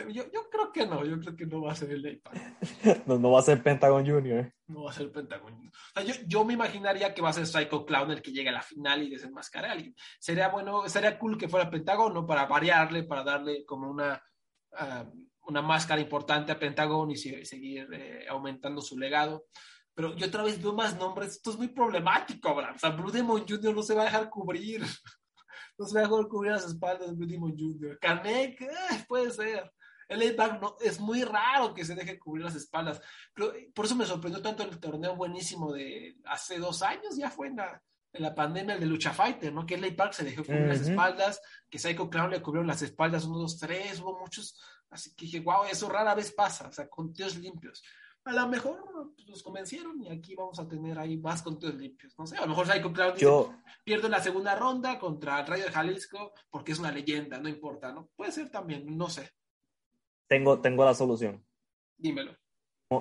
yo, 0.09 0.23
yo 0.31 0.49
creo 0.49 0.71
que 0.71 0.85
no, 0.87 1.03
yo 1.05 1.19
creo 1.19 1.35
que 1.35 1.45
no 1.45 1.61
va 1.61 1.71
a 1.73 1.75
ser 1.75 1.91
el 1.91 2.05
iPad. 2.05 2.31
No, 3.05 3.17
no 3.19 3.31
va 3.31 3.39
a 3.39 3.43
ser 3.43 3.61
Pentagon 3.61 4.05
Junior. 4.05 4.51
No 4.67 4.83
va 4.83 4.91
a 4.91 4.93
ser 4.93 5.11
Pentagon. 5.11 5.53
O 5.53 5.71
sea, 5.93 6.03
yo, 6.03 6.13
yo 6.27 6.45
me 6.45 6.53
imaginaría 6.53 7.13
que 7.13 7.21
va 7.21 7.29
a 7.29 7.33
ser 7.33 7.45
Psycho 7.47 7.85
Clown 7.85 8.11
el 8.11 8.21
que 8.21 8.31
llegue 8.31 8.49
a 8.49 8.53
la 8.53 8.61
final 8.61 9.03
y 9.03 9.09
desenmascare 9.09 9.67
a 9.67 9.71
alguien. 9.73 9.95
Sería 10.19 10.49
bueno, 10.49 10.87
sería 10.89 11.17
cool 11.19 11.37
que 11.37 11.49
fuera 11.49 11.69
Pentagon, 11.69 12.13
¿no? 12.13 12.25
Para 12.25 12.45
variarle, 12.45 13.03
para 13.03 13.23
darle 13.23 13.65
como 13.65 13.89
una, 13.89 14.21
ah, 14.73 15.05
una 15.47 15.61
máscara 15.61 15.99
importante 16.01 16.51
a 16.51 16.59
Pentagon 16.59 17.11
y 17.11 17.17
se- 17.17 17.43
seguir 17.45 17.87
eh, 17.93 18.25
aumentando 18.29 18.81
su 18.81 18.97
legado. 18.97 19.45
Pero 19.93 20.15
yo 20.15 20.27
otra 20.27 20.43
vez 20.43 20.61
veo 20.61 20.73
más 20.73 20.97
nombres. 20.97 21.31
Esto 21.33 21.51
es 21.51 21.57
muy 21.57 21.67
problemático, 21.67 22.47
Abraham. 22.49 22.75
O 22.75 22.79
sea, 22.79 22.91
Blue 22.91 23.11
Demon 23.11 23.45
Jr. 23.47 23.75
no 23.75 23.83
se 23.83 23.93
va 23.93 24.03
a 24.03 24.05
dejar 24.05 24.29
cubrir. 24.29 24.81
No 25.77 25.87
se 25.87 25.95
va 25.95 26.01
a 26.01 26.07
dejar 26.09 26.27
cubrir 26.27 26.51
las 26.51 26.65
espaldas 26.65 27.09
de 27.09 27.15
Blue 27.15 27.25
Demon 27.27 27.55
Jr. 27.57 27.97
Kanek, 27.99 28.61
eh, 28.61 28.69
puede 29.07 29.31
ser. 29.31 29.71
El 30.11 30.21
A-Back 30.21 30.59
no, 30.59 30.75
es 30.81 30.99
muy 30.99 31.23
raro 31.23 31.73
que 31.73 31.85
se 31.85 31.95
deje 31.95 32.19
cubrir 32.19 32.43
las 32.43 32.55
espaldas. 32.55 33.01
Por 33.73 33.85
eso 33.85 33.95
me 33.95 34.05
sorprendió 34.05 34.41
tanto 34.41 34.63
el 34.63 34.77
torneo 34.77 35.15
buenísimo 35.15 35.71
de 35.71 36.17
hace 36.25 36.59
dos 36.59 36.81
años, 36.81 37.15
ya 37.15 37.31
fue 37.31 37.47
en 37.47 37.55
la, 37.55 37.81
en 38.11 38.21
la 38.21 38.35
pandemia, 38.35 38.75
el 38.75 38.81
de 38.81 38.87
Lucha 38.87 39.13
Fighter, 39.13 39.53
¿no? 39.53 39.65
Que 39.65 39.77
LA 39.77 39.95
Park 39.95 40.11
se 40.11 40.25
dejó 40.25 40.43
cubrir 40.43 40.67
las 40.67 40.81
espaldas, 40.81 41.41
que 41.69 41.79
Psycho 41.79 42.09
Clown 42.09 42.29
le 42.29 42.41
cubrieron 42.41 42.67
las 42.67 42.81
espaldas, 42.81 43.23
uno, 43.23 43.39
dos, 43.39 43.57
tres, 43.57 44.01
hubo 44.01 44.19
muchos. 44.19 44.59
Así 44.89 45.15
que 45.15 45.25
dije, 45.25 45.39
wow, 45.39 45.63
eso 45.71 45.87
rara 45.87 46.13
vez 46.13 46.33
pasa, 46.33 46.67
o 46.67 46.73
sea, 46.73 46.89
conteos 46.89 47.37
limpios. 47.37 47.81
A 48.25 48.33
lo 48.33 48.49
mejor 48.49 48.83
pues, 49.15 49.27
los 49.29 49.41
convencieron 49.41 50.03
y 50.03 50.09
aquí 50.09 50.35
vamos 50.35 50.59
a 50.59 50.67
tener 50.67 50.99
ahí 50.99 51.15
más 51.17 51.41
conteos 51.41 51.75
limpios. 51.75 52.13
No 52.19 52.27
sé, 52.27 52.35
a 52.35 52.41
lo 52.41 52.47
mejor 52.47 52.67
Psycho 52.67 52.91
Clown 52.91 53.13
dice, 53.13 53.25
Yo, 53.25 53.55
pierdo 53.85 54.09
la 54.09 54.19
segunda 54.19 54.55
ronda 54.55 54.99
contra 54.99 55.39
el 55.39 55.47
Rayo 55.47 55.63
de 55.63 55.71
Jalisco 55.71 56.33
porque 56.49 56.73
es 56.73 56.79
una 56.79 56.91
leyenda, 56.91 57.39
no 57.39 57.47
importa, 57.47 57.93
¿no? 57.93 58.09
Puede 58.17 58.33
ser 58.33 58.49
también, 58.51 58.97
no 58.97 59.09
sé, 59.09 59.31
tengo, 60.31 60.61
tengo 60.61 60.85
la 60.85 60.93
solución. 60.93 61.43
dímelo. 61.97 62.37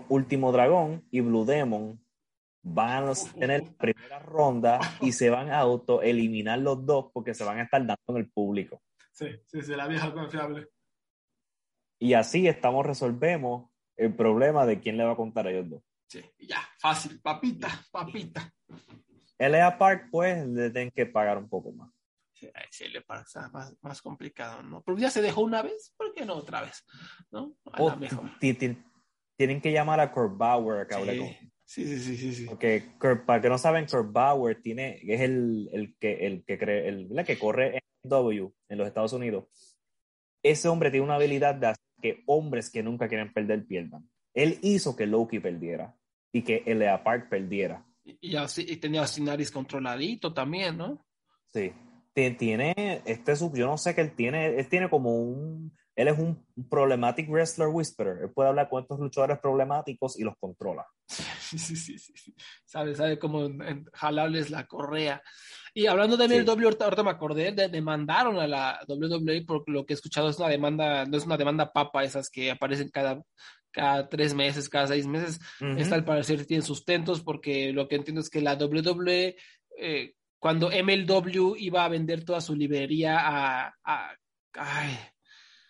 Último 0.08 0.50
Dragón 0.50 1.06
y 1.12 1.20
Blue 1.20 1.44
Demon 1.44 2.04
van 2.60 3.08
a 3.08 3.12
tener 3.38 3.62
la 3.62 3.72
primera 3.72 4.18
ronda 4.18 4.80
y 5.00 5.12
se 5.12 5.30
van 5.30 5.50
a 5.50 5.60
auto 5.60 6.02
eliminar 6.02 6.58
los 6.58 6.84
dos 6.84 7.12
porque 7.12 7.32
se 7.32 7.44
van 7.44 7.60
a 7.60 7.62
estar 7.62 7.80
dando 7.86 8.02
en 8.08 8.16
el 8.16 8.30
público. 8.30 8.82
Sí, 9.12 9.28
sí, 9.46 9.62
sí, 9.62 9.76
la 9.76 9.86
vieja 9.86 10.12
confiable. 10.12 10.70
Y 12.00 12.14
así 12.14 12.48
estamos, 12.48 12.84
resolvemos 12.84 13.70
el 13.96 14.12
problema 14.12 14.66
de 14.66 14.80
quién 14.80 14.96
le 14.96 15.04
va 15.04 15.12
a 15.12 15.16
contar 15.16 15.46
a 15.46 15.52
ellos 15.52 15.70
dos. 15.70 15.82
Sí, 16.08 16.24
ya, 16.40 16.60
fácil, 16.80 17.20
papita, 17.20 17.68
papita. 17.92 18.52
LA 19.38 19.78
Park, 19.78 20.08
pues, 20.10 20.48
le 20.48 20.70
tienen 20.70 20.90
que 20.90 21.06
pagar 21.06 21.38
un 21.38 21.48
poco 21.48 21.70
más. 21.70 21.92
Sí, 22.40 22.50
ahí 22.54 22.64
sí 22.70 22.88
le 22.88 23.02
pasa 23.02 23.50
más, 23.50 23.76
más 23.82 24.00
complicado, 24.00 24.62
¿no? 24.62 24.82
Pero 24.82 24.96
ya 24.96 25.10
se 25.10 25.20
dejó 25.20 25.42
una 25.42 25.60
vez, 25.60 25.92
¿por 25.96 26.14
qué 26.14 26.24
no 26.24 26.36
otra 26.36 26.62
vez? 26.62 26.84
¿No? 27.30 27.54
A 27.70 27.82
O 27.82 27.88
la 27.88 27.96
mejor. 27.96 28.30
ti- 28.38 28.54
ti- 28.54 28.78
tienen 29.36 29.60
que 29.60 29.72
llamar 29.72 30.00
a 30.00 30.10
Kurt 30.10 30.36
Bauer 30.38 30.80
a 30.80 30.86
que 30.88 30.94
hable 30.94 31.18
con 31.18 31.26
Sí, 31.66 31.86
sí, 31.86 31.98
sí, 32.00 32.16
sí, 32.16 32.34
sí. 32.34 32.46
Porque 32.46 32.92
Kurt- 32.98 33.26
para 33.26 33.42
que 33.42 33.48
no 33.50 33.58
saben, 33.58 33.84
Kurt 33.86 34.10
Bauer 34.10 34.60
tiene, 34.62 35.00
es 35.06 35.20
el, 35.20 35.68
el 35.72 35.94
que 35.98 36.26
el 36.26 36.44
que 36.44 36.58
cree, 36.58 36.88
el, 36.88 37.06
¿verdad? 37.08 37.26
que 37.26 37.38
corre 37.38 37.74
en 37.76 37.80
W 38.04 38.50
en 38.68 38.78
los 38.78 38.86
Estados 38.88 39.12
Unidos. 39.12 39.76
Ese 40.42 40.68
hombre 40.68 40.90
tiene 40.90 41.04
una 41.04 41.16
habilidad 41.16 41.54
de 41.54 41.66
hacer 41.68 41.84
que 42.00 42.22
hombres 42.26 42.70
que 42.70 42.82
nunca 42.82 43.06
quieren 43.06 43.32
perder 43.34 43.66
pierdan. 43.66 44.08
Él 44.32 44.58
hizo 44.62 44.96
que 44.96 45.06
Loki 45.06 45.38
perdiera 45.40 45.94
y 46.32 46.42
que 46.42 46.62
Elea 46.64 47.04
Park 47.04 47.28
perdiera. 47.28 47.84
Y, 48.02 48.30
y 48.30 48.36
así, 48.36 48.64
y 48.66 48.76
tenía 48.78 49.02
a 49.02 49.06
Sinaris 49.06 49.50
controladito 49.50 50.32
también, 50.32 50.78
¿no? 50.78 51.06
Sí. 51.52 51.70
Ti- 52.12 52.30
Tiene, 52.32 52.74
este 53.04 53.36
sub, 53.36 53.56
yo 53.56 53.66
no 53.66 53.78
sé 53.78 53.94
que 53.94 54.00
él 54.00 54.14
tiene, 54.14 54.58
él 54.58 54.68
tiene 54.68 54.90
como 54.90 55.16
un, 55.16 55.76
él 55.96 56.08
es 56.08 56.18
un 56.18 56.44
problematic 56.68 57.28
wrestler 57.28 57.68
whisperer. 57.68 58.18
Él 58.22 58.30
puede 58.32 58.48
hablar 58.48 58.68
con 58.68 58.82
estos 58.82 58.98
luchadores 58.98 59.38
problemáticos 59.38 60.18
y 60.18 60.24
los 60.24 60.34
controla. 60.38 60.86
Sí, 61.50 61.58
sí, 61.58 61.74
sí, 61.76 61.98
sí. 62.14 62.32
Sabe, 62.64 62.94
sabe 62.94 63.18
cómo 63.18 63.48
jalarles 63.92 64.50
la 64.50 64.66
correa. 64.68 65.20
Y 65.74 65.86
hablando 65.88 66.16
de 66.16 66.28
Sí. 66.28 66.34
MLW, 66.36 66.64
ahorita, 66.80 67.02
me 67.02 67.10
acordé, 67.10 67.50
de, 67.50 67.68
demandaron 67.68 68.38
a 68.38 68.46
la 68.46 68.80
WWE 68.86 69.44
por 69.44 69.68
lo 69.68 69.84
que 69.84 69.92
he 69.92 69.96
escuchado, 69.96 70.28
es 70.30 70.38
una 70.38 70.48
demanda, 70.48 71.04
no 71.06 71.16
es 71.16 71.26
una 71.26 71.36
demanda 71.36 71.72
papa, 71.72 72.04
esas 72.04 72.30
que 72.30 72.52
aparecen 72.52 72.88
cada, 72.90 73.20
cada 73.72 74.08
tres 74.08 74.32
meses, 74.34 74.68
cada 74.68 74.86
seis 74.86 75.06
meses. 75.08 75.40
Ujú. 75.60 75.72
Esta 75.76 75.96
al 75.96 76.04
parecer 76.04 76.46
tiene 76.46 76.62
sustentos 76.62 77.20
porque 77.20 77.72
lo 77.72 77.88
que 77.88 77.96
entiendo 77.96 78.20
es 78.20 78.30
que 78.30 78.40
la 78.40 78.56
WWE, 78.56 79.36
eh, 79.78 80.14
cuando 80.40 80.70
MLW 80.70 81.54
iba 81.58 81.84
a 81.84 81.88
vender 81.88 82.24
toda 82.24 82.40
su 82.40 82.56
librería 82.56 83.18
a... 83.20 83.74
a 83.84 84.16
ay, 84.54 84.98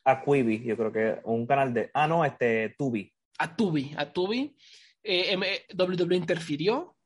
A 0.05 0.23
Quibi, 0.25 0.65
yo 0.65 0.77
creo 0.77 0.93
que 0.93 1.21
un 1.25 1.47
canal 1.47 1.75
de, 1.75 1.91
ah, 1.93 2.07
no, 2.09 2.25
este, 2.25 2.75
Tubi. 2.79 3.13
a 3.39 3.55
Tubi, 3.55 3.93
a 3.97 4.11
Tubi, 4.11 4.57
eh, 5.03 5.33
M- 5.33 5.63
WWE 5.77 6.17
interfirió 6.17 6.97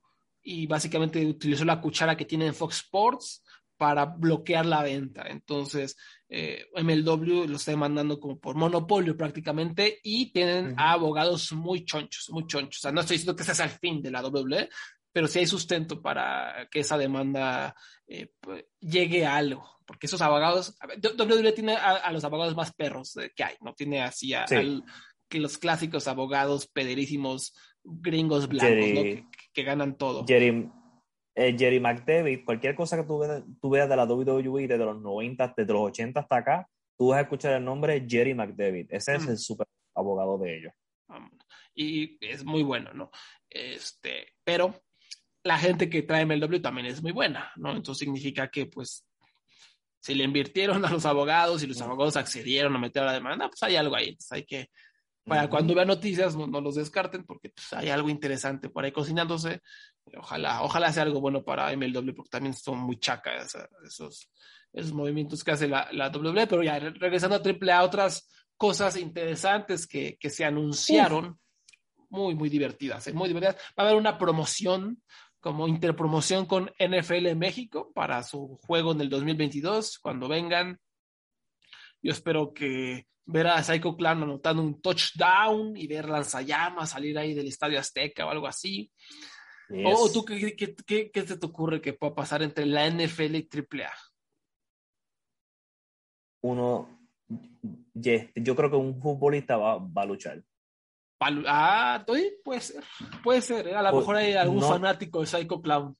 y 0.42 0.66
básicamente 0.66 1.24
utilizó 1.26 1.64
la 1.64 1.80
cuchara 1.80 2.16
que 2.16 2.24
tiene 2.26 2.46
en 2.46 2.54
Fox 2.54 2.76
Sports 2.76 3.42
para 3.76 4.04
bloquear 4.04 4.66
la 4.66 4.82
venta. 4.82 5.24
Entonces, 5.28 5.96
eh, 6.28 6.66
MLW 6.76 7.46
lo 7.48 7.56
está 7.56 7.72
demandando 7.72 8.20
como 8.20 8.38
por 8.38 8.54
monopolio 8.56 9.16
prácticamente 9.16 9.98
y 10.04 10.32
tienen 10.32 10.66
Ujú. 10.72 10.74
a 10.78 10.92
abogados 10.92 11.50
muy 11.52 11.84
chonchos, 11.84 12.30
muy 12.30 12.46
chonchos. 12.46 12.78
O 12.78 12.82
sea, 12.82 12.92
no 12.92 13.00
estoy 13.00 13.16
diciendo 13.16 13.34
que 13.34 13.42
ese 13.42 13.54
sea 13.54 13.64
el 13.64 13.72
fin 13.72 14.00
de 14.00 14.10
la 14.12 14.22
WWE, 14.22 14.68
pero 15.14 15.28
sí 15.28 15.38
hay 15.38 15.46
sustento 15.46 16.02
para 16.02 16.68
que 16.70 16.80
esa 16.80 16.98
demanda 16.98 17.74
eh, 18.06 18.32
pues, 18.40 18.64
llegue 18.80 19.24
a 19.24 19.36
algo. 19.36 19.64
Porque 19.86 20.06
esos 20.06 20.20
abogados, 20.22 20.76
WWE 21.02 21.52
tiene 21.52 21.74
a, 21.76 21.90
a 21.96 22.12
los 22.12 22.24
abogados 22.24 22.56
más 22.56 22.72
perros 22.74 23.16
eh, 23.18 23.30
que 23.36 23.44
hay, 23.44 23.54
¿no? 23.60 23.74
Tiene 23.74 24.02
así 24.02 24.34
a, 24.34 24.46
Sí. 24.46 24.56
al- 24.56 24.84
que 25.28 25.38
los 25.40 25.56
clásicos 25.58 26.08
abogados 26.08 26.66
pederísimos 26.66 27.54
gringos 27.82 28.48
blancos, 28.48 28.68
Jerry- 28.70 28.92
¿no? 28.94 29.02
Que, 29.02 29.24
que 29.52 29.62
ganan 29.62 29.96
todo. 29.96 30.24
Jerry, 30.26 30.70
eh, 31.36 31.54
Jerry 31.58 31.80
McDavid, 31.80 32.44
cualquier 32.44 32.74
cosa 32.74 32.96
que 32.96 33.04
tú, 33.04 33.18
veas- 33.20 33.42
tú 33.60 33.70
veas 33.70 33.88
de 33.88 33.96
la 33.96 34.04
WWE 34.06 34.66
desde 34.66 34.84
los 34.84 35.00
90, 35.00 35.54
desde 35.56 35.72
los 35.72 35.82
80 35.82 36.20
hasta 36.20 36.36
acá, 36.36 36.68
tú 36.98 37.08
vas 37.08 37.18
a 37.18 37.22
escuchar 37.22 37.52
el 37.54 37.64
nombre 37.64 38.04
Jerry 38.08 38.34
McDavid. 38.34 38.86
Ese 38.90 39.14
es 39.16 39.26
Mm. 39.26 39.30
el 39.30 39.38
super 39.38 39.66
abogado 39.94 40.38
de 40.38 40.58
ellos. 40.58 40.72
Um, 41.08 41.30
y 41.74 42.16
es 42.26 42.44
muy 42.44 42.62
bueno, 42.62 42.92
¿no? 42.94 43.10
Este, 43.50 44.28
pero 44.44 44.74
la 45.44 45.58
gente 45.58 45.88
que 45.90 46.02
trae 46.02 46.24
MLW 46.24 46.60
también 46.60 46.86
es 46.86 47.02
muy 47.02 47.12
buena, 47.12 47.52
¿no? 47.56 47.70
Entonces 47.76 48.00
significa 48.00 48.48
que, 48.48 48.66
pues, 48.66 49.06
si 50.00 50.14
le 50.14 50.24
invirtieron 50.24 50.84
a 50.84 50.90
los 50.90 51.06
abogados 51.06 51.62
y 51.62 51.66
los 51.66 51.80
abogados 51.80 52.16
accedieron 52.16 52.74
a 52.74 52.78
meter 52.78 53.02
a 53.02 53.06
la 53.06 53.12
demanda, 53.12 53.48
pues 53.48 53.62
hay 53.62 53.76
algo 53.76 53.94
ahí. 53.94 54.08
Entonces 54.08 54.32
hay 54.32 54.44
que, 54.44 54.70
para 55.24 55.48
cuando 55.48 55.74
vean 55.74 55.88
noticias, 55.88 56.36
no, 56.36 56.46
no 56.46 56.60
los 56.60 56.74
descarten, 56.74 57.24
porque 57.24 57.50
pues, 57.50 57.72
hay 57.72 57.88
algo 57.88 58.08
interesante 58.10 58.68
por 58.68 58.84
ahí 58.84 58.92
cocinándose. 58.92 59.60
Ojalá, 60.18 60.62
ojalá 60.62 60.92
sea 60.92 61.04
algo 61.04 61.20
bueno 61.20 61.42
para 61.44 61.72
MLW, 61.72 62.14
porque 62.14 62.30
también 62.30 62.54
son 62.54 62.78
muy 62.78 62.98
chacas 62.98 63.56
esos, 63.86 64.30
esos 64.72 64.92
movimientos 64.92 65.42
que 65.44 65.50
hace 65.52 65.68
la, 65.68 65.88
la 65.92 66.10
W. 66.10 66.46
Pero 66.46 66.62
ya 66.62 66.78
re- 66.78 66.90
regresando 66.90 67.36
a 67.36 67.42
AAA, 67.42 67.82
otras 67.82 68.30
cosas 68.56 68.96
interesantes 68.96 69.86
que, 69.86 70.16
que 70.18 70.28
se 70.30 70.44
anunciaron, 70.44 71.38
muy, 72.10 72.34
muy 72.34 72.48
divertidas, 72.48 73.06
¿eh? 73.08 73.12
muy 73.12 73.28
divertidas. 73.28 73.56
Va 73.78 73.82
a 73.82 73.86
haber 73.86 73.96
una 73.96 74.16
promoción 74.18 75.02
como 75.44 75.68
interpromoción 75.68 76.46
con 76.46 76.70
NFL 76.78 77.36
México 77.36 77.92
para 77.94 78.22
su 78.22 78.58
juego 78.66 78.92
en 78.92 79.02
el 79.02 79.10
2022, 79.10 79.98
cuando 79.98 80.26
vengan. 80.26 80.80
Yo 82.00 82.12
espero 82.12 82.54
que 82.54 83.06
ver 83.26 83.48
a 83.48 83.62
Psycho 83.62 83.94
Clown 83.94 84.22
anotando 84.22 84.62
un 84.62 84.80
touchdown 84.80 85.76
y 85.76 85.86
ver 85.86 86.08
lanzallamas 86.08 86.88
salir 86.88 87.18
ahí 87.18 87.34
del 87.34 87.48
Estadio 87.48 87.78
Azteca 87.78 88.24
o 88.24 88.30
algo 88.30 88.46
así. 88.46 88.90
Yes. 89.68 89.84
O, 89.86 90.04
o 90.04 90.10
tú, 90.10 90.24
¿qué, 90.24 90.56
qué, 90.56 90.74
qué, 90.74 91.10
qué 91.10 91.26
se 91.26 91.36
te 91.36 91.44
ocurre 91.44 91.82
que 91.82 91.92
pueda 91.92 92.14
pasar 92.14 92.42
entre 92.42 92.64
la 92.64 92.88
NFL 92.88 93.34
y 93.34 93.46
AAA? 93.52 93.92
Uno, 96.40 96.88
yes, 97.92 98.30
yo 98.34 98.56
creo 98.56 98.70
que 98.70 98.76
un 98.76 98.98
futbolista 98.98 99.58
va, 99.58 99.76
va 99.76 100.02
a 100.02 100.06
luchar. 100.06 100.42
Ah, 101.46 102.04
puede 102.06 102.60
ser, 102.60 102.82
puede 103.22 103.40
ser. 103.40 103.74
A 103.74 103.82
lo 103.82 103.90
Pues, 103.90 104.00
mejor 104.02 104.16
hay 104.16 104.32
algún 104.34 104.60
no. 104.60 104.68
fanático 104.68 105.20
de 105.20 105.26
Psycho 105.26 105.60
Clown. 105.60 105.96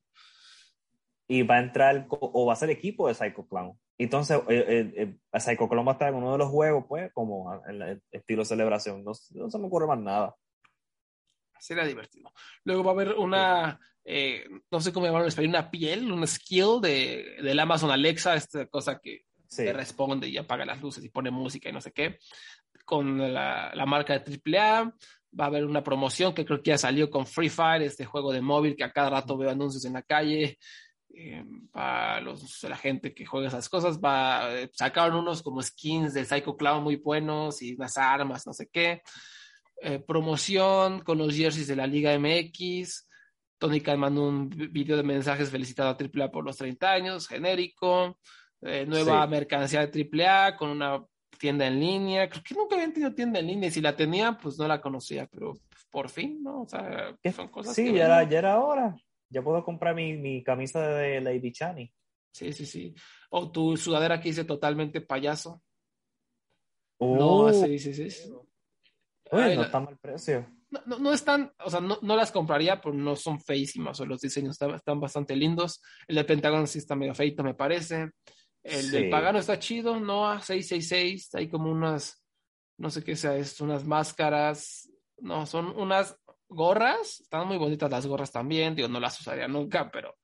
y 1.26 1.42
va 1.42 1.56
a 1.56 1.60
entrar 1.60 2.06
o 2.10 2.46
va 2.46 2.52
a 2.52 2.56
ser 2.56 2.68
equipo 2.70 3.08
de 3.08 3.14
Psycho 3.14 3.46
Clown. 3.48 3.78
Entonces, 3.96 4.38
eh, 4.48 4.64
eh, 4.96 5.16
eh, 5.32 5.40
Psycho 5.40 5.68
Clown 5.68 5.86
va 5.86 5.92
a 5.92 5.94
estar 5.94 6.08
en 6.10 6.16
uno 6.16 6.32
de 6.32 6.38
los 6.38 6.50
juegos, 6.50 6.84
pues, 6.88 7.10
como 7.14 7.54
en 7.66 7.80
el 7.82 8.02
estilo 8.10 8.44
celebración. 8.44 9.02
No, 9.04 9.12
no 9.30 9.50
se 9.50 9.58
me 9.58 9.66
ocurre 9.66 9.86
más 9.86 9.98
nada. 9.98 10.34
Sería 11.58 11.84
divertido. 11.84 12.30
Luego 12.64 12.84
va 12.84 12.90
a 12.90 12.94
haber 12.94 13.12
una, 13.14 13.80
eh, 14.04 14.44
no 14.70 14.80
sé 14.80 14.92
cómo 14.92 15.06
llamarlo 15.06 15.24
en 15.24 15.28
español, 15.28 15.48
una 15.50 15.70
piel, 15.70 16.12
un 16.12 16.26
skill 16.26 16.80
de, 16.82 17.36
del 17.42 17.58
Amazon 17.58 17.90
Alexa, 17.90 18.34
esta 18.34 18.66
cosa 18.66 18.98
que 19.02 19.22
Sí. 19.46 19.64
te 19.64 19.72
responde 19.72 20.26
y 20.28 20.36
apaga 20.36 20.64
las 20.64 20.82
luces 20.82 21.04
y 21.04 21.08
pone 21.10 21.30
música 21.30 21.68
y 21.68 21.72
no 21.72 21.80
sé 21.80 21.92
qué, 21.92 22.18
con 22.84 23.32
la, 23.32 23.72
la 23.74 23.86
marca 23.86 24.18
de 24.18 24.40
AAA. 24.58 24.92
Va 25.38 25.44
a 25.44 25.48
haber 25.48 25.64
una 25.64 25.82
promoción 25.82 26.32
que 26.32 26.44
creo 26.44 26.62
que 26.62 26.70
ya 26.70 26.78
salió 26.78 27.10
con 27.10 27.26
Free 27.26 27.48
Fire, 27.48 27.82
este 27.82 28.04
juego 28.04 28.32
de 28.32 28.40
móvil 28.40 28.76
que 28.76 28.84
a 28.84 28.92
cada 28.92 29.10
rato 29.10 29.36
veo 29.36 29.50
anuncios 29.50 29.84
en 29.84 29.94
la 29.94 30.02
calle. 30.02 30.58
Eh, 31.16 31.44
para 31.72 32.20
los, 32.20 32.62
la 32.64 32.76
gente 32.76 33.14
que 33.14 33.24
juega 33.26 33.48
esas 33.48 33.68
cosas, 33.68 34.00
va, 34.00 34.52
eh, 34.52 34.70
sacaron 34.72 35.16
unos 35.18 35.42
como 35.42 35.62
skins 35.62 36.12
de 36.14 36.24
Psycho 36.24 36.56
Clown 36.56 36.82
muy 36.82 36.96
buenos 36.96 37.62
y 37.62 37.74
unas 37.74 37.96
armas, 37.96 38.46
no 38.46 38.52
sé 38.52 38.68
qué. 38.72 39.02
Eh, 39.80 39.98
promoción 39.98 41.00
con 41.00 41.18
los 41.18 41.34
jerseys 41.34 41.66
de 41.68 41.76
la 41.76 41.86
Liga 41.86 42.12
MX. 42.18 43.08
Tony 43.58 43.80
Khan 43.80 43.98
mandó 43.98 44.22
un 44.28 44.48
vi- 44.48 44.68
video 44.68 44.96
de 44.96 45.02
mensajes 45.02 45.50
felicitando 45.50 45.90
a 45.90 45.96
AAA 45.96 46.30
por 46.30 46.44
los 46.44 46.56
30 46.56 46.90
años, 46.92 47.28
genérico. 47.28 48.18
Eh, 48.62 48.84
nueva 48.86 49.24
Sí. 49.24 49.30
mercancía 49.30 49.86
de 49.86 49.88
AAA 49.88 50.56
con 50.56 50.70
una 50.70 51.04
tienda 51.44 51.66
en 51.66 51.78
línea. 51.78 52.26
Creo 52.30 52.42
que 52.42 52.54
nunca 52.54 52.74
habían 52.74 52.94
tenido 52.94 53.12
tienda 53.14 53.38
en 53.38 53.46
línea 53.48 53.68
y 53.68 53.70
si 53.70 53.82
la 53.82 53.94
tenía, 53.94 54.38
pues 54.40 54.58
no 54.58 54.66
la 54.66 54.80
conocía, 54.80 55.26
pero 55.30 55.52
por 55.90 56.08
fin, 56.08 56.42
¿no? 56.42 56.62
O 56.62 56.66
sea, 56.66 57.14
son 57.36 57.48
cosas 57.48 57.74
Sí, 57.74 57.84
que 57.84 57.98
ya 57.98 58.06
era, 58.06 58.22
ya 58.24 58.38
era 58.38 58.60
hora. 58.62 58.96
Ya 59.28 59.42
puedo 59.42 59.62
comprar 59.62 59.94
mi, 59.94 60.16
mi 60.16 60.42
camisa 60.42 60.80
de 60.80 61.20
Lady 61.20 61.52
Chani. 61.52 61.92
Sí, 62.32 62.50
sí, 62.54 62.64
sí. 62.64 62.94
O 63.28 63.50
tu 63.52 63.76
sudadera 63.76 64.18
que 64.20 64.30
dice 64.30 64.44
totalmente 64.46 65.02
payaso. 65.02 65.62
Oh, 66.98 67.14
No, 67.14 67.52
sí, 67.52 67.78
sí, 67.78 67.92
sí. 67.92 68.30
uy, 69.30 69.42
Ay, 69.42 69.54
no 69.54 69.60
la- 69.60 69.66
está 69.66 69.80
mal 69.80 69.98
precio. 69.98 70.46
No, 70.70 70.80
no, 70.86 70.98
no 70.98 71.12
están, 71.12 71.52
o 71.62 71.68
sea, 71.68 71.80
no, 71.80 71.98
no 72.00 72.16
las 72.16 72.32
compraría, 72.32 72.80
pero 72.80 72.94
no 72.94 73.16
son 73.16 73.38
feísimas, 73.38 74.00
o 74.00 74.06
los 74.06 74.20
diseños 74.22 74.52
están, 74.52 74.70
están 74.74 74.98
bastante 74.98 75.36
lindos. 75.36 75.82
El 76.08 76.16
de 76.16 76.24
Pentagon 76.24 76.66
sí 76.66 76.78
está 76.78 76.96
medio 76.96 77.14
feito, 77.14 77.44
me 77.44 77.52
parece. 77.54 78.10
El 78.64 78.90
del 78.90 79.04
Sí. 79.04 79.10
Pagano 79.10 79.38
está 79.38 79.58
chido, 79.58 80.00
Noah 80.00 80.40
666, 80.40 81.34
hay 81.34 81.48
como 81.48 81.70
unas, 81.70 82.24
no 82.78 82.90
sé 82.90 83.04
qué 83.04 83.14
sea 83.14 83.36
esto, 83.36 83.62
unas 83.64 83.84
máscaras, 83.84 84.90
no, 85.18 85.44
son 85.46 85.66
unas 85.78 86.18
gorras, 86.48 87.20
están 87.20 87.46
muy 87.46 87.58
bonitas 87.58 87.90
las 87.90 88.06
gorras 88.06 88.32
también, 88.32 88.74
digo, 88.74 88.88
no 88.88 88.98
las 89.00 89.20
usaría 89.20 89.46
nunca, 89.48 89.90
pero 89.90 90.16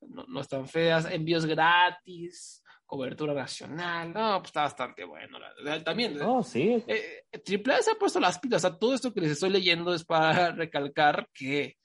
no, 0.00 0.24
no 0.26 0.40
están 0.40 0.66
feas, 0.68 1.06
envíos 1.10 1.46
gratis, 1.46 2.62
cobertura 2.84 3.34
nacional, 3.34 4.12
no, 4.12 4.38
pues 4.38 4.48
está 4.50 4.62
bastante 4.62 5.04
bueno. 5.04 5.38
también, 5.84 6.20
Oh, 6.22 6.42
sí. 6.42 6.82
eh, 6.86 7.24
Triple 7.44 7.74
A 7.74 7.82
se 7.82 7.90
ha 7.92 7.94
puesto 7.94 8.20
las 8.20 8.38
pilas. 8.38 8.64
O 8.64 8.68
sea, 8.68 8.78
todo 8.78 8.94
esto 8.94 9.12
que 9.12 9.20
les 9.20 9.32
estoy 9.32 9.50
leyendo 9.50 9.92
es 9.92 10.04
para 10.04 10.50
recalcar 10.52 11.28
que, 11.34 11.76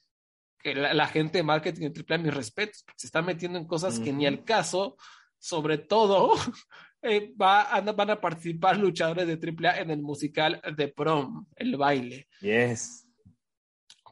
que 0.60 0.74
la, 0.76 0.94
la 0.94 1.06
gente 1.08 1.38
de 1.38 1.42
marketing 1.44 1.82
de 1.82 1.90
Triple 1.90 2.14
A, 2.16 2.18
mis 2.18 2.34
respetos, 2.34 2.84
se 2.96 3.06
está 3.08 3.20
metiendo 3.20 3.58
en 3.58 3.66
cosas 3.66 3.98
que 3.98 4.12
ni 4.12 4.26
al 4.26 4.44
caso, 4.44 4.96
sobre 5.42 5.78
todo, 5.78 6.34
eh, 7.02 7.32
va, 7.40 7.80
van 7.80 8.10
a 8.10 8.20
participar 8.20 8.76
luchadores 8.78 9.26
de 9.26 9.36
Triple 9.36 9.68
A 9.68 9.80
en 9.80 9.90
el 9.90 10.00
musical 10.00 10.62
de 10.76 10.86
prom, 10.88 11.46
el 11.56 11.76
baile. 11.76 12.28
Yes. 12.40 13.08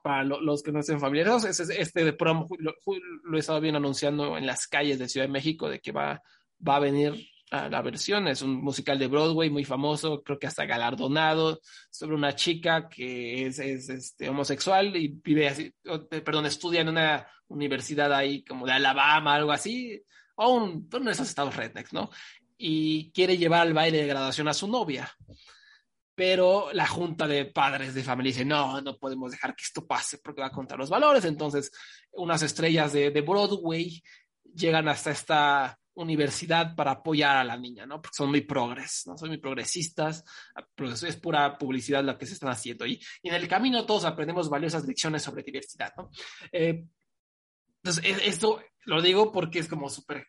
Para 0.02 0.24
lo- 0.24 0.40
los 0.40 0.62
que 0.62 0.72
no 0.72 0.80
estén 0.80 0.98
familiarizados, 0.98 1.44
ese- 1.44 1.80
este 1.80 2.04
de 2.04 2.12
prom 2.14 2.46
lo, 2.58 2.74
lo 3.24 3.36
he 3.36 3.40
estado 3.40 3.60
bien 3.60 3.76
anunciando 3.76 4.36
en 4.36 4.46
las 4.46 4.66
calles 4.66 4.98
de 4.98 5.08
Ciudad 5.08 5.26
de 5.26 5.32
México 5.32 5.68
de 5.68 5.78
que 5.80 5.92
va, 5.92 6.20
va 6.66 6.76
a 6.76 6.80
venir 6.80 7.14
a 7.52 7.68
la 7.68 7.82
versión. 7.82 8.26
Es 8.26 8.42
un 8.42 8.54
musical 8.62 8.98
de 8.98 9.08
Broadway 9.08 9.50
muy 9.50 9.64
famoso, 9.64 10.22
creo 10.22 10.38
que 10.38 10.46
hasta 10.48 10.64
galardonado, 10.64 11.60
sobre 11.90 12.16
una 12.16 12.34
chica 12.34 12.88
que 12.88 13.46
es, 13.46 13.58
es, 13.58 13.88
este, 13.88 14.28
homosexual 14.28 14.96
y 14.96 15.08
vive 15.08 15.48
así, 15.48 15.72
eh, 15.84 16.20
perdón, 16.22 16.46
estudia 16.46 16.80
en 16.80 16.88
una 16.88 17.26
universidad 17.48 18.12
ahí 18.14 18.42
como 18.44 18.66
de 18.66 18.72
Alabama, 18.72 19.34
algo 19.34 19.52
así, 19.52 20.02
o 20.40 20.54
un, 20.54 20.88
uno 20.92 21.04
de 21.04 21.12
esos 21.12 21.28
estados 21.28 21.56
rednecks, 21.56 21.92
¿no? 21.92 22.10
Y 22.56 23.10
quiere 23.12 23.38
llevar 23.38 23.62
al 23.62 23.72
baile 23.72 23.98
de 23.98 24.06
graduación 24.06 24.48
a 24.48 24.54
su 24.54 24.68
novia 24.68 25.10
pero 26.20 26.70
la 26.74 26.86
junta 26.86 27.26
de 27.26 27.46
padres 27.46 27.94
de 27.94 28.02
familia 28.02 28.32
dice, 28.32 28.44
no, 28.44 28.82
no 28.82 28.98
podemos 28.98 29.30
dejar 29.30 29.56
que 29.56 29.64
esto 29.64 29.86
pase 29.86 30.18
porque 30.18 30.42
va 30.42 30.50
contra 30.50 30.76
los 30.76 30.90
valores. 30.90 31.24
Entonces, 31.24 31.72
unas 32.12 32.42
estrellas 32.42 32.92
de, 32.92 33.10
de 33.10 33.20
Broadway 33.22 34.02
llegan 34.54 34.86
hasta 34.88 35.12
esta 35.12 35.78
universidad 35.94 36.76
para 36.76 36.90
apoyar 36.90 37.38
a 37.38 37.44
la 37.44 37.56
niña, 37.56 37.86
¿no? 37.86 38.02
Porque 38.02 38.16
son 38.16 38.28
muy 38.28 38.42
progres, 38.42 39.04
¿no? 39.06 39.16
Son 39.16 39.30
muy 39.30 39.38
progresistas, 39.38 40.22
pero 40.74 40.90
es 40.90 41.16
pura 41.16 41.56
publicidad 41.56 42.04
lo 42.04 42.18
que 42.18 42.26
se 42.26 42.34
están 42.34 42.50
haciendo. 42.50 42.84
Y, 42.84 43.00
y 43.22 43.30
en 43.30 43.34
el 43.34 43.48
camino 43.48 43.86
todos 43.86 44.04
aprendemos 44.04 44.50
valiosas 44.50 44.84
lecciones 44.84 45.22
sobre 45.22 45.42
diversidad, 45.42 45.94
¿no? 45.96 46.10
Eh, 46.52 46.84
entonces, 47.82 48.04
es- 48.04 48.26
esto 48.26 48.60
lo 48.84 49.02
digo 49.02 49.32
porque 49.32 49.58
es 49.58 49.68
como 49.68 49.88
súper, 49.88 50.26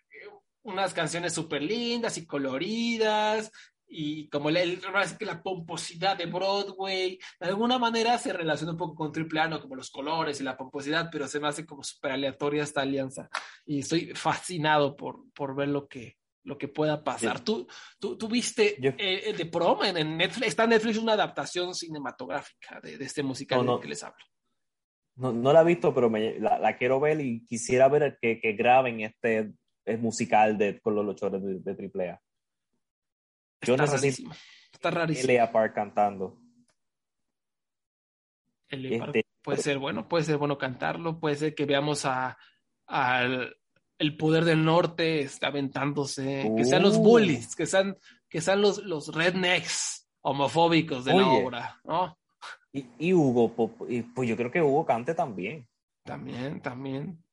unas 0.64 0.94
canciones 0.94 1.34
súper 1.34 1.62
lindas 1.64 2.18
y 2.18 2.26
coloridas, 2.26 3.52
y 3.94 4.30
como 4.30 4.50
la 4.52 5.42
pomposidad 5.44 6.16
de 6.18 6.26
Broadway, 6.26 7.20
de 7.40 7.48
alguna 7.48 7.78
manera 7.78 8.18
se 8.18 8.32
relaciona 8.32 8.72
un 8.72 8.78
poco 8.78 8.96
con 8.96 9.12
Triple 9.12 9.42
A, 9.42 9.48
¿no? 9.50 9.60
como 9.62 9.76
los 9.76 9.90
colores 9.90 10.40
y 10.40 10.44
la 10.44 10.56
pomposidad, 10.56 11.10
pero 11.12 11.28
se 11.28 11.42
me 11.42 11.50
hace 11.50 11.66
como 11.66 11.84
súper 11.84 12.14
aleatoria 12.14 12.64
esta 12.64 12.82
alianza. 12.82 13.30
Y 13.66 13.80
estoy 13.80 14.14
fascinado 14.16 14.96
por, 14.96 15.26
por 15.34 15.56
ver 15.56 15.68
lo 15.68 15.90
que, 15.90 16.16
lo 16.46 16.58
que 16.58 16.70
pueda 16.70 17.04
pasar. 17.04 17.40
Sí. 17.40 17.44
¿Tú, 17.44 17.68
tú, 18.00 18.18
tú 18.18 18.30
viste 18.30 18.78
Yo- 18.80 18.92
eh, 18.98 19.34
de 19.38 19.46
prom 19.48 19.84
en, 19.84 20.16
Netflix? 20.16 20.48
Está 20.48 20.64
en 20.64 20.70
Netflix 20.70 20.98
una 20.98 21.14
adaptación 21.14 21.76
cinematográfica 21.76 22.80
de, 22.82 22.98
de 22.98 23.04
este 23.06 23.24
musical 23.24 23.66
No, 23.66 23.78
que 23.82 23.90
les 23.90 24.02
hablo. 24.04 24.24
No, 25.22 25.32
no 25.32 25.54
la 25.54 25.62
he 25.62 25.66
visto, 25.66 25.94
pero 25.94 26.10
me- 26.10 26.40
la, 26.40 26.58
la 26.58 26.76
quiero 26.78 27.00
ver 27.00 27.22
y 27.22 27.46
quisiera 27.46 27.88
ver 27.88 28.18
que, 28.20 28.40
que 28.40 28.54
graben 28.54 29.02
este 29.02 29.54
eh, 29.86 29.98
musical 29.98 30.58
de, 30.58 30.80
con 30.82 30.96
los 30.96 31.06
luchadores 31.06 31.44
de, 31.44 31.60
de 31.74 31.92
AAA. 31.94 32.22
Yo 33.62 33.74
Está 33.76 33.84
necesito 33.86 34.30
rarísimo. 34.30 34.34
Está 34.74 34.92
rarísimo. 34.92 35.24
Elia 35.30 35.52
Park 35.52 35.76
cantando. 35.76 36.40
Leopard 38.70 39.16
Este, 39.18 39.30
puede 39.42 39.58
ser 39.62 39.78
bueno, 39.78 40.08
puede 40.08 40.24
ser 40.24 40.38
bueno 40.38 40.58
cantarlo, 40.58 41.20
puede 41.20 41.36
ser 41.36 41.54
que 41.56 41.66
veamos 41.66 42.06
a, 42.06 42.38
al 42.88 43.56
el 43.98 44.18
poder 44.18 44.46
del 44.46 44.66
norte 44.66 45.22
está 45.22 45.48
aventándose, 45.48 46.52
que 46.58 46.66
sean 46.66 46.82
los 46.82 46.98
Uh. 46.98 47.04
bullies, 47.04 47.56
que 47.56 47.68
sean, 47.68 47.96
que 48.28 48.42
sean 48.42 48.60
los, 48.62 48.80
los 48.84 49.14
rednecks 49.14 50.10
homofóbicos 50.22 51.06
de 51.06 51.14
la 51.14 51.28
obra, 51.28 51.80
¿no? 51.84 52.18
Y, 52.74 52.86
y 53.00 53.14
Hugo, 53.14 53.78
y, 53.90 54.02
pues 54.04 54.30
yo 54.30 54.38
creo 54.38 54.52
que 54.52 54.62
Hugo 54.62 54.86
cante 54.86 55.14
también. 55.14 55.68
También, 56.04 56.62
también. 56.62 57.24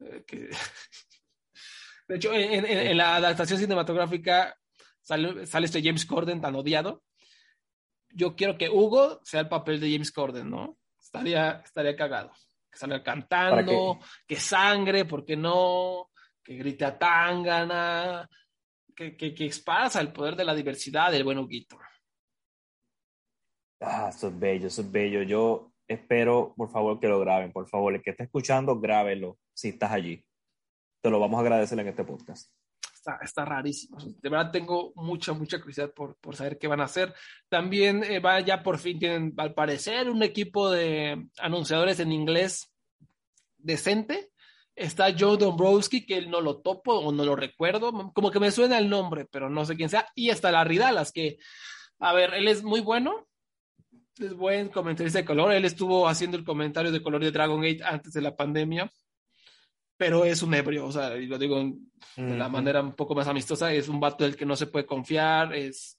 Eh, 0.00 0.24
que- 0.26 0.50
De 2.08 2.16
hecho, 2.16 2.32
en, 2.34 2.66
en- 2.66 2.66
en 2.66 2.96
la 2.96 3.16
adaptación 3.16 3.58
cinematográfica 3.58 4.56
sale, 5.00 5.46
sale 5.46 5.66
este 5.66 5.82
James 5.82 6.04
Corden 6.04 6.40
tan 6.40 6.54
odiado. 6.54 7.02
Yo 8.10 8.36
quiero 8.36 8.56
que 8.58 8.68
Hugo 8.68 9.20
sea 9.24 9.40
el 9.40 9.48
papel 9.48 9.80
de 9.80 9.90
James 9.90 10.12
Corden, 10.12 10.50
¿no? 10.50 10.78
Estaría, 11.00 11.62
estaría 11.64 11.96
cagado. 11.96 12.30
Que 12.70 12.78
salga 12.78 13.02
cantando, 13.02 13.98
que 14.26 14.36
sangre, 14.36 15.04
¿por 15.04 15.24
qué 15.24 15.36
no? 15.36 16.10
Que 16.42 16.56
grite 16.56 16.84
a 16.84 16.98
Tangana, 16.98 18.28
que, 18.94 19.16
que, 19.16 19.34
que 19.34 19.46
esparza 19.46 20.00
el 20.00 20.12
poder 20.12 20.36
de 20.36 20.44
la 20.44 20.54
diversidad 20.54 21.10
del 21.10 21.24
buen 21.24 21.38
Huguito. 21.38 21.78
Ah, 23.80 24.10
eso 24.14 24.28
es 24.28 24.38
bello, 24.38 24.68
eso 24.68 24.82
es 24.82 24.90
bello. 24.90 25.22
Yo 25.22 25.72
espero, 25.88 26.54
por 26.56 26.70
favor, 26.70 26.98
que 27.00 27.08
lo 27.08 27.20
graben. 27.20 27.52
Por 27.52 27.68
favor, 27.68 27.94
el 27.94 28.02
que 28.02 28.10
esté 28.10 28.24
escuchando, 28.24 28.80
grábelo 28.80 29.38
si 29.52 29.70
estás 29.70 29.92
allí. 29.92 30.24
Te 31.02 31.10
lo 31.10 31.20
vamos 31.20 31.38
a 31.38 31.42
agradecer 31.42 31.78
en 31.78 31.88
este 31.88 32.04
podcast. 32.04 32.50
está, 33.20 33.44
rarísimo. 33.44 33.98
De 33.98 34.28
verdad 34.28 34.50
tengo 34.50 34.92
mucha, 34.96 35.32
mucha 35.32 35.58
curiosidad 35.58 35.92
por, 35.92 36.16
por 36.16 36.36
saber 36.36 36.58
qué 36.58 36.66
van 36.66 36.80
a 36.80 36.84
hacer. 36.84 37.14
También 37.48 38.02
eh, 38.04 38.20
va, 38.20 38.40
ya 38.40 38.62
por 38.62 38.78
fin 38.78 38.98
tienen, 38.98 39.34
al 39.36 39.54
parecer, 39.54 40.08
un 40.08 40.22
equipo 40.22 40.70
de 40.70 41.28
anunciadores 41.38 42.00
en 42.00 42.12
inglés 42.12 42.72
decente. 43.58 44.30
Está 44.76 45.14
Joe 45.16 45.36
Dombrowski, 45.36 46.04
que 46.04 46.16
él 46.16 46.30
no 46.30 46.40
lo 46.40 46.60
topo 46.60 46.94
o 46.94 47.12
no 47.12 47.24
lo 47.24 47.36
recuerdo, 47.36 48.12
como 48.12 48.32
que 48.32 48.40
me 48.40 48.50
suena 48.50 48.76
el 48.78 48.90
nombre, 48.90 49.24
pero 49.30 49.48
no 49.48 49.64
sé 49.64 49.76
quién 49.76 49.88
sea. 49.88 50.08
Y 50.16 50.30
está 50.30 50.50
Larry 50.50 50.78
Dallas, 50.78 51.12
que, 51.12 51.36
a 52.00 52.12
ver, 52.12 52.34
él 52.34 52.48
es 52.48 52.64
muy 52.64 52.80
bueno, 52.80 53.28
es 54.18 54.34
buen 54.34 54.68
comentarista 54.68 55.18
de 55.18 55.24
color. 55.24 55.52
Él 55.52 55.64
estuvo 55.64 56.06
haciendo 56.08 56.36
el 56.36 56.44
comentario 56.44 56.90
de 56.92 57.02
color 57.02 57.22
de 57.22 57.30
Dragon 57.32 57.60
Gate 57.60 57.82
antes 57.84 58.12
de 58.12 58.20
la 58.20 58.36
pandemia, 58.36 58.90
pero 59.96 60.24
es 60.24 60.42
un 60.42 60.54
ebrio, 60.54 60.86
o 60.86 60.92
sea, 60.92 61.16
y 61.16 61.26
lo 61.26 61.38
digo 61.38 61.56
de 62.16 62.36
la 62.36 62.48
manera 62.48 62.80
un 62.82 62.94
poco 62.94 63.14
más 63.14 63.26
amistosa, 63.28 63.72
es 63.72 63.88
un 63.88 64.00
vato 64.00 64.24
del 64.24 64.36
que 64.36 64.46
no 64.46 64.56
se 64.56 64.66
puede 64.66 64.86
confiar, 64.86 65.54
es 65.54 65.98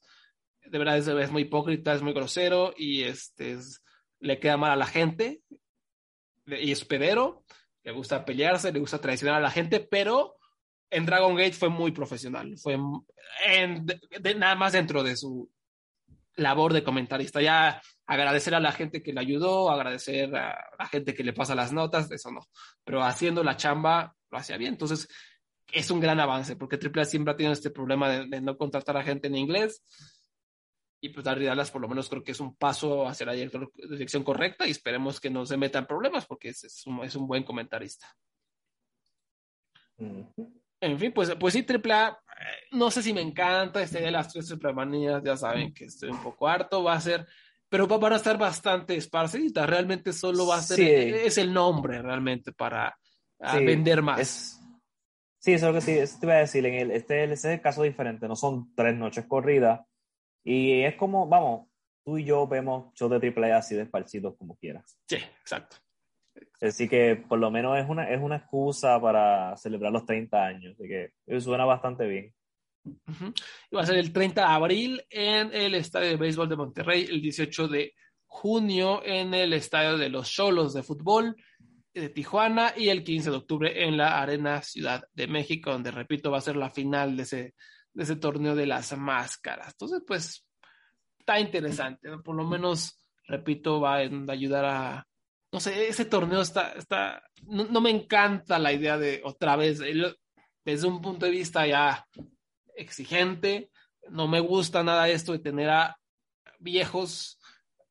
de 0.64 0.78
verdad 0.78 0.98
es, 0.98 1.06
es 1.08 1.30
muy 1.30 1.42
hipócrita, 1.42 1.94
es 1.94 2.02
muy 2.02 2.12
grosero 2.12 2.74
y 2.76 3.02
este 3.02 3.52
es- 3.52 3.82
le 4.18 4.38
queda 4.40 4.56
mal 4.56 4.72
a 4.72 4.76
la 4.76 4.86
gente 4.86 5.42
y 6.46 6.72
es 6.72 6.84
pedero. 6.84 7.44
le 7.84 7.92
gusta 7.92 8.24
pelearse, 8.24 8.72
le 8.72 8.80
gusta 8.80 9.00
traicionar 9.00 9.36
a 9.36 9.40
la 9.40 9.50
gente, 9.50 9.78
pero 9.78 10.34
en 10.90 11.06
Dragon 11.06 11.36
Gate 11.36 11.52
fue 11.52 11.68
muy 11.68 11.92
profesional, 11.92 12.56
fue 12.58 12.76
en, 13.46 13.86
de, 13.86 14.34
nada 14.34 14.56
más 14.56 14.72
dentro 14.72 15.04
de 15.04 15.16
su 15.16 15.48
labor 16.36 16.72
de 16.72 16.84
comentarista. 16.84 17.40
Ya 17.40 17.80
agradecer 18.06 18.54
a 18.54 18.60
la 18.60 18.72
gente 18.72 19.02
que 19.02 19.12
le 19.12 19.20
ayudó, 19.20 19.70
agradecer 19.70 20.34
a 20.36 20.56
la 20.78 20.86
gente 20.86 21.14
que 21.14 21.24
le 21.24 21.32
pasa 21.32 21.54
las 21.54 21.72
notas, 21.72 22.10
eso 22.10 22.30
no, 22.30 22.40
pero 22.84 23.02
haciendo 23.02 23.42
la 23.42 23.56
chamba 23.56 24.14
lo 24.30 24.38
hacía 24.38 24.56
bien. 24.56 24.74
Entonces, 24.74 25.08
es 25.72 25.90
un 25.90 26.00
gran 26.00 26.20
avance, 26.20 26.56
porque 26.56 26.78
AAA 26.78 27.04
siempre 27.04 27.32
ha 27.32 27.36
tenido 27.36 27.52
este 27.52 27.70
problema 27.70 28.08
de, 28.08 28.26
de 28.26 28.40
no 28.40 28.56
contratar 28.56 28.96
a 28.96 29.02
gente 29.02 29.26
en 29.28 29.36
inglés. 29.36 29.82
Y 31.00 31.10
pues 31.10 31.24
Darry 31.24 31.44
Dallas 31.44 31.70
por 31.70 31.82
lo 31.82 31.88
menos 31.88 32.08
creo 32.08 32.24
que 32.24 32.32
es 32.32 32.40
un 32.40 32.56
paso 32.56 33.06
hacia 33.06 33.26
la 33.26 33.32
dirección 33.32 34.24
correcta 34.24 34.66
y 34.66 34.70
esperemos 34.70 35.20
que 35.20 35.30
no 35.30 35.44
se 35.44 35.56
metan 35.56 35.86
problemas 35.86 36.26
porque 36.26 36.48
es, 36.48 36.64
es, 36.64 36.86
un, 36.86 37.04
es 37.04 37.14
un, 37.14 37.26
buen 37.26 37.44
comentarista. 37.44 38.06
Mm 39.98 40.22
-hmm. 40.22 40.65
En 40.86 40.98
fin, 40.98 41.12
pues, 41.12 41.34
pues 41.38 41.54
sí, 41.54 41.64
AAA, 41.66 42.18
no 42.72 42.90
sé 42.90 43.02
si 43.02 43.12
me 43.12 43.20
encanta 43.20 43.82
este 43.82 44.00
de 44.00 44.10
las 44.10 44.32
tres 44.32 44.52
manías, 44.74 45.22
ya 45.24 45.36
saben 45.36 45.72
que 45.72 45.86
estoy 45.86 46.10
un 46.10 46.22
poco 46.22 46.48
harto, 46.48 46.82
va 46.82 46.94
a 46.94 47.00
ser, 47.00 47.26
pero 47.68 47.86
van 47.86 48.12
a 48.12 48.16
estar 48.16 48.38
bastante 48.38 48.96
esparcidas, 48.96 49.68
realmente 49.68 50.12
solo 50.12 50.46
va 50.46 50.56
a 50.56 50.62
ser, 50.62 50.76
sí. 50.76 50.84
es 50.86 51.38
el 51.38 51.52
nombre 51.52 52.00
realmente 52.02 52.52
para 52.52 52.96
sí, 53.52 53.64
vender 53.64 54.02
más. 54.02 54.20
Es, 54.20 54.60
sí, 55.38 55.52
eso 55.52 55.68
es 55.68 55.74
lo 55.74 55.80
que 55.80 56.02
eso 56.02 56.18
te 56.20 56.26
iba 56.26 56.34
a 56.34 56.38
decir, 56.38 56.64
en 56.66 56.74
el, 56.74 56.90
este, 56.90 57.24
este 57.24 57.34
es 57.34 57.44
el 57.44 57.60
caso 57.60 57.82
diferente, 57.82 58.28
no 58.28 58.36
son 58.36 58.74
tres 58.74 58.96
noches 58.96 59.26
corridas, 59.26 59.80
y 60.44 60.82
es 60.82 60.94
como, 60.94 61.26
vamos, 61.26 61.68
tú 62.04 62.18
y 62.18 62.24
yo 62.24 62.46
vemos 62.46 62.94
shows 62.94 63.20
de 63.20 63.34
AAA 63.34 63.56
así 63.56 63.74
de 63.74 63.82
esparcidos 63.82 64.36
como 64.36 64.56
quieras. 64.56 64.96
Sí, 65.08 65.16
exacto. 65.16 65.76
Así 66.60 66.88
que 66.88 67.16
por 67.16 67.38
lo 67.38 67.50
menos 67.50 67.78
es 67.78 67.88
una, 67.88 68.08
es 68.10 68.20
una 68.20 68.36
excusa 68.36 69.00
para 69.00 69.56
celebrar 69.56 69.92
los 69.92 70.06
30 70.06 70.44
años. 70.44 70.74
Así 70.78 70.88
que 70.88 71.40
suena 71.40 71.64
bastante 71.64 72.06
bien. 72.06 72.34
Uh 72.84 73.12
-huh. 73.12 73.42
Y 73.70 73.76
va 73.76 73.82
a 73.82 73.86
ser 73.86 73.96
el 73.96 74.12
30 74.12 74.40
de 74.40 74.46
abril 74.46 75.02
en 75.10 75.52
el 75.52 75.74
Estadio 75.74 76.08
de 76.10 76.16
Béisbol 76.16 76.48
de 76.48 76.56
Monterrey, 76.56 77.06
el 77.08 77.20
18 77.20 77.68
de 77.68 77.94
junio 78.26 79.02
en 79.04 79.34
el 79.34 79.52
Estadio 79.52 79.96
de 79.96 80.08
los 80.08 80.30
Cholos 80.30 80.74
de 80.74 80.82
Fútbol 80.82 81.36
de 82.00 82.10
Tijuana 82.10 82.74
y 82.76 82.88
el 82.88 83.02
15 83.02 83.30
de 83.30 83.36
octubre 83.36 83.84
en 83.84 83.96
la 83.96 84.20
Arena 84.20 84.62
Ciudad 84.62 85.04
de 85.14 85.26
México, 85.26 85.70
donde, 85.70 85.90
repito, 85.90 86.30
va 86.30 86.38
a 86.38 86.42
ser 86.42 86.56
la 86.56 86.70
final 86.70 87.16
de 87.16 87.22
ese, 87.22 87.54
de 87.92 88.02
ese 88.02 88.16
torneo 88.16 88.54
de 88.54 88.66
las 88.66 88.96
máscaras. 88.96 89.68
Entonces, 89.68 90.02
pues, 90.06 90.46
está 91.18 91.40
interesante. 91.40 92.08
¿no? 92.08 92.22
Por 92.22 92.36
lo 92.36 92.44
menos, 92.44 93.08
repito, 93.26 93.80
va 93.80 93.94
a 93.96 94.32
ayudar 94.32 94.64
a 94.66 95.06
no 95.52 95.60
sé, 95.60 95.88
ese 95.88 96.04
torneo 96.04 96.40
está, 96.40 96.72
está 96.72 97.22
no, 97.46 97.64
no, 97.64 97.80
me 97.80 97.90
encanta 97.90 98.58
la 98.58 98.72
idea 98.72 98.98
de 98.98 99.20
otra 99.24 99.56
vez, 99.56 99.80
desde 100.64 100.86
un 100.86 101.00
punto 101.00 101.26
de 101.26 101.32
vista 101.32 101.66
ya 101.66 102.06
exigente, 102.74 103.70
no 104.10 104.28
me 104.28 104.40
gusta 104.40 104.82
nada 104.82 105.08
esto 105.08 105.32
de 105.32 105.38
tener 105.38 105.70
a 105.70 105.96
viejos 106.58 107.38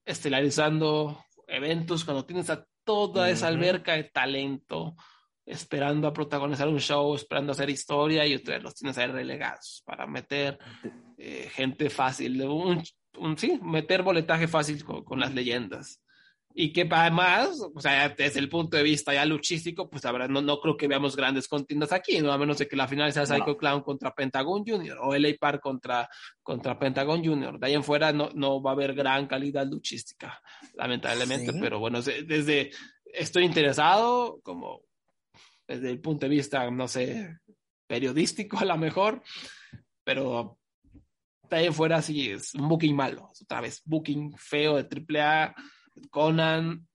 estelarizando 0.06 1.24
eventos 1.48 2.06
cuando 2.06 2.26
tienes 2.26 2.50
a 2.50 2.66
toda 2.84 3.30
esa 3.30 3.48
alberca 3.48 3.94
de 3.94 4.04
talento 4.06 4.96
esperando 5.46 6.08
a 6.08 6.14
protagonizar 6.14 6.68
un 6.68 6.80
show, 6.80 7.16
esperando 7.16 7.52
a 7.52 7.54
hacer 7.54 7.70
historia 7.70 8.26
y 8.26 8.36
ustedes 8.36 8.64
los 8.64 8.76
tienes 8.76 8.98
ahí 8.98 9.08
relegados 9.08 9.84
para 9.86 10.08
meter 10.08 10.58
eh, 11.18 11.50
gente 11.52 11.90
fácil, 11.90 12.42
un, 12.44 12.84
un, 13.18 13.38
sí, 13.38 13.60
meter 13.62 14.02
boletaje 14.02 14.48
fácil 14.48 14.84
con, 14.84 15.04
con 15.04 15.20
las 15.20 15.34
leyendas 15.34 16.02
y 16.58 16.72
que 16.72 16.88
además, 16.90 17.62
o 17.76 17.82
sea, 17.82 18.08
desde 18.08 18.40
el 18.40 18.48
punto 18.48 18.78
de 18.78 18.84
vista 18.84 19.14
ya 19.14 19.26
luchístico, 19.26 19.90
pues 19.90 20.06
la 20.06 20.14
verdad 20.14 20.30
no, 20.30 20.42
no 20.42 20.62
creo 20.62 20.78
que 20.78 20.88
veamos 20.88 21.14
grandes 21.18 21.50
contiendas 21.50 21.92
aquí, 21.92 22.22
¿no? 22.22 22.32
A 22.32 22.38
menos 22.38 22.58
de 22.58 22.66
que 22.66 22.78
la 22.78 22.88
final 22.88 23.12
sea 23.12 23.26
Psycho 23.26 23.48
no. 23.48 23.58
Clown 23.58 23.82
contra 23.82 24.16
Pentagon 24.16 24.64
Junior 24.66 24.98
o 25.02 25.14
LA 25.14 25.32
Park 25.38 25.60
contra, 25.62 26.10
contra 26.42 26.80
Pentagon 26.80 27.22
Junior. 27.22 27.60
De 27.60 27.68
ahí 27.68 27.74
en 27.74 27.84
fuera 27.84 28.14
no, 28.14 28.30
no 28.34 28.62
va 28.62 28.72
a 28.72 28.74
haber 28.74 28.94
gran 28.94 29.28
calidad 29.28 29.68
luchística, 29.68 30.42
lamentablemente, 30.76 31.52
¿Sí? 31.52 31.58
pero 31.60 31.80
bueno, 31.80 32.02
desde 32.02 32.72
estoy 33.04 33.44
interesado, 33.44 34.40
como 34.42 34.82
desde 35.68 35.90
el 35.92 36.00
punto 36.00 36.26
de 36.26 36.30
vista, 36.30 36.72
no 36.72 36.88
sé, 36.88 37.38
periodístico 37.86 38.58
a 38.60 38.66
lo 38.66 38.78
mejor, 38.78 39.22
pero 40.06 40.58
de 41.50 41.58
ahí 41.58 41.66
en 41.66 41.74
fuera 41.74 42.02
sí 42.02 42.32
es 42.32 42.56
un 42.56 42.70
booking 42.70 42.96
malo, 42.96 43.30
otra 43.42 43.60
vez, 43.60 43.82
booking 43.84 44.38
feo 44.38 44.82
de 44.82 44.88
AAA 45.20 45.54
Conan 46.10 46.88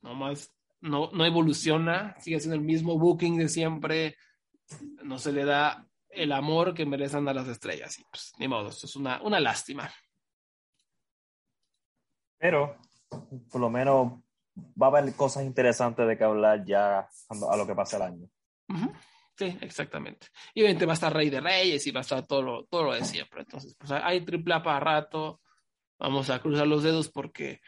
nomás 0.00 0.52
no, 0.80 1.10
no 1.12 1.24
evoluciona, 1.24 2.16
sigue 2.20 2.40
siendo 2.40 2.56
el 2.56 2.62
mismo 2.62 2.98
booking 2.98 3.38
de 3.38 3.48
siempre, 3.48 4.16
no 5.04 5.18
se 5.18 5.32
le 5.32 5.44
da 5.44 5.86
el 6.08 6.32
amor 6.32 6.74
que 6.74 6.84
merecen 6.84 7.28
a 7.28 7.34
las 7.34 7.48
estrellas. 7.48 7.98
Y 7.98 8.04
pues, 8.04 8.32
ni 8.38 8.48
modo, 8.48 8.68
esto 8.68 8.86
es 8.86 8.96
una, 8.96 9.22
una 9.22 9.40
lástima. 9.40 9.90
Pero, 12.38 12.76
por 13.50 13.60
lo 13.60 13.70
menos, 13.70 14.12
va 14.80 14.86
a 14.86 14.90
haber 14.90 15.14
cosas 15.14 15.44
interesantes 15.44 16.06
de 16.06 16.18
que 16.18 16.24
hablar 16.24 16.64
ya 16.64 16.98
a 16.98 17.56
lo 17.56 17.66
que 17.66 17.74
pasa 17.74 17.96
el 17.96 18.02
año. 18.02 18.28
Uh 18.68 18.74
-huh. 18.74 18.92
Sí, 19.36 19.56
exactamente. 19.60 20.26
Y 20.54 20.60
obviamente 20.60 20.84
va 20.84 20.92
a 20.92 20.94
estar 20.94 21.12
Rey 21.12 21.30
de 21.30 21.40
Reyes 21.40 21.86
y 21.86 21.90
va 21.90 22.00
a 22.00 22.02
estar 22.02 22.26
todo 22.26 22.42
lo, 22.42 22.64
todo 22.66 22.84
lo 22.84 22.92
de 22.92 23.04
siempre. 23.04 23.40
Entonces, 23.40 23.74
pues 23.78 23.90
hay 23.90 24.24
triple 24.24 24.54
A 24.54 24.62
para 24.62 24.80
rato. 24.80 25.40
Vamos 25.98 26.28
a 26.30 26.40
cruzar 26.40 26.66
los 26.66 26.82
dedos 26.82 27.10
porque 27.10 27.60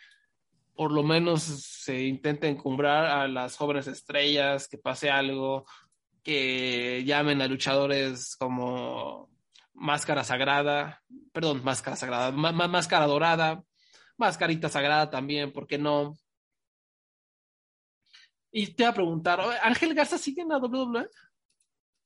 por 0.75 0.93
lo 0.93 1.03
menos 1.03 1.43
se 1.43 2.05
intenta 2.05 2.47
encumbrar 2.47 3.07
a 3.07 3.29
las 3.29 3.57
jóvenes 3.57 3.87
estrellas, 3.87 4.69
que 4.69 4.79
pase 4.79 5.11
algo, 5.11 5.67
que 6.23 7.05
llamen 7.05 7.43
a 7.43 7.47
luchadores 7.47 8.37
como 8.37 9.31
Máscara 9.75 10.25
Sagrada, 10.25 11.03
perdón, 11.33 11.63
Máscara 11.65 11.97
Sagrada, 11.97 12.31
Máscara 12.33 13.07
Dorada, 13.07 13.63
Mascarita 14.17 14.69
Sagrada 14.69 15.11
también, 15.11 15.53
¿por 15.53 15.67
qué 15.67 15.79
no? 15.79 16.15
Y 18.51 18.69
te 18.69 18.85
voy 18.85 18.91
a 18.91 18.95
preguntar, 18.95 19.41
¿Ángel 19.63 19.95
Garza 19.95 20.17
sigue 20.17 20.43
en 20.43 20.49
la 20.49 20.59
WWE? 20.59 21.09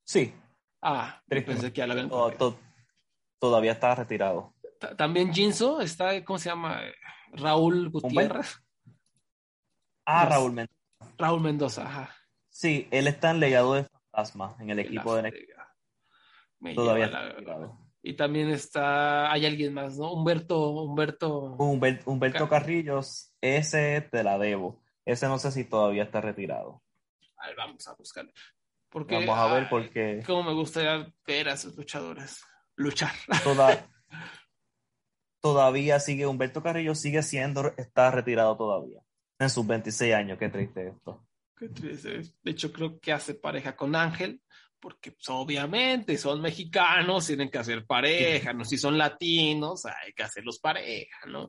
Sí. 0.04 0.32
Ah, 0.80 1.22
pensé 1.28 1.72
que 1.72 1.78
ya 1.78 1.86
la 1.86 1.92
habían 1.92 2.08
oh, 2.10 2.30
to 2.32 2.58
Todavía 3.38 3.72
está 3.72 3.94
retirado. 3.94 4.54
También 4.96 5.32
Jinso 5.32 5.80
está, 5.80 6.24
¿cómo 6.24 6.38
se 6.38 6.48
llama? 6.48 6.80
Raúl 7.32 7.90
Gutiérrez. 7.90 8.60
Ah, 10.04 10.24
Raúl 10.26 10.52
Mendoza. 10.52 11.14
Raúl 11.18 11.40
Mendoza, 11.40 11.86
ajá. 11.86 12.16
Sí, 12.48 12.88
él 12.90 13.06
está 13.06 13.30
en 13.30 13.40
legado 13.40 13.74
de 13.74 13.84
fantasma 13.84 14.56
en 14.60 14.70
el 14.70 14.78
equipo 14.78 15.14
de 15.14 15.32
Me 16.60 16.74
Todavía 16.74 17.08
la... 17.08 17.78
Y 18.02 18.14
también 18.14 18.48
está, 18.48 19.30
hay 19.30 19.44
alguien 19.44 19.74
más, 19.74 19.98
¿no? 19.98 20.12
Humberto, 20.12 20.70
Humberto. 20.70 21.56
Humberto, 21.58 22.10
Humberto 22.10 22.48
Car... 22.48 22.62
Carrillos, 22.62 23.34
ese 23.40 24.00
te 24.10 24.22
la 24.22 24.38
debo. 24.38 24.82
Ese 25.04 25.26
no 25.26 25.38
sé 25.38 25.50
si 25.50 25.64
todavía 25.64 26.04
está 26.04 26.20
retirado. 26.20 26.82
A 27.36 27.48
ver, 27.48 27.56
vamos 27.56 27.86
a 27.88 27.94
buscarle. 27.94 28.32
Porque, 28.88 29.14
vamos 29.14 29.38
a 29.38 29.54
ver 29.54 29.68
porque. 29.68 30.22
Cómo 30.24 30.44
me 30.44 30.54
gustaría 30.54 31.12
ver 31.26 31.48
a 31.48 31.52
esos 31.52 31.76
luchadores 31.76 32.42
luchar. 32.78 33.12
Toda, 33.44 33.86
todavía 35.40 36.00
sigue, 36.00 36.26
Humberto 36.26 36.62
Carrillo 36.62 36.94
sigue 36.94 37.22
siendo, 37.22 37.72
está 37.76 38.10
retirado 38.10 38.56
todavía. 38.56 39.00
En 39.38 39.50
sus 39.50 39.66
26 39.66 40.14
años, 40.14 40.38
qué 40.38 40.48
triste 40.48 40.88
esto. 40.88 41.26
Qué 41.56 41.68
triste. 41.68 42.22
De 42.42 42.50
hecho, 42.50 42.72
creo 42.72 42.98
que 42.98 43.12
hace 43.12 43.34
pareja 43.34 43.76
con 43.76 43.94
Ángel, 43.94 44.40
porque 44.80 45.12
pues, 45.12 45.28
obviamente 45.28 46.16
son 46.18 46.40
mexicanos, 46.40 47.26
tienen 47.26 47.50
que 47.50 47.58
hacer 47.58 47.86
pareja, 47.86 48.52
¿no? 48.52 48.64
Si 48.64 48.78
son 48.78 48.98
latinos, 48.98 49.86
hay 49.86 50.12
que 50.12 50.22
hacerlos 50.22 50.58
pareja, 50.58 51.26
¿no? 51.26 51.48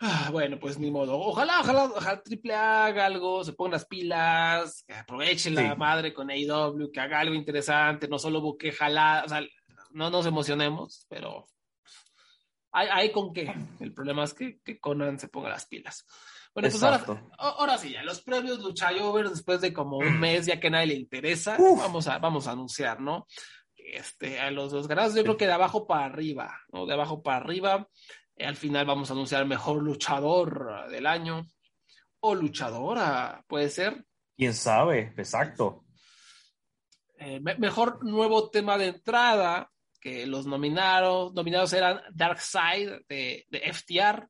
Ah, 0.00 0.28
bueno, 0.30 0.58
pues 0.58 0.78
ni 0.78 0.90
modo. 0.90 1.18
Ojalá, 1.18 1.60
ojalá, 1.60 1.84
ojalá 1.84 2.22
Triple 2.22 2.54
haga 2.54 3.06
algo, 3.06 3.42
se 3.42 3.54
pongan 3.54 3.72
las 3.72 3.86
pilas, 3.86 4.84
que 4.86 4.94
aprovechen 4.94 5.56
sí. 5.56 5.62
la 5.62 5.74
madre 5.74 6.12
con 6.12 6.30
AEW, 6.30 6.90
que 6.92 7.00
haga 7.00 7.20
algo 7.20 7.34
interesante, 7.34 8.08
no 8.08 8.18
solo 8.18 8.40
buque 8.40 8.72
jalada, 8.72 9.24
o 9.24 9.28
sea, 9.28 9.40
no 9.92 10.10
nos 10.10 10.26
emocionemos, 10.26 11.06
pero 11.08 11.46
hay, 12.72 12.88
hay 12.90 13.12
con 13.12 13.32
qué. 13.32 13.54
El 13.80 13.92
problema 13.92 14.24
es 14.24 14.34
que, 14.34 14.60
que 14.60 14.80
Conan 14.80 15.18
se 15.18 15.28
ponga 15.28 15.50
las 15.50 15.66
pilas. 15.66 16.04
Bueno, 16.54 16.68
pues 16.68 16.82
ahora, 16.82 17.24
ahora, 17.38 17.78
sí, 17.78 17.92
ya 17.92 18.02
los 18.02 18.20
premios 18.20 18.58
Luchayovers, 18.58 19.30
después 19.30 19.60
de 19.62 19.72
como 19.72 19.96
un 19.96 20.20
mes, 20.20 20.44
ya 20.46 20.60
que 20.60 20.66
a 20.66 20.70
nadie 20.70 20.88
le 20.88 20.94
interesa, 20.94 21.56
vamos 21.58 22.08
a, 22.08 22.18
vamos 22.18 22.46
a 22.46 22.52
anunciar, 22.52 23.00
¿no? 23.00 23.26
Este, 23.74 24.38
a 24.38 24.50
los, 24.50 24.72
los 24.72 24.86
ganados, 24.86 25.14
yo 25.14 25.22
creo 25.22 25.36
que 25.38 25.46
de 25.46 25.52
abajo 25.52 25.86
para 25.86 26.04
arriba, 26.04 26.54
¿no? 26.70 26.84
De 26.84 26.92
abajo 26.92 27.22
para 27.22 27.38
arriba. 27.38 27.88
Eh, 28.36 28.46
al 28.46 28.56
final 28.56 28.84
vamos 28.84 29.10
a 29.10 29.14
anunciar 29.14 29.46
mejor 29.46 29.82
luchador 29.82 30.90
del 30.90 31.06
año. 31.06 31.46
O 32.20 32.34
luchadora, 32.34 33.44
puede 33.48 33.68
ser. 33.68 34.04
Quién 34.36 34.54
sabe, 34.54 35.12
exacto. 35.16 35.84
Eh, 37.18 37.40
me 37.40 37.56
mejor 37.56 38.04
nuevo 38.04 38.50
tema 38.50 38.78
de 38.78 38.88
entrada, 38.88 39.71
que 40.02 40.26
los 40.26 40.46
nominados, 40.46 41.32
nominados 41.32 41.72
eran 41.72 42.00
Dark 42.12 42.40
Side 42.40 43.04
de, 43.08 43.46
de 43.48 43.58
FTR, 43.72 44.26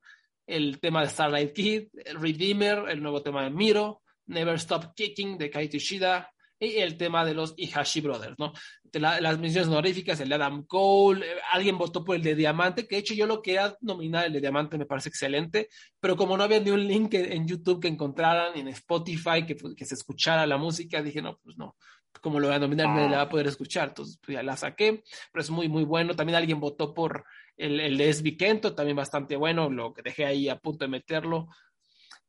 el 0.47 0.79
tema 0.81 1.01
de 1.03 1.09
Starlight 1.09 1.53
Kid, 1.55 1.89
Redeemer, 2.15 2.91
el 2.91 3.03
nuevo 3.03 3.23
tema 3.23 3.43
de 3.45 3.51
Miro, 3.51 4.03
Never 4.27 4.55
Stop 4.57 4.95
Kicking 4.95 5.39
de 5.39 5.51
Kaito 5.51 5.79
Ishida 5.79 6.31
y 6.61 6.77
el 6.77 6.97
tema 6.97 7.25
de 7.25 7.35
los 7.35 7.55
Ihashi 7.57 8.01
Brothers, 8.03 8.37
¿no? 8.39 8.53
De 8.85 9.01
la- 9.01 9.21
las 9.21 9.39
menciones 9.39 9.69
honoríficas, 9.69 10.21
el 10.21 10.29
de 10.29 10.35
Adam 10.37 10.65
Cole, 10.67 11.27
eh, 11.27 11.35
alguien 11.53 11.77
votó 11.79 12.05
por 12.05 12.15
el 12.15 12.23
de 12.23 12.37
Diamante, 12.37 12.87
que 12.87 12.97
de 12.97 13.01
hecho 13.01 13.15
yo 13.15 13.27
lo 13.27 13.41
quería 13.43 13.75
nominar, 13.81 14.27
el 14.27 14.33
de 14.35 14.41
Diamante 14.41 14.79
me 14.79 14.87
parece 14.87 15.09
excelente, 15.09 15.69
pero 15.99 16.15
como 16.17 16.37
no 16.37 16.45
había 16.45 16.61
ni 16.61 16.71
un 16.71 16.87
link 16.87 17.15
en 17.15 17.49
YouTube 17.49 17.81
que 17.81 17.89
encontraran, 17.89 18.57
en 18.57 18.69
Spotify, 18.69 19.45
que, 19.47 19.57
que 19.77 19.85
se 19.85 19.95
escuchara 19.95 20.47
la 20.47 20.57
música, 20.59 21.03
dije, 21.03 21.21
no, 21.23 21.39
pues 21.43 21.57
no, 21.57 21.77
como 22.21 22.39
lo 22.39 22.49
voy 22.49 22.57
a 22.57 22.61
nominar, 22.61 22.89
me 22.89 23.09
la 23.09 23.19
va 23.19 23.23
a 23.23 23.29
poder 23.29 23.47
escuchar, 23.47 23.89
entonces 23.89 24.19
pues 24.25 24.37
ya 24.37 24.43
la 24.43 24.57
saqué, 24.57 25.03
pero 25.33 25.43
es 25.43 25.51
muy, 25.51 25.69
muy 25.69 25.85
bueno. 25.85 26.15
También 26.15 26.37
alguien 26.37 26.61
votó 26.61 26.95
por 26.95 27.25
el, 27.57 27.81
el 27.81 27.97
de 27.97 28.09
Esby 28.09 28.37
Kento, 28.37 28.75
también 28.75 28.97
bastante 28.97 29.37
bueno, 29.37 29.71
lo 29.71 29.93
que 29.93 30.03
dejé 30.03 30.25
ahí 30.25 30.49
a 30.49 30.59
punto 30.59 30.85
de 30.85 30.91
meterlo. 30.91 31.49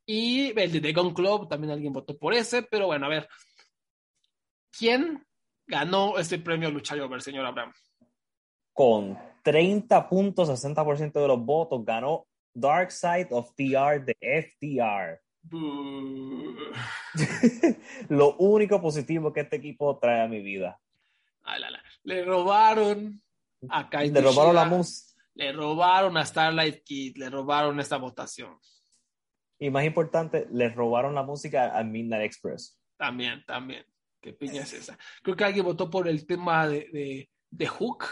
Y 0.06 0.60
el 0.60 0.72
de 0.72 0.82
The 0.82 0.94
Gun 0.94 1.14
Club, 1.14 1.48
también 1.48 1.72
alguien 1.72 1.94
votó 1.94 2.18
por 2.18 2.34
ese, 2.34 2.64
pero 2.64 2.88
bueno, 2.88 3.06
a 3.06 3.10
ver, 3.10 3.30
¿quién 4.78 5.26
ganó 5.66 6.18
este 6.18 6.40
premio 6.40 6.70
Lucha 6.70 6.96
Over, 6.96 7.22
señor 7.22 7.46
Abraham? 7.46 7.72
Con 8.74 9.18
30.60% 9.44 11.14
de 11.14 11.28
los 11.28 11.40
votos 11.40 11.86
ganó 11.86 12.28
Dark 12.54 12.92
Side 12.92 13.30
of 13.32 13.54
TR 13.56 14.04
de 14.04 14.16
FTR. 14.20 15.23
Lo 18.10 18.36
único 18.38 18.82
positivo 18.82 19.34
que 19.34 19.42
este 19.42 19.58
equipo 19.58 20.00
trae 20.00 20.24
a 20.24 20.28
mi 20.28 20.42
vida. 20.42 20.80
Ah, 21.44 21.60
la, 21.60 21.70
la. 21.70 21.84
Le 22.04 22.24
robaron 22.24 23.22
a 23.70 23.90
Kaito 23.90 24.14
Le 24.14 24.22
robaron 24.22 24.56
la 24.56 24.66
música. 24.66 25.14
Le 25.36 25.52
robaron 25.52 26.16
a 26.18 26.26
Starlight 26.26 26.84
Kid, 26.84 27.18
le 27.18 27.30
robaron 27.30 27.80
esta 27.80 27.98
votación. 27.98 28.58
Y 29.58 29.70
más 29.70 29.86
importante, 29.86 30.48
le 30.52 30.70
robaron 30.70 31.16
la 31.16 31.24
música 31.24 31.78
a 31.78 31.84
Midnight 31.84 32.24
Express. 32.24 32.80
También, 32.98 33.44
también. 33.46 33.86
¿Qué 34.22 34.34
piña 34.34 34.62
es 34.62 34.74
esa? 34.74 34.98
Creo 35.22 35.36
que 35.36 35.44
alguien 35.44 35.66
votó 35.66 35.90
por 35.90 36.08
el 36.08 36.26
tema 36.26 36.68
de, 36.68 36.90
de, 36.92 37.30
de 37.50 37.68
Hook, 37.68 38.06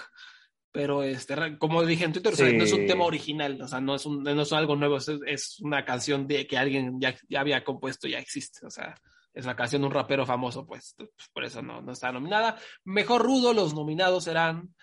pero 0.72 1.04
este, 1.04 1.36
como 1.58 1.84
dije 1.84 2.06
en 2.06 2.14
Twitter, 2.14 2.34
o 2.34 2.36
sea, 2.36 2.50
Sí. 2.50 2.58
no 2.58 2.64
es 2.64 2.74
un 2.74 2.88
tema 2.88 3.06
original, 3.06 3.62
o 3.62 3.68
sea, 3.68 3.82
no 3.82 3.96
es, 3.96 4.06
un, 4.06 4.24
no 4.24 4.42
es 4.42 4.54
algo 4.54 4.76
nuevo, 4.76 4.98
es, 4.98 5.10
es 5.28 5.60
una 5.60 5.84
canción 5.86 6.28
de 6.28 6.48
que 6.48 6.58
alguien 6.58 7.00
ya, 7.00 7.16
ya 7.28 7.42
había 7.42 7.64
compuesto, 7.64 8.08
ya 8.08 8.20
existe, 8.20 8.66
o 8.66 8.70
sea, 8.70 8.96
es 9.34 9.46
la 9.46 9.56
canción 9.56 9.82
de 9.82 9.88
un 9.88 9.94
rapero 9.94 10.26
famoso, 10.26 10.66
pues, 10.66 10.94
pues, 10.98 11.10
por 11.34 11.44
eso 11.46 11.62
no, 11.62 11.82
no 11.82 11.92
está 11.94 12.12
nominada. 12.12 12.58
Mejor 12.84 13.22
rudo, 13.24 13.54
los 13.54 13.74
nominados 13.74 14.26
serán 14.26 14.76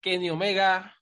Kenny 0.00 0.28
Omega, 0.30 0.94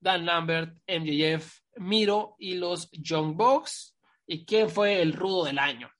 Dan 0.00 0.24
Lambert, 0.26 0.76
MJF, 0.88 1.60
Miro 1.76 2.34
y 2.38 2.54
los 2.54 2.90
Young 2.90 3.36
Bucks. 3.36 3.96
¿Y 4.26 4.44
quién 4.44 4.70
fue 4.70 5.02
el 5.02 5.12
rudo 5.12 5.44
del 5.44 5.58
año? 5.58 5.90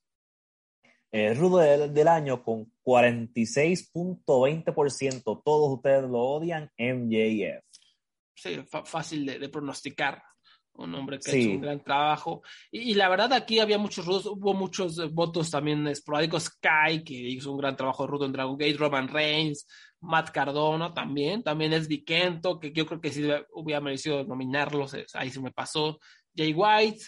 El 1.13 1.37
rudo 1.37 1.59
del, 1.59 1.93
del 1.93 2.09
año 2.09 2.43
con 2.43 2.73
46.20%. 2.85 5.43
Todos 5.45 5.75
ustedes 5.77 6.03
lo 6.05 6.19
odian, 6.21 6.71
MJF. 6.79 7.63
sí, 8.35 8.59
fácil 8.85 9.27
de, 9.27 9.39
de 9.39 9.49
pronosticar. 9.49 10.23
Un 10.75 10.95
hombre 10.95 11.19
que 11.19 11.29
ha 11.31 11.35
Sí. 11.35 11.41
hecho 11.43 11.51
un 11.51 11.61
gran 11.61 11.85
trabajo. 11.85 12.41
Y, 12.71 12.93
y 12.93 12.95
la 12.95 13.11
verdad, 13.11 13.31
aquí 13.35 13.59
había 13.61 13.77
muchos 13.77 14.07
rudos, 14.07 14.25
hubo 14.25 14.55
muchos 14.55 14.99
eh, 14.99 15.05
votos 15.13 15.51
también 15.51 15.87
esporádicos. 15.87 16.49
Kai, 16.49 17.05
que 17.05 17.13
hizo 17.13 17.53
un 17.53 17.59
gran 17.59 17.77
trabajo 17.77 18.07
rudo 18.07 18.25
en 18.25 18.33
Dragon 18.33 18.57
Gate, 18.57 18.79
Roman 18.79 19.09
Reigns, 19.09 19.67
Matt 20.01 20.31
Cardona 20.31 20.95
también, 20.95 21.43
también 21.43 21.75
es 21.75 21.89
Vikento, 21.89 22.59
que 22.59 22.73
yo 22.73 22.87
creo 22.87 23.03
que 23.03 23.13
sí 23.13 23.29
hubiera 23.53 23.83
merecido 23.83 24.25
nominarlos, 24.25 24.95
eh, 24.95 25.05
ahí 25.13 25.29
se 25.31 25.43
me 25.43 25.53
pasó. 25.53 25.99
Jay 26.35 26.55
White, 26.55 27.05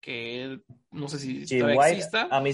que 0.00 0.60
no 0.92 1.08
sé 1.08 1.18
si 1.18 1.44
Jay 1.44 1.58
todavía 1.58 1.80
White, 1.80 1.96
exista. 1.96 2.28
a 2.30 2.40
mí, 2.40 2.52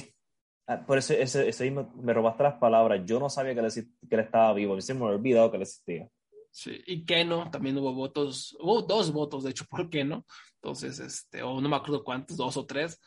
por 0.86 0.99
eso, 0.99 1.12
ese, 1.15 1.49
ese 1.49 1.70
me, 1.70 1.86
me 1.97 2.12
robaste 2.12 2.43
las 2.43 2.55
palabras. 2.59 3.03
Yo 3.05 3.19
no 3.20 3.28
sabía 3.28 3.55
que 3.55 3.61
él, 3.61 3.73
que 4.09 4.15
él 4.15 4.20
estaba 4.20 4.53
vivo. 4.55 4.73
A 4.73 4.77
mí 4.77 4.82
se 4.82 4.95
me 4.95 5.05
había 5.05 5.16
olvidado 5.16 5.51
que 5.51 5.57
él 5.57 5.62
existía. 5.62 6.09
Sí, 6.51 6.81
y 6.86 7.05
Keno, 7.05 7.51
también 7.51 7.77
hubo 7.78 7.93
votos, 7.93 8.57
hubo 8.61 8.82
dos 8.82 9.12
votos, 9.12 9.43
de 9.45 9.51
hecho, 9.51 9.65
por 9.70 9.91
Keno. 9.91 10.24
Entonces, 10.62 10.99
este, 11.01 11.43
o 11.43 11.61
no 11.61 11.69
me 11.69 11.77
acuerdo 11.77 12.05
cuántos, 12.05 12.36
dos 12.36 12.57
o 12.57 12.65
tres, 12.65 13.01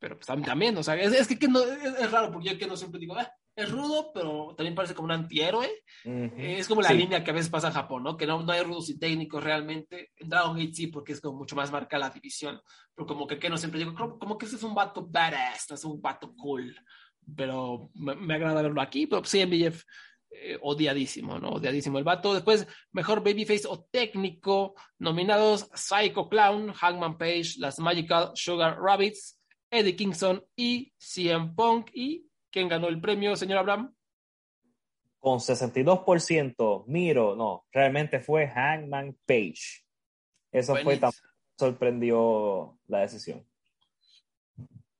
pero 0.00 0.16
pues 0.16 0.28
tam- 0.28 0.44
también, 0.44 0.76
o 0.76 0.82
sea, 0.82 0.94
es, 0.96 1.12
es 1.12 1.26
que 1.28 1.38
Keno 1.38 1.60
es, 1.62 1.94
es 2.00 2.10
raro, 2.10 2.30
porque 2.32 2.50
yo 2.50 2.58
Keno 2.58 2.76
siempre 2.76 3.00
digo, 3.00 3.14
"Ah, 3.16 3.32
es 3.58 3.70
rudo, 3.70 4.12
pero 4.14 4.54
también 4.56 4.74
parece 4.74 4.94
como 4.94 5.06
un 5.06 5.12
antihéroe. 5.12 5.68
Ujú. 6.04 6.32
Es 6.38 6.68
como 6.68 6.80
la 6.80 6.88
Sí. 6.90 6.94
línea 6.96 7.24
que 7.24 7.30
a 7.30 7.34
veces 7.34 7.50
pasa 7.50 7.68
en 7.68 7.74
Japón, 7.74 8.04
¿no? 8.04 8.16
Que 8.16 8.26
no, 8.26 8.42
no 8.42 8.52
hay 8.52 8.62
rudos 8.62 8.88
y 8.90 8.98
técnicos 8.98 9.42
realmente. 9.42 10.12
En 10.16 10.28
Dragon 10.28 10.56
Gate 10.56 10.74
sí, 10.74 10.86
porque 10.86 11.12
es 11.12 11.20
como 11.20 11.38
mucho 11.38 11.56
más 11.56 11.72
marca 11.72 11.98
la 11.98 12.10
división. 12.10 12.60
Pero 12.94 13.06
como 13.06 13.26
que 13.26 13.38
Keno 13.38 13.56
siempre 13.56 13.80
digo, 13.80 13.94
como, 13.94 14.18
como 14.18 14.38
que 14.38 14.46
ese 14.46 14.56
es 14.56 14.62
un 14.62 14.74
vato 14.74 15.04
badass, 15.06 15.70
es 15.72 15.84
un 15.84 16.00
vato 16.00 16.32
cool. 16.36 16.74
Pero 17.36 17.90
me, 17.94 18.14
me 18.14 18.34
agrada 18.34 18.62
verlo 18.62 18.80
aquí, 18.80 19.06
pero 19.06 19.24
sí, 19.24 19.44
MBF 19.44 19.82
eh, 20.30 20.58
odiadísimo, 20.60 21.38
¿no? 21.38 21.50
Odiadísimo 21.52 21.98
el 21.98 22.04
vato. 22.04 22.34
Después, 22.34 22.66
mejor 22.92 23.24
babyface 23.24 23.66
o 23.66 23.84
técnico, 23.90 24.74
nominados 24.98 25.68
Psycho 25.74 26.28
Clown, 26.28 26.72
Hangman 26.74 27.18
Page, 27.18 27.54
las 27.58 27.78
Magical 27.80 28.30
Sugar 28.34 28.78
Rabbits, 28.80 29.40
Eddie 29.70 29.96
Kingston 29.96 30.44
y 30.54 30.92
CM 30.98 31.54
Punk. 31.56 31.90
¿Y 31.94 32.27
quién 32.50 32.68
ganó 32.68 32.88
el 32.88 33.00
premio, 33.00 33.36
señor 33.36 33.58
Abraham? 33.58 33.94
Con 35.18 35.40
62%, 35.40 36.84
miro, 36.86 37.34
no, 37.34 37.66
realmente 37.72 38.20
fue 38.20 38.46
Hangman 38.48 39.16
Page. 39.26 39.84
Eso 40.52 40.76
fue 40.76 40.96
tan 40.96 41.10
sorprendió 41.58 42.78
la 42.86 43.00
decisión. 43.00 43.44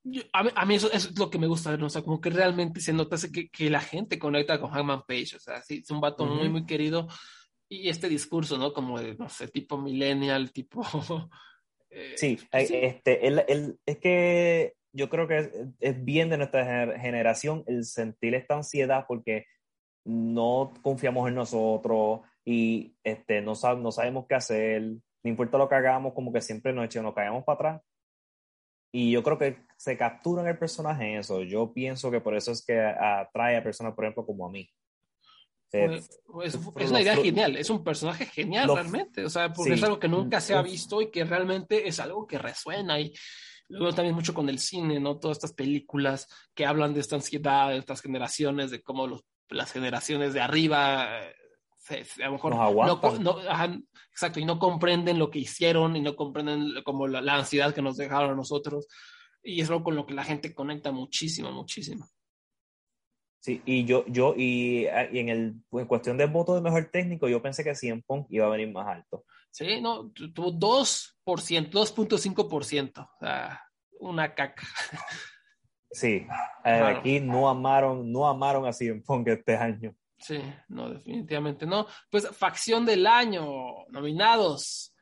Yo- 0.02 0.22
a, 0.32 0.42
mí, 0.42 0.50
a 0.54 0.66
mí 0.66 0.74
eso, 0.74 0.90
eso 0.92 1.10
es 1.10 1.18
lo 1.18 1.30
que 1.30 1.38
me 1.38 1.46
gusta 1.46 1.70
ver, 1.70 1.80
¿no? 1.80 1.86
o 1.86 1.90
sea, 1.90 2.02
como 2.02 2.20
que 2.20 2.30
realmente 2.30 2.80
se 2.80 2.92
nota 2.92 3.16
que, 3.32 3.48
que 3.48 3.70
la 3.70 3.80
gente 3.80 4.18
conecta 4.18 4.58
con 4.60 4.70
Hangman 4.70 5.02
Page, 5.06 5.36
o 5.36 5.40
sea, 5.40 5.60
sí, 5.62 5.80
es 5.84 5.90
un 5.90 6.00
vato 6.00 6.24
muy, 6.24 6.44
Ujú. 6.44 6.50
muy 6.50 6.66
querido. 6.66 7.08
Y 7.70 7.90
este 7.90 8.08
discurso, 8.08 8.56
¿no? 8.56 8.72
Como 8.72 8.98
de, 8.98 9.14
no 9.16 9.28
sé, 9.28 9.48
tipo 9.48 9.76
millennial, 9.76 10.50
tipo... 10.52 10.82
eh, 11.90 12.14
Sí, 12.16 12.38
pues 12.50 12.70
eh, 12.70 12.86
Este, 12.86 13.26
él- 13.26 13.44
él- 13.46 13.78
es 13.84 13.98
que 13.98 14.74
yo 14.98 15.08
creo 15.08 15.28
que 15.28 15.38
es, 15.38 15.50
es 15.80 16.04
bien 16.04 16.28
de 16.28 16.36
nuestra 16.38 16.64
gener- 16.64 17.00
generación 17.00 17.64
el 17.66 17.84
sentir 17.84 18.34
esta 18.34 18.54
ansiedad 18.56 19.04
porque 19.06 19.46
no 20.04 20.72
confiamos 20.82 21.28
en 21.28 21.34
nosotros 21.36 22.20
y 22.44 22.96
este, 23.04 23.40
no, 23.42 23.52
sab- 23.54 23.80
no 23.80 23.92
sabemos 23.92 24.26
qué 24.28 24.34
hacer, 24.34 24.82
no 24.82 25.00
importa 25.30 25.58
lo 25.58 25.68
que 25.68 25.74
hagamos, 25.76 26.14
como 26.14 26.32
que 26.32 26.40
siempre 26.40 26.72
nos, 26.72 26.86
eche- 26.86 27.02
nos 27.02 27.14
caemos 27.14 27.44
para 27.44 27.54
atrás. 27.54 27.82
Y 28.92 29.10
yo 29.10 29.22
creo 29.22 29.38
que 29.38 29.58
se 29.76 29.98
captura 29.98 30.40
en 30.42 30.48
el 30.48 30.58
personaje 30.58 31.18
eso. 31.18 31.42
Yo 31.42 31.72
pienso 31.74 32.10
que 32.10 32.20
por 32.22 32.34
eso 32.34 32.52
es 32.52 32.64
que 32.64 32.80
atrae 32.80 33.56
a 33.58 33.62
personas, 33.62 33.94
por 33.94 34.04
ejemplo, 34.04 34.24
como 34.24 34.46
a 34.46 34.50
mí. 34.50 34.68
Eh, 35.72 36.00
Fue- 36.24 36.46
es, 36.46 36.56
fue- 36.56 36.82
es 36.84 36.90
una 36.90 37.02
idea 37.02 37.14
genial, 37.16 37.56
es 37.56 37.68
un 37.68 37.84
personaje 37.84 38.24
genial 38.24 38.66
los- 38.66 38.76
realmente, 38.76 39.24
o 39.24 39.28
sea, 39.28 39.52
porque 39.52 39.72
sí. 39.72 39.76
es 39.78 39.82
algo 39.84 40.00
que 40.00 40.08
nunca 40.08 40.40
se 40.40 40.54
ha 40.54 40.62
visto 40.62 41.02
y 41.02 41.10
que 41.10 41.24
realmente 41.24 41.86
es 41.86 42.00
algo 42.00 42.26
que 42.26 42.38
resuena 42.38 42.98
y 42.98 43.12
luego 43.68 43.94
también 43.94 44.14
mucho 44.14 44.34
con 44.34 44.48
el 44.48 44.58
cine, 44.58 44.98
¿no? 45.00 45.18
Todas 45.18 45.36
estas 45.38 45.52
películas 45.52 46.28
que 46.54 46.66
hablan 46.66 46.94
de 46.94 47.00
esta 47.00 47.16
ansiedad, 47.16 47.70
de 47.70 47.78
estas 47.78 48.00
generaciones, 48.02 48.70
de 48.70 48.82
cómo 48.82 49.06
los- 49.06 49.24
las 49.50 49.72
generaciones 49.72 50.34
de 50.34 50.40
arriba 50.40 51.24
eh, 51.24 51.34
se- 51.78 52.04
se- 52.04 52.22
a 52.22 52.26
lo 52.26 52.32
mejor 52.34 52.52
no, 52.86 53.00
no- 53.20 53.38
ajá, 53.48 53.78
exacto, 54.10 54.40
y 54.40 54.44
no 54.44 54.58
comprenden 54.58 55.18
lo 55.18 55.30
que 55.30 55.38
hicieron 55.40 55.96
y 55.96 56.00
no 56.02 56.16
comprenden 56.16 56.82
como 56.84 57.06
la, 57.06 57.20
la 57.20 57.36
ansiedad 57.36 57.74
que 57.74 57.82
nos 57.82 57.96
dejaron 57.96 58.30
a 58.30 58.34
nosotros 58.34 58.86
y 59.42 59.60
es 59.60 59.68
algo 59.70 59.84
con 59.84 59.96
lo 59.96 60.04
que 60.04 60.14
la 60.14 60.24
gente 60.24 60.54
conecta 60.54 60.90
muchísimo, 60.92 61.50
muchísimo. 61.52 62.06
Sí, 63.40 63.62
y 63.64 63.84
yo, 63.84 64.04
yo 64.08 64.34
y, 64.36 64.86
ah, 64.86 65.08
y 65.10 65.20
en 65.20 65.28
el 65.28 65.54
en 65.72 65.86
cuestión 65.86 66.16
del 66.18 66.28
voto 66.28 66.54
de 66.54 66.60
mejor 66.60 66.90
técnico, 66.92 67.28
yo 67.28 67.40
pensé 67.40 67.62
que 67.62 67.74
CM 67.74 68.02
Punk 68.06 68.26
iba 68.30 68.46
a 68.46 68.50
venir 68.50 68.72
más 68.72 68.86
alto. 68.88 69.24
Sí, 69.50 69.80
no, 69.80 70.10
tu- 70.10 70.32
tuvo 70.32 70.52
2%, 70.52 71.70
2.5%, 71.70 73.00
o 73.02 73.18
sea, 73.18 73.62
una 74.00 74.34
caca. 74.34 74.66
Sí, 75.90 76.26
eh, 76.66 76.82
aquí 76.84 77.18
no 77.18 77.48
amaron, 77.48 78.12
no 78.12 78.26
amaron 78.28 78.66
a 78.66 78.72
Punk 79.06 79.28
este 79.28 79.56
año. 79.56 79.96
Sí, 80.18 80.38
no, 80.68 80.90
definitivamente 80.90 81.64
no. 81.64 81.86
Pues 82.10 82.28
facción 82.36 82.84
del 82.84 83.06
año, 83.06 83.46
nominados, 83.88 84.94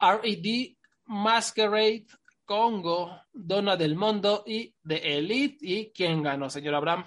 R.E.D., 0.00 0.78
Masquerade, 1.04 2.06
Congo, 2.46 3.20
Dona 3.32 3.76
del 3.76 3.96
Mundo 3.96 4.42
y 4.46 4.74
The 4.82 5.18
Elite. 5.18 5.58
¿Y 5.60 5.92
quién 5.92 6.22
ganó, 6.22 6.48
señor 6.48 6.74
Abraham? 6.74 7.04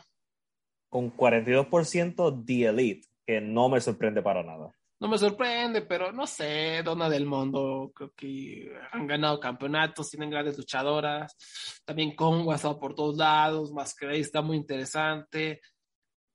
Con 0.88 1.10
42% 1.10 2.44
The 2.46 2.66
Elite, 2.66 3.08
que 3.26 3.42
no 3.42 3.68
me 3.68 3.82
sorprende 3.82 4.22
para 4.22 4.44
nada. 4.44 4.72
No 5.04 5.10
me 5.10 5.18
sorprende, 5.18 5.82
pero 5.82 6.14
no 6.14 6.26
sé, 6.26 6.82
Dona 6.82 7.10
del 7.10 7.26
Mundo, 7.26 7.92
creo 7.94 8.14
que 8.16 8.72
han 8.94 9.06
ganado 9.06 9.38
campeonatos, 9.38 10.10
tienen 10.10 10.30
grandes 10.30 10.58
luchadoras. 10.58 11.36
También 11.84 12.16
Congo 12.16 12.54
ha 12.54 12.56
estado 12.56 12.80
por 12.80 12.96
todos 12.96 13.18
lados, 13.18 13.74
Masquerade 13.74 14.20
está 14.22 14.42
muy 14.42 14.56
interesante. 14.56 15.60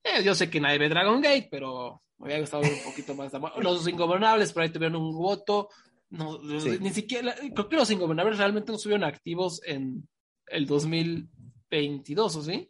Eh, 0.03 0.23
yo 0.23 0.35
sé 0.35 0.51
que 0.51 0.61
nadie 0.61 0.77
ve 0.77 0.87
Dragon 0.87 1.19
Gate, 1.19 1.47
pero 1.49 2.03
me 2.19 2.25
hubiera 2.25 2.41
gustado 2.41 2.61
un 2.61 2.83
poquito 2.85 3.15
más. 3.15 3.31
Los 3.59 3.87
Ingobernables 3.87 4.53
por 4.53 4.61
ahí 4.61 4.69
tuvieron 4.69 5.01
un 5.01 5.17
voto. 5.17 5.69
No, 6.11 6.39
Sí. 6.59 6.77
Ni 6.79 6.91
siquiera, 6.91 7.33
creo 7.55 7.69
que 7.69 7.75
los 7.75 7.89
Ingobernables 7.89 8.37
realmente 8.37 8.71
no 8.71 8.75
estuvieron 8.75 9.03
activos 9.03 9.61
en 9.65 10.07
el 10.45 10.67
2022, 10.67 12.35
¿o 12.35 12.41
sí? 12.43 12.69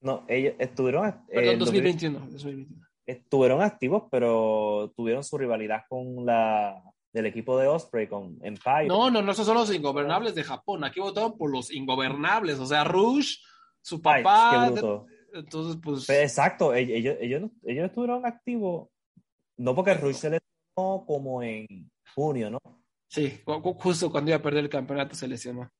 No, 0.00 0.24
ellos 0.28 0.54
estuvieron. 0.58 1.08
eh, 1.08 1.14
Perdón, 1.28 1.52
el 1.52 1.58
2021. 1.58 2.18
2021. 2.20 2.83
Estuvieron 3.06 3.62
activos, 3.62 4.04
pero 4.10 4.92
tuvieron 4.96 5.22
su 5.24 5.36
rivalidad 5.38 5.82
con 5.88 6.24
la 6.26 6.82
del 7.12 7.26
equipo 7.26 7.56
de 7.58 7.68
Osprey, 7.68 8.08
con 8.08 8.38
Empire. 8.42 8.86
No, 8.88 9.08
no, 9.10 9.22
no, 9.22 9.32
esos 9.32 9.46
son 9.46 9.54
los 9.56 9.72
ingobernables 9.72 10.34
de 10.34 10.42
Japón. 10.42 10.82
Aquí 10.82 10.98
votaron 11.00 11.36
por 11.38 11.50
los 11.50 11.70
ingobernables, 11.72 12.58
o 12.58 12.66
sea, 12.66 12.82
Rush, 12.82 13.36
su 13.80 14.00
Ay, 14.04 14.22
papá. 14.24 14.50
qué 14.66 14.70
bruto. 14.72 15.06
Entonces, 15.32 15.80
pues. 15.82 16.06
Pero 16.06 16.22
exacto, 16.22 16.74
ellos, 16.74 17.16
ellos, 17.20 17.50
ellos, 17.62 17.86
estuvieron 17.86 18.26
activos, 18.26 18.88
no 19.56 19.74
porque 19.74 19.94
Rush 19.94 20.16
se 20.16 20.30
lesionó 20.30 21.04
como 21.06 21.42
en 21.42 21.66
junio, 22.14 22.50
¿no? 22.50 22.58
Sí, 23.08 23.40
ju- 23.44 23.62
ju- 23.62 23.76
justo 23.80 24.10
cuando 24.10 24.30
iba 24.30 24.38
a 24.38 24.42
perder 24.42 24.64
el 24.64 24.70
campeonato 24.70 25.14
se 25.14 25.28
lesionó. 25.28 25.70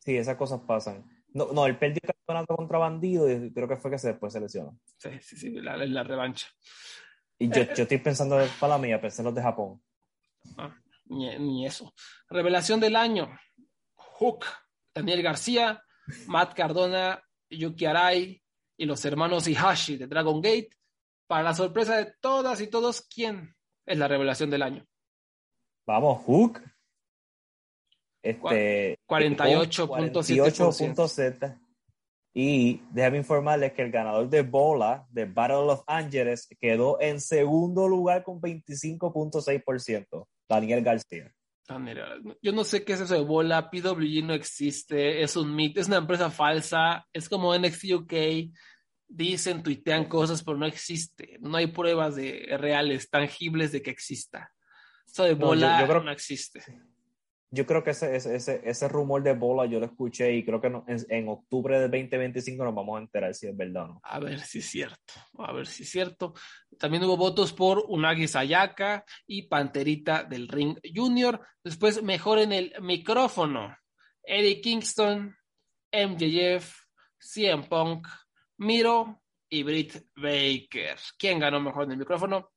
Sí, 0.00 0.16
esas 0.16 0.36
cosas 0.36 0.60
pasan. 0.66 1.04
No, 1.28 1.52
no, 1.52 1.66
él 1.66 1.78
perdió 1.78 2.00
contra 2.46 2.78
Bandido 2.78 3.30
y 3.30 3.52
creo 3.52 3.68
que 3.68 3.76
fue 3.76 3.90
que 3.90 3.98
se 3.98 4.08
después 4.08 4.32
se 4.32 4.40
lesionó. 4.40 4.78
Sí, 4.98 5.10
sí, 5.20 5.36
sí, 5.36 5.50
la, 5.50 5.76
la 5.76 6.02
revancha. 6.02 6.48
Y 7.38 7.48
yo, 7.48 7.62
yo 7.74 7.82
estoy 7.82 7.98
pensando 7.98 8.38
para 8.60 8.74
la 8.74 8.78
mía, 8.78 9.00
pensé 9.00 9.22
en 9.22 9.26
los 9.26 9.34
de 9.34 9.42
Japón. 9.42 9.82
Ah, 10.56 10.74
ni, 11.06 11.36
ni 11.38 11.66
eso. 11.66 11.92
Revelación 12.28 12.80
del 12.80 12.96
año. 12.96 13.36
Hook, 13.94 14.44
Daniel 14.94 15.22
García, 15.22 15.82
Matt 16.26 16.54
Cardona, 16.54 17.22
Yuki 17.50 17.86
Arai 17.86 18.42
y 18.76 18.86
los 18.86 19.04
hermanos 19.04 19.48
Ihashi 19.48 19.96
de 19.96 20.06
Dragon 20.06 20.40
Gate. 20.40 20.70
Para 21.26 21.42
la 21.42 21.54
sorpresa 21.54 21.96
de 21.96 22.14
todas 22.20 22.60
y 22.60 22.68
todos, 22.68 23.02
¿quién 23.02 23.54
es 23.86 23.98
la 23.98 24.08
revelación 24.08 24.50
del 24.50 24.62
año? 24.62 24.86
Vamos, 25.86 26.22
Hook. 26.24 26.60
Este, 28.22 28.98
48.7%. 29.06 29.88
48.7. 29.88 31.63
Y 32.36 32.82
déjame 32.90 33.18
informarles 33.18 33.72
que 33.74 33.82
el 33.82 33.92
ganador 33.92 34.28
de 34.28 34.42
Bola, 34.42 35.06
de 35.10 35.24
Battle 35.24 35.70
of 35.70 35.84
Angeles, 35.86 36.48
quedó 36.60 37.00
en 37.00 37.20
segundo 37.20 37.86
lugar 37.86 38.24
con 38.24 38.40
25.6%. 38.40 40.26
Daniel 40.48 40.82
García. 40.82 41.32
Daniel, 41.66 42.00
Yo 42.42 42.52
no 42.52 42.64
sé 42.64 42.84
qué 42.84 42.92
es 42.94 43.00
eso 43.00 43.14
de 43.14 43.22
bola. 43.22 43.70
PWG 43.70 44.24
no 44.24 44.34
existe. 44.34 45.22
Es 45.22 45.36
un 45.36 45.54
mito. 45.54 45.80
Es 45.80 45.86
una 45.88 45.96
empresa 45.98 46.30
falsa. 46.30 47.06
Es 47.12 47.28
como 47.28 47.54
NXT 47.56 47.84
UK. 47.94 48.12
Dicen, 49.08 49.62
tuitean 49.62 50.06
cosas, 50.06 50.42
pero 50.42 50.58
no 50.58 50.66
existe. 50.66 51.38
No 51.40 51.56
hay 51.56 51.68
pruebas 51.68 52.16
de 52.16 52.46
reales, 52.58 53.08
tangibles 53.08 53.70
de 53.72 53.80
que 53.80 53.90
exista. 53.90 54.50
Eso 55.06 55.22
de 55.24 55.34
No, 55.36 55.40
yo- 55.40 55.46
bola 55.46 55.80
yo 55.80 55.86
creo- 55.86 56.02
no 56.02 56.10
existe. 56.10 56.62
Yo 57.54 57.66
creo 57.66 57.84
que 57.84 57.90
ese, 57.90 58.16
ese, 58.16 58.60
ese, 58.64 58.88
rumor 58.88 59.22
de 59.22 59.32
Bola 59.32 59.66
yo 59.66 59.78
lo 59.78 59.86
escuché 59.86 60.34
y 60.34 60.44
creo 60.44 60.60
que 60.60 60.72
en, 61.08 61.28
octubre 61.28 61.78
del 61.78 61.90
2025 61.90 62.64
nos 62.64 62.74
vamos 62.74 62.96
a 62.96 63.02
enterar 63.02 63.32
si 63.32 63.46
es 63.46 63.56
verdad 63.56 63.84
o 63.84 63.86
no. 63.86 64.00
A 64.02 64.18
ver 64.18 64.40
si 64.40 64.58
es 64.58 64.66
cierto. 64.66 65.14
A 65.38 65.52
ver 65.52 65.66
si 65.66 65.84
es 65.84 65.90
cierto. 65.90 66.34
También 66.78 67.04
hubo 67.04 67.16
votos 67.16 67.52
por 67.52 67.84
Unagi 67.88 68.26
Sayaka 68.26 69.04
y 69.26 69.42
Panterita 69.42 70.24
del 70.24 70.48
Ring 70.48 70.76
Junior. 70.92 71.40
Después, 71.62 72.02
mejor 72.02 72.40
en 72.40 72.52
el 72.52 72.74
micrófono. 72.80 73.76
Eddie 74.24 74.60
Kingston, 74.60 75.36
MJF, 75.92 76.74
CM 77.18 77.68
Punk, 77.68 78.08
Miro 78.58 79.22
y 79.48 79.62
Britt 79.62 79.94
Baker. 80.16 80.98
¿Quién 81.16 81.38
ganó 81.38 81.60
mejor 81.60 81.84
en 81.84 81.92
el 81.92 81.98
micrófono? 81.98 82.50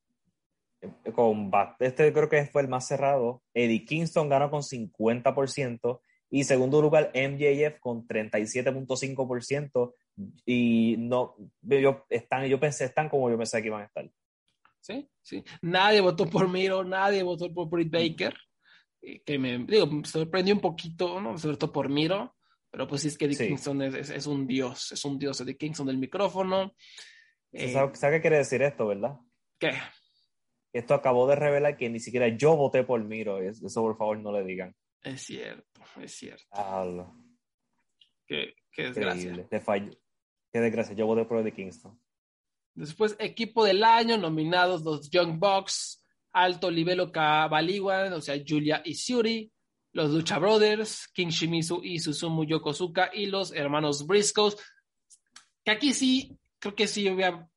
Con, 1.16 1.50
este 1.80 2.14
creo 2.14 2.30
que 2.30 2.46
fue 2.46 2.62
el 2.62 2.68
más 2.68 2.88
cerrado. 2.88 3.42
Eddie 3.54 3.86
Kingston 3.86 4.30
ganó 4.30 4.50
con 4.52 4.62
50% 4.62 6.00
y 6.30 6.44
segundo 6.44 6.82
lugar 6.82 7.12
MJF 7.16 7.80
con 7.80 8.06
37.5% 8.08 9.94
y 10.46 10.96
no, 11.00 11.36
yo, 11.62 12.06
están, 12.10 12.46
yo 12.48 12.60
pensé, 12.60 12.86
están 12.86 13.10
como 13.10 13.30
yo 13.30 13.38
pensé 13.38 13.62
que 13.62 13.68
iban 13.68 13.82
a 13.82 13.86
estar. 13.86 14.10
Sí, 14.80 15.10
sí. 15.22 15.44
Nadie 15.62 16.02
votó 16.02 16.30
por 16.30 16.48
Miro, 16.50 16.84
nadie 16.84 17.24
votó 17.24 17.52
por 17.54 17.70
Britt 17.70 17.92
Baker. 17.92 18.36
eh, 19.02 19.22
Que 19.26 19.38
me, 19.40 19.58
digo, 19.60 19.88
me 19.88 20.06
sorprendió 20.06 20.54
un 20.56 20.62
poquito, 20.62 21.20
¿no? 21.20 21.38
Sobre 21.38 21.58
todo 21.58 21.72
por 21.72 21.90
Miro. 21.90 22.36
Pero 22.70 22.88
pues 22.88 23.02
sí 23.02 23.08
es 23.08 23.18
que 23.18 23.26
Eddie 23.26 23.36
Sí. 23.38 23.48
Kingston 23.48 23.82
es, 23.82 23.96
es- 23.96 24.10
es 24.10 24.28
un 24.28 24.46
dios, 24.46 24.92
es 24.92 25.04
un 25.06 25.18
dios 25.18 25.40
Eddie 25.42 25.58
Kingston 25.58 25.88
del 25.88 25.98
micrófono. 25.98 26.74
Eh, 27.52 27.72
¿Sabe, 27.74 27.96
sabe 27.96 28.18
qué 28.18 28.22
quiere 28.22 28.38
decir 28.38 28.62
esto, 28.62 28.88
verdad? 28.88 29.16
¿Qué? 29.58 29.72
Esto 30.74 30.94
acabó 30.94 31.28
de 31.28 31.36
revelar 31.36 31.78
que 31.78 31.90
ni 31.90 32.00
siquiera 32.00 32.28
yo 32.28 32.56
voté 32.56 32.84
por 32.84 33.04
Miro. 33.04 33.42
Es- 33.42 33.62
Eso 33.64 33.82
por 33.82 33.98
favor 33.98 34.20
no 34.20 34.32
le 34.32 34.44
digan. 34.44 34.76
Es 35.02 35.24
cierto, 35.24 35.82
es 36.02 36.12
cierto. 36.14 36.44
Hablo. 36.52 37.16
Qué, 38.26 38.54
qué 38.72 38.84
desgracia. 38.84 39.48
Te 39.48 39.60
fallo. 39.62 39.92
Qué 40.52 40.60
desgracia. 40.60 40.96
Yo 40.96 41.06
voté 41.06 41.26
por 41.26 41.40
Eddie 41.40 41.54
Kingston. 41.54 42.00
Después, 42.74 43.16
equipo 43.20 43.64
del 43.66 43.84
año, 43.84 44.18
nominados 44.18 44.84
los 44.84 45.10
Young 45.10 45.40
Bucks, 45.40 46.04
Alto 46.34 46.70
Libelo 46.70 47.12
Kabaliwan, 47.12 48.14
o 48.14 48.22
sea, 48.22 48.36
Julia 48.46 48.82
y 48.86 48.94
Shuri, 48.94 49.52
los 49.94 50.12
Lucha 50.12 50.38
Brothers, 50.38 51.08
King 51.14 51.30
Shimizu 51.30 51.82
y 51.84 51.98
Susumu 52.00 52.44
Yokosuka, 52.44 53.10
y 53.14 53.26
los 53.28 53.52
hermanos 53.54 54.06
Briscoes. 54.06 54.58
Que 55.64 55.72
aquí 55.72 55.94
sí, 55.94 56.38
creo 56.60 56.76
que 56.76 56.88
sí 56.88 57.10
hubiera 57.10 57.50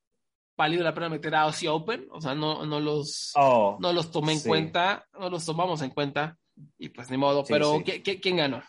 valido 0.60 0.82
la 0.84 0.94
pena 0.94 1.08
meter 1.08 1.34
a 1.34 1.42
Aussie 1.42 1.68
Open, 1.68 2.06
o 2.12 2.20
sea, 2.20 2.34
no, 2.34 2.64
no 2.66 2.80
los, 2.80 3.32
Oh, 3.36 3.76
no 3.80 3.92
los 3.92 4.10
tomé 4.10 4.32
en 4.34 4.40
sí. 4.40 4.48
cuenta, 4.48 5.06
no 5.18 5.30
los 5.30 5.44
tomamos 5.44 5.82
en 5.82 5.90
cuenta, 5.90 6.38
y 6.78 6.88
pues 6.90 7.10
ni 7.10 7.16
modo, 7.16 7.44
Sí, 7.44 7.52
pero 7.52 7.78
sí. 7.78 7.84
¿qui- 7.84 8.02
qui- 8.02 8.20
¿quién 8.22 8.36
ganó? 8.36 8.62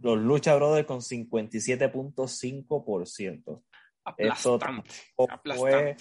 los 0.00 0.16
Lucha 0.18 0.54
Brothers 0.54 0.86
con 0.86 1.02
57.5%. 1.02 3.64
Esto 4.16 4.54
Aplastante, 4.54 4.90
Fue, 5.16 5.26
aplastante. 5.28 5.96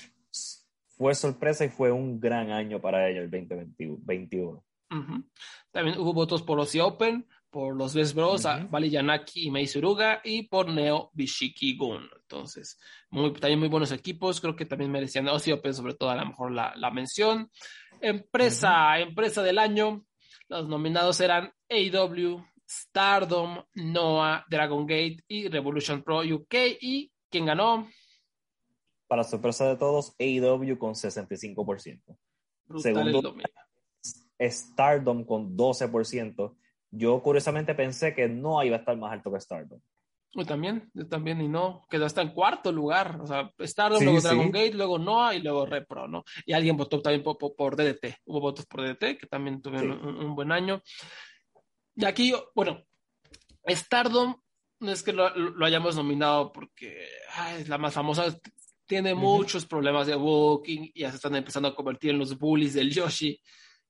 fue 0.96 1.16
sorpresa 1.16 1.66
y 1.66 1.70
fue 1.70 1.92
un 1.92 2.20
gran 2.20 2.52
año 2.52 2.80
para 2.80 3.10
ellos 3.10 3.24
el 3.26 3.32
2021. 3.32 4.64
Ujú. 4.92 5.24
También 5.72 5.98
hubo 6.00 6.14
votos 6.14 6.44
por 6.44 6.60
Aussie 6.60 6.80
Open, 6.82 7.28
por 7.58 7.76
los 7.76 7.96
Best 7.96 8.14
Bros, 8.14 8.46
a 8.46 8.60
Ujú. 8.60 8.68
Bali 8.70 8.92
Yanaki 8.92 9.48
y 9.48 9.50
Mei 9.50 9.66
Suruga, 9.66 10.22
y 10.24 10.44
por 10.44 10.70
Neo 10.70 11.10
Bishiki 11.16 11.76
Gun. 11.76 12.08
Entonces, 12.22 12.78
muy, 13.10 13.34
también 13.34 13.58
muy 13.58 13.68
buenos 13.68 13.92
equipos. 13.92 14.40
Creo 14.40 14.56
que 14.56 14.68
también 14.68 14.92
merecían 14.92 15.28
Aussie 15.28 15.54
Open, 15.54 15.74
sobre 15.74 15.96
todo 15.96 16.12
a 16.12 16.16
lo 16.16 16.24
mejor 16.28 16.52
la, 16.52 16.76
la 16.76 16.92
mención. 16.92 17.50
Empresa, 18.00 19.00
empresa 19.00 19.42
del 19.42 19.58
año. 19.58 20.06
Los 20.48 20.70
nominados 20.70 21.20
eran 21.20 21.52
AEW, 21.68 22.46
Stardom, 22.70 23.64
Noah, 23.74 24.46
Dragon 24.48 24.86
Gate 24.86 25.24
y 25.28 25.48
Revolution 25.48 26.04
Pro 26.04 26.20
UK. 26.20 26.54
¿Y 26.80 27.12
quién 27.28 27.48
ganó? 27.48 27.90
Para 29.08 29.24
sorpresa 29.24 29.68
de 29.68 29.78
todos, 29.78 30.14
AEW 30.20 30.78
con 30.78 30.94
65%. 30.94 32.04
Brutal 32.68 32.84
Segundo. 32.84 33.18
el 33.18 33.24
dominio. 33.24 33.48
Stardom 34.40 35.26
con 35.26 35.58
12%. 35.58 36.56
Yo 36.92 37.22
curiosamente 37.22 37.76
pensé 37.76 38.14
que 38.16 38.28
no 38.30 38.64
iba 38.64 38.76
a 38.78 38.80
estar 38.80 38.96
más 38.98 39.12
alto 39.12 39.32
que 39.32 39.40
Stardom. 39.40 39.80
Yo 40.34 40.46
también, 40.46 40.92
yo 40.94 41.08
también, 41.08 41.42
y 41.42 41.48
no, 41.48 41.86
quedó 41.90 42.06
hasta 42.06 42.22
en 42.22 42.30
cuarto 42.30 42.72
lugar. 42.72 43.20
O 43.22 43.26
sea, 43.28 43.52
Stardom, 43.60 44.00
Sí, 44.00 44.06
luego 44.06 44.20
sí. 44.22 44.28
Dragon 44.28 44.52
Gate, 44.52 44.74
luego 44.74 45.00
Noah 45.00 45.34
y 45.36 45.42
luego 45.42 45.66
Repro, 45.66 46.08
¿no? 46.08 46.24
Y 46.46 46.54
alguien 46.54 46.78
votó 46.78 47.02
también 47.02 47.24
por, 47.24 47.38
por- 47.38 47.56
por 47.56 47.76
DDT. 47.76 48.18
Hubo 48.26 48.42
votos 48.42 48.66
por 48.66 48.82
DDT, 48.82 49.18
que 49.18 49.28
también 49.28 49.62
tuvieron 49.62 50.00
Sí. 50.00 50.08
un, 50.08 50.18
un 50.26 50.36
buen 50.36 50.52
año. 50.52 50.82
Y 51.96 52.06
aquí, 52.06 52.34
bueno, 52.54 52.84
Stardom, 53.68 54.36
no 54.80 54.92
es 54.92 55.02
que 55.02 55.14
lo, 55.14 55.30
lo 55.36 55.66
hayamos 55.66 55.96
nominado 55.96 56.52
porque 56.52 57.08
ay, 57.34 57.62
es 57.62 57.70
la 57.70 57.78
más 57.78 57.94
famosa, 57.94 58.38
tiene 58.86 59.14
Ujú. 59.14 59.22
muchos 59.24 59.66
problemas 59.66 60.08
de 60.08 60.16
booking 60.16 60.92
y 60.94 61.00
ya 61.02 61.10
se 61.10 61.16
están 61.16 61.36
empezando 61.36 61.70
a 61.70 61.76
convertir 61.76 62.12
en 62.12 62.20
los 62.20 62.38
bullies 62.38 62.74
del 62.76 62.94
Yoshi, 62.94 63.42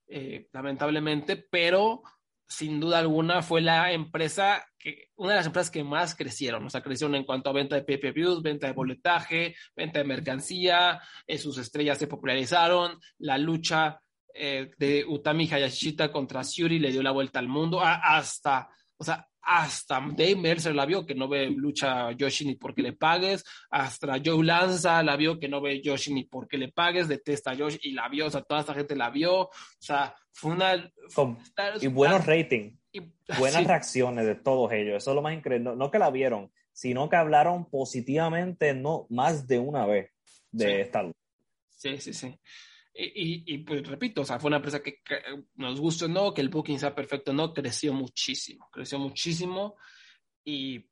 eh, 0.08 0.48
lamentablemente, 0.54 1.36
pero 1.36 2.02
sin 2.48 2.80
duda 2.80 3.00
alguna 3.00 3.42
fue 3.42 3.62
la 3.62 3.92
empresa 3.92 4.66
que, 4.78 5.10
una 5.16 5.32
de 5.32 5.38
las 5.38 5.46
empresas 5.48 5.72
que 5.72 5.84
más 5.84 6.16
crecieron, 6.16 6.66
o 6.66 6.70
sea, 6.70 6.82
crecieron 6.82 7.16
en 7.16 7.26
cuanto 7.26 7.50
a 7.50 7.54
venta 7.54 7.76
de 7.76 7.84
pay-per-views, 7.84 8.42
venta 8.42 8.68
de 8.68 8.74
boletaje, 8.74 9.56
venta 9.76 10.00
de 10.00 10.06
mercancía, 10.06 11.02
eh, 11.26 11.38
sus 11.38 11.58
estrellas 11.58 11.98
se 11.98 12.08
popularizaron, 12.08 13.00
la 13.20 13.38
lucha 13.38 14.00
eh, 14.34 14.72
de 14.78 15.04
Utami 15.06 15.50
Hayashita 15.52 16.12
contra 16.12 16.44
Shuri 16.44 16.80
le 16.80 16.92
dio 16.92 17.04
la 17.04 17.12
vuelta 17.12 17.40
al 17.40 17.48
mundo, 17.48 17.82
hasta, 17.82 18.70
o 18.98 19.04
sea, 19.04 19.28
hasta 19.48 20.02
Dave 20.02 20.36
Mercer 20.36 20.76
la 20.76 20.86
vio 20.86 21.06
que 21.06 21.16
no 21.16 21.30
ve 21.30 21.50
lucha 21.50 22.12
Yoshi 22.12 22.46
ni 22.46 22.56
porque 22.56 22.82
le 22.82 22.94
pagues, 22.94 23.46
hasta 23.70 24.20
Joe 24.24 24.44
Lanza 24.44 25.02
la 25.04 25.16
vio 25.16 25.40
que 25.40 25.48
no 25.48 25.62
ve 25.62 25.82
Yoshi 25.82 26.14
ni 26.14 26.26
porque 26.26 26.58
le 26.58 26.72
pagues, 26.72 27.08
detesta 27.08 27.52
a 27.52 27.54
Yoshi 27.54 27.80
y 27.84 27.92
la 27.94 28.10
vio, 28.10 28.28
o 28.28 28.30
sea, 28.30 28.42
toda 28.42 28.60
esta 28.60 28.74
gente 28.74 28.96
la 28.96 29.10
vio, 29.10 29.44
o 29.44 29.52
sea, 29.80 30.14
una... 30.44 30.92
Con- 31.14 31.38
y 31.82 31.88
buenos 31.88 32.26
ratings, 32.26 32.78
y- 32.92 33.02
buenas 33.40 33.62
sí. 33.62 33.68
reacciones 33.68 34.26
de 34.26 34.36
todos 34.36 34.72
ellos. 34.72 34.98
Eso 34.98 35.12
es 35.12 35.16
lo 35.16 35.22
más 35.22 35.34
increíble. 35.34 35.64
No, 35.72 35.76
no 35.76 35.92
que 35.92 36.00
la 36.00 36.10
vieron, 36.12 36.52
sino 36.72 37.10
que 37.10 37.16
hablaron 37.16 37.70
positivamente 37.70 38.74
no 38.74 39.08
más 39.10 39.48
de 39.48 39.60
una 39.60 39.86
vez 39.86 40.12
de 40.52 40.66
Sí. 40.66 40.72
esta. 40.82 41.12
Sí, 41.70 41.98
sí, 42.00 42.14
sí. 42.14 42.40
Y, 42.94 43.04
y, 43.06 43.44
y, 43.54 43.58
pues 43.60 43.86
repito, 43.88 44.22
o 44.22 44.26
sea, 44.26 44.40
fue 44.40 44.48
una 44.48 44.58
empresa 44.58 44.82
que, 44.82 45.02
que 45.04 45.20
nos 45.56 45.80
gusta 45.80 46.06
o 46.06 46.08
no, 46.08 46.34
que 46.34 46.42
el 46.42 46.50
booking 46.50 46.80
sea 46.80 46.96
perfecto 46.96 47.32
no, 47.32 47.54
creció 47.54 47.94
muchísimo, 47.94 48.68
creció 48.72 48.98
muchísimo 48.98 49.76
y 50.44 50.90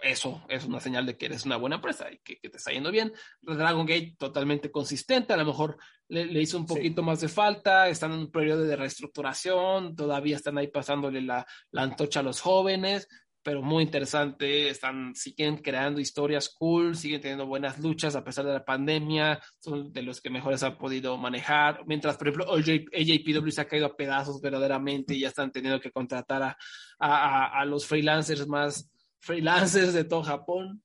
eso 0.00 0.44
es 0.48 0.64
una 0.66 0.78
señal 0.78 1.04
de 1.06 1.16
que 1.18 1.26
eres 1.26 1.44
una 1.44 1.56
buena 1.56 1.76
empresa 1.76 2.12
y 2.12 2.18
que, 2.18 2.36
te 2.36 2.56
está 2.56 2.70
yendo 2.70 2.92
bien. 2.92 3.12
Dragon 3.40 3.84
Gate 3.86 4.14
totalmente 4.16 4.70
consistente, 4.70 5.32
a 5.32 5.36
lo 5.36 5.44
mejor 5.46 5.78
le, 6.08 6.40
hizo 6.40 6.58
un 6.58 6.66
poquito 6.66 7.02
más 7.02 7.20
de 7.20 7.28
falta, 7.28 7.88
están 7.88 8.12
en 8.12 8.20
un 8.20 8.30
periodo 8.30 8.64
de 8.64 8.76
reestructuración, 8.76 9.94
todavía 9.94 10.36
están 10.36 10.58
ahí 10.58 10.68
pasándole 10.68 11.20
la, 11.20 11.46
la 11.70 11.82
antocha 11.82 12.20
a 12.20 12.22
los 12.22 12.40
jóvenes, 12.40 13.08
pero 13.42 13.62
muy 13.62 13.84
interesante, 13.84 14.68
están, 14.68 15.14
siguen 15.14 15.58
creando 15.58 16.00
historias 16.00 16.48
cool, 16.50 16.96
siguen 16.96 17.20
teniendo 17.20 17.46
buenas 17.46 17.78
luchas 17.78 18.14
a 18.16 18.24
pesar 18.24 18.44
de 18.44 18.52
la 18.52 18.64
pandemia, 18.64 19.40
son 19.58 19.92
de 19.92 20.02
los 20.02 20.20
que 20.20 20.30
mejores 20.30 20.62
han 20.62 20.76
podido 20.76 21.16
manejar, 21.16 21.82
mientras 21.86 22.16
por 22.16 22.28
ejemplo 22.28 22.52
AJPW 22.52 23.50
se 23.50 23.60
ha 23.60 23.68
caído 23.68 23.86
a 23.86 23.96
pedazos 23.96 24.40
verdaderamente 24.40 25.14
y 25.14 25.20
ya 25.20 25.28
están 25.28 25.52
teniendo 25.52 25.80
que 25.80 25.92
contratar 25.92 26.42
a, 26.42 26.58
a, 26.98 27.60
a 27.60 27.64
los 27.64 27.86
freelancers 27.86 28.46
más 28.46 28.90
freelancers 29.20 29.92
de 29.92 30.04
todo 30.04 30.22
Japón. 30.22 30.82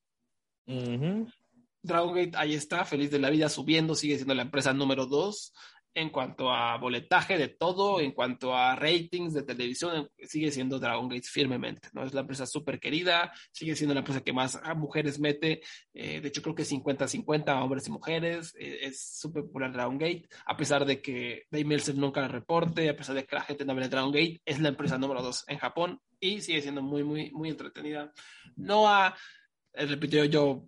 Dragon 1.84 2.16
Gate 2.16 2.32
ahí 2.36 2.54
está, 2.54 2.86
feliz 2.86 3.12
de 3.12 3.20
la 3.20 3.30
vida, 3.30 3.50
subiendo, 3.50 3.94
sigue 3.94 4.16
siendo 4.16 4.34
la 4.34 4.44
empresa 4.44 4.74
número 4.74 5.06
dos 5.06 5.54
en 5.96 6.10
cuanto 6.10 6.52
a 6.52 6.78
boletaje 6.78 7.38
de 7.38 7.50
todo, 7.50 8.02
en 8.02 8.12
cuanto 8.12 8.56
a 8.56 8.76
ratings 8.76 9.34
de 9.34 9.44
televisión, 9.44 10.10
sigue 10.24 10.52
siendo 10.52 10.80
Dragon 10.80 11.08
Gate 11.08 11.28
firmemente, 11.28 11.90
¿no? 11.94 12.04
Es 12.04 12.14
la 12.14 12.22
empresa 12.22 12.46
súper 12.46 12.80
querida, 12.80 13.32
sigue 13.52 13.76
siendo 13.76 13.94
la 13.94 14.00
empresa 14.00 14.24
que 14.24 14.34
más 14.34 14.60
a 14.64 14.74
mujeres 14.74 15.20
mete, 15.20 15.62
eh, 15.94 16.20
de 16.20 16.28
hecho 16.28 16.42
creo 16.42 16.56
que 16.56 16.64
50-50 16.64 17.62
hombres 17.62 17.88
y 17.88 17.92
mujeres, 17.92 18.56
eh, 18.58 18.80
es 18.82 19.20
súper 19.20 19.44
popular 19.44 19.72
Dragon 19.72 19.98
Gate, 19.98 20.28
a 20.46 20.58
pesar 20.58 20.86
de 20.86 21.02
que 21.02 21.44
Dave 21.52 21.66
Meltzer 21.66 21.96
nunca 21.96 22.28
reporte, 22.28 22.90
a 22.90 22.96
pesar 22.96 23.16
de 23.16 23.26
que 23.26 23.36
la 23.36 23.44
gente 23.44 23.66
no 23.66 23.76
ve 23.76 23.88
Dragon 23.88 24.12
Gate, 24.12 24.42
es 24.46 24.60
la 24.60 24.70
empresa 24.70 24.98
número 24.98 25.22
dos 25.22 25.44
en 25.48 25.60
Japón 25.60 26.00
y 26.20 26.42
sigue 26.42 26.62
siendo 26.62 26.82
muy, 26.82 27.04
muy, 27.04 27.32
muy 27.32 27.50
entretenida. 27.50 28.12
No 28.56 28.88
eh, 28.90 29.86
repito 29.86 30.24
yo, 30.26 30.66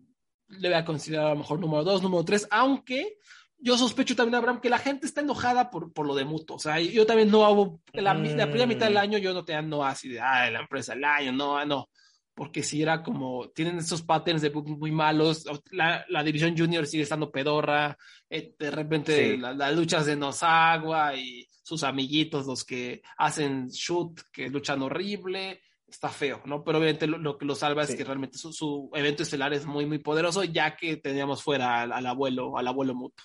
le 0.47 0.69
voy 0.69 0.77
a 0.77 0.85
considerar 0.85 1.27
a 1.27 1.29
lo 1.29 1.37
mejor 1.37 1.59
número 1.59 1.83
dos, 1.83 2.01
número 2.01 2.23
tres, 2.23 2.47
aunque 2.51 3.17
yo 3.57 3.77
sospecho 3.77 4.15
también, 4.15 4.35
Abraham, 4.35 4.61
que 4.61 4.69
la 4.69 4.77
gente 4.77 5.07
está 5.07 5.21
enojada 5.21 5.69
por, 5.69 5.91
por 5.91 6.05
lo 6.05 6.15
de 6.15 6.25
Muto. 6.25 6.55
O 6.55 6.59
sea, 6.59 6.79
yo 6.79 7.05
también 7.05 7.31
no 7.31 7.45
hago, 7.45 7.81
la, 7.93 8.13
la 8.13 8.45
primera 8.45 8.67
mitad 8.67 8.85
del 8.85 8.95
mm. 8.95 8.97
año 8.97 9.17
yo 9.17 9.33
no 9.33 9.43
tenía 9.43 9.61
no 9.61 9.83
así 9.83 10.09
de, 10.09 10.19
ah, 10.19 10.49
la 10.51 10.59
empresa 10.59 10.93
del 10.93 11.03
año, 11.03 11.31
no, 11.31 11.63
no. 11.65 11.89
Porque 12.33 12.63
si 12.63 12.81
era 12.81 13.01
como, 13.01 13.49
tienen 13.49 13.77
esos 13.77 14.01
patterns 14.01 14.41
de 14.41 14.51
muy 14.51 14.91
malos, 14.91 15.45
la, 15.71 16.05
la 16.09 16.21
división 16.21 16.55
junior 16.57 16.85
sigue 16.85 17.03
estando 17.03 17.31
pedorra, 17.31 17.97
eh, 18.29 18.53
de 18.59 18.71
repente 18.71 19.37
las 19.37 19.73
luchas 19.73 20.05
de 20.05 20.17
Nosagua 20.17 21.15
y 21.15 21.47
sus 21.63 21.83
amiguitos, 21.83 22.45
los 22.45 22.65
que 22.65 23.01
hacen 23.17 23.69
shoot, 23.69 24.19
que 24.33 24.49
luchan 24.49 24.81
horrible, 24.81 25.61
está 25.95 26.09
feo, 26.09 26.41
¿no? 26.45 26.63
Pero 26.63 26.77
obviamente 26.77 27.07
lo, 27.07 27.37
que 27.37 27.45
lo 27.45 27.55
salva 27.55 27.83
es 27.83 27.95
que 27.95 28.03
realmente 28.03 28.37
su, 28.37 28.53
su, 28.53 28.89
evento 28.93 29.23
estelar 29.23 29.53
es 29.53 29.65
muy, 29.65 29.85
muy 29.85 29.99
poderoso, 29.99 30.43
ya 30.43 30.75
que 30.75 30.97
teníamos 30.97 31.43
fuera 31.43 31.81
al, 31.81 31.91
al 31.91 32.05
abuelo, 32.05 32.57
al 32.57 32.67
abuelo 32.67 32.93
Muto 32.93 33.23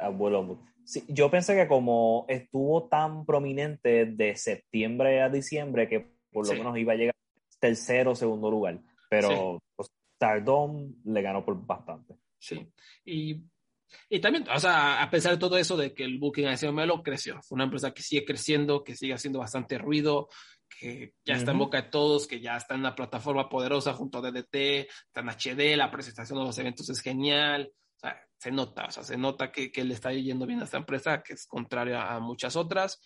abuelo. 0.00 0.62
Sí, 0.84 1.04
yo 1.08 1.30
pensé 1.30 1.54
que 1.54 1.68
como 1.68 2.24
estuvo 2.28 2.88
tan 2.88 3.24
prominente 3.24 4.06
de 4.06 4.34
septiembre 4.36 5.22
a 5.22 5.28
diciembre 5.28 5.88
que 5.88 6.06
por 6.32 6.46
lo 6.46 6.54
menos 6.54 6.78
iba 6.78 6.94
a 6.94 6.96
llegar 6.96 7.14
tercero 7.58 8.12
o 8.12 8.16
segundo 8.16 8.50
lugar, 8.50 8.80
pero 9.08 9.58
pues, 9.76 9.88
Stardom 10.16 10.94
le 11.04 11.22
ganó 11.22 11.44
por 11.44 11.64
bastante. 11.64 12.14
Sí, 12.38 12.66
y, 13.04 13.42
y, 14.08 14.20
también, 14.20 14.46
o 14.48 14.58
sea, 14.58 15.02
a 15.02 15.10
pesar 15.10 15.32
de 15.32 15.38
todo 15.38 15.58
eso 15.58 15.76
de 15.76 15.92
que 15.92 16.04
el 16.04 16.18
booking 16.18 16.46
ha 16.46 16.56
sido 16.56 16.72
Melo 16.72 17.02
creció, 17.02 17.40
fue 17.42 17.56
una 17.56 17.64
empresa 17.64 17.92
que 17.92 18.02
sigue 18.02 18.24
creciendo, 18.24 18.82
que 18.82 18.96
sigue 18.96 19.12
haciendo 19.12 19.40
bastante 19.40 19.76
ruido, 19.76 20.28
que 20.78 21.14
ya 21.24 21.34
está 21.34 21.50
en 21.50 21.58
boca 21.58 21.82
de 21.82 21.88
todos, 21.88 22.26
que 22.26 22.40
ya 22.40 22.56
está 22.56 22.74
en 22.74 22.80
una 22.80 22.94
plataforma 22.94 23.48
poderosa 23.48 23.92
junto 23.92 24.18
a 24.18 24.22
DDT, 24.22 24.54
está 24.54 25.20
en 25.20 25.28
HD, 25.28 25.76
la 25.76 25.90
presentación 25.90 26.38
de 26.38 26.44
los 26.44 26.58
eventos 26.58 26.88
es 26.88 27.00
genial, 27.00 27.70
o 27.72 27.98
sea, 27.98 28.20
se 28.38 28.50
nota, 28.50 28.86
o 28.86 28.90
sea, 28.90 29.02
se 29.02 29.18
nota 29.18 29.52
que, 29.52 29.70
que 29.70 29.84
le 29.84 29.94
está 29.94 30.12
yendo 30.12 30.46
bien 30.46 30.60
a 30.60 30.64
esta 30.64 30.78
empresa, 30.78 31.22
que 31.22 31.34
es 31.34 31.46
contraria 31.46 32.10
a 32.10 32.20
muchas 32.20 32.56
otras. 32.56 33.00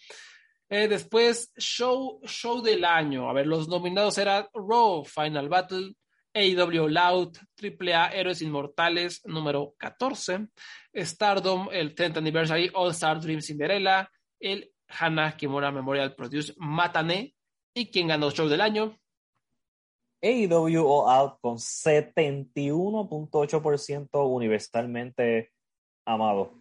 Eh, 0.69 0.89
después, 0.89 1.53
show, 1.57 2.21
show 2.25 2.63
del 2.63 2.85
año. 2.85 3.29
A 3.29 3.33
ver, 3.33 3.47
los 3.47 3.69
nominados 3.69 4.17
eran 4.19 4.47
Raw, 4.55 5.05
Final 5.05 5.49
Battle, 5.49 5.95
AEW 6.35 6.89
Loud, 6.89 7.37
AAA 7.61 8.09
Héroes 8.15 8.43
Inmortales, 8.43 9.21
número 9.25 9.75
14, 9.79 10.49
Stardom, 10.95 11.69
el 11.71 11.95
30 11.95 12.19
Anniversary, 12.19 12.71
All 12.75 12.91
Star 12.91 13.21
Dream 13.21 13.41
Cinderella, 13.41 14.11
el 14.41 14.73
Hana 14.89 15.37
Kimura 15.37 15.71
Memorial 15.71 16.15
Produce 16.15 16.55
Matane, 16.59 17.35
y 17.75 17.91
quien 17.91 18.09
ganó 18.09 18.31
show 18.31 18.49
del 18.49 18.61
año, 18.61 18.99
AEW 20.23 20.87
All 20.87 21.11
Out 21.11 21.41
con 21.41 21.57
71.8% 21.59 24.09
universalmente 24.27 25.53
amado. 26.07 26.61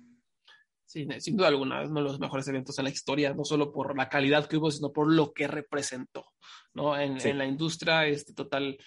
Sí, 0.85 1.07
sin 1.19 1.37
duda 1.37 1.47
alguna, 1.47 1.81
es 1.81 1.89
uno 1.89 2.01
de 2.01 2.07
los 2.07 2.19
mejores 2.19 2.47
eventos 2.47 2.77
en 2.77 2.83
la 2.83 2.91
historia, 2.91 3.33
no 3.33 3.45
solo 3.45 3.71
por 3.71 3.97
la 3.97 4.09
calidad 4.09 4.47
que 4.47 4.57
hubo, 4.57 4.69
sino 4.69 4.91
por 4.91 5.11
lo 5.11 5.33
que 5.33 5.47
representó, 5.47 6.25
¿no? 6.73 6.99
En, 6.99 7.25
en 7.25 7.37
la 7.37 7.45
industria, 7.45 8.05
este 8.05 8.33
total 8.33 8.77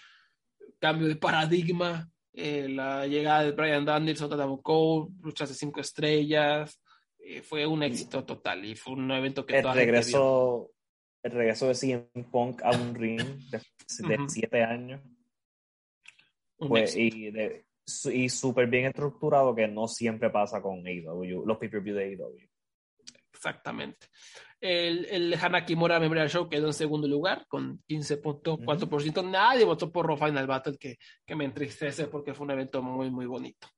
cambio 0.78 1.09
de 1.09 1.16
paradigma, 1.16 2.09
eh, 2.32 2.69
la 2.69 3.07
llegada 3.07 3.44
de 3.44 3.53
Brian 3.53 3.85
Danielson, 3.85 4.32
Adam 4.32 4.59
Cole, 4.59 5.12
luchas 5.23 5.48
de 5.48 5.55
cinco 5.55 5.81
estrellas, 5.81 6.81
eh, 7.19 7.43
fue 7.43 7.66
un 7.66 7.82
éxito 7.82 8.24
total 8.24 8.65
y 8.65 8.77
fue 8.77 8.93
un 8.93 9.11
evento 9.11 9.47
que... 9.47 9.59
El 9.59 9.73
regreso, 9.73 10.70
el 11.27 11.32
regreso 11.32 11.66
de 11.69 11.74
CM 11.74 12.09
Punk 12.31 12.62
a 12.62 12.70
un 12.70 12.94
ring 12.94 13.20
de, 13.51 13.61
siete 14.28 14.62
años. 14.62 15.01
Pues, 16.57 16.97
y, 16.97 17.32
y 18.12 18.28
súper 18.28 18.69
bien 18.69 18.86
estructurado 18.86 19.55
que 19.55 19.69
no 19.69 19.89
siempre 19.89 20.31
pasa 20.31 20.62
con 20.62 20.86
AEW, 20.86 21.44
los 21.44 21.59
pay-per-view 21.59 21.94
de 21.94 22.05
AEW. 22.05 22.48
Exactamente. 23.32 24.07
El, 24.61 25.05
el 25.07 25.35
Hanakimura 25.35 26.01
Memorial 26.01 26.31
Show 26.31 26.48
quedó 26.48 26.69
en 26.69 26.73
segundo 26.73 27.07
lugar 27.07 27.44
con 27.48 27.82
15.4%. 27.89 29.28
Nadie 29.28 29.65
votó 29.65 29.93
por 29.93 30.07
Raw 30.07 30.16
Final 30.16 30.47
Battle, 30.47 30.78
que, 30.78 30.97
que 31.27 31.36
me 31.36 31.44
entristece 31.44 32.07
porque 32.07 32.32
fue 32.32 32.47
un 32.47 32.53
evento 32.53 32.82
muy, 32.82 33.11
muy 33.11 33.27
bonito. 33.27 33.69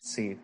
Sí, 0.00 0.38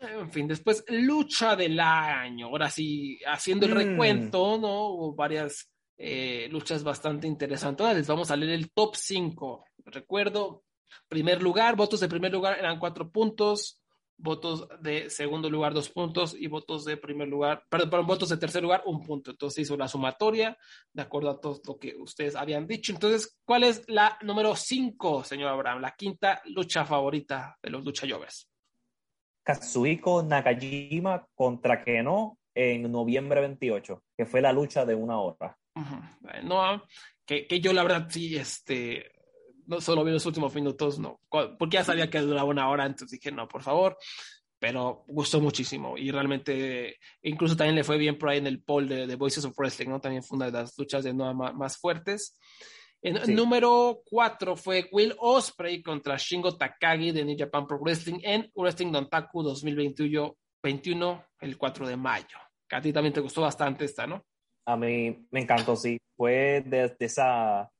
en 0.00 0.32
fin, 0.32 0.48
después, 0.48 0.84
lucha 0.88 1.56
del 1.56 1.78
año. 1.78 2.46
Ahora 2.46 2.70
sí, 2.70 3.18
haciendo 3.26 3.66
el 3.66 3.74
mm. 3.74 3.76
recuento, 3.76 4.58
¿no? 4.58 4.88
Hubo 4.88 5.14
varias 5.14 5.70
eh, 5.98 6.48
luchas 6.50 6.82
bastante 6.82 7.26
interesantes. 7.26 7.84
Ahora 7.84 7.98
les 7.98 8.06
vamos 8.06 8.30
a 8.30 8.36
leer 8.36 8.52
el 8.52 8.72
top 8.72 8.96
5. 8.96 9.64
Recuerdo, 9.84 10.64
primer 11.08 11.42
lugar, 11.42 11.76
votos 11.76 12.00
de 12.00 12.08
primer 12.08 12.32
lugar 12.32 12.58
eran 12.58 12.78
cuatro 12.78 13.10
puntos, 13.10 13.82
votos 14.16 14.68
de 14.80 15.10
segundo 15.10 15.48
lugar 15.48 15.74
dos 15.74 15.88
puntos 15.88 16.34
y 16.38 16.46
votos 16.46 16.84
de 16.84 16.96
primer 16.96 17.28
lugar, 17.28 17.64
perdón, 17.68 18.06
votos 18.06 18.28
de 18.28 18.36
tercer 18.36 18.62
lugar 18.62 18.82
un 18.86 19.04
punto. 19.04 19.30
Entonces 19.30 19.64
hizo 19.64 19.76
la 19.76 19.88
sumatoria 19.88 20.56
de 20.92 21.02
acuerdo 21.02 21.30
a 21.30 21.40
todo 21.40 21.60
lo 21.66 21.78
que 21.78 21.94
ustedes 21.96 22.36
habían 22.36 22.66
dicho. 22.66 22.92
Entonces, 22.92 23.38
¿cuál 23.44 23.64
es 23.64 23.82
la 23.88 24.18
número 24.22 24.54
5, 24.56 25.24
señor 25.24 25.48
Abraham? 25.50 25.80
La 25.80 25.94
quinta 25.94 26.40
lucha 26.46 26.84
favorita 26.84 27.58
de 27.62 27.70
los 27.70 27.84
lucha 27.84 28.06
Kazuhiko 29.50 30.22
Nakajima 30.22 31.26
contra 31.34 31.82
Keno 31.82 32.38
en 32.54 32.90
noviembre 32.90 33.40
28, 33.40 34.04
que 34.16 34.26
fue 34.26 34.40
la 34.40 34.52
lucha 34.52 34.84
de 34.84 34.94
una 34.94 35.18
hora. 35.18 35.56
No, 36.44 36.84
que, 37.24 37.46
que, 37.46 37.60
yo 37.60 37.72
la 37.72 37.82
verdad 37.82 38.06
sí, 38.08 38.36
este, 38.36 39.10
no 39.66 39.80
solo 39.80 40.04
vi 40.04 40.12
los 40.12 40.26
últimos 40.26 40.54
minutos, 40.54 40.98
no, 40.98 41.20
porque 41.28 41.76
ya 41.76 41.84
sabía 41.84 42.10
que 42.10 42.20
duraba 42.20 42.44
una 42.44 42.68
hora, 42.68 42.86
entonces 42.86 43.18
dije, 43.18 43.34
no, 43.34 43.48
por 43.48 43.62
favor, 43.62 43.96
pero 44.58 45.04
gustó 45.08 45.40
muchísimo 45.40 45.96
y 45.96 46.10
realmente, 46.10 46.98
incluso 47.22 47.56
también 47.56 47.76
le 47.76 47.84
fue 47.84 47.98
bien 47.98 48.18
por 48.18 48.28
ahí 48.28 48.38
en 48.38 48.46
el 48.46 48.62
poll 48.62 48.88
de, 48.88 49.06
de 49.06 49.16
Voices 49.16 49.44
of 49.44 49.58
Wrestling, 49.58 49.88
¿no? 49.88 50.00
También 50.00 50.22
fue 50.22 50.36
una 50.36 50.46
de 50.46 50.52
las 50.52 50.78
luchas 50.78 51.02
de 51.02 51.14
no 51.14 51.32
más, 51.34 51.54
más 51.54 51.78
fuertes. 51.78 52.38
En 53.02 53.34
número 53.34 54.02
4 54.10 54.56
fue 54.56 54.86
Will 54.92 55.14
Osprey 55.18 55.82
contra 55.82 56.18
Shingo 56.18 56.58
Takagi 56.58 57.12
de 57.12 57.24
New 57.24 57.36
Japan 57.38 57.66
Pro 57.66 57.78
Wrestling 57.78 58.20
en 58.22 58.50
Wrestling 58.54 58.92
Dontaku 58.92 59.42
2021, 59.42 60.36
21, 60.62 61.24
el 61.40 61.56
4 61.56 61.88
de 61.88 61.96
mayo. 61.96 62.38
Que 62.68 62.76
a 62.76 62.80
ti 62.82 62.92
también 62.92 63.14
te 63.14 63.20
gustó 63.20 63.40
bastante 63.40 63.86
esta, 63.86 64.06
¿no? 64.06 64.22
A 64.66 64.76
mí 64.76 65.26
me 65.30 65.40
encantó, 65.40 65.76
sí. 65.76 65.96
Fue 66.14 66.62
de, 66.66 66.94
esa, 66.98 67.70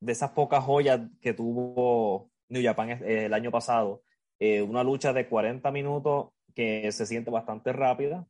de 0.00 0.12
esas 0.12 0.30
pocas 0.30 0.64
joyas 0.64 1.00
que 1.20 1.34
tuvo 1.34 2.30
New 2.48 2.62
Japan 2.62 2.90
eh, 2.90 3.26
el 3.26 3.34
año 3.34 3.50
pasado. 3.50 4.02
Eh, 4.38 4.62
una 4.62 4.82
lucha 4.82 5.12
de 5.12 5.28
40 5.28 5.70
minutos 5.72 6.30
que 6.54 6.90
se 6.90 7.04
siente 7.04 7.30
bastante 7.30 7.74
rápida. 7.74 8.26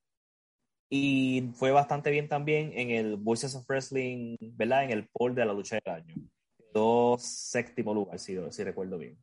Y 0.90 1.52
fue 1.54 1.70
bastante 1.70 2.10
bien 2.10 2.28
también 2.28 2.72
en 2.74 2.90
el 2.90 3.14
Voices 3.14 3.54
of 3.54 3.64
Wrestling, 3.68 4.36
¿verdad? 4.40 4.82
En 4.82 4.90
el 4.90 5.08
poll 5.12 5.36
de 5.36 5.46
la 5.46 5.52
lucha 5.52 5.78
del 5.84 5.94
año 5.94 6.16
dos 6.72 7.22
séptimo 7.22 7.94
lugar, 7.94 8.18
si, 8.18 8.36
si 8.50 8.64
recuerdo 8.64 8.98
bien. 8.98 9.18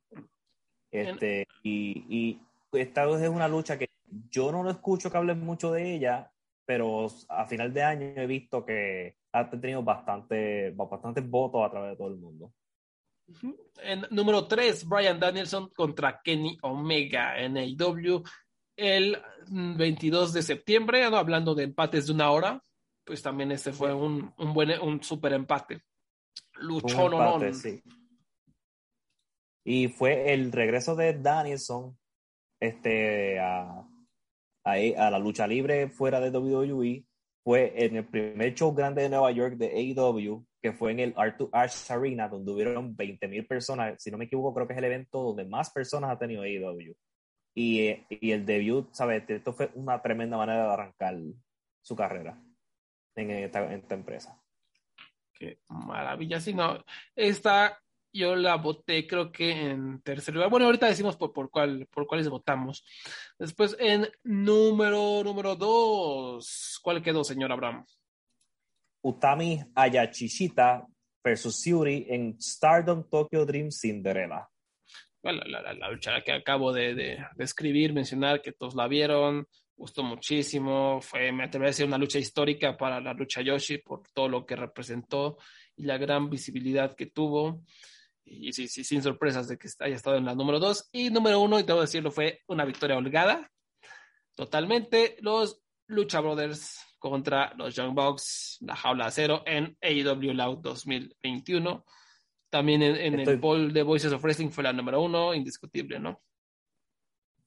Este, 0.92 1.46
y, 1.64 2.06
y 2.10 2.42
esta 2.72 3.04
es 3.04 3.30
una 3.30 3.48
lucha 3.48 3.78
que 3.78 3.90
yo 4.30 4.52
no 4.52 4.64
lo 4.64 4.72
escucho 4.72 5.12
que 5.12 5.18
hablen 5.18 5.40
mucho 5.40 5.72
de 5.72 5.96
ella, 5.96 6.32
pero 6.66 7.08
a 7.30 7.46
final 7.46 7.74
de 7.74 7.84
año 7.84 8.14
he 8.16 8.28
visto 8.28 8.66
que 8.66 9.18
ha 9.32 9.50
tenido 9.50 9.84
bastante, 9.84 10.72
bastantes 10.72 11.30
votos 11.30 11.66
a 11.66 11.70
través 11.70 11.92
de 11.92 11.98
todo 11.98 12.08
el 12.08 12.18
mundo. 12.18 12.54
En 13.84 14.06
número 14.12 14.48
3, 14.48 14.88
Brian 14.88 15.20
Danielson 15.20 15.70
contra 15.76 16.22
Kenny 16.22 16.58
Omega 16.62 17.38
en 17.38 17.58
AEW 17.58 18.24
el 18.78 19.18
22 19.50 20.34
de 20.34 20.44
septiembre, 20.44 21.04
hablando 21.04 21.56
de 21.56 21.64
empates 21.64 22.08
de 22.08 22.14
una 22.14 22.32
hora, 22.32 22.64
pues 23.04 23.22
también 23.22 23.52
este 23.52 23.74
fue 23.74 23.94
un, 23.94 24.34
un 24.38 24.54
buen, 24.54 24.80
un 24.82 25.04
super 25.04 25.34
empate. 25.34 25.82
Luchó 26.62 27.12
empate, 27.12 27.54
sí. 27.54 27.82
Y 29.66 29.90
fue 29.90 30.34
el 30.34 30.52
regreso 30.52 30.96
de 30.96 31.14
Danielson 31.14 31.98
este, 32.62 33.40
a, 33.40 33.86
a, 34.64 34.72
a, 34.74 35.12
la 35.12 35.20
lucha 35.20 35.46
libre 35.46 35.90
fuera 35.90 36.20
de 36.20 36.30
WWE. 36.30 37.06
Fue 37.44 37.74
en 37.86 37.98
el 37.98 38.06
primer 38.06 38.54
show 38.54 38.74
grande 38.74 39.04
de 39.04 39.10
Nueva 39.10 39.32
York 39.32 39.56
de 39.56 39.68
AEW, 39.68 40.46
que 40.62 40.74
fue 40.74 40.92
en 40.92 41.00
el 41.00 41.14
Art 41.16 41.42
Arts 41.52 41.92
Arena, 41.92 42.28
donde 42.28 42.52
hubieron 42.52 42.96
20 42.96 43.28
mil 43.28 43.46
personas. 43.46 44.02
Si 44.02 44.12
no 44.12 44.18
me 44.18 44.26
equivoco, 44.26 44.54
creo 44.54 44.68
que 44.68 44.74
es 44.74 44.80
el 44.80 44.86
evento 44.86 45.22
donde 45.22 45.46
más 45.46 45.70
personas 45.72 46.12
ha 46.12 46.20
tenido 46.20 46.44
AEW. 46.44 46.96
Y, 47.56 47.90
y 48.10 48.32
el 48.32 48.46
debut, 48.46 48.94
¿sabes? 48.94 49.24
Esto 49.30 49.54
fue 49.54 49.72
una 49.76 50.02
tremenda 50.02 50.38
manera 50.38 50.66
de 50.66 50.74
arrancar 50.74 51.18
su 51.82 51.96
carrera 51.96 52.42
en 53.16 53.32
esta, 53.32 53.66
en 53.66 53.80
esta 53.80 53.96
empresa. 53.96 54.42
Qué 55.38 55.60
maravilla. 55.68 56.40
Si 56.40 56.54
no, 56.54 56.84
esta 57.16 57.80
yo 58.14 58.36
la 58.36 58.56
voté 58.56 59.06
creo 59.06 59.32
que 59.32 59.52
en 59.52 60.02
tercer 60.02 60.34
lugar. 60.34 60.50
Bueno, 60.50 60.66
ahorita 60.66 60.88
decimos 60.88 61.16
por, 61.16 61.34
por, 61.34 61.52
cuál, 61.52 61.88
por 61.88 62.08
cuáles 62.08 62.30
votamos. 62.30 62.84
Después 63.38 63.76
en 63.80 64.08
número, 64.24 65.24
número 65.24 65.56
dos. 65.56 66.80
¿Cuál 66.82 67.02
quedó, 67.04 67.24
señor 67.24 67.52
Abraham? 67.52 67.86
Utami 69.02 69.62
Ayachishita 69.76 70.86
versus 71.24 71.64
Yuri 71.64 72.08
en 72.10 72.42
Stardom 72.42 73.08
Tokyo 73.08 73.46
Dream 73.46 73.70
Cinderella 73.72 74.50
bueno, 75.28 75.44
la, 75.46 75.62
la, 75.62 75.74
la, 75.74 75.92
lucha 75.92 76.22
que 76.24 76.32
acabo 76.32 76.72
de, 76.72 76.96
de, 76.96 77.26
de, 77.36 77.44
escribir, 77.44 77.92
mencionar, 77.92 78.42
que 78.42 78.54
todos 78.54 78.76
la 78.76 78.88
vieron, 78.88 79.46
gustó 79.78 80.04
muchísimo, 80.04 81.00
fue, 81.02 81.32
me 81.32 81.44
atrevería 81.44 81.70
a 81.70 81.72
decir, 81.72 81.86
una 81.86 81.98
lucha 81.98 82.18
histórica 82.18 82.76
para 82.76 83.00
la 83.00 83.14
lucha 83.14 83.42
Yoshi 83.42 83.78
por 83.78 84.02
todo 84.14 84.28
lo 84.28 84.46
que 84.46 84.56
representó 84.56 85.38
y 85.76 85.84
la 85.84 85.98
gran 85.98 86.30
visibilidad 86.30 86.96
que 86.96 87.06
tuvo. 87.06 87.64
Y 88.26 88.52
sin 88.52 89.02
sorpresas 89.02 89.48
de 89.48 89.58
que 89.58 89.70
haya 89.80 89.96
estado 89.96 90.18
en 90.18 90.26
la 90.26 90.36
número 90.36 90.60
dos. 90.60 90.90
Y 90.92 91.10
número 91.12 91.40
uno, 91.40 91.60
y 91.60 91.64
tengo 91.64 91.80
que 91.80 91.86
decirlo, 91.86 92.12
fue 92.12 92.42
una 92.48 92.66
victoria 92.66 92.98
holgada. 92.98 93.50
Totalmente. 94.36 95.16
Los 95.22 95.62
Lucha 95.86 96.20
Brothers 96.20 96.78
contra 97.00 97.54
los 97.56 97.74
Young 97.74 97.94
Bucks, 97.94 98.58
la 98.62 98.76
jaula 98.76 99.06
de 99.06 99.08
acero 99.08 99.44
en 99.46 99.78
AEW 99.82 100.34
Loud 100.34 100.58
2021. 100.58 101.86
También 102.50 102.82
en, 102.82 102.96
en 102.98 103.20
estoy, 103.20 103.36
el 103.36 103.40
poll 103.40 103.72
de 103.72 103.84
Voices 103.84 104.12
of 104.12 104.22
Wrestling 104.22 104.50
fue 104.50 104.64
la 104.64 104.74
número 104.74 105.02
uno, 105.02 105.34
indiscutible, 105.34 106.00
¿no? 106.00 106.22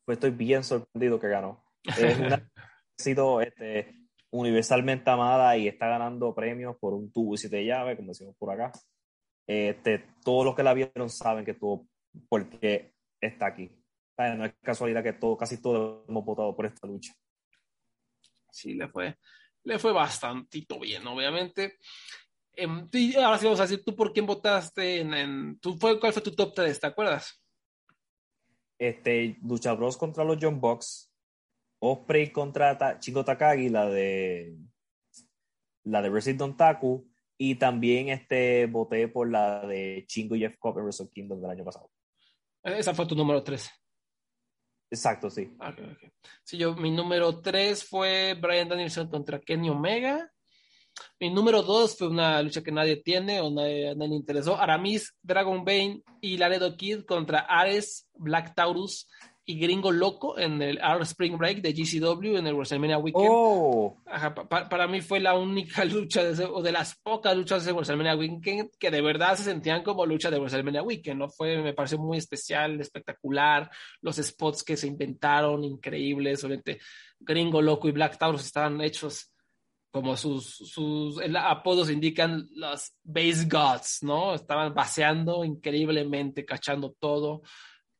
Pues 0.06 0.16
estoy 0.16 0.30
bien 0.30 0.64
sorprendido 0.64 1.20
que 1.20 1.28
ganó. 1.28 1.62
Es 1.84 2.18
una, 2.18 2.34
ha 2.56 3.02
sido 3.02 3.40
este, 3.40 3.94
universalmente 4.30 5.10
amada 5.10 5.56
y 5.56 5.68
está 5.68 5.88
ganando 5.88 6.34
premios 6.34 6.76
por 6.78 6.94
un 6.94 7.10
tubo 7.12 7.34
y 7.34 7.38
siete 7.38 7.64
llaves, 7.64 7.96
como 7.96 8.08
decimos 8.08 8.36
por 8.38 8.52
acá. 8.52 8.72
Este, 9.46 10.06
todos 10.24 10.44
los 10.44 10.54
que 10.54 10.62
la 10.62 10.74
vieron 10.74 11.10
saben 11.10 11.44
que 11.44 11.54
tuvo, 11.54 11.88
porque 12.28 12.94
está 13.20 13.46
aquí. 13.46 13.70
No 14.16 14.44
es 14.44 14.52
casualidad 14.62 15.02
que 15.02 15.14
todo, 15.14 15.36
casi 15.36 15.62
todos 15.62 16.04
hemos 16.06 16.24
votado 16.24 16.54
por 16.54 16.66
esta 16.66 16.86
lucha. 16.86 17.14
Sí, 18.50 18.74
le 18.74 18.86
fue, 18.88 19.16
le 19.64 19.78
fue 19.78 19.92
bastantito 19.92 20.78
bien, 20.78 21.06
obviamente. 21.06 21.78
Eh, 22.54 22.68
y 22.92 23.16
ahora 23.16 23.38
sí 23.38 23.46
vamos 23.46 23.60
a 23.60 23.64
decir, 23.64 23.82
¿tú 23.82 23.96
por 23.96 24.12
quién 24.12 24.26
votaste? 24.26 25.00
En, 25.00 25.14
en 25.14 25.58
¿tú 25.58 25.74
fue, 25.78 25.98
¿Cuál 25.98 26.12
fue 26.12 26.22
tu 26.22 26.32
top 26.32 26.52
3? 26.54 26.80
¿Te 26.80 26.86
acuerdas? 26.86 27.42
Este, 28.78 29.38
Lucha 29.42 29.72
Bros 29.72 29.96
contra 29.96 30.24
los 30.24 30.38
John 30.40 30.60
Box, 30.60 31.09
Osprey 31.80 32.30
contra 32.30 32.78
Ta 32.78 32.98
Chico 32.98 33.24
Takagi, 33.24 33.68
la 33.68 33.88
de 33.88 34.56
la 35.84 36.02
de 36.02 36.10
Resident 36.10 36.56
Taku, 36.56 37.10
y 37.38 37.54
también 37.54 38.10
este, 38.10 38.66
voté 38.66 39.08
por 39.08 39.30
la 39.30 39.66
de 39.66 40.04
Chingo 40.06 40.36
y 40.36 40.40
Jeff 40.40 40.56
Cobb 40.58 40.78
en 40.78 40.84
Wrestle 40.84 41.08
Kingdom 41.12 41.40
del 41.40 41.50
año 41.50 41.64
pasado. 41.64 41.90
Esa 42.62 42.94
fue 42.94 43.06
tu 43.06 43.14
número 43.14 43.42
3. 43.42 43.70
Exacto, 44.90 45.30
sí. 45.30 45.56
Okay, 45.58 45.84
okay. 45.84 46.10
Sí, 46.44 46.58
yo, 46.58 46.74
mi 46.74 46.90
número 46.90 47.40
3 47.40 47.82
fue 47.84 48.36
Brian 48.38 48.68
Danielson 48.68 49.08
contra 49.08 49.40
Kenny 49.40 49.70
Omega. 49.70 50.30
Mi 51.18 51.30
número 51.30 51.62
dos 51.62 51.96
fue 51.96 52.08
una 52.08 52.42
lucha 52.42 52.62
que 52.62 52.72
nadie 52.72 52.96
tiene 52.96 53.40
o 53.40 53.50
nadie, 53.50 53.94
nadie 53.94 54.10
le 54.10 54.16
interesó. 54.16 54.56
Aramis, 54.56 55.14
Dragon 55.22 55.64
Bane 55.64 56.02
y 56.20 56.36
Laredo 56.36 56.76
Kid 56.76 57.04
contra 57.04 57.40
Ares, 57.40 58.08
Black 58.14 58.54
Taurus 58.54 59.08
y 59.50 59.58
Gringo 59.58 59.90
Loco 59.90 60.38
en 60.38 60.62
el 60.62 60.78
R 60.78 61.02
Spring 61.02 61.36
Break 61.36 61.60
de 61.60 61.72
GCW 61.72 62.36
en 62.36 62.46
el 62.46 62.54
WrestleMania 62.54 62.98
Weekend. 62.98 63.28
Oh. 63.28 63.96
Ajá, 64.06 64.32
pa, 64.32 64.68
para 64.68 64.86
mí 64.86 65.00
fue 65.00 65.18
la 65.18 65.34
única 65.34 65.84
lucha 65.86 66.22
de 66.22 66.32
ese, 66.32 66.44
o 66.44 66.62
de 66.62 66.70
las 66.70 66.94
pocas 67.02 67.36
luchas 67.36 67.64
de 67.64 67.72
WrestleMania 67.72 68.14
Weekend 68.14 68.70
que 68.78 68.90
de 68.92 69.00
verdad 69.00 69.36
se 69.36 69.42
sentían 69.42 69.82
como 69.82 70.06
lucha 70.06 70.30
de 70.30 70.38
WrestleMania 70.38 70.82
Weekend, 70.82 71.18
¿no? 71.18 71.28
Fue, 71.28 71.60
me 71.60 71.74
pareció 71.74 71.98
muy 71.98 72.18
especial, 72.18 72.80
espectacular, 72.80 73.68
los 74.02 74.16
spots 74.16 74.62
que 74.62 74.76
se 74.76 74.86
inventaron, 74.86 75.64
increíbles, 75.64 76.44
obviamente 76.44 76.78
Gringo 77.18 77.60
Loco 77.60 77.88
y 77.88 77.92
Black 77.92 78.18
Taurus 78.18 78.44
estaban 78.44 78.80
hechos 78.80 79.32
como 79.90 80.16
sus, 80.16 80.46
sus 80.46 81.20
apodos 81.34 81.90
indican, 81.90 82.48
los 82.54 82.92
base 83.02 83.48
gods, 83.50 83.98
¿no? 84.02 84.34
Estaban 84.34 84.72
baseando 84.72 85.44
increíblemente, 85.44 86.44
cachando 86.44 86.94
todo, 87.00 87.42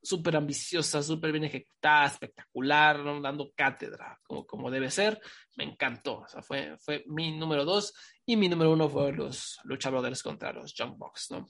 súper 0.02 0.36
ambiciosa, 0.36 1.02
súper 1.02 1.32
bien 1.32 1.44
ejecutada, 1.44 2.06
espectacular, 2.06 3.01
¿no? 3.01 3.20
dando 3.20 3.52
cátedra, 3.55 4.18
como, 4.22 4.47
como 4.47 4.70
debe 4.70 4.90
ser. 4.90 5.20
Me 5.56 5.64
encantó. 5.64 6.20
O 6.20 6.28
sea, 6.28 6.43
fue, 6.43 6.77
fue 6.78 7.05
mi 7.06 7.36
número 7.36 7.64
dos 7.64 7.94
y 8.24 8.36
mi 8.36 8.48
número 8.48 8.72
uno 8.72 8.89
fue 8.89 9.12
los 9.12 9.59
Lucha 9.64 9.90
Brothers 9.90 10.22
contra 10.22 10.52
los 10.52 10.74
Junk 10.77 10.97
Box, 10.97 11.31
¿no? 11.31 11.47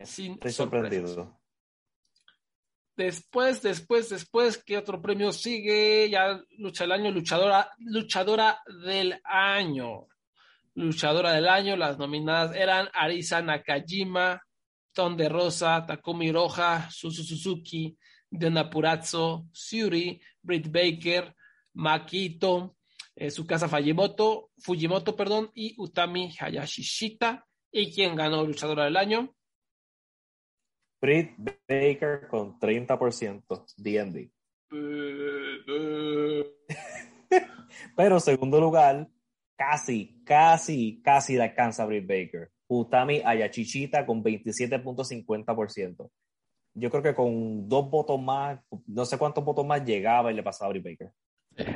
Sin 0.00 0.32
Estoy 0.34 0.52
sorprendido. 0.52 1.40
Después, 2.96 3.62
después, 3.62 4.10
después, 4.10 4.62
¿qué 4.62 4.76
otro 4.76 5.00
premio 5.00 5.32
sigue? 5.32 6.10
Ya 6.10 6.38
lucha 6.58 6.84
del 6.84 6.92
año, 6.92 7.10
luchadora, 7.10 7.70
luchadora 7.78 8.60
del 8.84 9.18
año. 9.24 10.06
Luchadora 10.74 11.32
del 11.32 11.48
año, 11.48 11.76
las 11.76 11.98
nominadas 11.98 12.54
eran 12.54 12.90
Arisa 12.92 13.40
Nakajima, 13.40 14.42
Ton 14.92 15.16
de 15.16 15.28
Rosa, 15.28 15.86
Takumi 15.86 16.32
Roja, 16.32 16.88
Susu 16.90 17.22
Suzuki, 17.22 17.96
Dena 18.28 18.68
Purazzo, 18.68 19.46
Suri, 19.52 20.20
Britt 20.42 20.70
Baker, 20.70 21.34
Makito, 21.74 22.76
eh, 23.14 23.28
Tsukasa 23.28 23.68
Fujimoto, 23.68 24.50
Fujimoto, 24.58 25.16
perdón, 25.16 25.50
y 25.54 25.74
Utami 25.78 26.34
Hayashishita. 26.38 27.46
¿Y 27.72 27.92
quién 27.92 28.16
ganó 28.16 28.44
luchadora 28.44 28.84
del 28.84 28.96
año? 28.96 29.32
Britt 31.00 31.36
Baker 31.68 32.26
con 32.28 32.58
30% 32.58 33.64
D&D. 33.76 34.32
Pero 37.96 38.20
segundo 38.20 38.60
lugar, 38.60 39.08
casi, 39.56 40.22
casi, 40.24 41.00
casi 41.02 41.36
le 41.36 41.44
alcanza 41.44 41.84
a 41.84 41.86
Britt 41.86 42.06
Baker. 42.06 42.50
Utami 42.70 43.20
Ayachichita 43.24 44.06
con 44.06 44.22
27.50%. 44.22 46.08
Yo 46.74 46.88
creo 46.88 47.02
que 47.02 47.14
con 47.16 47.68
dos 47.68 47.90
votos 47.90 48.22
más, 48.22 48.60
no 48.86 49.04
sé 49.04 49.18
cuántos 49.18 49.44
votos 49.44 49.66
más 49.66 49.84
llegaba 49.84 50.30
y 50.30 50.36
le 50.36 50.44
pasaba 50.44 50.68
a 50.68 50.70
Britt 50.70 50.84
Baker. 50.84 51.12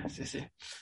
Sí, 0.08 0.24
sí. 0.24 0.38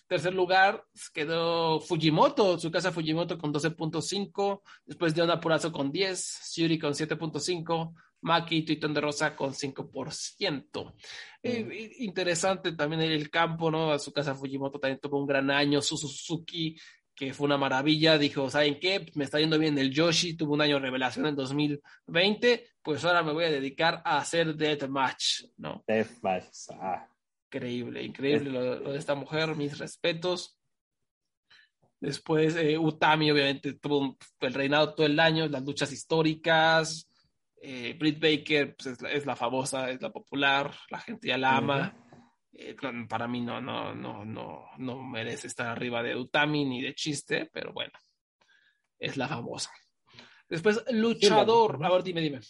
Tercer 0.07 0.35
lugar 0.35 0.85
quedó 1.15 1.81
Fujimoto, 1.81 2.59
su 2.59 2.71
casa 2.71 2.93
Fujimoto 2.93 3.39
con 3.39 3.55
12.5, 3.55 4.61
después 4.85 5.15
de 5.15 5.39
Purazo 5.39 5.73
con 5.73 5.91
10, 5.91 6.53
Yuri 6.57 6.79
con 6.79 6.93
7.5, 6.93 7.95
Maki 8.21 8.67
y 8.69 8.77
de 8.77 9.01
Rosa 9.01 9.35
con 9.35 9.55
5%. 9.55 10.95
Eh, 11.43 11.95
interesante 12.01 12.73
también 12.73 13.01
el 13.01 13.31
campo, 13.31 13.71
¿no? 13.71 13.91
A 13.91 13.99
su 13.99 14.13
casa 14.13 14.35
Fujimoto 14.35 14.79
también 14.79 15.01
tuvo 15.01 15.19
un 15.19 15.27
gran 15.27 15.51
año, 15.51 15.81
su 15.81 15.97
Suzuki, 15.97 16.77
que 17.23 17.33
fue 17.33 17.45
una 17.45 17.57
maravilla, 17.57 18.19
dijo, 18.19 18.51
¿saben 18.51 18.81
qué? 18.81 19.07
Me 19.15 19.23
está 19.23 19.39
yendo 19.39 19.57
bien 19.57 19.79
el 19.79 19.93
Yoshi, 19.93 20.37
tuvo 20.37 20.55
un 20.55 20.61
año 20.61 20.75
de 20.75 20.81
revelación 20.81 21.25
en 21.27 21.37
2020, 21.37 22.67
pues 22.83 23.05
ahora 23.05 23.23
me 23.23 23.33
voy 23.33 23.45
a 23.45 23.51
dedicar 23.51 24.03
a 24.05 24.19
hacer 24.19 24.57
Deathmatch, 24.57 25.45
¿no? 25.59 25.85
Deathmatch, 25.87 26.71
ah. 26.81 27.07
Increíble, 27.47 28.03
increíble 28.03 28.51
lo, 28.51 28.75
lo, 28.81 28.93
de 28.93 28.99
esta 28.99 29.15
mujer, 29.15 29.55
mis 29.55 29.79
respetos. 29.79 30.59
Después, 32.01 32.57
eh, 32.57 32.77
Utami, 32.77 33.31
obviamente, 33.31 33.75
tuvo 33.75 34.17
el 34.41 34.55
reinado 34.55 34.93
todo 34.93 35.07
el 35.07 35.21
año, 35.21 35.47
las 35.47 35.63
luchas 35.63 35.93
históricas, 35.93 37.09
eh, 37.63 37.95
Britt 37.97 38.21
Baker 38.21 38.75
pues, 38.75 38.87
es, 38.89 39.01
la, 39.01 39.13
es, 39.13 39.27
la, 39.27 39.37
famosa, 39.37 39.91
es 39.91 40.03
la 40.03 40.11
popular, 40.11 40.75
la 40.91 40.99
gente 40.99 41.29
ya 41.29 41.39
la 41.39 41.57
ama. 41.57 41.77
Uh 41.77 41.83
-huh. 41.83 42.02
Eh, 42.53 42.77
para 43.09 43.27
mí 43.27 43.41
no, 43.41 43.61
no, 43.61 43.95
no, 43.95 44.25
no, 44.25 44.67
no 44.79 45.03
merece 45.03 45.47
estar 45.47 45.67
arriba 45.67 46.03
de 46.03 46.17
Utami 46.17 46.65
ni 46.65 46.83
de 46.83 46.95
chiste, 46.95 47.49
pero 47.53 47.73
bueno, 47.73 47.93
es 48.99 49.17
la 49.17 49.29
famosa. 49.29 49.71
Después, 50.49 50.85
luchador. 50.91 51.79
A 51.83 51.91
ver, 51.91 52.03
dime, 52.03 52.21
dime. 52.21 52.41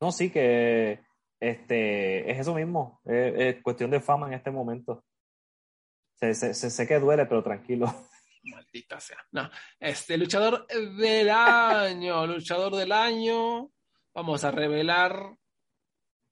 No, 0.00 0.10
sí 0.10 0.30
que 0.30 1.00
este, 1.38 2.30
es 2.30 2.40
eso 2.40 2.54
mismo, 2.54 3.00
es, 3.04 3.34
es 3.56 3.62
cuestión 3.62 3.90
de 3.90 4.00
fama 4.00 4.26
en 4.26 4.34
este 4.34 4.50
momento. 4.50 5.04
Se, 6.14 6.34
se, 6.34 6.54
sé 6.54 6.86
que 6.86 6.98
duele, 6.98 7.26
pero 7.26 7.42
tranquilo. 7.42 7.86
Maldita 8.44 9.00
sea. 9.00 9.18
No, 9.32 9.50
este 9.78 10.18
luchador 10.18 10.66
del 10.66 11.30
año, 11.30 12.26
luchador 12.26 12.74
del 12.76 12.92
año. 12.92 13.70
Vamos 14.12 14.44
a 14.44 14.50
revelar 14.50 15.36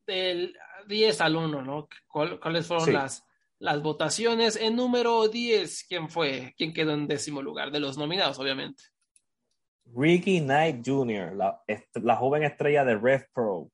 del 0.06 0.56
10 0.86 1.20
al 1.20 1.36
1, 1.36 1.62
¿no? 1.62 1.88
¿Cuál- 2.08 2.38
¿Cuáles 2.40 2.66
fueron 2.66 2.86
Sí. 2.86 2.92
las, 2.92 3.24
las 3.58 3.82
votaciones? 3.82 4.56
En 4.56 4.76
número 4.76 5.28
10, 5.28 5.84
¿quién 5.88 6.08
fue? 6.08 6.54
¿Quién 6.56 6.72
quedó 6.72 6.92
en 6.92 7.06
décimo 7.06 7.42
lugar? 7.42 7.70
De 7.70 7.80
los 7.80 7.96
nominados, 7.98 8.38
obviamente. 8.38 8.82
Ricky 9.94 10.40
Knight 10.40 10.86
Jr., 10.86 11.34
la, 11.34 11.60
la 11.94 12.16
joven 12.16 12.44
estrella 12.44 12.84
de 12.84 12.96
Rev 12.96 13.26
Pro. 13.34 13.70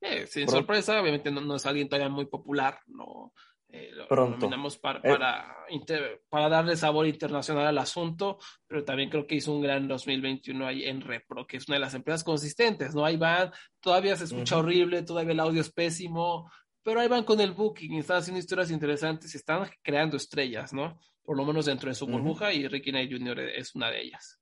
Eh, 0.00 0.26
sin 0.26 0.46
Pro- 0.46 0.56
sorpresa, 0.56 1.00
obviamente 1.00 1.30
no, 1.30 1.40
no 1.40 1.56
es 1.56 1.66
alguien 1.66 1.88
todavía 1.88 2.08
muy 2.08 2.26
popular, 2.26 2.78
no 2.86 3.32
eh, 3.74 3.90
lo, 3.92 4.06
Pronto. 4.06 4.48
para, 4.80 4.98
Eh. 4.98 5.02
para, 5.02 5.56
inter- 5.70 6.22
para 6.28 6.48
darle 6.48 6.76
sabor 6.76 7.06
internacional 7.06 7.66
al 7.66 7.78
asunto, 7.78 8.38
pero 8.66 8.84
también 8.84 9.08
creo 9.10 9.26
que 9.26 9.36
hizo 9.36 9.52
un 9.52 9.62
gran 9.62 9.88
2021 9.88 10.66
ahí 10.66 10.84
en 10.84 11.00
Repro, 11.00 11.46
que 11.46 11.56
es 11.56 11.66
una 11.68 11.76
de 11.76 11.80
las 11.80 11.94
empresas 11.94 12.22
consistentes, 12.22 12.94
¿no? 12.94 13.04
Ahí 13.04 13.16
van, 13.16 13.50
todavía 13.80 14.14
se 14.16 14.24
escucha 14.24 14.58
horrible, 14.58 15.02
todavía 15.02 15.32
el 15.32 15.40
audio 15.40 15.60
es 15.62 15.72
pésimo, 15.72 16.50
pero 16.82 17.00
ahí 17.00 17.08
van 17.08 17.24
con 17.24 17.40
el 17.40 17.52
booking, 17.52 17.94
están 17.94 18.18
haciendo 18.18 18.40
historias 18.40 18.70
interesantes 18.70 19.32
y 19.34 19.38
están 19.38 19.68
creando 19.82 20.16
estrellas, 20.18 20.72
¿no? 20.72 20.98
Por 21.22 21.36
lo 21.36 21.44
menos 21.44 21.64
dentro 21.66 21.88
de 21.88 21.94
su 21.94 22.06
burbuja 22.06 22.52
y 22.52 22.66
Ricky 22.68 22.90
Knight 22.90 23.10
Jr. 23.10 23.38
es 23.40 23.74
una 23.74 23.90
de 23.90 24.02
ellas. 24.02 24.38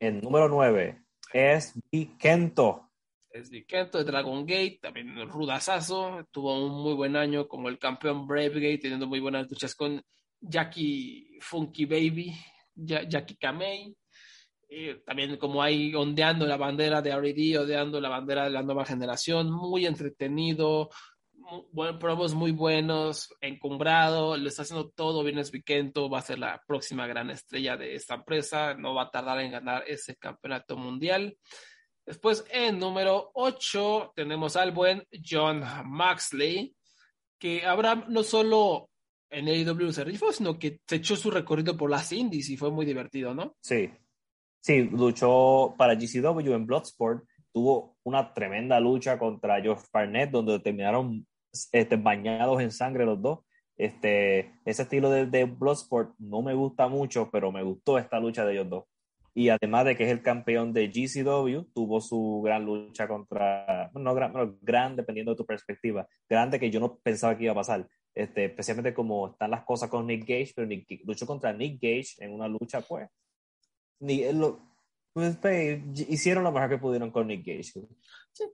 El 0.00 0.20
número 0.20 0.48
9 0.48 1.02
es 1.32 1.74
B. 1.92 2.16
Es 3.38 3.50
de 3.98 4.04
Dragon 4.04 4.46
Gate, 4.46 4.78
también 4.80 5.14
rudazazo, 5.28 6.26
tuvo 6.30 6.64
un 6.66 6.82
muy 6.82 6.94
buen 6.94 7.16
año 7.16 7.46
como 7.46 7.68
el 7.68 7.78
campeón 7.78 8.26
Brave 8.26 8.48
Gate, 8.54 8.78
teniendo 8.78 9.06
muy 9.06 9.20
buenas 9.20 9.48
luchas 9.50 9.74
con 9.74 10.02
Jackie 10.40 11.38
Funky 11.40 11.84
Baby, 11.84 12.32
Ja- 12.74 13.02
Jackie 13.06 13.36
Kamei, 13.36 13.94
también 15.04 15.36
como 15.36 15.62
ahí 15.62 15.94
ondeando 15.94 16.46
la 16.46 16.56
bandera 16.56 17.02
de 17.02 17.10
R.E.D., 17.10 17.58
ondeando 17.58 18.00
la 18.00 18.08
bandera 18.08 18.44
de 18.44 18.50
la 18.50 18.62
nueva 18.62 18.84
generación, 18.84 19.50
muy 19.50 19.84
entretenido, 19.86 20.88
mu- 21.34 21.66
buen, 21.72 21.98
promos 21.98 22.34
muy 22.34 22.52
buenos, 22.52 23.28
encumbrado, 23.40 24.36
lo 24.36 24.48
está 24.48 24.62
haciendo 24.62 24.88
todo 24.90 25.22
bien 25.22 25.38
es 25.38 25.52
Kento, 25.64 26.08
va 26.08 26.20
a 26.20 26.22
ser 26.22 26.38
la 26.38 26.62
próxima 26.66 27.06
gran 27.06 27.30
estrella 27.30 27.76
de 27.76 27.94
esta 27.94 28.14
empresa, 28.14 28.74
no 28.74 28.94
va 28.94 29.02
a 29.02 29.10
tardar 29.10 29.40
en 29.40 29.50
ganar 29.52 29.84
ese 29.86 30.16
campeonato 30.16 30.76
mundial. 30.76 31.36
Después, 32.06 32.44
en 32.52 32.78
número 32.78 33.32
8, 33.34 34.12
tenemos 34.14 34.54
al 34.54 34.70
buen 34.70 35.02
John 35.28 35.62
Maxley, 35.84 36.74
que 37.36 37.66
habrá 37.66 37.96
no 38.08 38.22
solo 38.22 38.88
en 39.28 39.48
AEW 39.48 39.92
se 39.92 40.04
rifó, 40.04 40.32
sino 40.32 40.56
que 40.56 40.80
se 40.86 40.96
echó 40.96 41.16
su 41.16 41.32
recorrido 41.32 41.76
por 41.76 41.90
las 41.90 42.12
indies 42.12 42.48
y 42.48 42.56
fue 42.56 42.70
muy 42.70 42.86
divertido, 42.86 43.34
¿no? 43.34 43.56
Sí. 43.60 43.90
Sí, 44.60 44.84
luchó 44.84 45.74
para 45.76 45.94
GCW 45.94 46.52
en 46.52 46.66
Bloodsport. 46.66 47.24
Tuvo 47.52 47.96
una 48.04 48.32
tremenda 48.32 48.78
lucha 48.80 49.18
contra 49.18 49.62
Josh 49.62 49.84
Barnett, 49.92 50.30
donde 50.30 50.60
terminaron 50.60 51.26
este, 51.72 51.96
bañados 51.96 52.60
en 52.60 52.70
sangre 52.70 53.04
los 53.04 53.20
dos. 53.20 53.40
Este, 53.76 54.54
ese 54.64 54.82
estilo 54.82 55.10
de, 55.10 55.26
de 55.26 55.44
Bloodsport 55.44 56.14
no 56.18 56.42
me 56.42 56.54
gusta 56.54 56.88
mucho, 56.88 57.28
pero 57.30 57.52
me 57.52 57.62
gustó 57.62 57.98
esta 57.98 58.20
lucha 58.20 58.44
de 58.44 58.54
ellos 58.54 58.70
dos. 58.70 58.84
Y 59.36 59.50
además 59.50 59.84
de 59.84 59.94
que 59.94 60.04
es 60.04 60.10
el 60.10 60.22
campeón 60.22 60.72
de 60.72 60.88
GCW, 60.88 61.70
tuvo 61.74 62.00
su 62.00 62.40
gran 62.42 62.64
lucha 62.64 63.06
contra, 63.06 63.90
no 63.92 64.14
gran, 64.14 64.32
bueno, 64.32 64.56
gran 64.62 64.96
dependiendo 64.96 65.32
de 65.32 65.36
tu 65.36 65.44
perspectiva, 65.44 66.08
grande 66.26 66.58
que 66.58 66.70
yo 66.70 66.80
no 66.80 66.96
pensaba 66.96 67.36
que 67.36 67.44
iba 67.44 67.52
a 67.52 67.56
pasar, 67.56 67.86
este, 68.14 68.46
especialmente 68.46 68.94
como 68.94 69.28
están 69.28 69.50
las 69.50 69.62
cosas 69.66 69.90
con 69.90 70.06
Nick 70.06 70.22
Gage, 70.22 70.52
pero 70.56 70.66
Nick, 70.66 71.02
luchó 71.04 71.26
contra 71.26 71.52
Nick 71.52 71.74
Gage 71.82 72.14
en 72.24 72.32
una 72.32 72.48
lucha, 72.48 72.80
pues, 72.80 73.10
ni, 74.00 74.22
él 74.22 74.38
lo, 74.38 74.58
pues, 75.12 75.36
pues, 75.36 75.82
hicieron 76.08 76.42
lo 76.42 76.50
mejor 76.50 76.70
que 76.70 76.78
pudieron 76.78 77.10
con 77.10 77.26
Nick 77.26 77.44
Gage. 77.46 77.86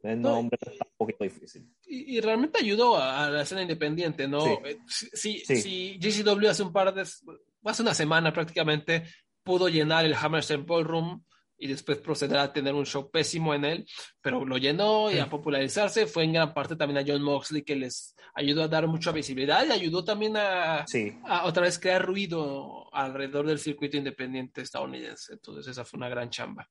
el 0.03 0.21
no, 0.21 0.31
nombre 0.31 0.59
está 0.61 0.85
un 0.85 0.97
poquito 0.97 1.23
difícil. 1.23 1.65
Y, 1.87 2.17
y 2.17 2.21
realmente 2.21 2.59
ayudó 2.59 2.97
a, 2.97 3.27
a 3.27 3.31
la 3.31 3.43
escena 3.43 3.63
independiente, 3.63 4.27
¿no? 4.27 4.45
Sí. 4.45 4.51
Eh, 4.65 4.79
si, 4.89 5.39
Sí. 5.39 5.57
si 5.57 5.99
GCW 6.01 6.49
hace 6.49 6.65
un 6.65 6.73
par 6.73 6.93
de, 6.93 7.03
hace 7.03 7.83
una 7.83 7.95
semana 7.95 8.33
prácticamente, 8.33 9.05
pudo 9.43 9.69
llenar 9.69 10.05
el 10.05 10.15
Hammerstein 10.15 10.65
Ballroom 10.67 11.23
y 11.59 11.69
después 11.69 11.99
proceder 11.99 12.39
a 12.39 12.53
tener 12.53 12.75
un 12.75 12.85
show 12.87 13.09
pésimo 13.11 13.55
en 13.55 13.65
él, 13.65 13.87
pero 14.21 14.45
lo 14.45 14.57
llenó 14.59 15.13
y 15.13 15.19
a 15.19 15.29
popularizarse, 15.31 16.07
fue 16.07 16.25
en 16.25 16.33
gran 16.33 16.53
parte 16.55 16.75
también 16.75 16.99
a 16.99 17.05
John 17.09 17.23
Moxley 17.23 17.63
que 17.63 17.77
les 17.77 18.17
ayudó 18.35 18.65
a 18.65 18.69
dar 18.69 18.89
mucha 18.89 19.13
visibilidad 19.13 19.65
y 19.65 19.71
ayudó 19.71 20.05
también 20.05 20.37
a, 20.37 20.85
Sí, 20.89 21.17
a 21.25 21.45
otra 21.45 21.63
vez 21.63 21.79
crear 21.79 22.05
ruido 22.05 22.93
alrededor 22.93 23.47
del 23.47 23.61
circuito 23.61 23.97
independiente 23.97 24.61
estadounidense. 24.63 25.35
Entonces 25.35 25.69
esa 25.69 25.85
fue 25.85 25.99
una 25.99 26.09
gran 26.09 26.31
chamba. 26.31 26.69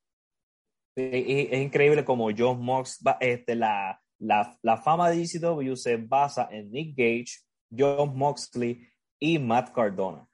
es, 0.94 1.48
es 1.52 1.62
increíble 1.62 2.04
como 2.04 2.28
John 2.36 2.62
Mox, 2.62 2.98
va- 3.06 3.16
este, 3.20 3.54
la, 3.54 3.98
la, 4.18 4.58
la 4.62 4.76
fama 4.76 5.08
de 5.08 5.24
GCW 5.24 5.74
se 5.74 5.96
basa 5.96 6.48
en 6.50 6.70
Nick 6.70 6.94
Gage, 6.96 7.40
John 7.74 8.14
Moxley 8.14 8.86
y 9.18 9.38
Matt 9.38 9.72
Cardona. 9.72 10.28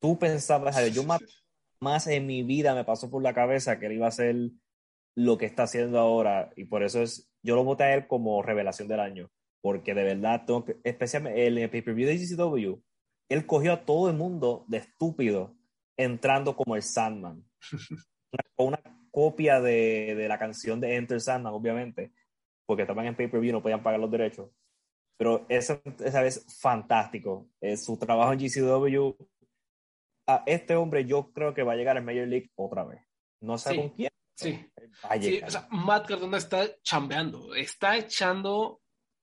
Tú 0.00 0.18
pensabas, 0.18 0.76
"Ay, 0.76 0.90
yo 0.90 1.04
Matt 1.04 1.22
más 1.84 2.08
en 2.08 2.26
mi 2.26 2.42
vida 2.42 2.74
me 2.74 2.84
pasó 2.84 3.10
por 3.10 3.22
la 3.22 3.32
cabeza 3.34 3.78
que 3.78 3.86
él 3.86 3.92
iba 3.92 4.06
a 4.06 4.08
hacer 4.08 4.34
lo 5.16 5.38
que 5.38 5.46
está 5.46 5.64
haciendo 5.64 6.00
ahora 6.00 6.50
y 6.56 6.64
por 6.64 6.82
eso 6.82 7.00
es, 7.02 7.30
yo 7.44 7.54
lo 7.54 7.62
voté 7.64 7.84
a 7.84 7.94
él 7.94 8.08
como 8.08 8.42
revelación 8.42 8.88
del 8.88 8.98
año, 9.00 9.30
porque 9.62 9.94
de 9.94 10.02
verdad, 10.02 10.44
tengo 10.46 10.64
que- 10.64 10.76
especialmente 10.82 11.46
en 11.46 11.58
el 11.58 11.70
pay-per-view 11.70 12.08
de 12.08 12.18
GCW, 12.18 12.82
él 13.28 13.46
cogió 13.46 13.72
a 13.74 13.84
todo 13.84 14.10
el 14.10 14.16
mundo 14.16 14.64
de 14.68 14.78
estúpido 14.78 15.56
entrando 15.96 16.56
como 16.56 16.74
el 16.76 16.82
Sandman. 16.82 17.44
Una, 18.58 18.78
una 18.80 19.08
copia 19.12 19.60
de, 19.60 20.14
de 20.16 20.28
la 20.28 20.38
canción 20.40 20.80
de 20.80 20.96
Enter 20.96 21.20
Sandman, 21.20 21.54
obviamente, 21.54 22.12
porque 22.66 22.82
estaban 22.82 23.06
en 23.06 23.14
pay-per-view 23.14 23.52
no 23.52 23.62
podían 23.62 23.82
pagar 23.82 24.00
los 24.00 24.10
derechos. 24.10 24.50
Pero 25.16 25.46
esa, 25.48 25.80
esa 26.04 26.22
vez 26.22 26.44
fantástico. 26.60 27.48
Eh, 27.60 27.76
su 27.76 27.96
trabajo 27.96 28.32
en 28.32 28.40
GCW 28.40 29.14
a 30.26 30.42
este 30.46 30.76
hombre 30.76 31.04
yo 31.04 31.32
creo 31.32 31.54
que 31.54 31.62
va 31.62 31.72
a 31.72 31.76
llegar 31.76 31.96
al 31.96 32.04
Major 32.04 32.26
League 32.26 32.50
otra 32.56 32.84
vez. 32.84 33.00
No 33.40 33.58
sé 33.58 33.70
Sí. 33.70 33.76
con 33.76 33.88
quién. 33.90 34.10
Sí. 34.36 34.66
Va 35.04 35.10
a 35.14 35.20
Sí, 35.22 35.40
o 35.46 35.50
sea, 35.50 35.68
Matt 35.70 36.06
Cardona 36.08 36.38
está 36.38 36.66
chambeando, 36.82 37.54
está 37.54 37.96
echando 37.96 38.80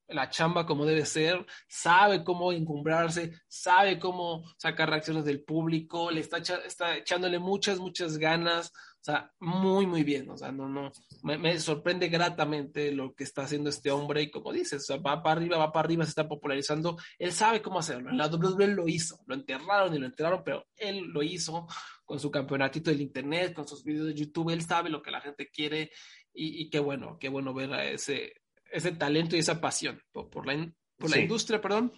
la 0.07 0.30
chamba 0.30 0.65
como 0.65 0.86
debe 0.86 1.06
ser, 1.06 1.45
sabe 1.69 2.23
cómo 2.23 2.52
encumbrarse, 2.52 3.32
sabe 3.48 3.98
cómo 3.98 4.44
sacar 4.57 4.90
reacciones 4.90 5.23
del 5.23 5.44
público, 5.44 6.11
le 6.11 6.19
está, 6.19 6.38
echa- 6.40 6.61
está 6.65 6.98
echándole 6.98 7.40
muchas, 7.40 7.80
muchas 7.80 8.18
ganas, 8.18 8.73
o 9.02 9.03
sea, 9.03 9.34
muy, 9.40 9.88
muy 9.88 10.03
bien, 10.03 10.30
o 10.30 10.38
sea, 10.38 10.52
no, 10.52 10.69
no, 10.69 10.91
me, 11.23 11.36
me 11.40 11.60
sorprende 11.60 12.07
gratamente 12.07 12.91
lo 12.91 13.15
que 13.15 13.23
está 13.23 13.41
haciendo 13.41 13.69
este 13.72 13.90
hombre 13.90 14.22
y 14.22 14.30
como 14.30 14.53
dices, 14.53 14.84
o 14.84 14.86
sea, 14.86 14.98
va 14.98 15.23
para 15.23 15.40
arriba, 15.40 15.57
va 15.57 15.72
para 15.72 15.86
arriba, 15.88 16.03
se 16.06 16.10
está 16.10 16.28
popularizando, 16.28 16.98
él 17.18 17.32
sabe 17.32 17.64
cómo 17.64 17.80
hacerlo, 17.80 18.11
en 18.11 18.18
la 18.18 18.28
WWE 18.28 18.68
lo 18.68 18.88
hizo, 18.88 19.18
lo 19.26 19.34
enterraron 19.34 19.95
y 19.95 19.98
lo 19.99 20.06
enterraron, 20.06 20.44
pero 20.45 20.68
él 20.76 20.99
lo 21.07 21.23
hizo 21.23 21.65
con 22.06 22.19
su 22.19 22.30
campeonatito 22.30 22.91
del 22.91 23.02
internet, 23.02 23.53
con 23.53 23.68
sus 23.68 23.84
videos 23.84 24.06
de 24.06 24.14
YouTube, 24.14 24.52
él 24.52 24.61
sabe 24.61 24.91
lo 24.91 25.02
que 25.02 25.10
la 25.11 25.22
gente 25.22 25.49
quiere 25.49 25.90
y, 26.32 26.61
y 26.61 26.69
qué 26.69 26.80
bueno, 26.80 27.18
qué 27.19 27.30
bueno 27.30 27.56
ver 27.56 27.73
a 27.73 27.84
ese, 27.86 28.34
ese 28.72 28.91
talento 28.91 29.36
y 29.36 29.40
esa 29.40 29.60
pasión 29.60 29.99
por, 30.11 30.30
por 30.30 30.45
la, 30.45 30.53
in- 30.53 30.76
por 30.98 31.10
la 31.10 31.15
Sí. 31.15 31.22
industria, 31.23 31.60
perdón. 31.60 31.91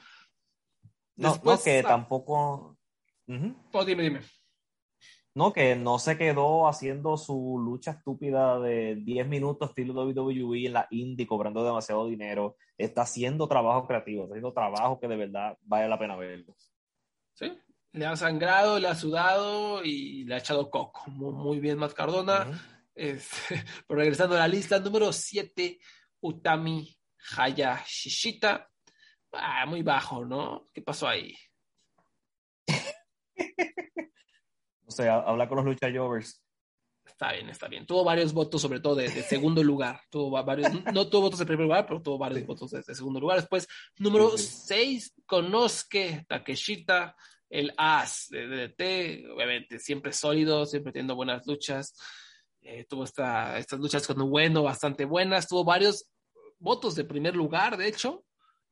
no, 1.18 1.32
Después- 1.34 1.60
no, 1.60 1.64
que 1.66 1.80
ah. 1.80 1.84
tampoco. 1.84 2.78
Ujú. 3.28 3.56
Oh, 3.74 3.84
dime, 3.84 4.04
dime. 4.04 4.22
No, 5.36 5.52
que 5.52 5.76
no 5.76 5.98
se 5.98 6.16
quedó 6.16 6.68
haciendo 6.68 7.18
su 7.18 7.60
lucha 7.60 7.92
estúpida 7.92 8.60
de 8.60 8.96
10 8.98 9.28
minutos 9.28 9.70
estilo 9.70 9.94
WWE 10.06 10.68
en 10.68 10.74
la 10.74 10.88
indie 10.92 11.26
cobrando 11.26 11.66
demasiado 11.66 12.06
dinero. 12.06 12.56
Está 12.78 13.02
haciendo 13.02 13.48
trabajo 13.48 13.88
creativo, 13.88 14.24
está 14.24 14.34
haciendo 14.36 14.54
trabajo 14.54 15.00
que 15.00 15.08
de 15.08 15.16
verdad 15.16 15.58
vale 15.64 15.90
la 15.90 15.98
pena 15.98 16.16
verlo. 16.16 16.56
¿Sí? 17.34 17.52
Le 17.94 18.06
ha 18.06 18.16
sangrado, 18.16 18.78
le 18.78 18.88
ha 18.88 18.96
sudado 18.96 19.84
y 19.84 20.24
le 20.26 20.36
ha 20.36 20.38
echado 20.38 20.70
coco. 20.70 21.10
Muy, 21.10 21.34
muy 21.34 21.60
bien, 21.60 21.80
Matt 21.80 21.94
Cardona. 21.94 22.48
Ujú. 22.48 22.60
Este, 22.94 23.64
pero 23.88 24.00
regresando 24.00 24.36
a 24.36 24.40
la 24.40 24.48
lista, 24.48 24.80
número 24.80 25.12
7, 25.12 25.80
Utami 26.22 26.96
Hayashishita. 27.38 28.70
Ah, 29.32 29.66
muy 29.66 29.82
bajo, 29.82 30.24
¿no? 30.26 30.66
¿Qué 30.72 30.84
pasó 30.84 31.08
ahí? 31.08 31.36
O 34.86 34.92
sea, 34.92 35.18
habla 35.20 35.48
con 35.48 35.58
los 35.58 35.66
lucha 35.66 35.88
jovers. 35.94 36.42
Está 37.06 37.34
bien, 37.34 37.50
está 37.50 37.68
bien. 37.68 37.86
Tuvo 37.86 38.04
varios 38.04 38.34
votos, 38.34 38.62
sobre 38.62 38.80
todo 38.80 38.96
de, 38.96 39.10
de 39.10 39.24
segundo 39.24 39.64
lugar. 39.64 40.00
Tuvo 40.10 40.32
va- 40.32 40.42
varios, 40.42 40.72
no 40.94 41.08
tuvo 41.10 41.24
votos 41.24 41.40
de 41.40 41.46
primer 41.46 41.66
lugar, 41.66 41.86
pero 41.86 42.02
tuvo 42.02 42.18
varios 42.18 42.40
Sí. 42.42 42.46
votos 42.46 42.72
de, 42.72 42.82
de 42.82 42.96
segundo 42.96 43.20
lugar. 43.20 43.40
Después, 43.40 43.68
número 43.98 44.38
Sí, 44.38 44.46
sí. 44.46 44.62
6, 44.68 45.14
Konosuke 45.26 46.26
Takeshita, 46.28 47.16
el 47.50 47.74
as 47.78 48.28
de 48.30 48.48
DDT. 48.48 49.32
Obviamente, 49.34 49.80
siempre 49.80 50.12
sólido, 50.14 50.66
siempre 50.66 50.92
teniendo 50.92 51.16
buenas 51.16 51.46
luchas. 51.46 51.96
Eh, 52.62 52.86
tuvo 52.90 53.04
esta, 53.04 53.58
estas 53.58 53.80
luchas 53.80 54.08
con 54.08 54.18
Bueno 54.30 54.64
bastante 54.64 55.04
buenas, 55.06 55.48
tuvo 55.50 55.66
varios 55.66 56.10
votos 56.60 56.96
de 56.96 57.04
primer 57.04 57.36
lugar, 57.36 57.76
de 57.76 57.90
hecho, 57.90 58.24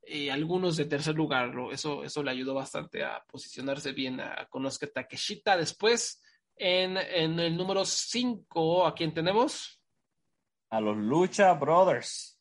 y 0.03 0.29
algunos 0.29 0.77
de 0.77 0.85
tercer 0.85 1.15
lugar. 1.15 1.53
Eso, 1.71 2.03
eso 2.03 2.23
le 2.23 2.31
ayudó 2.31 2.53
bastante 2.53 3.03
a 3.03 3.23
posicionarse 3.27 3.91
bien 3.93 4.19
a 4.19 4.47
Konosuke 4.49 4.87
Takeshita. 4.87 5.57
Después, 5.57 6.21
en, 6.55 6.97
en 6.97 7.39
el 7.39 7.55
número 7.55 7.85
5, 7.85 8.85
¿a 8.85 8.95
quién 8.95 9.13
tenemos? 9.13 9.81
A 10.69 10.81
los 10.81 10.97
Lucha 10.97 11.53
Brothers. 11.53 12.39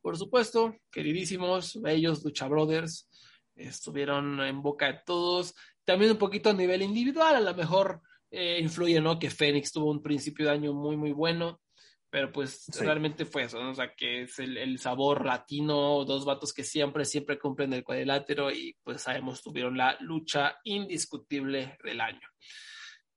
Por 0.00 0.16
supuesto, 0.18 0.74
queridísimos, 0.90 1.80
bellos 1.80 2.24
Lucha 2.24 2.48
Brothers, 2.48 3.08
estuvieron 3.54 4.40
en 4.40 4.60
boca 4.60 4.86
de 4.86 5.00
todos. 5.06 5.54
También 5.84 6.10
un 6.10 6.18
poquito 6.18 6.50
a 6.50 6.54
nivel 6.54 6.82
individual, 6.82 7.36
a 7.36 7.40
lo 7.40 7.54
mejor 7.54 8.02
eh, 8.30 8.58
influye, 8.60 9.00
¿no? 9.00 9.18
Que 9.18 9.30
Fénix 9.30 9.72
tuvo 9.72 9.90
un 9.90 10.02
principio 10.02 10.46
de 10.46 10.52
año 10.52 10.72
muy, 10.72 10.96
muy 10.96 11.12
bueno, 11.12 11.60
pero 12.12 12.30
pues 12.30 12.64
Sí. 12.70 12.84
realmente 12.84 13.24
fue 13.24 13.44
eso, 13.44 13.58
¿no? 13.62 13.70
O 13.70 13.74
sea, 13.74 13.94
que 13.96 14.24
es 14.24 14.38
el, 14.38 14.58
el 14.58 14.78
sabor 14.78 15.24
latino, 15.24 16.04
dos 16.04 16.26
vatos 16.26 16.52
que 16.52 16.62
siempre, 16.62 17.06
siempre 17.06 17.38
cumplen 17.38 17.72
el 17.72 17.82
cuadrilátero 17.82 18.50
y 18.52 18.76
pues 18.84 19.00
sabemos, 19.00 19.42
tuvieron 19.42 19.78
la 19.78 19.96
lucha 20.00 20.58
indiscutible 20.64 21.78
del 21.82 22.02
año. 22.02 22.28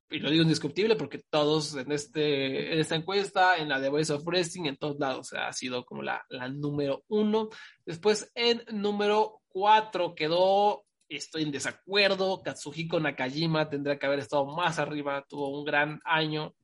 Y 0.09 0.19
lo 0.19 0.29
digo 0.29 0.43
indiscutible 0.43 0.95
porque 0.95 1.19
todos 1.29 1.75
en, 1.75 1.91
este, 1.91 2.71
en 2.73 2.79
esta 2.79 2.95
encuesta, 2.95 3.57
en 3.57 3.67
la 3.67 3.81
de 3.81 3.89
Voice 3.89 4.13
of 4.13 4.23
Wrestling, 4.23 4.65
en 4.67 4.77
todos 4.77 4.97
lados, 4.97 5.19
o 5.19 5.23
sea, 5.35 5.47
ha 5.49 5.53
sido 5.53 5.83
como 5.83 6.01
la, 6.01 6.23
la 6.29 6.47
número 6.47 7.03
uno. 7.09 7.49
Después, 7.85 8.31
en 8.33 8.63
número 8.71 9.41
cuatro 9.49 10.15
quedó, 10.15 10.85
estoy 11.09 11.43
en 11.43 11.51
desacuerdo, 11.51 12.41
Katsuhiko 12.41 12.97
Nakajima 13.01 13.67
tendría 13.69 13.99
que 13.99 14.05
haber 14.05 14.19
estado 14.19 14.45
más 14.45 14.79
arriba, 14.79 15.25
tuvo 15.27 15.49
un 15.59 15.65
gran 15.65 15.99
año, 16.05 16.55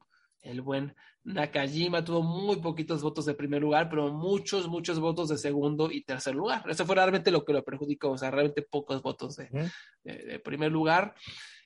el 0.41 0.61
buen 0.61 0.95
Nakajima 1.23 2.03
tuvo 2.03 2.23
muy 2.23 2.57
poquitos 2.57 3.01
votos 3.01 3.25
de 3.25 3.35
primer 3.35 3.61
lugar, 3.61 3.89
pero 3.89 4.11
muchos, 4.11 4.67
muchos 4.67 4.99
votos 4.99 5.29
de 5.29 5.37
segundo 5.37 5.91
y 5.91 6.03
tercer 6.03 6.33
lugar. 6.33 6.63
Eso 6.69 6.85
fue 6.85 6.95
realmente 6.95 7.31
lo 7.31 7.45
que 7.45 7.53
lo 7.53 7.63
perjudicó, 7.63 8.11
o 8.11 8.17
sea, 8.17 8.31
realmente 8.31 8.63
pocos 8.63 9.01
votos 9.01 9.35
de, 9.35 9.49
Ujú. 9.51 9.69
de, 10.03 10.17
de 10.17 10.39
primer 10.39 10.71
lugar. 10.71 11.13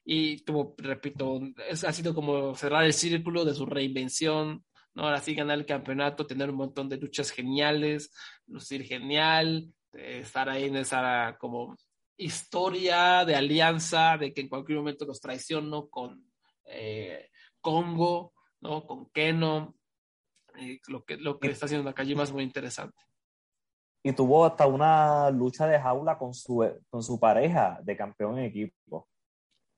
Y 0.04 0.44
como 0.44 0.76
repito, 0.78 1.42
es, 1.70 1.84
ha 1.84 1.92
sido 1.94 2.14
como 2.14 2.54
cerrar 2.56 2.86
el 2.86 2.94
círculo 2.94 3.46
de 3.46 3.56
su 3.56 3.66
reinvención, 3.66 4.64
¿no? 4.94 5.04
Ahora 5.04 5.20
sí 5.20 5.34
ganar 5.34 5.58
el 5.58 5.66
campeonato, 5.66 6.28
tener 6.28 6.50
un 6.50 6.58
montón 6.58 6.90
de 6.90 6.98
luchas 6.98 7.32
geniales, 7.32 8.14
lucir 8.46 8.84
genial, 8.84 9.74
eh, 9.94 10.20
estar 10.22 10.50
ahí 10.50 10.66
en 10.66 10.76
esa 10.76 11.38
como 11.40 11.76
historia 12.18 13.26
de 13.26 13.36
alianza, 13.36 14.18
de 14.18 14.34
que 14.34 14.42
en 14.42 14.50
cualquier 14.50 14.78
momento 14.78 15.06
los 15.06 15.20
traiciono 15.20 15.88
con 15.90 16.30
eh, 16.66 17.30
Congo, 17.60 18.35
¿no? 18.66 18.86
Con 18.86 19.10
Keno. 19.12 19.76
Eh, 20.58 20.80
lo 20.88 21.04
que, 21.04 21.18
lo 21.18 21.40
que 21.40 21.50
está 21.50 21.66
haciendo 21.66 21.86
Nakajima 21.86 22.24
es 22.24 22.32
muy 22.32 22.44
interesante. 22.44 22.98
Y 24.04 24.14
tuvo 24.14 24.46
hasta 24.46 24.68
una 24.68 25.30
lucha 25.32 25.68
de 25.68 25.80
jaula 25.80 26.18
con 26.18 26.34
su, 26.34 26.64
con 26.90 27.04
su 27.04 27.20
pareja 27.20 27.80
de 27.84 27.98
campeón 27.98 28.38
en 28.38 28.46
equipo. 28.46 29.10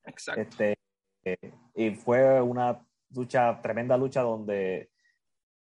Exacto. 0.04 0.40
Este, 0.42 0.78
eh, 1.24 1.54
y 1.74 1.90
fue 1.90 2.40
una 2.40 2.84
lucha, 3.10 3.60
tremenda 3.62 3.96
lucha 3.96 4.22
donde 4.22 4.90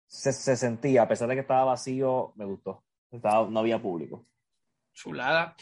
se, 0.06 0.32
se 0.32 0.56
sentía, 0.56 1.02
a 1.02 1.08
pesar 1.08 1.28
de 1.28 1.34
que 1.34 1.40
estaba 1.40 1.64
vacío, 1.64 2.32
me 2.36 2.44
gustó. 2.44 2.84
Estaba, 3.10 3.48
no 3.48 3.60
había 3.60 3.80
público. 3.80 4.26
Chulada. 4.94 5.56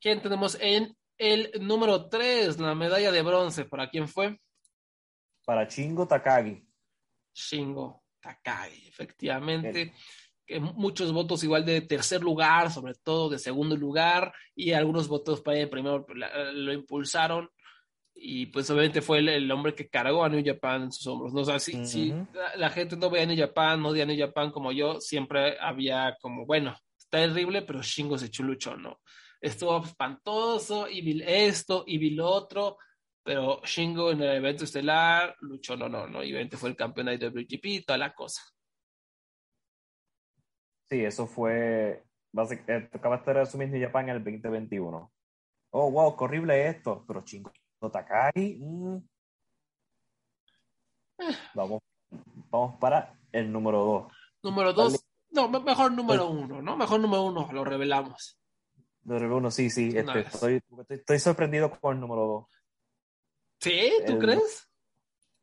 ¿Quién 0.00 0.20
tenemos 0.20 0.58
en 0.60 0.96
el 1.18 1.52
número 1.60 2.08
3? 2.08 2.58
La 2.58 2.74
medalla 2.74 3.12
de 3.12 3.22
bronce. 3.22 3.64
¿Para 3.64 3.88
quién 3.88 4.08
fue? 4.08 4.40
Para 5.44 5.68
Chingo 5.68 6.06
Takagi. 6.06 6.65
Shingo 7.36 8.04
Takagi, 8.20 8.88
efectivamente. 8.88 9.92
Que 10.46 10.60
muchos 10.60 11.12
votos 11.12 11.42
igual 11.42 11.64
de 11.64 11.80
tercer 11.82 12.22
lugar, 12.22 12.70
sobre 12.70 12.94
todo 12.94 13.28
de 13.28 13.38
segundo 13.38 13.76
lugar, 13.76 14.32
y 14.54 14.72
algunos 14.72 15.08
votos 15.08 15.40
para 15.40 15.58
el 15.58 15.68
primero 15.68 16.06
lo 16.08 16.72
impulsaron. 16.72 17.50
Y 18.14 18.46
pues 18.46 18.70
obviamente 18.70 19.02
fue 19.02 19.18
el, 19.18 19.28
el 19.28 19.50
hombre 19.50 19.74
que 19.74 19.88
cargó 19.88 20.24
a 20.24 20.28
New 20.28 20.42
Japan 20.44 20.84
en 20.84 20.92
sus 20.92 21.06
hombros. 21.08 21.34
¿no? 21.34 21.40
O 21.42 21.44
sea, 21.44 21.58
si, 21.58 21.84
si 21.84 22.10
la, 22.32 22.56
la 22.56 22.70
gente 22.70 22.96
no 22.96 23.10
veía 23.10 23.24
a 23.24 23.26
New 23.26 23.36
Japan, 23.36 23.82
no 23.82 23.90
veía 23.90 24.04
a 24.04 24.06
New 24.06 24.18
Japan 24.18 24.50
como 24.52 24.72
yo, 24.72 25.00
siempre 25.00 25.58
había 25.60 26.16
como, 26.22 26.46
bueno, 26.46 26.74
está 26.96 27.18
terrible, 27.18 27.62
pero 27.62 27.82
Shingo 27.82 28.16
se 28.16 28.30
chuluchó, 28.30 28.76
¿no? 28.76 29.00
Estuvo 29.40 29.84
espantoso, 29.84 30.88
y 30.88 31.02
vi 31.02 31.22
esto, 31.26 31.84
y 31.86 31.98
vi 31.98 32.10
lo 32.10 32.26
otro, 32.26 32.78
pero 33.26 33.60
Shingo 33.64 34.12
en 34.12 34.22
el 34.22 34.36
evento 34.36 34.62
estelar 34.64 35.36
luchó, 35.40 35.76
no, 35.76 35.88
no, 35.88 36.06
no, 36.06 36.22
y 36.22 36.30
obviamente 36.30 36.56
fue 36.56 36.68
el 36.70 36.76
campeón 36.76 37.08
de 37.08 37.14
IWGP 37.16 37.64
y 37.66 37.84
toda 37.84 37.98
la 37.98 38.14
cosa. 38.14 38.40
Sí, 40.88 41.04
eso 41.04 41.26
fue. 41.26 42.04
Básicamente, 42.32 42.96
acabaste 42.96 43.32
de 43.32 43.40
resumir 43.40 43.68
New 43.68 43.82
Japan 43.84 44.08
en 44.08 44.16
el 44.16 44.24
2021. 44.24 45.12
Oh, 45.70 45.90
wow, 45.90 46.16
qué 46.16 46.24
horrible 46.24 46.68
esto. 46.68 47.04
Pero 47.06 47.24
Chingo 47.24 47.50
Takagi. 47.92 48.58
mm. 48.60 48.98
Vamos, 51.54 51.80
vamos 52.50 52.78
para 52.78 53.18
el 53.32 53.50
número 53.50 53.78
2. 53.84 54.12
Número 54.42 54.72
dos, 54.72 55.04
no, 55.30 55.48
me- 55.48 55.60
mejor 55.60 55.90
número 55.92 56.28
uno, 56.28 56.62
¿no? 56.62 56.76
Mejor 56.76 57.00
número 57.00 57.22
uno, 57.24 57.48
lo 57.52 57.64
revelamos. 57.64 58.38
Número 59.02 59.36
uno, 59.36 59.50
sí, 59.50 59.70
sí. 59.70 59.88
Este, 59.96 60.20
estoy, 60.20 60.54
estoy, 60.56 60.84
estoy 60.90 61.18
sorprendido 61.18 61.70
con 61.80 61.94
el 61.94 62.00
número 62.00 62.26
2. 62.26 62.55
¿Sí? 63.70 63.92
¿Tú 64.06 64.12
El- 64.12 64.18
crees? 64.18 64.68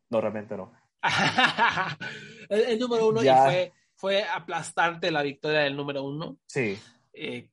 No, 0.10 0.22
realmente 0.22 0.56
no. 0.56 0.72
el, 2.50 2.62
el 2.62 2.80
número 2.80 3.08
uno 3.10 3.22
Ya. 3.24 3.34
y 3.48 3.52
fue, 3.52 3.74
fue 3.96 4.24
aplastante 4.24 5.12
la 5.12 5.22
victoria 5.24 5.62
del 5.62 5.76
número 5.76 6.04
uno. 6.04 6.38
Sí, 6.46 6.78
Eh, 7.14 7.50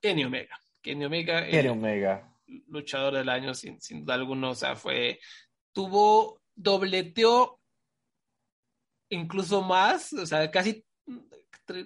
Kenny 0.00 0.24
Omega. 0.24 0.58
Kenny 0.80 1.04
Omega, 1.04 1.44
Kenny 1.44 1.56
el 1.58 1.68
Omega. 1.68 2.32
luchador 2.68 3.14
del 3.14 3.28
año, 3.28 3.54
sin, 3.54 3.80
sin 3.80 4.00
duda 4.04 4.14
alguna. 4.14 4.50
O 4.50 4.54
sea, 4.54 4.74
fue. 4.76 5.20
Tuvo. 5.72 6.40
Dobleteó 6.54 7.58
incluso 9.08 9.62
más. 9.62 10.12
O 10.12 10.26
sea, 10.26 10.50
casi. 10.50 10.84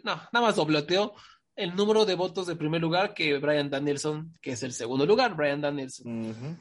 No, 0.03 0.16
nada 0.33 0.41
más 0.47 0.57
dobleteó 0.57 1.15
el 1.55 1.74
número 1.77 2.05
de 2.07 2.15
votos 2.15 2.47
de 2.47 2.57
primer 2.57 2.81
lugar 2.81 3.15
que 3.15 3.39
Brian 3.39 3.70
Danielson, 3.70 4.33
que 4.41 4.53
es 4.53 4.62
el 4.62 4.73
segundo 4.73 5.05
lugar. 5.07 5.35
Brian 5.37 5.61
Danielson. 5.61 6.59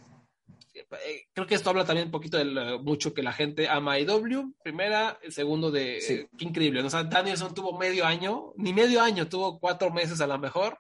Eh, 0.92 1.28
creo 1.34 1.48
que 1.48 1.56
esto 1.56 1.70
habla 1.70 1.86
también 1.86 2.08
un 2.08 2.12
poquito 2.12 2.38
de 2.38 2.46
lo 2.46 2.80
mucho 2.84 3.14
que 3.14 3.24
la 3.24 3.34
gente 3.34 3.68
ama 3.68 3.94
a 3.94 4.00
IW. 4.00 4.54
Primera, 4.64 5.18
el 5.22 5.32
segundo 5.32 5.72
de 5.72 6.00
Sí. 6.02 6.14
eh, 6.14 6.30
qué 6.38 6.46
increíble. 6.46 6.82
¿no? 6.82 6.88
O 6.88 6.90
sea, 6.90 7.04
Danielson 7.04 7.54
tuvo 7.54 7.78
medio 7.78 8.06
año, 8.06 8.54
ni 8.58 8.74
medio 8.74 9.02
año, 9.02 9.28
tuvo 9.28 9.60
cuatro 9.60 9.92
meses 9.92 10.22
a 10.22 10.28
lo 10.28 10.38
mejor, 10.40 10.78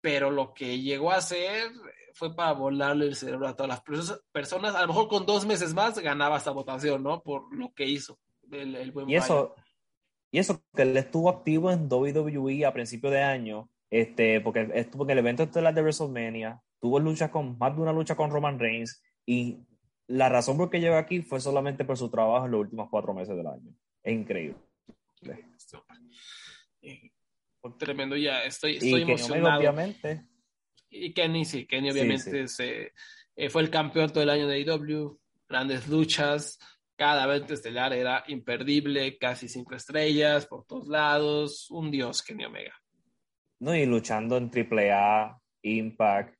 pero 0.00 0.30
lo 0.30 0.52
que 0.54 0.80
llegó 0.80 1.10
a 1.10 1.16
hacer 1.16 1.70
fue 2.14 2.34
para 2.34 2.52
volarle 2.52 3.06
el 3.06 3.16
cerebro 3.16 3.46
a 3.48 3.54
todas 3.54 3.68
las 3.68 3.84
perso- 3.84 4.20
personas. 4.32 4.74
A 4.74 4.82
lo 4.82 4.88
mejor 4.88 5.08
con 5.08 5.24
dos 5.26 5.46
meses 5.46 5.74
más 5.74 5.98
ganaba 5.98 6.36
esta 6.36 6.50
votación, 6.50 7.02
¿no? 7.02 7.22
Por 7.22 7.54
lo 7.54 7.72
que 7.72 7.84
hizo 7.86 8.18
el, 8.50 8.74
el 8.76 8.90
buen 8.92 9.08
Y 9.08 9.16
eso, 9.16 9.54
y 10.30 10.38
eso 10.38 10.62
que 10.74 10.82
él 10.82 10.96
estuvo 10.96 11.28
activo 11.30 11.70
en 11.70 11.88
WWE 11.88 12.64
a 12.66 12.72
principio 12.72 13.10
de 13.10 13.22
año, 13.22 13.70
este, 13.90 14.40
porque 14.40 14.68
estuvo 14.74 15.04
en 15.04 15.10
el 15.10 15.18
evento 15.18 15.42
estelar 15.42 15.74
de 15.74 15.82
WrestleMania, 15.82 16.60
tuvo 16.80 16.98
luchas 17.00 17.30
con, 17.30 17.56
más 17.58 17.74
de 17.74 17.82
una 17.82 17.92
lucha 17.92 18.14
con 18.16 18.30
Roman 18.30 18.58
Reigns, 18.58 19.02
y 19.26 19.58
la 20.06 20.28
razón 20.28 20.56
por 20.56 20.70
qué 20.70 20.80
llega 20.80 20.98
aquí 20.98 21.20
fue 21.22 21.40
solamente 21.40 21.84
por 21.84 21.96
su 21.98 22.10
trabajo 22.10 22.46
en 22.46 22.52
los 22.52 22.60
últimos 22.62 22.88
cuatro 22.90 23.12
meses 23.14 23.36
del 23.36 23.46
año. 23.46 23.74
Es 24.02 24.14
increíble. 24.14 24.56
Brian. 25.20 25.54
Eh, 26.82 27.10
Tremendo, 27.78 28.16
ya 28.16 28.44
estoy, 28.44 28.72
Y 28.72 28.76
estoy 28.76 28.90
Kenny 29.00 29.02
Omega, 29.02 29.16
emocionado. 29.26 29.58
obviamente, 29.58 30.24
Y 30.90 31.12
Kenny, 31.12 31.44
sí, 31.44 31.66
Kenny 31.66 31.90
Sí, 31.90 31.98
obviamente 31.98 32.48
se- 32.48 32.92
eh, 33.36 33.50
fue 33.50 33.60
el 33.62 33.70
campeón 33.70 34.10
todo 34.10 34.22
el 34.22 34.30
año 34.30 34.46
de 34.48 34.56
AEW, 34.64 35.20
grandes 35.48 35.86
luchas, 35.88 36.58
cada 36.96 37.24
evento 37.24 37.52
estelar 37.54 37.92
era 37.92 38.24
imperdible, 38.28 39.18
casi 39.18 39.48
cinco 39.48 39.74
estrellas 39.74 40.46
por 40.46 40.64
todos 40.64 40.88
lados, 40.88 41.70
un 41.70 41.90
dios 41.90 42.22
Kenny 42.22 42.44
Omega. 42.46 42.74
¿No? 43.60 43.74
Y 43.74 43.86
luchando 43.86 44.36
en 44.36 44.50
AAA, 44.50 45.38
Impact, 45.62 46.34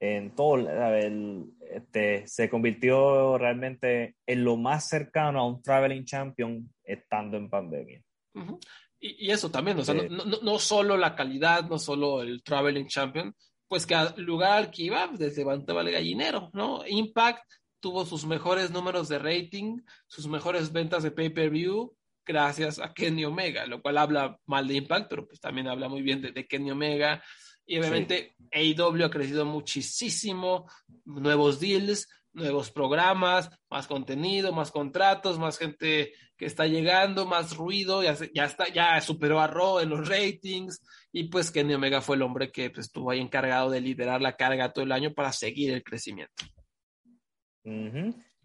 en 0.00 0.34
todo, 0.34 0.56
el- 0.56 1.44
este, 1.70 2.26
se 2.26 2.48
convirtió 2.48 3.36
realmente 3.38 4.16
en 4.26 4.44
lo 4.44 4.56
más 4.56 4.88
cercano 4.88 5.40
a 5.40 5.46
un 5.46 5.62
Traveling 5.62 6.04
Champion 6.04 6.72
estando 6.84 7.36
en 7.36 7.50
pandemia. 7.50 8.02
Ujú. 8.34 8.58
y, 9.02 9.26
y 9.28 9.30
eso 9.30 9.50
también, 9.50 9.78
o 9.78 9.82
sea, 9.84 9.94
Sí. 9.98 10.06
no, 10.10 10.24
no- 10.26 10.40
no 10.42 10.58
solo 10.58 10.96
la 10.96 11.16
calidad, 11.16 11.64
no 11.68 11.78
solo 11.78 12.20
el 12.22 12.42
Traveling 12.42 12.86
Champion, 12.86 13.34
pues 13.66 13.86
que 13.86 13.94
al 13.94 14.14
lugar 14.22 14.70
que 14.70 14.82
iba, 14.84 15.08
pues, 15.16 15.36
levantaba 15.38 15.80
el 15.80 15.90
gallinero, 15.90 16.50
¿no? 16.52 16.86
Impact 16.86 17.42
tuvo 17.80 18.04
sus 18.04 18.26
mejores 18.26 18.70
números 18.70 19.08
de 19.08 19.18
rating, 19.18 19.78
sus 20.06 20.26
mejores 20.28 20.70
ventas 20.70 21.02
de 21.02 21.10
pay-per-view, 21.12 21.94
gracias 22.24 22.78
a 22.78 22.92
Kenny 22.92 23.24
Omega, 23.24 23.66
lo 23.66 23.80
cual 23.82 23.98
habla 23.98 24.38
mal 24.46 24.66
de 24.68 24.74
Impact, 24.74 25.08
pero 25.08 25.26
pues 25.26 25.40
también 25.40 25.68
habla 25.68 25.88
muy 25.88 26.02
bien 26.02 26.22
de, 26.22 26.32
de 26.32 26.46
Kenny 26.46 26.70
Omega. 26.70 27.22
Y 27.66 27.78
obviamente 27.78 28.34
AEW 28.50 29.04
ha 29.04 29.10
crecido 29.10 29.44
muchísimo, 29.44 30.68
nuevos 31.04 31.60
deals, 31.60 32.08
nuevos 32.32 32.70
programas, 32.70 33.50
más 33.68 33.86
contenido, 33.86 34.52
más 34.52 34.70
contratos, 34.70 35.38
más 35.38 35.58
gente 35.58 36.12
que 36.36 36.46
está 36.46 36.66
llegando, 36.66 37.26
más 37.26 37.56
ruido, 37.56 38.02
ya, 38.02 38.16
ya 38.34 38.44
está, 38.44 38.68
ya 38.68 39.00
superó 39.00 39.40
a 39.40 39.46
Raw 39.46 39.80
en 39.80 39.90
los 39.90 40.08
ratings, 40.08 40.80
y 41.12 41.24
pues 41.24 41.50
Kenny 41.50 41.74
Omega 41.74 42.00
fue 42.00 42.16
el 42.16 42.22
hombre 42.22 42.50
que 42.50 42.70
pues, 42.70 42.86
estuvo 42.86 43.10
ahí 43.10 43.20
encargado 43.20 43.70
de 43.70 43.80
liderar 43.80 44.22
la 44.22 44.36
carga 44.36 44.72
todo 44.72 44.84
el 44.84 44.92
año 44.92 45.12
para 45.12 45.32
seguir 45.32 45.72
el 45.72 45.82
crecimiento. 45.82 46.44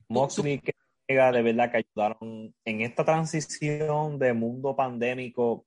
Moxley 0.09 0.53
y 0.53 0.59
Kenny 0.59 0.73
Omega 0.77 0.84
de 1.07 1.41
verdad 1.41 1.71
que 1.71 1.77
ayudaron 1.77 2.53
en 2.65 2.81
esta 2.81 3.05
transición 3.05 4.17
de 4.17 4.33
mundo 4.33 4.75
pandémico 4.75 5.65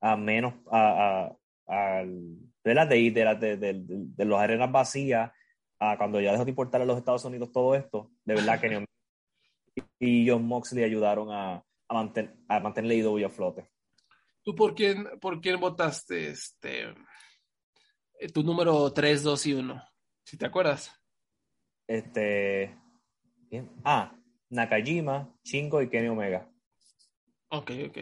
a 0.00 0.16
menos 0.16 0.54
a, 0.70 1.32
a, 1.68 2.04
de, 2.04 2.74
las 2.74 2.88
de, 2.88 3.10
de, 3.10 3.56
de, 3.56 3.82
de, 3.84 4.24
los 4.24 4.38
arenas 4.38 4.72
vacías 4.72 5.30
a 5.78 5.96
cuando 5.96 6.20
ya 6.20 6.32
dejó 6.32 6.44
de 6.44 6.50
importar 6.50 6.82
a 6.82 6.84
los 6.84 6.98
Estados 6.98 7.24
Unidos 7.24 7.52
todo 7.52 7.74
esto, 7.74 8.10
de 8.24 8.34
verdad 8.34 8.60
que 8.60 8.84
y 10.00 10.28
John 10.28 10.46
Moxley 10.46 10.84
ayudaron 10.84 11.30
a, 11.30 11.64
a, 11.88 11.94
mantener, 11.94 12.34
a 12.48 12.60
mantener 12.60 12.92
el 12.92 13.24
a 13.24 13.28
flote. 13.28 13.70
¿Tú 14.42 14.54
por 14.54 14.74
quién, 14.74 15.06
por 15.20 15.40
quién 15.40 15.60
votaste 15.60 16.30
este, 16.30 16.88
eh, 18.18 18.28
tu 18.32 18.42
número 18.42 18.92
3, 18.92 19.22
2 19.22 19.46
y 19.46 19.54
1? 19.54 19.82
Si 20.24 20.36
te 20.36 20.46
acuerdas. 20.46 20.92
Este. 21.86 22.76
Bien. 23.50 23.70
Ah, 23.84 24.16
Nakajima, 24.50 25.32
Chingo 25.42 25.80
y 25.82 25.88
Kenny 25.88 26.08
Omega. 26.08 26.48
Ok, 27.48 27.70
ok. 27.88 27.98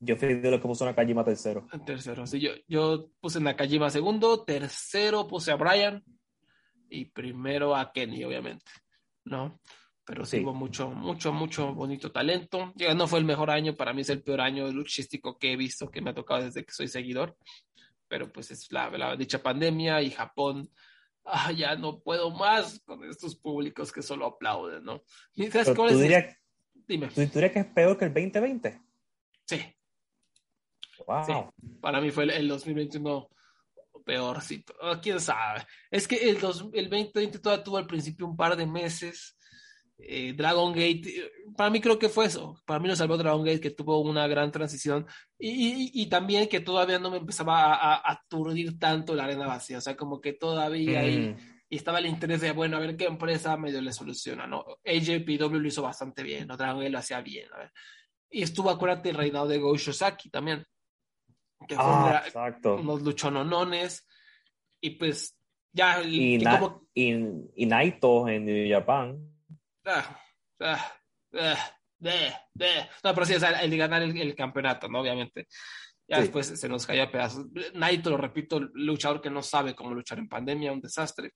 Yo 0.00 0.16
fui 0.16 0.34
de 0.34 0.50
los 0.50 0.60
que 0.60 0.68
puso 0.68 0.84
Nakajima 0.84 1.24
tercero. 1.24 1.66
Tercero, 1.84 2.26
sí, 2.26 2.40
yo, 2.40 2.52
yo 2.66 3.10
puse 3.20 3.40
Nakajima 3.40 3.90
segundo, 3.90 4.44
tercero 4.44 5.26
puse 5.26 5.50
a 5.50 5.56
Brian, 5.56 6.04
y 6.90 7.06
primero 7.06 7.76
a 7.76 7.92
Kenny, 7.92 8.24
obviamente, 8.24 8.70
¿no? 9.24 9.60
Pero 10.04 10.24
sí, 10.24 10.40
hubo 10.40 10.54
mucho, 10.54 10.90
mucho, 10.90 11.32
mucho 11.32 11.74
bonito 11.74 12.10
talento. 12.10 12.72
Ya 12.76 12.94
no 12.94 13.06
fue 13.06 13.18
el 13.18 13.26
mejor 13.26 13.50
año, 13.50 13.74
para 13.74 13.92
mí 13.92 14.00
es 14.00 14.08
el 14.08 14.22
peor 14.22 14.40
año 14.40 14.66
luchístico 14.72 15.36
que 15.36 15.52
he 15.52 15.56
visto, 15.56 15.90
que 15.90 16.00
me 16.00 16.10
ha 16.10 16.14
tocado 16.14 16.44
desde 16.44 16.64
que 16.64 16.72
soy 16.72 16.88
seguidor. 16.88 17.36
Pero 18.08 18.32
pues 18.32 18.50
es 18.50 18.72
la, 18.72 18.88
la 18.90 19.16
dicha 19.16 19.42
pandemia 19.42 20.00
y 20.00 20.10
Japón, 20.10 20.70
ah, 21.30 21.52
ya 21.52 21.76
no 21.76 22.00
puedo 22.00 22.30
más 22.30 22.80
con 22.80 23.04
estos 23.04 23.36
públicos 23.36 23.92
que 23.92 24.02
solo 24.02 24.26
aplauden, 24.26 24.84
¿no? 24.84 25.02
¿Sabes 25.50 25.70
cuál 25.74 25.92
tú 25.92 25.98
Dirías, 25.98 26.36
Dime. 26.86 27.08
¿Tú 27.08 27.20
dirías 27.20 27.52
que 27.52 27.60
es 27.60 27.66
peor 27.66 27.98
que 27.98 28.06
el 28.06 28.14
2020? 28.14 28.80
Sí. 29.44 29.62
Wow. 31.06 31.24
Sí. 31.24 31.32
Para 31.80 32.00
mí 32.00 32.10
fue 32.10 32.24
el, 32.24 32.30
el 32.30 32.48
2021 32.48 33.28
peorcito. 34.08 34.74
Oh, 34.80 34.96
quién 35.02 35.20
sabe. 35.20 35.66
Es 35.90 36.08
que 36.08 36.16
el, 36.16 36.40
dos, 36.40 36.66
el 36.72 36.88
2020 36.88 37.38
todavía 37.40 37.62
tuvo 37.62 37.76
al 37.76 37.86
principio 37.86 38.26
un 38.26 38.36
par 38.36 38.56
de 38.56 38.66
meses. 38.66 39.36
Eh, 39.98 40.32
Dragon 40.32 40.72
Gate, 40.72 41.02
eh, 41.04 41.32
para 41.56 41.70
mí 41.70 41.80
creo 41.80 41.98
que 41.98 42.08
fue 42.08 42.26
eso. 42.26 42.60
Para 42.64 42.80
mí 42.80 42.88
lo 42.88 42.96
salvó 42.96 43.16
Dragon 43.16 43.44
Gate, 43.44 43.60
que 43.60 43.70
tuvo 43.70 43.98
una 44.00 44.26
gran 44.26 44.50
transición. 44.50 45.06
Y, 45.38 45.48
y, 45.50 45.90
y 46.02 46.06
también 46.06 46.48
que 46.48 46.60
todavía 46.60 46.98
no 46.98 47.10
me 47.10 47.18
empezaba 47.18 47.74
a, 47.74 48.10
aturdir 48.10 48.78
tanto 48.78 49.14
la 49.14 49.24
arena 49.24 49.46
vacía. 49.46 49.78
O 49.78 49.80
sea, 49.80 49.96
como 49.96 50.20
que 50.20 50.32
todavía 50.32 51.00
ahí. 51.00 51.18
Mm. 51.18 51.58
Y 51.70 51.76
estaba 51.76 51.98
el 51.98 52.06
interés 52.06 52.40
de, 52.40 52.52
bueno, 52.52 52.78
a 52.78 52.80
ver 52.80 52.96
qué 52.96 53.04
empresa 53.04 53.56
medio 53.58 53.82
le 53.82 53.92
soluciona, 53.92 54.46
¿no? 54.46 54.64
AJPW 54.86 55.58
lo 55.58 55.68
hizo 55.68 55.82
bastante 55.82 56.22
bien, 56.22 56.46
¿no? 56.46 56.56
Dragon 56.56 56.78
Gate 56.78 56.90
lo 56.90 56.98
hacía 56.98 57.20
bien, 57.20 57.52
a 57.52 57.58
ver. 57.58 57.72
Y 58.30 58.42
estuvo, 58.42 58.70
acuérdate, 58.70 59.10
el 59.10 59.16
reinado 59.16 59.46
de 59.48 59.58
Go 59.58 59.76
Shosaki 59.76 60.30
también 60.30 60.64
que 61.66 61.74
ah, 61.76 62.22
exacto. 62.24 62.76
unos 62.76 63.02
luchononones, 63.02 64.06
y 64.80 64.90
pues 64.90 65.36
ya. 65.72 66.02
Y, 66.02 66.36
y, 66.94 67.66
Naito 67.66 68.28
en 68.28 68.44
New 68.44 68.70
Japan. 68.70 69.18
Ah, 69.90 70.20
ah, 70.60 70.92
no, 72.00 73.14
pero 73.14 73.26
sí, 73.26 73.34
o 73.34 73.40
sea, 73.40 73.62
el 73.62 73.70
de 73.70 73.76
ganar 73.76 74.02
el, 74.02 74.34
campeonato, 74.34 74.88
¿no? 74.88 75.00
Obviamente. 75.00 75.48
Ya 76.06 76.20
después 76.20 76.46
se 76.46 76.68
nos 76.68 76.86
cayó 76.86 77.02
a 77.02 77.10
pedazos. 77.10 77.46
Naito, 77.74 78.08
lo 78.08 78.16
repito, 78.16 78.60
luchador 78.60 79.20
que 79.20 79.30
no 79.30 79.42
sabe 79.42 79.74
cómo 79.74 79.92
luchar 79.92 80.18
en 80.18 80.28
pandemia, 80.28 80.72
un 80.72 80.80
desastre. 80.80 81.32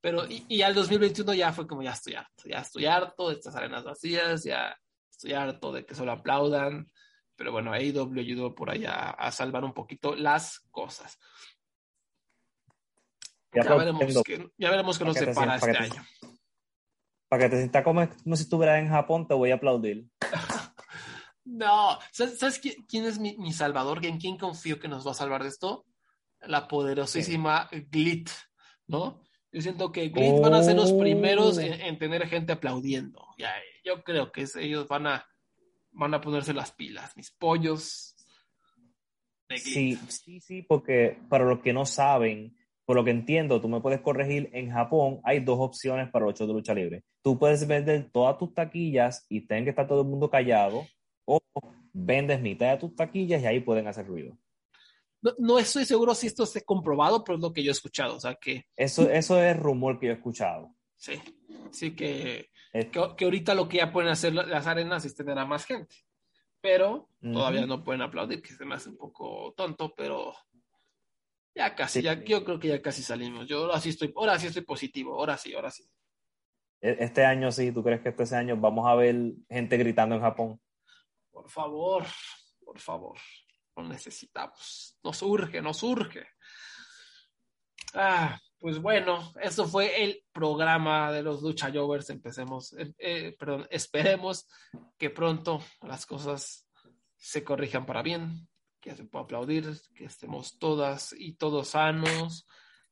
Pero, 0.00 0.26
y, 0.26 0.44
y, 0.48 0.62
al 0.62 0.74
2021 0.74 1.34
ya 1.34 1.52
fue 1.52 1.66
como, 1.66 1.82
ya 1.82 1.92
estoy 1.92 2.14
harto, 2.14 2.48
ya 2.48 2.60
estoy 2.60 2.86
harto 2.86 3.28
de 3.28 3.34
estas 3.34 3.56
arenas 3.56 3.84
vacías, 3.84 4.44
ya 4.44 4.74
estoy 5.10 5.32
harto 5.32 5.72
de 5.72 5.84
que 5.84 5.94
solo 5.94 6.12
aplaudan. 6.12 6.90
Pero 7.34 7.52
bueno, 7.52 7.72
AEW 7.72 8.18
ayudó 8.18 8.54
por 8.54 8.70
allá 8.70 9.10
a 9.10 9.30
salvar 9.30 9.64
un 9.64 9.74
poquito 9.74 10.14
las 10.14 10.60
cosas. 10.70 11.18
Ya, 13.52 13.74
veremos, 13.74 14.22
que, 14.22 14.50
ya 14.56 14.70
veremos 14.70 14.98
qué 14.98 15.04
nos 15.04 15.16
separa 15.16 15.56
este 15.56 15.76
año. 15.76 16.06
Para 17.36 17.50
que 17.50 17.56
te 17.56 17.60
sientas 17.60 17.84
como, 17.84 18.02
si 18.34 18.42
estuvieras 18.44 18.78
en 18.78 18.88
Japón, 18.88 19.28
te 19.28 19.34
voy 19.34 19.50
a 19.50 19.56
aplaudir. 19.56 20.06
no, 21.44 21.98
¿sabes, 22.10 22.58
quién, 22.88 23.04
es 23.04 23.18
mi, 23.18 23.52
salvador? 23.52 24.02
¿En 24.06 24.16
quién 24.16 24.38
confío 24.38 24.80
que 24.80 24.88
nos 24.88 25.06
va 25.06 25.10
a 25.10 25.14
salvar 25.14 25.42
de 25.42 25.50
esto? 25.50 25.84
La 26.40 26.66
poderosísima 26.66 27.68
Glit, 27.90 28.30
¿no? 28.86 29.20
Yo 29.52 29.60
siento 29.60 29.92
que 29.92 30.08
Glit 30.08 30.40
van 30.40 30.54
a 30.54 30.62
ser 30.62 30.76
los 30.76 30.94
primeros 30.94 31.58
en, 31.58 31.74
en, 31.74 31.98
tener 31.98 32.26
gente 32.26 32.54
aplaudiendo. 32.54 33.26
Ya, 33.36 33.52
yo 33.84 34.02
creo 34.02 34.32
que 34.32 34.46
ellos 34.58 34.88
van 34.88 35.06
a 35.06 35.26
van 35.92 36.14
a 36.14 36.22
ponerse 36.22 36.54
las 36.54 36.72
pilas, 36.72 37.14
mis 37.18 37.32
pollos. 37.32 38.16
sí, 39.56 39.96
sí, 40.08 40.40
sí, 40.40 40.62
porque 40.62 41.18
para 41.28 41.44
los 41.44 41.60
que 41.60 41.74
no 41.74 41.84
saben, 41.84 42.56
por 42.86 42.96
lo 42.96 43.04
que 43.04 43.10
entiendo, 43.10 43.60
tú 43.60 43.68
me 43.68 43.80
puedes 43.80 44.00
corregir, 44.00 44.48
en 44.52 44.70
Japón 44.70 45.20
hay 45.24 45.40
dos 45.40 45.58
opciones 45.58 46.08
para 46.10 46.24
los 46.24 46.38
shows 46.38 46.48
de 46.48 46.54
lucha 46.54 46.72
libre. 46.72 47.02
Tú 47.26 47.36
puedes 47.36 47.66
vender 47.66 48.08
todas 48.12 48.38
tus 48.38 48.54
taquillas 48.54 49.26
y 49.28 49.40
tener 49.40 49.64
que 49.64 49.70
estar 49.70 49.88
todo 49.88 50.02
el 50.02 50.06
mundo 50.06 50.30
callado, 50.30 50.86
o 51.24 51.40
vendes 51.92 52.40
mitad 52.40 52.70
de 52.70 52.78
tus 52.78 52.94
taquillas 52.94 53.42
y 53.42 53.46
ahí 53.46 53.58
pueden 53.58 53.88
hacer 53.88 54.06
ruido. 54.06 54.38
No, 55.20 55.32
no, 55.38 55.58
estoy 55.58 55.84
seguro 55.86 56.14
si 56.14 56.28
esto 56.28 56.44
esté 56.44 56.62
comprobado, 56.62 57.24
pero 57.24 57.34
es 57.34 57.42
lo 57.42 57.52
que 57.52 57.64
yo 57.64 57.70
he 57.70 57.72
escuchado. 57.72 58.14
O 58.14 58.20
sea 58.20 58.36
que. 58.36 58.66
Eso, 58.76 59.10
eso 59.10 59.42
es 59.42 59.58
rumor 59.58 59.98
que 59.98 60.06
yo 60.06 60.12
he 60.12 60.14
escuchado. 60.14 60.72
Sí, 60.94 61.20
sí 61.72 61.96
que 61.96 62.48
que, 62.84 63.24
ahorita 63.24 63.54
lo 63.54 63.68
que 63.68 63.78
ya 63.78 63.92
pueden 63.92 64.08
hacer 64.12 64.32
las 64.32 64.68
arenas 64.68 65.04
es 65.04 65.16
tener 65.16 65.36
a 65.36 65.44
más 65.44 65.64
gente. 65.64 65.96
Pero 66.60 67.10
todavía 67.20 67.66
no 67.66 67.82
pueden 67.82 68.02
aplaudir, 68.02 68.40
que 68.40 68.52
se 68.52 68.64
me 68.64 68.76
hace 68.76 68.90
un 68.90 68.98
poco 68.98 69.52
tonto, 69.56 69.92
pero 69.96 70.32
ya 71.56 71.74
casi, 71.74 72.02
ya, 72.02 72.22
yo 72.22 72.44
creo 72.44 72.60
que 72.60 72.68
ya 72.68 72.80
casi 72.80 73.02
salimos. 73.02 73.48
Yo 73.48 73.64
ahora 73.64 73.80
sí 73.80 73.88
estoy, 73.88 74.12
ahora 74.14 74.38
sí 74.38 74.46
estoy 74.46 74.62
positivo, 74.62 75.16
ahora 75.16 75.36
sí, 75.36 75.52
ahora 75.52 75.72
sí. 75.72 75.82
E, 76.80 76.96
este 77.00 77.24
año 77.24 77.50
sí, 77.52 77.72
¿tú 77.72 77.82
crees 77.82 78.00
que 78.00 78.10
este 78.10 78.36
año 78.36 78.56
vamos 78.56 78.86
a 78.86 78.94
ver 78.94 79.16
gente 79.48 79.76
gritando 79.76 80.14
en 80.14 80.20
Japón? 80.20 80.60
Por 81.30 81.48
favor, 81.50 82.04
por 82.64 82.78
favor, 82.78 83.18
lo 83.76 83.84
necesitamos. 83.84 84.98
Nos 85.02 85.22
urge, 85.22 85.60
nos 85.62 85.82
urge. 85.82 86.26
Ah, 87.94 88.38
pues 88.58 88.80
bueno, 88.80 89.32
eso 89.40 89.66
fue 89.66 90.02
el 90.02 90.24
programa 90.32 91.12
de 91.12 91.22
los 91.22 91.42
Lucha 91.42 91.70
Jovers. 91.72 92.10
Empecemos, 92.10 92.72
eh, 92.74 92.92
eh, 92.98 93.36
perdón, 93.38 93.66
esperemos 93.70 94.48
que 94.98 95.10
pronto 95.10 95.62
las 95.82 96.06
cosas 96.06 96.68
se 97.16 97.44
corrijan 97.44 97.86
para 97.86 98.02
bien, 98.02 98.48
que 98.80 98.94
se 98.94 99.04
pueda 99.04 99.24
aplaudir, 99.24 99.66
que 99.94 100.04
estemos 100.04 100.58
todas 100.58 101.14
y 101.16 101.34
todos 101.34 101.68
sanos 101.68 102.46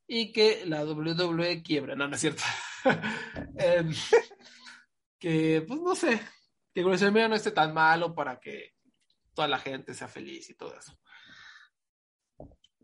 y 0.06 0.32
que 0.32 0.64
la 0.66 0.84
WWE 0.84 1.62
quiebre, 1.62 1.96
no, 1.96 2.08
no 2.08 2.14
es 2.14 2.20
cierto. 2.20 2.42
Em, 3.58 3.92
que, 5.18 5.64
pues 5.66 5.80
no 5.80 5.94
sé, 5.94 6.20
que 6.74 6.84
WrestleMania 6.84 7.28
no 7.28 7.34
esté 7.34 7.50
tan 7.50 7.72
malo 7.72 8.14
para 8.14 8.38
que 8.38 8.74
toda 9.32 9.48
la 9.48 9.58
gente 9.58 9.94
sea 9.94 10.08
feliz 10.08 10.50
y 10.50 10.54
todo 10.54 10.76
eso. 10.78 10.98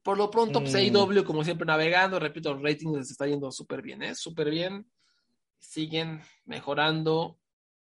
Por 0.03 0.17
lo 0.17 0.31
pronto, 0.31 0.61
pues 0.61 0.75
AEW, 0.75 1.25
como 1.25 1.45
siempre, 1.45 1.67
navegando, 1.67 2.19
repito, 2.19 2.51
el 2.51 2.63
rating 2.63 2.97
les 2.97 3.11
está 3.11 3.27
yendo 3.27 3.51
súper 3.53 3.83
bien, 3.83 4.03
¿eh? 4.03 4.15
Súper 4.15 4.51
bien. 4.51 4.91
Siguen 5.59 6.23
mejorando 6.47 7.39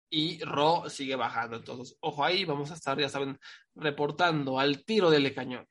y 0.09 0.41
Raw 0.43 0.89
sigue 0.89 1.17
bajando. 1.17 1.57
Entonces, 1.57 1.97
ojo 1.99 2.23
ahí, 2.23 2.45
vamos 2.45 2.71
a 2.71 2.75
estar, 2.75 2.97
ya 2.97 3.09
saben, 3.09 3.37
reportando 3.75 4.59
al 4.59 4.85
tiro 4.85 5.09
del 5.09 5.33
cañón. 5.33 5.67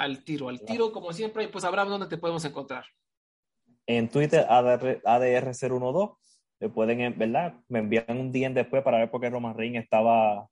Al 0.00 0.24
tiro, 0.24 0.48
al 0.48 0.62
tiro, 0.62 0.92
como 0.92 1.12
siempre, 1.12 1.44
y 1.44 1.48
pues 1.48 1.62
Abraham, 1.62 1.90
¿dónde 1.90 2.06
te 2.06 2.16
podemos 2.16 2.42
encontrar? 2.46 2.86
En 3.86 4.08
Twitter, 4.08 4.46
ADR, 4.48 5.02
ADR012. 5.02 6.16
Me 6.58 6.68
pueden, 6.70 7.18
¿verdad? 7.18 7.60
Me 7.68 7.80
envían 7.80 8.18
un 8.18 8.32
día 8.32 8.48
después 8.48 8.82
para 8.82 8.96
ver 8.96 9.10
por 9.10 9.20
qué 9.20 9.28
Roman 9.28 9.54
Reigns 9.54 9.84
estaba 9.84 10.48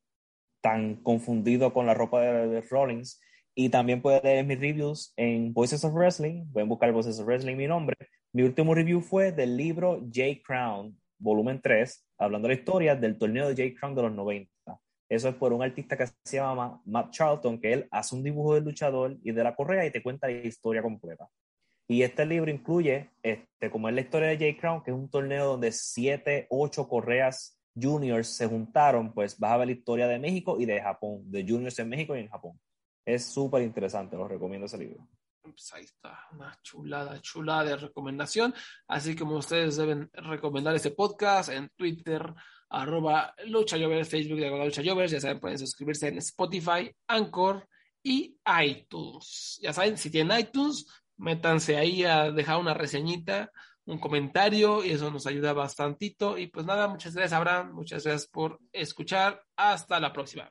tan 0.60 0.96
confundido 0.96 1.72
con 1.72 1.86
la 1.86 1.94
ropa 1.94 2.20
de, 2.20 2.48
de 2.48 2.60
Rollins 2.60 3.22
y 3.54 3.70
también 3.70 4.02
pueden 4.02 4.20
leer 4.22 4.44
mis 4.44 4.60
reviews 4.60 5.14
en 5.16 5.54
Voices 5.54 5.82
of 5.82 5.94
Wrestling. 5.94 6.44
Pueden 6.52 6.68
buscar 6.68 6.92
Voices 6.92 7.18
of 7.18 7.24
Wrestling 7.24 7.56
mi 7.56 7.66
nombre. 7.66 7.96
Mi 8.34 8.42
último 8.42 8.74
review 8.74 9.00
fue 9.00 9.32
del 9.32 9.56
libro 9.56 9.98
J. 10.14 10.42
Crown, 10.46 10.94
volumen 11.18 11.58
3, 11.62 12.06
hablando 12.18 12.48
de 12.48 12.54
la 12.54 12.60
historia 12.60 12.96
del 12.96 13.16
torneo 13.16 13.48
de 13.48 13.56
J. 13.56 13.80
Crown 13.80 13.94
de 13.94 14.02
los 14.02 14.12
90. 14.12 14.52
Eso 15.08 15.28
es 15.28 15.34
por 15.36 15.52
un 15.52 15.62
artista 15.62 15.96
que 15.96 16.06
se 16.06 16.36
llama 16.36 16.80
Matt 16.84 17.10
Charlton, 17.10 17.60
que 17.60 17.72
él 17.72 17.88
hace 17.90 18.14
un 18.14 18.22
dibujo 18.22 18.54
del 18.54 18.64
luchador 18.64 19.16
y 19.22 19.32
de 19.32 19.42
la 19.42 19.54
correa 19.54 19.86
y 19.86 19.90
te 19.90 20.02
cuenta 20.02 20.26
la 20.26 20.34
historia 20.34 20.82
completa. 20.82 21.28
Y 21.86 22.02
este 22.02 22.26
libro 22.26 22.50
incluye, 22.50 23.10
este, 23.22 23.70
como 23.70 23.88
es 23.88 23.94
la 23.94 24.02
historia 24.02 24.28
de 24.28 24.36
J. 24.36 24.60
Crown, 24.60 24.82
que 24.82 24.90
es 24.90 24.96
un 24.96 25.08
torneo 25.08 25.46
donde 25.46 25.72
siete, 25.72 26.46
ocho 26.50 26.86
correas 26.86 27.58
juniors 27.74 28.28
se 28.28 28.46
juntaron, 28.46 29.14
pues 29.14 29.38
vas 29.38 29.52
a 29.52 29.56
ver 29.56 29.68
la 29.68 29.72
historia 29.72 30.06
de 30.06 30.18
México 30.18 30.60
y 30.60 30.66
de 30.66 30.82
Japón, 30.82 31.22
de 31.30 31.46
juniors 31.48 31.78
en 31.78 31.88
México 31.88 32.14
y 32.14 32.20
en 32.20 32.28
Japón. 32.28 32.60
Es 33.06 33.24
súper 33.24 33.62
interesante, 33.62 34.18
los 34.18 34.28
recomiendo 34.28 34.66
ese 34.66 34.76
libro. 34.76 35.08
Pues 35.40 35.72
ahí 35.72 35.84
está, 35.84 36.26
una 36.32 36.58
chulada, 36.62 37.18
chulada 37.22 37.64
de 37.64 37.76
recomendación. 37.76 38.52
Así 38.86 39.16
como 39.16 39.36
ustedes 39.36 39.76
deben 39.76 40.10
recomendar 40.12 40.74
este 40.74 40.90
podcast 40.90 41.48
en 41.48 41.70
Twitter, 41.70 42.34
arroba 42.70 43.34
Lucha 43.46 43.78
Jovers, 43.78 44.08
Facebook 44.08 44.38
de 44.38 44.50
Lucha 44.50 44.82
Jovers, 44.84 45.12
ya 45.12 45.20
saben, 45.20 45.40
pueden 45.40 45.58
suscribirse 45.58 46.08
en 46.08 46.18
Spotify, 46.18 46.90
Anchor 47.06 47.66
y 48.02 48.36
iTunes. 48.62 49.58
Ya 49.62 49.72
saben, 49.72 49.96
si 49.96 50.10
tienen 50.10 50.38
iTunes, 50.38 50.86
métanse 51.16 51.76
ahí 51.76 52.04
a 52.04 52.30
dejar 52.30 52.58
una 52.58 52.74
reseñita, 52.74 53.50
un 53.84 53.98
comentario 53.98 54.84
y 54.84 54.90
eso 54.90 55.10
nos 55.10 55.26
ayuda 55.26 55.52
bastantito. 55.52 56.38
Y 56.38 56.48
pues 56.48 56.66
nada, 56.66 56.88
muchas 56.88 57.14
gracias 57.14 57.32
Abraham, 57.32 57.72
muchas 57.72 58.04
gracias 58.04 58.28
por 58.28 58.58
escuchar. 58.72 59.42
Hasta 59.56 59.98
la 59.98 60.12
próxima. 60.12 60.50